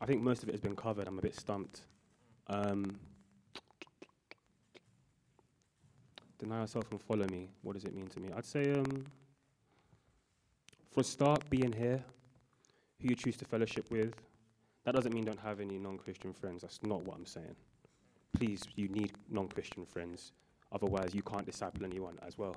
I 0.00 0.06
think 0.06 0.22
most 0.22 0.42
of 0.42 0.48
it 0.48 0.52
has 0.52 0.60
been 0.60 0.76
covered. 0.76 1.08
I'm 1.08 1.18
a 1.18 1.22
bit 1.22 1.34
stumped. 1.34 1.80
Um, 2.46 2.98
deny 6.38 6.60
yourself 6.60 6.84
and 6.92 7.00
follow 7.02 7.26
me. 7.26 7.50
What 7.62 7.74
does 7.74 7.84
it 7.84 7.94
mean 7.94 8.06
to 8.08 8.20
me? 8.20 8.28
I'd 8.34 8.46
say, 8.46 8.72
um, 8.72 9.04
a 11.00 11.04
start, 11.04 11.48
being 11.50 11.72
here, 11.72 12.02
who 13.00 13.08
you 13.08 13.14
choose 13.14 13.36
to 13.38 13.44
fellowship 13.44 13.90
with. 13.90 14.14
That 14.84 14.94
doesn't 14.94 15.12
mean 15.12 15.24
don't 15.24 15.40
have 15.40 15.60
any 15.60 15.78
non-Christian 15.78 16.32
friends. 16.32 16.62
That's 16.62 16.82
not 16.82 17.04
what 17.04 17.16
I'm 17.16 17.26
saying. 17.26 17.56
Please, 18.36 18.62
you 18.74 18.88
need 18.88 19.12
non-Christian 19.30 19.84
friends. 19.84 20.32
Otherwise, 20.72 21.14
you 21.14 21.22
can't 21.22 21.46
disciple 21.46 21.84
anyone 21.84 22.18
as 22.26 22.38
well. 22.38 22.56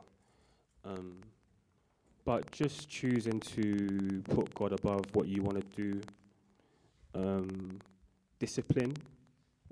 Um, 0.86 1.18
but 2.26 2.50
just 2.52 2.90
choosing 2.90 3.40
to 3.40 4.24
put 4.30 4.54
God 4.54 4.74
above 4.74 5.06
what 5.14 5.28
you 5.28 5.42
want 5.42 5.60
to 5.60 5.82
do 5.84 6.02
um, 7.16 7.80
discipline 8.40 8.96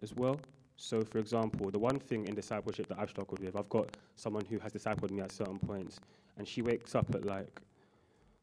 as 0.01 0.13
well. 0.15 0.39
So, 0.75 1.01
for 1.01 1.19
example, 1.19 1.69
the 1.71 1.79
one 1.79 1.99
thing 1.99 2.27
in 2.27 2.35
discipleship 2.35 2.87
that 2.87 2.97
I've 2.99 3.09
struggled 3.09 3.39
with, 3.39 3.55
I've 3.55 3.69
got 3.69 3.97
someone 4.15 4.45
who 4.45 4.59
has 4.59 4.71
discipled 4.71 5.11
me 5.11 5.21
at 5.21 5.31
certain 5.31 5.59
points, 5.59 5.99
and 6.37 6.47
she 6.47 6.61
wakes 6.61 6.95
up 6.95 7.13
at 7.13 7.25
like 7.25 7.61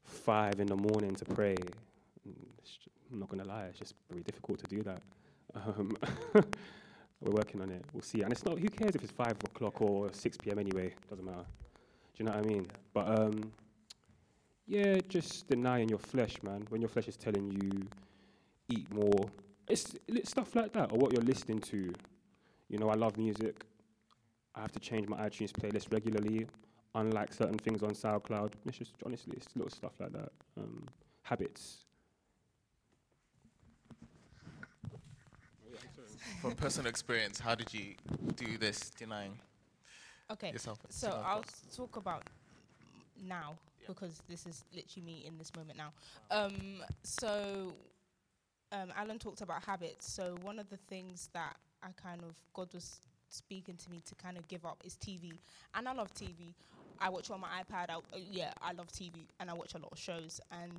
five 0.07 0.61
in 0.61 0.67
the 0.67 0.77
morning 0.77 1.15
to 1.15 1.25
pray. 1.25 1.57
I'm 3.13 3.21
not 3.21 3.29
going 3.29 3.43
to 3.43 3.49
lie, 3.49 3.65
it's 3.65 3.79
just 3.79 3.95
very 4.11 4.23
difficult 4.23 4.59
to 4.61 4.67
do 4.67 4.83
that. 4.83 5.03
Um, 5.55 5.97
we're 7.21 7.33
working 7.33 7.61
on 7.61 7.71
it. 7.71 7.85
We'll 7.93 8.03
see. 8.03 8.23
And 8.23 8.33
it's 8.33 8.45
not, 8.45 8.59
who 8.59 8.69
cares 8.69 8.95
if 8.95 9.03
it's 9.03 9.13
five 9.13 9.37
o'clock 9.45 9.81
or 9.81 10.13
6 10.13 10.37
p.m. 10.39 10.59
anyway? 10.59 10.93
Doesn't 11.09 11.25
matter. 11.25 11.45
Do 12.17 12.25
you 12.25 12.25
know 12.25 12.33
what 12.33 12.45
I 12.45 12.49
mean? 12.49 12.67
But 12.93 13.09
um, 13.09 13.53
yeah, 14.67 14.99
just 15.09 15.47
denying 15.49 15.89
your 15.89 15.99
flesh, 15.99 16.43
man. 16.43 16.67
When 16.69 16.81
your 16.81 16.89
flesh 16.89 17.09
is 17.09 17.17
telling 17.17 17.51
you 17.51 17.87
eat 18.69 18.93
more. 18.93 19.31
It's, 19.69 19.95
it's 20.09 20.31
stuff 20.31 20.55
like 20.55 20.73
that, 20.73 20.93
or 20.93 20.99
what 20.99 21.13
you're 21.13 21.23
listening 21.23 21.61
to. 21.61 21.93
You 22.69 22.79
know, 22.79 22.89
I 22.89 22.95
love 22.95 23.17
music. 23.17 23.65
I 24.55 24.61
have 24.61 24.73
to 24.73 24.81
change 24.81 25.09
my 25.09 25.19
iTunes 25.19 25.53
playlist 25.53 25.93
regularly, 25.93 26.47
unlike 26.97 27.33
certain 27.33 27.59
things 27.59 27.83
on 27.83 27.91
SoundCloud. 27.91 28.53
It's 28.67 28.79
just, 28.79 28.95
honestly, 29.05 29.35
it's 29.37 29.47
little 29.55 29.71
stuff 29.71 29.93
like 30.01 30.13
that. 30.13 30.33
Um, 30.59 30.85
habits. 31.23 31.85
From 36.41 36.55
personal 36.55 36.89
experience, 36.89 37.39
how 37.39 37.55
did 37.55 37.73
you 37.73 37.95
do 38.37 38.57
this 38.59 38.91
denying 38.91 39.33
Okay. 40.31 40.51
yourself? 40.53 40.79
So 40.89 41.23
I'll 41.25 41.45
talk 41.75 41.97
about 41.97 42.25
now 43.23 43.57
Yeah. 43.81 43.87
because 43.89 44.23
this 44.29 44.47
is 44.47 44.65
literally 44.75 45.05
me 45.07 45.25
in 45.27 45.39
this 45.39 45.53
moment 45.57 45.79
now. 45.79 45.93
Um, 46.31 46.83
so 47.03 47.75
um, 48.73 48.93
Alan 48.97 49.19
talked 49.19 49.41
about 49.41 49.63
habits. 49.65 50.11
So 50.11 50.37
one 50.43 50.59
of 50.59 50.69
the 50.71 50.79
things 50.89 51.29
that 51.33 51.57
I 51.83 51.89
kind 52.01 52.23
of 52.23 52.35
God 52.55 52.73
was 52.75 53.01
speaking 53.29 53.77
to 53.77 53.91
me 53.91 54.01
to 54.07 54.15
kind 54.15 54.37
of 54.37 54.47
give 54.49 54.65
up 54.65 54.83
is 54.85 54.95
TV, 54.95 55.33
and 55.75 55.89
I 55.89 55.93
love 55.93 56.13
TV. 56.15 56.55
I 57.01 57.09
watch 57.09 57.31
on 57.31 57.41
my 57.41 57.49
iPad. 57.49 57.91
I, 57.91 57.95
uh, 57.95 58.19
yeah, 58.31 58.53
I 58.61 58.73
love 58.73 58.89
TV, 58.89 59.27
and 59.41 59.51
I 59.51 59.55
watch 59.55 59.75
a 59.75 59.79
lot 59.79 59.93
of 59.93 59.99
shows. 59.99 60.41
And 60.51 60.73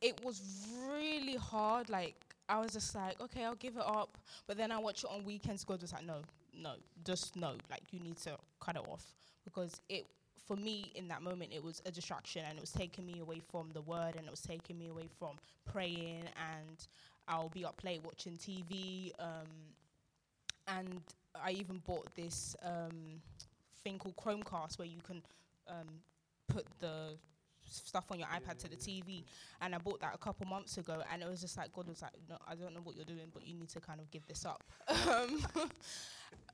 it 0.00 0.22
was 0.24 0.68
really 0.90 1.36
hard. 1.36 1.88
Like 1.88 2.16
I 2.48 2.58
was 2.58 2.72
just 2.72 2.94
like, 2.94 3.20
okay, 3.20 3.44
I'll 3.44 3.54
give 3.54 3.76
it 3.76 3.86
up. 3.86 4.18
But 4.46 4.56
then 4.56 4.70
I 4.70 4.78
watch 4.78 5.04
it 5.04 5.10
on 5.10 5.24
weekends. 5.24 5.64
God 5.64 5.82
was 5.82 5.92
like, 5.92 6.06
no, 6.06 6.22
no, 6.56 6.74
just 7.04 7.36
no. 7.36 7.54
Like 7.70 7.82
you 7.90 8.00
need 8.00 8.16
to 8.18 8.36
cut 8.60 8.76
it 8.76 8.82
off 8.88 9.14
because 9.44 9.80
it 9.88 10.06
for 10.46 10.56
me 10.56 10.92
in 10.94 11.08
that 11.08 11.22
moment 11.22 11.50
it 11.54 11.62
was 11.62 11.80
a 11.86 11.90
distraction 11.90 12.42
and 12.46 12.58
it 12.58 12.60
was 12.60 12.70
taking 12.70 13.06
me 13.06 13.18
away 13.20 13.40
from 13.50 13.70
the 13.72 13.80
word 13.80 14.14
and 14.16 14.26
it 14.26 14.30
was 14.30 14.40
taking 14.40 14.78
me 14.78 14.88
away 14.88 15.08
from 15.18 15.36
praying 15.64 16.24
and 16.36 16.86
I'll 17.26 17.48
be 17.48 17.64
up 17.64 17.80
late 17.82 18.02
watching 18.04 18.36
TV 18.36 19.12
um, 19.18 19.48
and 20.68 21.00
I 21.42 21.52
even 21.52 21.80
bought 21.86 22.14
this 22.14 22.54
um, 22.62 23.22
thing 23.82 23.98
called 23.98 24.16
Chromecast 24.16 24.78
where 24.78 24.88
you 24.88 25.00
can 25.06 25.22
um, 25.68 25.88
put 26.48 26.66
the 26.80 27.16
stuff 27.66 28.04
on 28.10 28.18
your 28.18 28.28
iPad 28.28 28.58
to 28.58 28.68
the 28.68 28.76
TV 28.76 29.24
and 29.62 29.74
I 29.74 29.78
bought 29.78 30.00
that 30.00 30.14
a 30.14 30.18
couple 30.18 30.46
months 30.46 30.76
ago 30.76 31.02
and 31.12 31.22
it 31.22 31.28
was 31.28 31.40
just 31.40 31.56
like 31.56 31.72
God 31.72 31.88
was 31.88 32.02
like 32.02 32.12
no 32.28 32.36
I 32.46 32.54
don't 32.54 32.74
know 32.74 32.80
what 32.82 32.94
you're 32.94 33.06
doing 33.06 33.30
but 33.32 33.46
you 33.46 33.54
need 33.54 33.70
to 33.70 33.80
kind 33.80 34.00
of 34.00 34.10
give 34.10 34.26
this 34.26 34.44
up 34.44 34.62
um, 35.10 35.42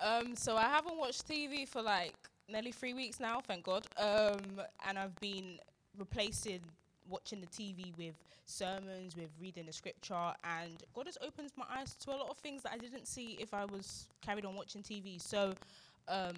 um, 0.01 0.37
so 0.37 0.57
I 0.57 0.69
haven't 0.69 0.97
watched 0.97 1.29
TV 1.29 1.69
for 1.69 1.83
like 1.83 2.15
nearly 2.51 2.73
three 2.73 2.95
weeks 2.95 3.21
now, 3.21 3.41
thank 3.47 3.65
God. 3.65 3.87
Um, 3.97 4.61
and 4.87 4.99
I've 4.99 5.19
been 5.21 5.59
replacing 5.99 6.61
watching 7.09 7.41
the 7.41 7.47
TV 7.47 7.97
with 7.97 8.15
sermons, 8.45 9.17
with 9.17 9.31
reading 9.41 9.67
the 9.67 9.73
scripture, 9.73 10.33
and 10.45 10.83
God 10.95 11.07
has 11.07 11.19
opened 11.25 11.51
my 11.57 11.65
eyes 11.71 11.97
to 11.97 12.11
a 12.11 12.17
lot 12.17 12.31
of 12.31 12.39
things 12.39 12.63
that 12.63 12.73
I 12.73 12.79
didn't 12.79 13.07
see 13.07 13.37
if 13.41 13.55
I 13.55 13.65
was 13.65 14.09
carried 14.21 14.45
on 14.45 14.55
watching 14.55 14.83
TV. 14.83 15.21
So, 15.21 15.55
um, 16.09 16.37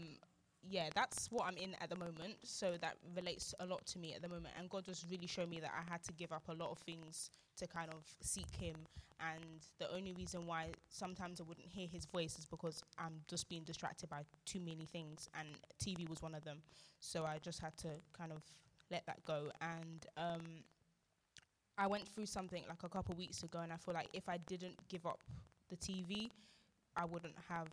yeah, 0.68 0.88
that's 0.94 1.28
what 1.30 1.46
I'm 1.46 1.56
in 1.56 1.74
at 1.80 1.90
the 1.90 1.96
moment. 1.96 2.36
So 2.44 2.76
that 2.80 2.96
relates 3.16 3.54
a 3.60 3.66
lot 3.66 3.84
to 3.86 3.98
me 3.98 4.14
at 4.14 4.22
the 4.22 4.28
moment. 4.28 4.54
And 4.58 4.70
God 4.70 4.84
just 4.84 5.06
really 5.10 5.26
showed 5.26 5.48
me 5.48 5.60
that 5.60 5.70
I 5.76 5.90
had 5.90 6.02
to 6.04 6.12
give 6.12 6.32
up 6.32 6.44
a 6.48 6.54
lot 6.54 6.70
of 6.70 6.78
things 6.78 7.30
to 7.58 7.66
kind 7.66 7.90
of 7.90 8.04
seek 8.20 8.54
Him. 8.56 8.76
And 9.20 9.60
the 9.78 9.92
only 9.92 10.12
reason 10.12 10.46
why 10.46 10.68
sometimes 10.88 11.40
I 11.40 11.44
wouldn't 11.44 11.68
hear 11.68 11.86
His 11.86 12.06
voice 12.06 12.38
is 12.38 12.46
because 12.46 12.82
I'm 12.98 13.20
just 13.28 13.48
being 13.48 13.62
distracted 13.64 14.08
by 14.08 14.22
too 14.44 14.60
many 14.60 14.86
things. 14.86 15.28
And 15.38 15.48
TV 15.82 16.08
was 16.08 16.22
one 16.22 16.34
of 16.34 16.44
them. 16.44 16.58
So 17.00 17.24
I 17.24 17.38
just 17.38 17.60
had 17.60 17.76
to 17.78 17.88
kind 18.16 18.32
of 18.32 18.42
let 18.90 19.04
that 19.06 19.24
go. 19.24 19.50
And 19.60 20.06
um, 20.16 20.62
I 21.76 21.86
went 21.86 22.06
through 22.06 22.26
something 22.26 22.62
like 22.68 22.82
a 22.84 22.88
couple 22.88 23.14
weeks 23.16 23.42
ago, 23.42 23.60
and 23.60 23.72
I 23.72 23.76
feel 23.76 23.94
like 23.94 24.08
if 24.12 24.28
I 24.28 24.36
didn't 24.46 24.76
give 24.88 25.06
up 25.06 25.20
the 25.70 25.76
TV, 25.76 26.30
I 26.96 27.04
wouldn't 27.04 27.34
have 27.48 27.68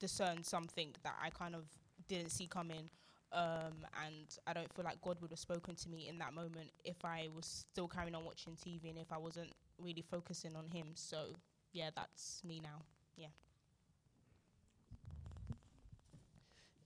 discerned 0.00 0.46
something 0.46 0.94
that 1.02 1.14
I 1.22 1.30
kind 1.30 1.54
of 1.54 1.64
didn't 2.08 2.30
see 2.30 2.46
coming. 2.46 2.90
Um, 3.30 3.84
and 4.06 4.26
I 4.46 4.54
don't 4.54 4.72
feel 4.72 4.84
like 4.84 5.00
God 5.02 5.18
would 5.20 5.30
have 5.30 5.38
spoken 5.38 5.74
to 5.74 5.88
me 5.90 6.08
in 6.08 6.18
that 6.18 6.32
moment 6.32 6.70
if 6.84 7.04
I 7.04 7.28
was 7.34 7.66
still 7.70 7.86
carrying 7.86 8.14
on 8.14 8.24
watching 8.24 8.54
TV 8.54 8.88
and 8.88 8.98
if 8.98 9.12
I 9.12 9.18
wasn't 9.18 9.52
really 9.78 10.02
focusing 10.10 10.56
on 10.56 10.66
Him. 10.68 10.88
So, 10.94 11.26
yeah, 11.72 11.90
that's 11.94 12.42
me 12.44 12.60
now. 12.62 12.82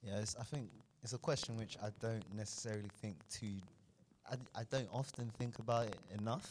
Yeah, 0.02 0.18
it's, 0.18 0.34
I 0.38 0.42
think 0.42 0.68
it's 1.02 1.12
a 1.12 1.18
question 1.18 1.56
which 1.56 1.76
I 1.82 1.88
don't 2.00 2.24
necessarily 2.36 2.90
think 3.00 3.16
too. 3.30 3.54
I, 4.28 4.34
I 4.60 4.64
don't 4.70 4.88
often 4.92 5.30
think 5.38 5.58
about 5.58 5.86
it 5.86 5.98
enough 6.18 6.50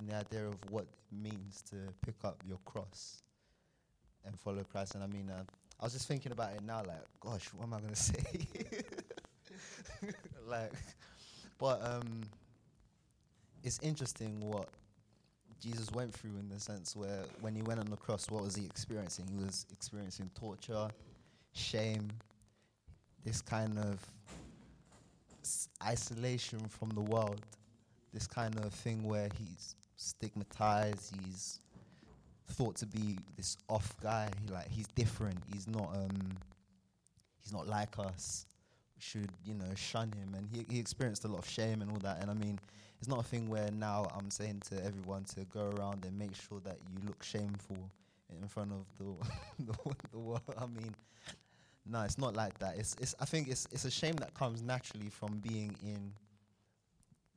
in 0.00 0.06
the 0.06 0.16
idea 0.16 0.46
of 0.46 0.56
what 0.70 0.82
it 0.84 1.16
means 1.16 1.62
to 1.70 1.76
pick 2.04 2.16
up 2.24 2.42
your 2.46 2.58
cross 2.64 3.22
and 4.24 4.38
follow 4.38 4.64
Christ. 4.64 4.96
And 4.96 5.04
I 5.04 5.06
mean, 5.06 5.30
uh, 5.30 5.44
I 5.80 5.84
was 5.84 5.92
just 5.92 6.08
thinking 6.08 6.32
about 6.32 6.52
it 6.54 6.62
now, 6.64 6.82
like, 6.86 7.04
gosh, 7.20 7.46
what 7.54 7.64
am 7.64 7.74
I 7.74 7.80
to 7.80 7.96
say? 7.96 8.22
like, 10.48 10.72
but 11.58 11.80
um, 11.84 12.22
it's 13.62 13.78
interesting 13.82 14.40
what 14.40 14.68
Jesus 15.60 15.90
went 15.92 16.12
through 16.12 16.36
in 16.38 16.48
the 16.48 16.60
sense 16.60 16.94
where 16.96 17.24
when 17.40 17.54
he 17.54 17.62
went 17.62 17.80
on 17.80 17.86
the 17.86 17.96
cross, 17.96 18.30
what 18.30 18.42
was 18.42 18.56
he 18.56 18.64
experiencing? 18.64 19.26
He 19.28 19.44
was 19.44 19.66
experiencing 19.72 20.30
torture, 20.38 20.88
shame, 21.52 22.08
this 23.24 23.40
kind 23.40 23.78
of 23.78 23.98
s- 25.42 25.68
isolation 25.84 26.60
from 26.68 26.90
the 26.90 27.00
world, 27.00 27.40
this 28.12 28.26
kind 28.26 28.56
of 28.64 28.72
thing 28.72 29.02
where 29.02 29.28
he's 29.38 29.74
stigmatized, 29.96 31.14
he's 31.24 31.60
thought 32.48 32.76
to 32.76 32.86
be 32.86 33.18
this 33.36 33.56
off 33.68 33.94
guy, 34.02 34.28
he 34.42 34.52
like 34.52 34.68
he's 34.68 34.88
different, 34.88 35.38
he's 35.52 35.66
not 35.66 35.90
um 35.94 36.36
he's 37.42 37.52
not 37.52 37.66
like 37.66 37.98
us. 37.98 38.46
We 38.96 39.02
should, 39.02 39.30
you 39.44 39.54
know, 39.54 39.72
shun 39.76 40.12
him 40.12 40.34
and 40.36 40.48
he 40.52 40.66
he 40.72 40.80
experienced 40.80 41.24
a 41.24 41.28
lot 41.28 41.38
of 41.38 41.48
shame 41.48 41.82
and 41.82 41.90
all 41.90 41.98
that 41.98 42.20
and 42.20 42.30
I 42.30 42.34
mean 42.34 42.58
it's 42.98 43.08
not 43.08 43.20
a 43.20 43.22
thing 43.22 43.48
where 43.48 43.70
now 43.70 44.10
I'm 44.16 44.30
saying 44.30 44.62
to 44.70 44.84
everyone 44.84 45.24
to 45.36 45.44
go 45.44 45.70
around 45.76 46.04
and 46.04 46.18
make 46.18 46.34
sure 46.34 46.60
that 46.64 46.78
you 46.90 46.98
look 47.06 47.22
shameful 47.22 47.90
in 48.42 48.48
front 48.48 48.72
of 48.72 48.86
the 48.98 49.64
the, 49.72 49.94
the 50.12 50.18
world. 50.18 50.42
I 50.56 50.66
mean, 50.66 50.94
no, 51.86 52.02
it's 52.02 52.18
not 52.18 52.34
like 52.34 52.58
that. 52.58 52.76
It's, 52.76 52.96
it's 53.00 53.14
I 53.20 53.24
think 53.24 53.48
it's 53.48 53.68
it's 53.72 53.84
a 53.84 53.90
shame 53.90 54.16
that 54.16 54.34
comes 54.34 54.62
naturally 54.62 55.10
from 55.10 55.38
being 55.38 55.74
in 55.82 56.12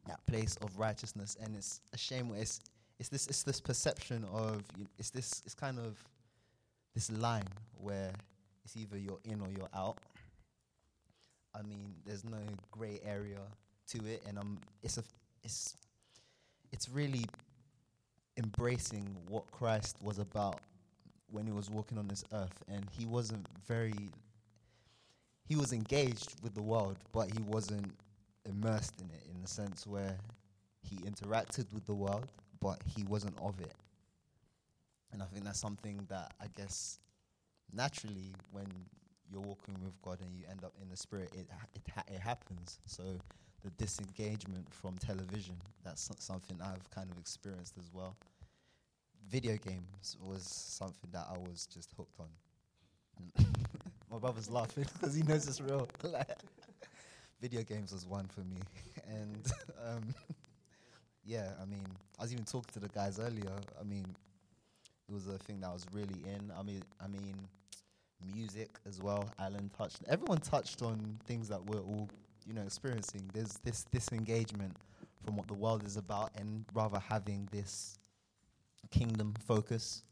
that 0.08 0.26
place 0.26 0.58
of 0.64 0.78
righteousness, 0.78 1.38
and 1.42 1.56
it's 1.56 1.82
a 1.94 1.98
shame 1.98 2.30
where 2.30 2.40
it's 2.42 2.60
it's 3.02 3.10
this 3.10 3.26
it's 3.26 3.42
this 3.42 3.60
perception 3.60 4.24
of 4.32 4.62
it's 5.00 5.10
this 5.10 5.42
it's 5.44 5.56
kind 5.56 5.80
of 5.80 5.98
this 6.94 7.12
line 7.12 7.48
where 7.74 8.12
it's 8.64 8.78
either 8.78 8.96
you're 8.96 9.18
in 9.26 9.42
or 9.42 9.48
you're 9.58 9.70
out. 9.76 9.98
I 11.56 11.64
mean, 11.64 11.96
there's 12.06 12.24
no 12.24 12.38
grey 12.70 13.00
area 13.04 13.40
to 13.90 13.98
it, 14.06 14.22
and 14.28 14.38
um, 14.38 14.60
it's 14.84 15.00
a, 15.00 15.04
it's, 15.44 15.76
it's 16.72 16.88
really 16.90 17.26
embracing 18.38 19.18
what 19.28 19.50
Christ 19.52 19.98
was 20.00 20.20
about 20.20 20.60
when 21.32 21.48
he 21.48 21.52
was 21.52 21.72
walking 21.72 21.98
on 21.98 22.08
this 22.08 22.24
earth, 22.34 22.64
and 22.72 22.86
he 22.92 23.08
wasn't 23.08 23.48
very. 23.68 24.12
He 25.50 25.56
was 25.56 25.74
engaged 25.74 26.36
with 26.44 26.54
the 26.54 26.62
world, 26.62 26.98
but 27.12 27.32
he 27.32 27.42
wasn't 27.48 27.92
immersed 28.48 29.02
in 29.02 29.08
it 29.08 29.24
in 29.34 29.42
the 29.42 29.48
sense 29.48 29.88
where 29.88 30.16
he 30.84 30.98
interacted 30.98 31.74
with 31.74 31.86
the 31.88 31.96
world, 31.96 32.28
but 32.62 32.80
he 32.96 33.04
wasn't 33.04 33.38
of 33.42 33.60
it. 33.60 33.74
And 35.12 35.22
I 35.22 35.26
think 35.26 35.44
that's 35.46 35.60
something 35.60 36.06
that 36.10 36.34
I 36.42 36.46
guess 36.56 37.00
naturally 37.74 38.34
when 38.52 38.68
you're 39.32 39.42
walking 39.42 39.76
with 39.84 40.00
God 40.02 40.20
and 40.22 40.34
you 40.36 40.44
end 40.50 40.64
up 40.64 40.74
in 40.82 40.90
the 40.90 40.98
spirit, 40.98 41.30
it 41.34 41.48
ha- 41.52 41.68
it, 41.74 41.82
ha- 41.94 42.04
it 42.14 42.20
happens. 42.20 42.80
So 42.86 43.04
the 43.64 43.70
disengagement 43.72 44.72
from 44.74 44.98
television, 44.98 45.56
that's 45.84 46.04
so- 46.04 46.16
something 46.20 46.58
I've 46.62 46.90
kind 46.92 47.10
of 47.12 47.18
experienced 47.18 47.76
as 47.78 47.90
well. 47.94 48.16
Video 49.30 49.58
games 49.58 50.18
was 50.22 50.44
something 50.44 51.10
that 51.14 51.26
I 51.34 51.38
was 51.38 51.68
just 51.74 51.92
hooked 51.98 52.20
on. 52.20 53.46
My 54.12 54.18
brother's 54.18 54.50
laughing 54.50 54.86
because 55.00 55.16
he 55.16 55.24
knows 55.24 55.48
it's 55.48 55.62
real. 55.62 55.88
Video 57.42 57.64
games 57.64 57.92
was 57.92 58.06
one 58.06 58.28
for 58.28 58.42
me, 58.42 58.58
and 59.08 59.52
um, 59.88 60.14
yeah, 61.26 61.52
I 61.62 61.66
mean, 61.66 61.86
I 62.20 62.24
was 62.24 62.34
even 62.34 62.46
talking 62.46 62.72
to 62.74 62.80
the 62.80 62.90
guys 62.90 63.20
earlier. 63.20 63.56
I 63.80 63.84
mean, 63.84 64.06
it 65.08 65.14
was 65.14 65.28
a 65.28 65.38
thing 65.38 65.60
that 65.62 65.68
I 65.68 65.74
was 65.74 65.86
really 65.92 66.24
in. 66.26 66.52
I 66.58 66.64
mean, 66.64 66.82
I 67.04 67.08
mean, 67.08 67.36
music 68.34 68.70
as 68.88 69.02
well. 69.02 69.30
Alan 69.40 69.70
touched. 69.78 69.98
Everyone 70.08 70.40
touched 70.40 70.82
on 70.82 71.20
things 71.26 71.48
that 71.50 71.64
we're 71.64 71.80
all, 71.82 72.10
you 72.46 72.54
know, 72.54 72.62
experiencing. 72.62 73.30
There's 73.34 73.60
this 73.64 73.86
disengagement 73.92 74.76
from 75.24 75.36
what 75.36 75.48
the 75.48 75.54
world 75.54 75.86
is 75.86 75.98
about, 75.98 76.32
and 76.36 76.66
rather 76.74 77.00
having 77.00 77.48
this 77.52 77.98
kingdom 78.90 79.34
focus. 79.46 80.04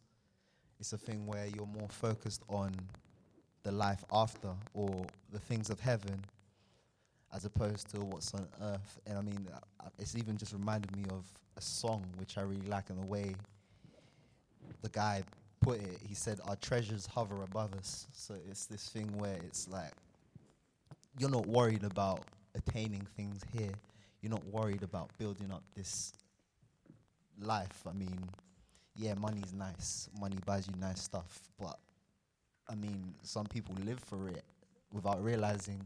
It's 0.79 0.93
a 0.93 0.97
thing 0.97 1.25
where 1.25 1.45
you're 1.47 1.65
more 1.65 1.89
focused 1.89 2.43
on 2.47 2.73
the 3.63 3.71
life 3.71 4.03
after 4.13 4.51
or 4.73 5.05
the 5.31 5.39
things 5.39 5.69
of 5.69 5.79
heaven 5.79 6.23
as 7.33 7.45
opposed 7.45 7.89
to 7.91 7.99
what's 8.01 8.33
on 8.33 8.47
earth. 8.61 8.99
And 9.05 9.17
I 9.17 9.21
mean, 9.21 9.47
uh, 9.53 9.89
it's 9.97 10.15
even 10.15 10.37
just 10.37 10.53
reminded 10.53 10.95
me 10.95 11.03
of 11.11 11.25
a 11.57 11.61
song 11.61 12.05
which 12.17 12.37
I 12.37 12.41
really 12.41 12.67
like 12.67 12.89
in 12.89 12.95
the 12.99 13.05
way 13.05 13.35
the 14.81 14.89
guy 14.89 15.23
put 15.61 15.79
it. 15.79 15.99
He 16.07 16.15
said, 16.15 16.39
Our 16.45 16.55
treasures 16.55 17.05
hover 17.05 17.43
above 17.43 17.73
us. 17.75 18.07
So 18.13 18.35
it's 18.49 18.65
this 18.65 18.89
thing 18.89 19.15
where 19.17 19.37
it's 19.45 19.67
like, 19.67 19.91
you're 21.17 21.29
not 21.29 21.47
worried 21.47 21.83
about 21.83 22.23
attaining 22.55 23.05
things 23.15 23.41
here. 23.53 23.71
You're 24.21 24.31
not 24.31 24.45
worried 24.45 24.83
about 24.83 25.09
building 25.17 25.51
up 25.51 25.63
this 25.75 26.13
life. 27.41 27.83
I 27.87 27.93
mean, 27.93 28.17
yeah, 28.95 29.13
money's 29.13 29.53
nice. 29.53 30.09
Money 30.19 30.37
buys 30.45 30.67
you 30.67 30.73
nice 30.79 31.01
stuff. 31.01 31.39
But, 31.59 31.77
I 32.67 32.75
mean, 32.75 33.13
some 33.23 33.45
people 33.45 33.75
live 33.85 33.99
for 33.99 34.29
it 34.29 34.43
without 34.91 35.23
realizing 35.23 35.81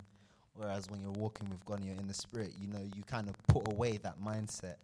Whereas 0.55 0.89
when 0.89 1.01
you're 1.01 1.11
walking 1.11 1.49
with 1.49 1.65
God 1.65 1.79
and 1.79 1.87
you're 1.87 1.99
in 1.99 2.07
the 2.07 2.13
Spirit, 2.13 2.51
you 2.59 2.67
know, 2.67 2.81
you 2.95 3.03
kind 3.03 3.27
of 3.27 3.35
put 3.47 3.67
away 3.71 3.97
that 4.03 4.21
mindset 4.23 4.75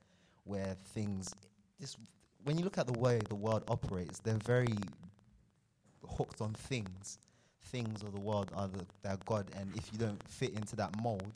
where 0.44 0.76
things. 0.94 1.34
This, 1.80 1.96
when 2.44 2.58
you 2.58 2.64
look 2.64 2.78
at 2.78 2.88
the 2.88 3.00
way 3.00 3.20
the 3.30 3.36
world 3.36 3.64
operates, 3.68 4.20
they're 4.20 4.34
very 4.46 4.74
hooked 6.18 6.42
on 6.42 6.54
things. 6.54 7.20
Things 7.66 8.02
of 8.02 8.14
the 8.14 8.20
world 8.20 8.52
are 8.56 8.68
the, 8.68 8.84
their 9.04 9.18
God, 9.26 9.46
and 9.56 9.72
if 9.76 9.92
you 9.94 10.00
don't 10.00 10.22
fit 10.28 10.54
into 10.54 10.76
that 10.78 11.00
mold, 11.04 11.32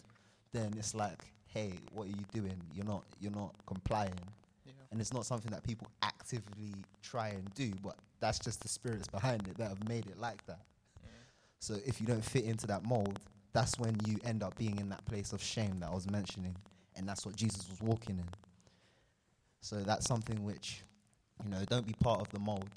then 0.52 0.74
it's 0.78 0.96
like, 0.96 1.20
hey, 1.46 1.74
what 1.92 2.06
are 2.06 2.10
you 2.10 2.26
doing? 2.34 2.60
You're 2.74 2.86
not, 2.86 3.04
you're 3.20 3.32
not 3.32 3.54
complying, 3.68 4.18
Yeah. 4.66 4.72
and 4.92 5.00
it's 5.00 5.14
not 5.14 5.28
something 5.28 5.52
that 5.52 5.64
people 5.64 5.88
actively 6.02 6.74
try 7.04 7.30
and 7.30 7.54
do. 7.54 7.72
But 7.84 7.98
that's 8.20 8.40
just 8.40 8.62
the 8.62 8.68
spirits 8.68 9.08
behind 9.08 9.48
it 9.48 9.58
that 9.58 9.70
have 9.70 9.88
made 9.88 10.08
it 10.08 10.18
like 10.20 10.44
that. 10.48 10.62
Mm-hmm. 11.00 11.10
So 11.60 11.76
if 11.86 12.02
you 12.02 12.08
don't 12.08 12.24
fit 12.26 12.46
into 12.46 12.66
that 12.68 12.84
mold, 12.84 13.20
that's 13.54 13.78
when 13.80 13.98
you 14.08 14.20
end 14.26 14.44
up 14.44 14.58
being 14.58 14.80
in 14.80 14.90
that 14.90 15.06
place 15.06 15.34
of 15.34 15.42
shame 15.42 15.80
that 15.80 15.90
I 15.90 15.96
was 15.96 16.10
mentioning. 16.10 16.56
And 16.96 17.08
that's 17.08 17.26
what 17.26 17.36
Jesus 17.36 17.70
was 17.70 17.82
walking 17.82 18.18
in. 18.18 18.26
So 19.62 19.78
that's 19.78 20.06
something 20.08 20.44
which, 20.44 20.84
you 21.44 21.50
know, 21.50 21.64
don't 21.70 21.86
be 21.86 21.94
part 21.94 22.22
of 22.22 22.30
the 22.30 22.40
mold. 22.40 22.70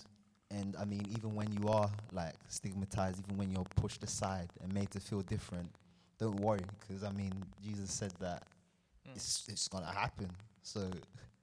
And 0.50 0.76
I 0.78 0.84
mean, 0.84 1.06
even 1.10 1.34
when 1.34 1.52
you 1.52 1.68
are 1.68 1.90
like 2.12 2.34
stigmatized, 2.48 3.20
even 3.26 3.36
when 3.38 3.50
you're 3.50 3.64
pushed 3.76 4.02
aside 4.04 4.48
and 4.62 4.72
made 4.72 4.90
to 4.92 5.00
feel 5.00 5.22
different, 5.22 5.70
don't 6.18 6.36
worry, 6.36 6.60
because 6.80 7.02
I 7.02 7.10
mean, 7.12 7.32
Jesus 7.62 7.92
said 7.92 8.12
that 8.20 8.42
Mm. 9.08 9.14
it's, 9.14 9.44
it's 9.48 9.68
going 9.68 9.84
to 9.84 9.90
happen. 9.90 10.28
So 10.62 10.90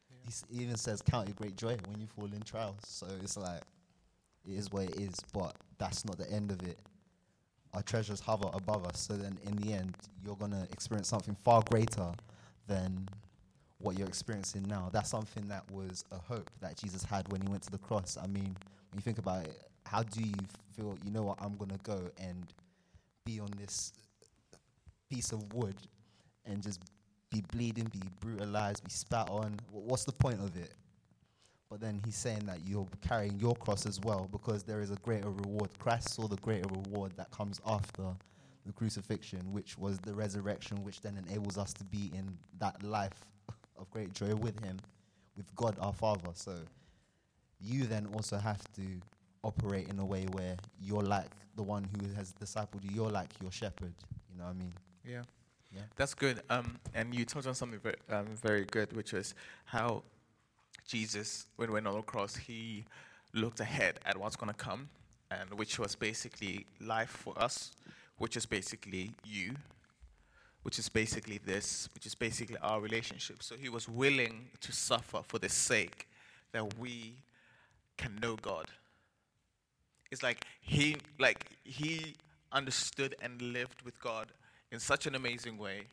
he 0.09 0.31
he 0.51 0.63
even 0.63 0.75
says, 0.75 1.01
Count 1.01 1.29
it 1.29 1.35
great 1.37 1.55
joy 1.55 1.77
when 1.87 2.01
you 2.01 2.07
fall 2.07 2.25
in 2.25 2.41
trials. 2.41 2.79
So 2.85 3.07
it's 3.23 3.37
like, 3.37 3.61
it 4.45 4.53
is 4.53 4.71
what 4.71 4.83
it 4.83 4.97
is, 4.99 5.15
but 5.33 5.55
that's 5.77 6.05
not 6.05 6.17
the 6.17 6.29
end 6.29 6.51
of 6.51 6.61
it 6.63 6.77
our 7.73 7.81
treasures 7.81 8.19
hover 8.19 8.49
above 8.53 8.85
us. 8.85 8.99
So 8.99 9.13
then, 9.13 9.37
in 9.45 9.55
the 9.57 9.73
end, 9.73 9.95
you're 10.25 10.35
going 10.35 10.51
to 10.51 10.67
experience 10.71 11.07
something 11.07 11.35
far 11.43 11.63
greater 11.69 12.11
than 12.67 13.07
what 13.79 13.97
you're 13.97 14.07
experiencing 14.07 14.63
now. 14.67 14.89
That's 14.93 15.09
something 15.09 15.47
that 15.49 15.69
was 15.71 16.05
a 16.11 16.17
hope 16.17 16.49
that 16.61 16.77
Jesus 16.77 17.03
had 17.03 17.29
when 17.31 17.41
he 17.41 17.47
went 17.49 17.63
to 17.63 17.71
the 17.71 17.77
cross. 17.77 18.17
I 18.21 18.27
mean, 18.27 18.55
when 18.91 18.95
you 18.95 19.01
think 19.01 19.17
about 19.17 19.45
it, 19.45 19.61
how 19.85 20.03
do 20.03 20.21
you 20.21 20.33
feel, 20.75 20.97
you 21.03 21.11
know 21.11 21.23
what, 21.23 21.37
I'm 21.41 21.55
going 21.57 21.71
to 21.71 21.79
go 21.83 21.99
and 22.17 22.45
be 23.25 23.39
on 23.39 23.49
this 23.59 23.93
piece 25.09 25.31
of 25.31 25.53
wood 25.53 25.75
and 26.45 26.61
just 26.61 26.79
be 27.31 27.43
bleeding, 27.51 27.85
be 27.85 28.01
brutalized, 28.19 28.83
be 28.83 28.91
spat 28.91 29.29
on? 29.29 29.59
Wh- 29.71 29.87
What's 29.87 30.05
the 30.05 30.11
point 30.13 30.39
of 30.39 30.55
it? 30.57 30.71
But 31.73 31.81
then 31.81 31.99
he's 32.05 32.15
saying 32.15 32.45
that 32.45 32.59
you're 32.67 32.87
carrying 33.01 33.39
your 33.39 33.55
cross 33.55 33.87
as 33.87 33.99
well 33.99 34.29
because 34.31 34.61
there 34.61 34.79
is 34.79 34.91
a 34.91 34.95
greater 34.97 35.31
reward. 35.31 35.71
Christ 35.79 36.09
saw 36.13 36.27
the 36.27 36.35
greater 36.35 36.69
reward 36.69 37.13
that 37.17 37.31
comes 37.31 37.59
after 37.65 38.03
the 38.63 38.71
crucifixion, 38.73 39.39
which 39.51 39.75
was 39.79 39.97
the 39.97 40.13
resurrection, 40.13 40.83
which 40.83 41.01
then 41.01 41.17
enables 41.27 41.57
us 41.57 41.73
to 41.73 41.83
be 41.85 42.11
in 42.13 42.37
that 42.59 42.83
life 42.83 43.25
of 43.75 43.89
great 43.89 44.13
joy 44.13 44.35
with 44.35 44.63
him, 44.63 44.77
with 45.35 45.47
God 45.55 45.75
our 45.79 45.93
Father. 45.93 46.29
So 46.35 46.57
you 47.59 47.87
then 47.87 48.07
also 48.13 48.37
have 48.37 48.61
to 48.75 48.83
operate 49.41 49.87
in 49.87 49.97
a 49.97 50.05
way 50.05 50.27
where 50.33 50.57
you're 50.79 51.01
like 51.01 51.31
the 51.55 51.63
one 51.63 51.89
who 51.97 52.13
has 52.13 52.33
discipled 52.33 52.83
you, 52.83 52.91
you're 52.93 53.09
like 53.09 53.31
your 53.41 53.51
shepherd. 53.51 53.95
You 54.31 54.37
know 54.37 54.43
what 54.43 54.51
I 54.51 54.59
mean? 54.59 54.73
Yeah. 55.03 55.23
Yeah. 55.73 55.81
That's 55.95 56.13
good. 56.13 56.39
Um, 56.51 56.77
and 56.93 57.15
you 57.15 57.25
touched 57.25 57.47
on 57.47 57.55
something 57.55 57.79
very, 57.79 57.95
um, 58.11 58.27
very 58.43 58.65
good, 58.65 58.93
which 58.93 59.11
was 59.11 59.33
how 59.65 60.03
Jesus, 60.87 61.47
when 61.55 61.69
he 61.69 61.73
went 61.73 61.87
on 61.87 61.95
the 61.95 62.01
cross, 62.01 62.35
he 62.35 62.85
looked 63.33 63.59
ahead 63.59 63.99
at 64.05 64.17
what's 64.17 64.35
going 64.35 64.51
to 64.51 64.57
come, 64.57 64.89
and 65.31 65.53
which 65.55 65.79
was 65.79 65.95
basically 65.95 66.65
life 66.79 67.09
for 67.09 67.37
us, 67.41 67.71
which 68.17 68.37
is 68.37 68.45
basically 68.45 69.11
you, 69.25 69.55
which 70.63 70.79
is 70.79 70.89
basically 70.89 71.39
this, 71.45 71.89
which 71.93 72.05
is 72.05 72.15
basically 72.15 72.57
our 72.57 72.79
relationship. 72.79 73.41
So 73.41 73.55
he 73.55 73.69
was 73.69 73.89
willing 73.89 74.49
to 74.61 74.71
suffer 74.71 75.21
for 75.25 75.39
the 75.39 75.49
sake 75.49 76.07
that 76.51 76.77
we 76.77 77.15
can 77.97 78.15
know 78.21 78.35
God. 78.35 78.67
It's 80.11 80.23
like 80.23 80.45
he, 80.61 80.97
like 81.19 81.57
he 81.63 82.15
understood 82.51 83.15
and 83.21 83.41
lived 83.41 83.81
with 83.81 83.99
God 83.99 84.27
in 84.71 84.79
such 84.79 85.07
an 85.07 85.15
amazing 85.15 85.57
way 85.57 85.87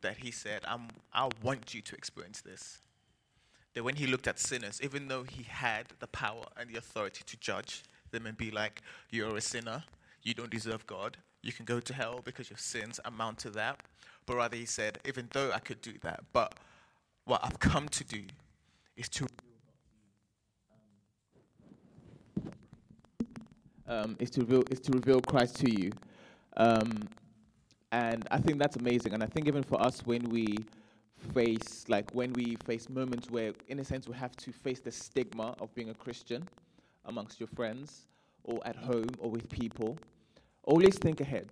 that 0.00 0.16
he 0.18 0.30
said, 0.30 0.62
I'm, 0.66 0.88
I 1.12 1.28
want 1.42 1.74
you 1.74 1.82
to 1.82 1.94
experience 1.94 2.40
this. 2.40 2.78
That 3.76 3.84
when 3.84 3.96
he 3.96 4.06
looked 4.06 4.26
at 4.26 4.38
sinners, 4.38 4.80
even 4.82 5.08
though 5.08 5.24
he 5.24 5.42
had 5.42 5.88
the 5.98 6.06
power 6.06 6.44
and 6.56 6.70
the 6.70 6.78
authority 6.78 7.22
to 7.26 7.36
judge 7.36 7.82
them 8.10 8.24
and 8.24 8.34
be 8.34 8.50
like, 8.50 8.80
You're 9.10 9.36
a 9.36 9.40
sinner, 9.42 9.84
you 10.22 10.32
don't 10.32 10.48
deserve 10.48 10.86
God, 10.86 11.18
you 11.42 11.52
can 11.52 11.66
go 11.66 11.78
to 11.80 11.92
hell 11.92 12.22
because 12.24 12.48
your 12.48 12.56
sins 12.56 12.98
amount 13.04 13.36
to 13.40 13.50
that. 13.50 13.80
But 14.24 14.36
rather, 14.36 14.56
he 14.56 14.64
said, 14.64 14.98
Even 15.04 15.28
though 15.30 15.52
I 15.52 15.58
could 15.58 15.82
do 15.82 15.92
that, 16.00 16.24
but 16.32 16.54
what 17.26 17.42
I've 17.44 17.58
come 17.58 17.86
to 17.90 18.04
do 18.04 18.22
is 18.96 19.10
to 19.10 19.26
um, 23.86 24.16
is 24.18 24.30
to 24.30 24.40
reveal 24.40 24.64
is 24.70 24.80
to 24.80 24.92
reveal 24.92 25.20
Christ 25.20 25.56
to 25.56 25.70
you, 25.70 25.92
um, 26.56 27.10
and 27.92 28.26
I 28.30 28.38
think 28.38 28.58
that's 28.58 28.76
amazing. 28.76 29.12
And 29.12 29.22
I 29.22 29.26
think 29.26 29.46
even 29.48 29.62
for 29.62 29.78
us, 29.82 30.00
when 30.06 30.30
we 30.30 30.56
face 31.26 31.84
like 31.88 32.10
when 32.12 32.32
we 32.32 32.56
face 32.64 32.88
moments 32.88 33.30
where, 33.30 33.52
in 33.68 33.78
a 33.80 33.84
sense, 33.84 34.08
we 34.08 34.14
have 34.14 34.34
to 34.36 34.52
face 34.52 34.80
the 34.80 34.90
stigma 34.90 35.54
of 35.60 35.74
being 35.74 35.90
a 35.90 35.94
Christian 35.94 36.46
amongst 37.04 37.40
your 37.40 37.48
friends 37.48 38.06
or 38.44 38.60
at 38.64 38.76
home 38.76 39.08
or 39.18 39.30
with 39.30 39.48
people, 39.48 39.98
always 40.62 40.96
think 40.98 41.20
ahead. 41.20 41.48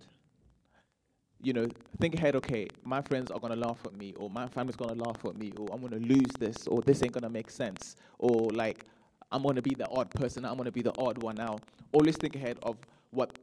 You 1.41 1.53
know, 1.53 1.67
think 1.99 2.15
ahead. 2.15 2.35
Okay, 2.35 2.67
my 2.83 3.01
friends 3.01 3.29
are 3.31 3.39
gonna 3.39 3.55
laugh 3.55 3.79
at 3.85 3.95
me, 3.95 4.13
or 4.17 4.29
my 4.29 4.47
family's 4.47 4.75
gonna 4.75 4.95
laugh 4.95 5.23
at 5.25 5.37
me, 5.37 5.51
or 5.57 5.67
I'm 5.71 5.81
gonna 5.81 5.97
lose 5.97 6.31
this, 6.39 6.67
or 6.67 6.81
this 6.81 7.03
ain't 7.03 7.11
gonna 7.11 7.29
make 7.29 7.51
sense, 7.51 7.97
or 8.17 8.49
like 8.51 8.85
I'm 9.31 9.43
gonna 9.43 9.61
be 9.61 9.75
the 9.75 9.87
odd 9.89 10.09
person. 10.09 10.45
I'm 10.45 10.57
gonna 10.57 10.71
be 10.71 10.81
the 10.81 10.93
odd 10.97 11.21
one 11.21 11.39
out. 11.39 11.61
Always 11.91 12.15
think 12.17 12.35
ahead 12.35 12.57
of 12.63 12.77
what 13.11 13.37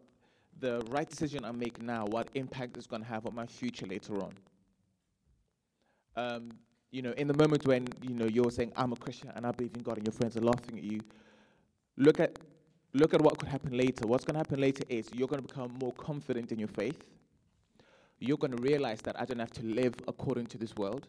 the 0.63 0.81
right 0.91 1.09
decision 1.09 1.45
I 1.45 1.53
make 1.53 1.83
now, 1.83 2.07
what 2.07 2.29
impact 2.35 2.77
it's 2.77 2.87
going 2.87 3.03
to 3.03 3.09
have 3.09 3.27
on 3.27 3.35
my 3.35 3.47
future 3.47 3.85
later 3.85 4.23
on. 4.23 4.33
Um, 6.17 6.51
you 6.91 7.01
know, 7.01 7.13
in 7.13 7.27
the 7.27 7.35
moment 7.35 7.67
when 7.67 7.89
you 8.03 8.15
know 8.15 8.27
you're 8.27 8.51
saying 8.51 8.73
I'm 8.77 8.93
a 8.93 8.97
Christian 8.97 9.31
and 9.35 9.47
I 9.47 9.51
believe 9.53 9.75
in 9.75 9.83
God, 9.83 9.97
and 9.97 10.07
your 10.07 10.13
friends 10.13 10.37
are 10.37 10.43
laughing 10.43 10.79
at 10.79 10.85
you, 10.85 11.01
look 11.97 12.21
at 12.21 12.39
look 12.95 13.15
at 13.15 13.23
what 13.23 13.39
could 13.39 13.49
happen 13.49 13.77
later. 13.77 14.07
What's 14.07 14.25
going 14.25 14.35
to 14.35 14.41
happen 14.41 14.61
later 14.61 14.85
is 14.89 15.09
you're 15.15 15.29
going 15.29 15.41
to 15.41 15.49
become 15.49 15.75
more 15.81 15.93
confident 15.93 16.53
in 16.53 16.59
your 16.59 16.69
faith. 16.69 17.03
You're 18.19 18.37
going 18.37 18.55
to 18.55 18.63
realize 18.63 19.01
that 19.03 19.21
I 19.21 19.25
don't 19.25 19.39
have 19.39 19.51
to 19.53 19.65
live 19.65 19.95
according 20.07 20.47
to 20.47 20.59
this 20.59 20.75
world. 20.77 21.09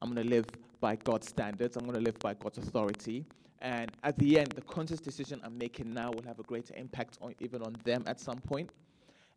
I'm 0.00 0.12
going 0.12 0.26
to 0.26 0.30
live 0.30 0.46
by 0.80 0.96
God's 0.96 1.28
standards. 1.28 1.76
I'm 1.76 1.84
going 1.84 1.96
to 1.96 2.00
live 2.00 2.18
by 2.18 2.34
God's 2.34 2.58
authority. 2.58 3.26
And 3.60 3.90
at 4.04 4.16
the 4.18 4.38
end, 4.38 4.52
the 4.52 4.62
conscious 4.62 5.00
decision 5.00 5.40
I'm 5.44 5.58
making 5.58 5.92
now 5.92 6.10
will 6.12 6.22
have 6.22 6.38
a 6.38 6.44
greater 6.44 6.74
impact 6.76 7.18
on 7.20 7.34
even 7.40 7.62
on 7.62 7.76
them 7.84 8.04
at 8.06 8.20
some 8.20 8.38
point, 8.38 8.70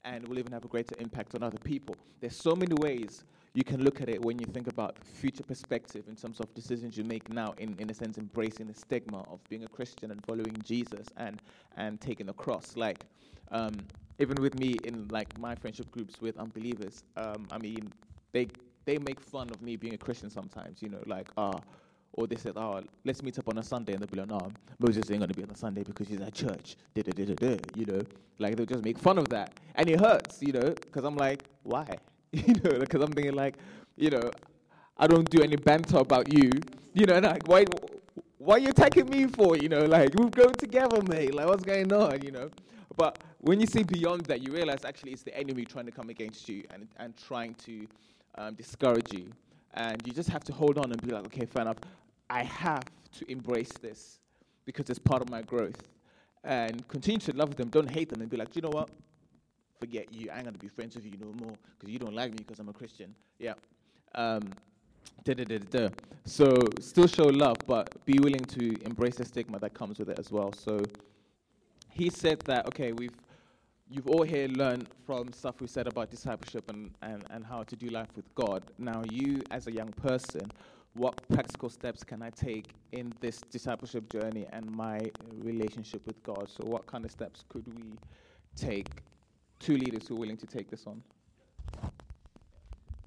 and 0.06 0.28
will 0.28 0.40
even 0.40 0.52
have 0.52 0.64
a 0.64 0.68
greater 0.68 0.96
impact 1.00 1.36
on 1.36 1.44
other 1.44 1.58
people. 1.58 1.96
There's 2.20 2.36
so 2.36 2.56
many 2.56 2.76
ways 2.76 3.24
you 3.53 3.64
can 3.64 3.84
look 3.84 4.02
at 4.02 4.07
it 4.07 4.23
when 4.23 4.40
you 4.40 4.45
think 4.45 4.68
about 4.68 4.95
future 5.03 5.44
perspective 5.44 6.06
in 6.07 6.15
terms 6.15 6.40
of 6.40 6.53
decisions 6.53 6.98
you 6.98 7.03
make 7.03 7.30
now, 7.30 7.53
in, 7.57 7.76
in 7.80 7.90
a 7.90 7.94
sense, 7.94 8.18
embracing 8.18 8.68
the 8.68 8.73
stigma 8.73 9.19
of 9.30 9.40
being 9.49 9.64
a 9.64 9.68
Christian 9.68 10.11
and 10.11 10.23
following 10.26 10.56
Jesus 10.64 11.07
and, 11.18 11.41
and 11.76 11.99
taking 11.99 12.28
the 12.28 12.34
cross. 12.34 12.78
Like, 12.78 13.03
um, 13.52 13.73
even 14.19 14.41
with 14.41 14.57
me 14.57 14.78
in 14.86 15.07
like 15.10 15.38
my 15.40 15.56
friendship 15.56 15.91
groups 15.91 16.22
with 16.22 16.38
unbelievers, 16.38 17.03
um, 17.18 17.45
I 17.52 17.57
mean, 17.57 17.91
they 18.32 18.48
they 18.86 18.98
make 18.98 19.19
fun 19.19 19.49
of 19.52 19.61
me 19.61 19.76
being 19.76 19.94
a 19.94 19.98
Christian 19.98 20.30
sometimes, 20.30 20.82
you 20.82 20.90
know, 20.90 21.03
like, 21.06 21.28
ah, 21.38 21.60
or 22.14 22.28
they 22.28 22.36
said, 22.36 22.53
oh, 22.57 22.82
let's 23.06 23.22
meet 23.22 23.38
up 23.38 23.48
on 23.48 23.57
a 23.57 23.64
Sunday, 23.64 23.94
and 23.94 24.02
they'll 24.02 24.07
be 24.07 24.18
like, 24.18 24.30
no, 24.30 24.52
Moses 24.80 25.10
ain't 25.11 25.19
gonna 25.19 25.34
be 25.34 25.44
on 25.44 25.49
a 25.49 25.56
Sunday 25.56 25.84
because 25.84 26.07
he's 26.07 26.22
at 26.22 26.34
church, 26.34 26.78
you 26.95 27.86
know, 27.86 28.02
like 28.40 28.56
they'll 28.56 28.65
just 28.65 28.84
make 28.84 28.98
fun 28.98 29.18
of 29.18 29.30
that, 29.30 29.53
and 29.76 29.90
it 29.90 29.99
hurts, 29.99 30.41
you 30.41 30.52
know, 30.52 30.69
because 30.69 31.03
I'm 31.03 31.15
like, 31.15 31.44
why, 31.64 31.98
you 32.48 32.53
know, 32.64 32.80
because 32.80 33.02
I'm 33.02 33.12
thinking 33.12 33.34
like, 33.34 33.58
you 33.98 34.10
know, 34.10 34.32
I 34.98 35.08
don't 35.08 35.30
do 35.30 35.41
any 35.41 35.56
banter 35.56 35.98
about 35.98 36.32
you, 36.32 36.52
you 36.94 37.06
know, 37.06 37.16
and 37.16 37.26
like, 37.26 37.48
why, 37.48 37.66
why 38.38 38.56
are 38.56 38.60
you 38.60 38.70
attacking 38.70 39.10
me 39.10 39.28
for, 39.28 39.58
you 39.58 39.70
know, 39.70 39.86
like 39.86 40.14
we've 40.16 40.32
grown 40.32 40.53
together, 40.53 41.02
mate, 41.02 41.34
like 41.34 41.48
what's 41.48 41.64
going 41.64 41.91
on, 41.91 42.22
you 42.24 42.32
know, 42.32 42.49
but 42.95 43.20
when 43.40 43.60
you 43.60 43.68
see 43.68 43.84
beyond 43.84 44.26
that, 44.26 44.41
you 44.41 44.52
realize 44.52 44.86
actually 44.86 45.12
it's 45.12 45.24
the 45.24 45.36
enemy 45.38 45.66
trying 45.66 45.86
to 45.86 45.91
come 45.91 46.10
against 46.10 46.48
you 46.48 46.64
and 46.74 46.88
and 46.98 47.16
trying 47.18 47.56
to 47.56 47.88
um, 48.36 48.53
discourage 48.56 49.14
you. 49.14 49.32
And 49.74 50.02
you 50.06 50.14
just 50.14 50.30
have 50.30 50.44
to 50.45 50.53
hold 50.53 50.78
on 50.78 50.91
and 50.91 51.02
be 51.02 51.12
like, 51.14 51.26
okay, 51.28 51.45
fair 51.45 51.62
enough. 51.64 51.78
I 52.30 52.44
have 52.44 52.84
to 53.18 53.32
embrace 53.32 53.72
this 53.82 54.20
because 54.66 54.90
it's 54.90 54.99
part 54.99 55.22
of 55.22 55.30
my 55.30 55.41
growth. 55.41 55.82
And 56.44 56.88
continue 56.88 57.20
to 57.20 57.34
love 57.36 57.56
them. 57.56 57.70
Don't 57.70 57.90
hate 57.90 58.10
them 58.10 58.22
and 58.22 58.30
be 58.30 58.38
like, 58.38 58.56
you 58.56 58.62
know 58.62 58.70
what? 58.70 58.90
Forget 59.82 60.14
you. 60.14 60.30
I 60.30 60.36
ain't 60.36 60.44
going 60.44 60.53
to 60.53 60.60
be 60.60 60.68
friends 60.68 60.95
with 60.95 61.06
you 61.06 61.18
no 61.20 61.34
more 61.44 61.56
because 61.78 61.91
you 61.91 61.98
don't 61.98 62.14
like 62.14 62.32
me 62.32 62.38
because 62.38 62.60
I'm 62.60 62.70
a 62.70 62.74
Christian. 62.74 63.16
Yeah. 63.40 63.56
Um, 64.14 64.52
da, 65.24 65.34
da, 65.34 65.58
da. 65.58 65.90
So 66.24 66.56
still 66.80 67.08
show 67.08 67.26
love, 67.26 67.58
but 67.66 68.06
be 68.06 68.20
willing 68.20 68.45
to 68.45 68.76
embrace 68.86 69.16
the 69.16 69.26
stigma 69.26 69.58
that 69.58 69.74
comes 69.74 69.98
with 69.98 70.10
it 70.10 70.20
as 70.20 70.32
well. 70.32 70.53
So 70.53 70.84
he 71.90 72.12
said 72.12 72.41
that, 72.41 72.68
okay, 72.68 72.91
we've 72.94 73.16
you've 73.90 74.08
all 74.08 74.24
here 74.24 74.48
learned 74.48 74.88
from 75.06 75.34
stuff 75.34 75.60
we 75.60 75.68
said 75.68 75.88
about 75.88 76.12
discipleship 76.12 76.70
and, 76.70 76.91
and, 77.02 77.24
and 77.32 77.44
how 77.44 77.64
to 77.64 77.76
do 77.76 77.88
life 77.90 78.08
with 78.16 78.34
God. 78.36 78.64
Now, 78.78 79.02
you 79.10 79.41
as 79.49 79.68
a 79.68 79.72
young 79.72 79.91
person, 79.94 80.49
what 80.94 81.28
practical 81.28 81.70
steps 81.70 82.03
can 82.03 82.22
I 82.22 82.30
take 82.30 82.68
in 82.91 83.12
this 83.20 83.41
discipleship 83.49 84.10
journey 84.10 84.45
and 84.53 84.70
my 84.70 85.02
relationship 85.40 86.06
with 86.06 86.22
God? 86.24 86.49
So, 86.49 86.64
what 86.66 86.86
kind 86.86 87.03
of 87.03 87.12
steps 87.12 87.44
could 87.49 87.68
we 87.68 87.94
take? 88.56 88.88
Two 89.62 89.78
leaders 89.78 90.08
who 90.08 90.16
are 90.16 90.20
willing 90.20 90.38
to 90.38 90.46
take 90.46 90.70
this 90.70 90.86
on. 90.86 91.02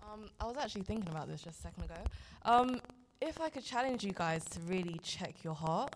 Um, 0.02 0.31
I 0.40 0.47
was 0.47 0.56
actually 0.56 0.82
thinking 0.82 1.10
about 1.10 1.28
this 1.28 1.43
just 1.43 1.59
a 1.59 1.62
second 1.62 1.85
ago. 1.85 2.01
Um, 2.47 2.81
if 3.20 3.40
I 3.40 3.51
could 3.51 3.64
challenge 3.64 4.05
you 4.05 4.12
guys 4.12 4.44
to 4.47 4.60
really 4.60 4.98
check 5.02 5.44
your 5.44 5.55
heart 5.55 5.94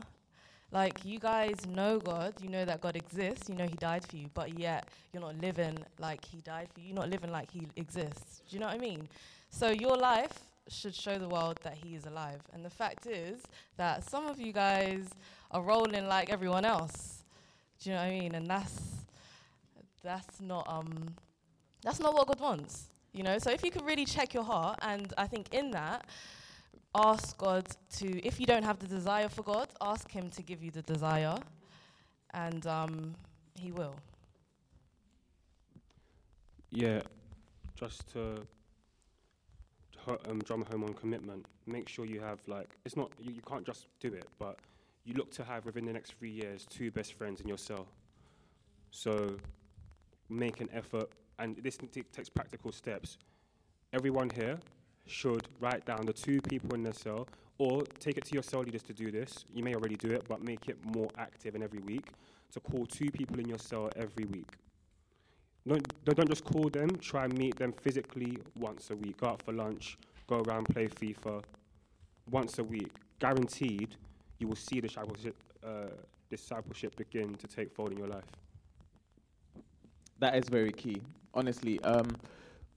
like, 0.70 1.02
you 1.02 1.18
guys 1.18 1.56
know 1.66 1.98
God, 1.98 2.34
you 2.42 2.50
know 2.50 2.66
that 2.66 2.82
God 2.82 2.94
exists, 2.94 3.48
you 3.48 3.54
know 3.54 3.66
He 3.66 3.76
died 3.76 4.06
for 4.06 4.16
you, 4.16 4.28
but 4.34 4.58
yet 4.58 4.88
you're 5.12 5.22
not 5.22 5.40
living 5.40 5.78
like 5.98 6.22
He 6.26 6.42
died 6.42 6.68
for 6.74 6.80
you, 6.80 6.88
you're 6.88 6.96
not 6.96 7.08
living 7.08 7.32
like 7.32 7.50
He 7.50 7.66
exists. 7.76 8.42
Do 8.48 8.54
you 8.54 8.60
know 8.60 8.66
what 8.66 8.74
I 8.74 8.78
mean? 8.78 9.08
So, 9.48 9.70
your 9.70 9.96
life 9.96 10.40
should 10.68 10.94
show 10.94 11.18
the 11.18 11.28
world 11.28 11.58
that 11.62 11.72
He 11.82 11.94
is 11.94 12.04
alive. 12.04 12.40
And 12.52 12.62
the 12.62 12.70
fact 12.70 13.06
is 13.06 13.40
that 13.78 14.08
some 14.08 14.26
of 14.26 14.38
you 14.38 14.52
guys 14.52 15.08
are 15.50 15.62
rolling 15.62 16.06
like 16.06 16.30
everyone 16.30 16.66
else. 16.66 17.24
Do 17.80 17.88
you 17.88 17.96
know 17.96 18.02
what 18.02 18.08
I 18.08 18.18
mean? 18.20 18.34
And 18.34 18.46
that's 18.46 18.78
that's 20.08 20.40
not 20.40 20.64
um 20.66 20.90
that's 21.84 22.00
not 22.00 22.14
what 22.14 22.26
God 22.26 22.40
wants. 22.40 22.88
You 23.12 23.22
know, 23.22 23.38
so 23.38 23.50
if 23.50 23.62
you 23.64 23.70
could 23.70 23.86
really 23.86 24.04
check 24.04 24.34
your 24.34 24.42
heart, 24.42 24.78
and 24.82 25.12
I 25.16 25.26
think 25.26 25.54
in 25.54 25.70
that, 25.72 26.06
ask 26.94 27.36
God 27.36 27.66
to, 27.98 28.06
if 28.26 28.38
you 28.40 28.46
don't 28.46 28.62
have 28.64 28.78
the 28.78 28.86
desire 28.86 29.28
for 29.28 29.42
God, 29.42 29.68
ask 29.80 30.10
Him 30.10 30.30
to 30.30 30.42
give 30.42 30.62
you 30.62 30.70
the 30.70 30.82
desire, 30.82 31.36
and 32.34 32.66
um, 32.66 33.14
He 33.54 33.72
will. 33.72 33.96
Yeah, 36.70 37.00
just 37.74 38.12
to 38.12 38.46
um, 40.28 40.40
drum 40.40 40.64
home 40.70 40.84
on 40.84 40.92
commitment, 40.94 41.46
make 41.66 41.88
sure 41.88 42.04
you 42.04 42.20
have, 42.20 42.40
like, 42.46 42.76
it's 42.84 42.96
not, 42.96 43.10
you, 43.18 43.32
you 43.32 43.42
can't 43.42 43.64
just 43.64 43.86
do 44.00 44.12
it, 44.12 44.26
but 44.38 44.58
you 45.04 45.14
look 45.14 45.30
to 45.32 45.44
have 45.44 45.64
within 45.64 45.86
the 45.86 45.92
next 45.92 46.12
three 46.18 46.30
years 46.30 46.66
two 46.68 46.90
best 46.90 47.14
friends 47.14 47.40
in 47.40 47.48
your 47.48 47.58
cell. 47.58 47.86
So 48.90 49.36
make 50.28 50.60
an 50.60 50.68
effort, 50.72 51.10
and 51.38 51.56
this 51.62 51.78
takes 52.12 52.28
practical 52.28 52.72
steps. 52.72 53.18
Everyone 53.92 54.30
here 54.30 54.58
should 55.06 55.48
write 55.60 55.84
down 55.86 56.04
the 56.04 56.12
two 56.12 56.40
people 56.42 56.74
in 56.74 56.82
the 56.82 56.92
cell 56.92 57.26
or 57.58 57.82
take 57.98 58.18
it 58.18 58.24
to 58.24 58.34
your 58.34 58.42
cell 58.42 58.60
leaders 58.60 58.82
to 58.84 58.92
do 58.92 59.10
this. 59.10 59.44
You 59.52 59.64
may 59.64 59.74
already 59.74 59.96
do 59.96 60.10
it, 60.10 60.24
but 60.28 60.42
make 60.42 60.68
it 60.68 60.78
more 60.84 61.08
active 61.16 61.54
and 61.54 61.64
every 61.64 61.80
week 61.80 62.06
to 62.52 62.60
call 62.60 62.86
two 62.86 63.10
people 63.10 63.38
in 63.40 63.48
your 63.48 63.58
cell 63.58 63.90
every 63.96 64.24
week. 64.26 64.46
Don't, 65.66 66.04
don't 66.04 66.28
just 66.28 66.44
call 66.44 66.70
them, 66.70 66.88
try 66.96 67.24
and 67.24 67.36
meet 67.36 67.56
them 67.56 67.72
physically 67.72 68.38
once 68.58 68.90
a 68.90 68.96
week. 68.96 69.18
Go 69.18 69.28
out 69.28 69.42
for 69.42 69.52
lunch, 69.52 69.98
go 70.26 70.40
around, 70.40 70.64
play 70.64 70.88
FIFA 70.88 71.42
once 72.30 72.58
a 72.58 72.64
week. 72.64 72.92
Guaranteed, 73.18 73.96
you 74.38 74.48
will 74.48 74.56
see 74.56 74.80
the 74.80 74.88
discipleship, 74.88 75.36
uh, 75.66 75.88
discipleship 76.30 76.96
begin 76.96 77.34
to 77.34 77.46
take 77.46 77.74
fold 77.74 77.92
in 77.92 77.98
your 77.98 78.08
life. 78.08 78.24
That 80.18 80.36
is 80.36 80.48
very 80.48 80.72
key. 80.72 81.00
Honestly, 81.34 81.80
um, 81.82 82.08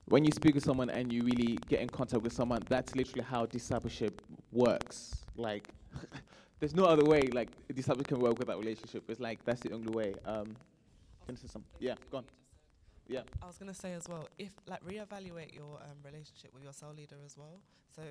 when 0.06 0.26
you 0.26 0.32
speak 0.32 0.56
with 0.56 0.64
someone 0.64 0.90
and 0.90 1.12
you 1.12 1.24
really 1.24 1.58
get 1.68 1.80
in 1.80 1.90
contact 1.90 2.22
with 2.22 2.34
someone, 2.34 2.62
that's 2.68 2.96
literally 2.96 3.24
how 3.24 3.46
discipleship 3.46 4.22
works. 4.52 5.26
Like, 5.36 5.70
there's 6.60 6.76
no 6.76 6.86
other 6.86 7.06
way. 7.06 7.22
Like, 7.32 7.50
discipleship 7.74 8.08
can 8.08 8.20
work 8.20 8.38
with 8.38 8.48
that 8.48 8.58
relationship. 8.58 9.04
It's 9.10 9.20
like 9.20 9.44
that's 9.46 9.62
the 9.62 9.72
only 9.74 9.92
way. 9.92 10.14
Um, 10.26 10.56
some, 11.48 11.64
yeah, 11.80 11.96
go 12.12 12.18
on. 12.18 12.26
Yeah. 13.08 13.22
I 13.42 13.48
was 13.48 13.58
gonna 13.58 13.74
say 13.74 13.94
as 13.94 14.08
well, 14.08 14.28
if 14.38 14.52
like 14.68 14.84
reevaluate 14.84 15.54
your 15.56 15.80
um, 15.82 15.98
relationship 16.04 16.54
with 16.54 16.64
your 16.64 16.74
cell 16.74 16.94
leader 16.96 17.16
as 17.26 17.38
well. 17.38 17.62
So 17.96 18.02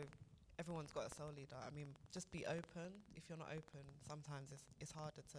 everyone's 0.58 0.92
got 0.92 1.06
a 1.10 1.14
cell 1.14 1.30
leader. 1.36 1.56
I 1.66 1.74
mean, 1.74 1.88
just 2.12 2.30
be 2.30 2.44
open. 2.46 2.92
If 3.14 3.24
you're 3.28 3.38
not 3.38 3.48
open, 3.48 3.80
sometimes 4.08 4.52
it's 4.52 4.64
it's 4.80 4.92
harder 4.92 5.22
to 5.32 5.38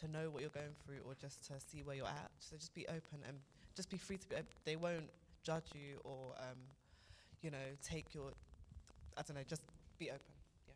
to 0.00 0.08
know 0.08 0.30
what 0.30 0.40
you're 0.42 0.50
going 0.50 0.74
through 0.84 0.98
or 1.06 1.14
just 1.20 1.46
to 1.46 1.54
see 1.58 1.82
where 1.82 1.96
you're 1.96 2.06
at. 2.06 2.30
So 2.38 2.56
just 2.56 2.74
be 2.74 2.86
open 2.88 3.20
and 3.26 3.36
just 3.74 3.90
be 3.90 3.96
free 3.96 4.16
to 4.16 4.28
be. 4.28 4.36
They 4.64 4.76
won't 4.76 5.08
judge 5.42 5.70
you 5.74 6.00
or, 6.04 6.34
um, 6.38 6.58
you 7.42 7.50
know, 7.50 7.56
take 7.82 8.14
your, 8.14 8.30
I 9.16 9.22
don't 9.22 9.36
know, 9.36 9.42
just 9.48 9.62
be 9.98 10.10
open. 10.10 10.20
Yeah. 10.66 10.74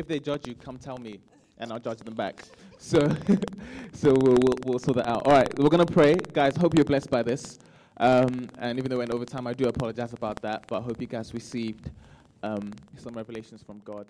If 0.00 0.08
they 0.08 0.18
judge 0.18 0.46
you, 0.46 0.54
come 0.54 0.78
tell 0.78 0.98
me, 0.98 1.20
and 1.58 1.72
I'll 1.72 1.78
judge 1.78 1.98
them 1.98 2.14
back. 2.14 2.42
So, 2.76 2.98
so 3.94 4.12
we'll, 4.12 4.36
we'll, 4.42 4.58
we'll 4.66 4.78
sort 4.78 4.98
that 4.98 5.08
out. 5.08 5.26
All 5.26 5.32
right, 5.32 5.48
we're 5.58 5.70
gonna 5.70 5.86
pray, 5.86 6.16
guys. 6.34 6.54
Hope 6.54 6.74
you're 6.74 6.84
blessed 6.84 7.08
by 7.08 7.22
this. 7.22 7.58
Um, 7.96 8.50
and 8.58 8.78
even 8.78 8.90
though 8.90 8.96
we 8.96 9.00
went 9.00 9.12
over 9.12 9.24
time, 9.24 9.46
I 9.46 9.54
do 9.54 9.66
apologize 9.68 10.12
about 10.12 10.42
that. 10.42 10.66
But 10.66 10.80
I 10.80 10.82
hope 10.82 11.00
you 11.00 11.06
guys 11.06 11.32
received 11.32 11.90
um, 12.42 12.72
some 12.98 13.14
revelations 13.14 13.62
from 13.62 13.78
God. 13.86 14.06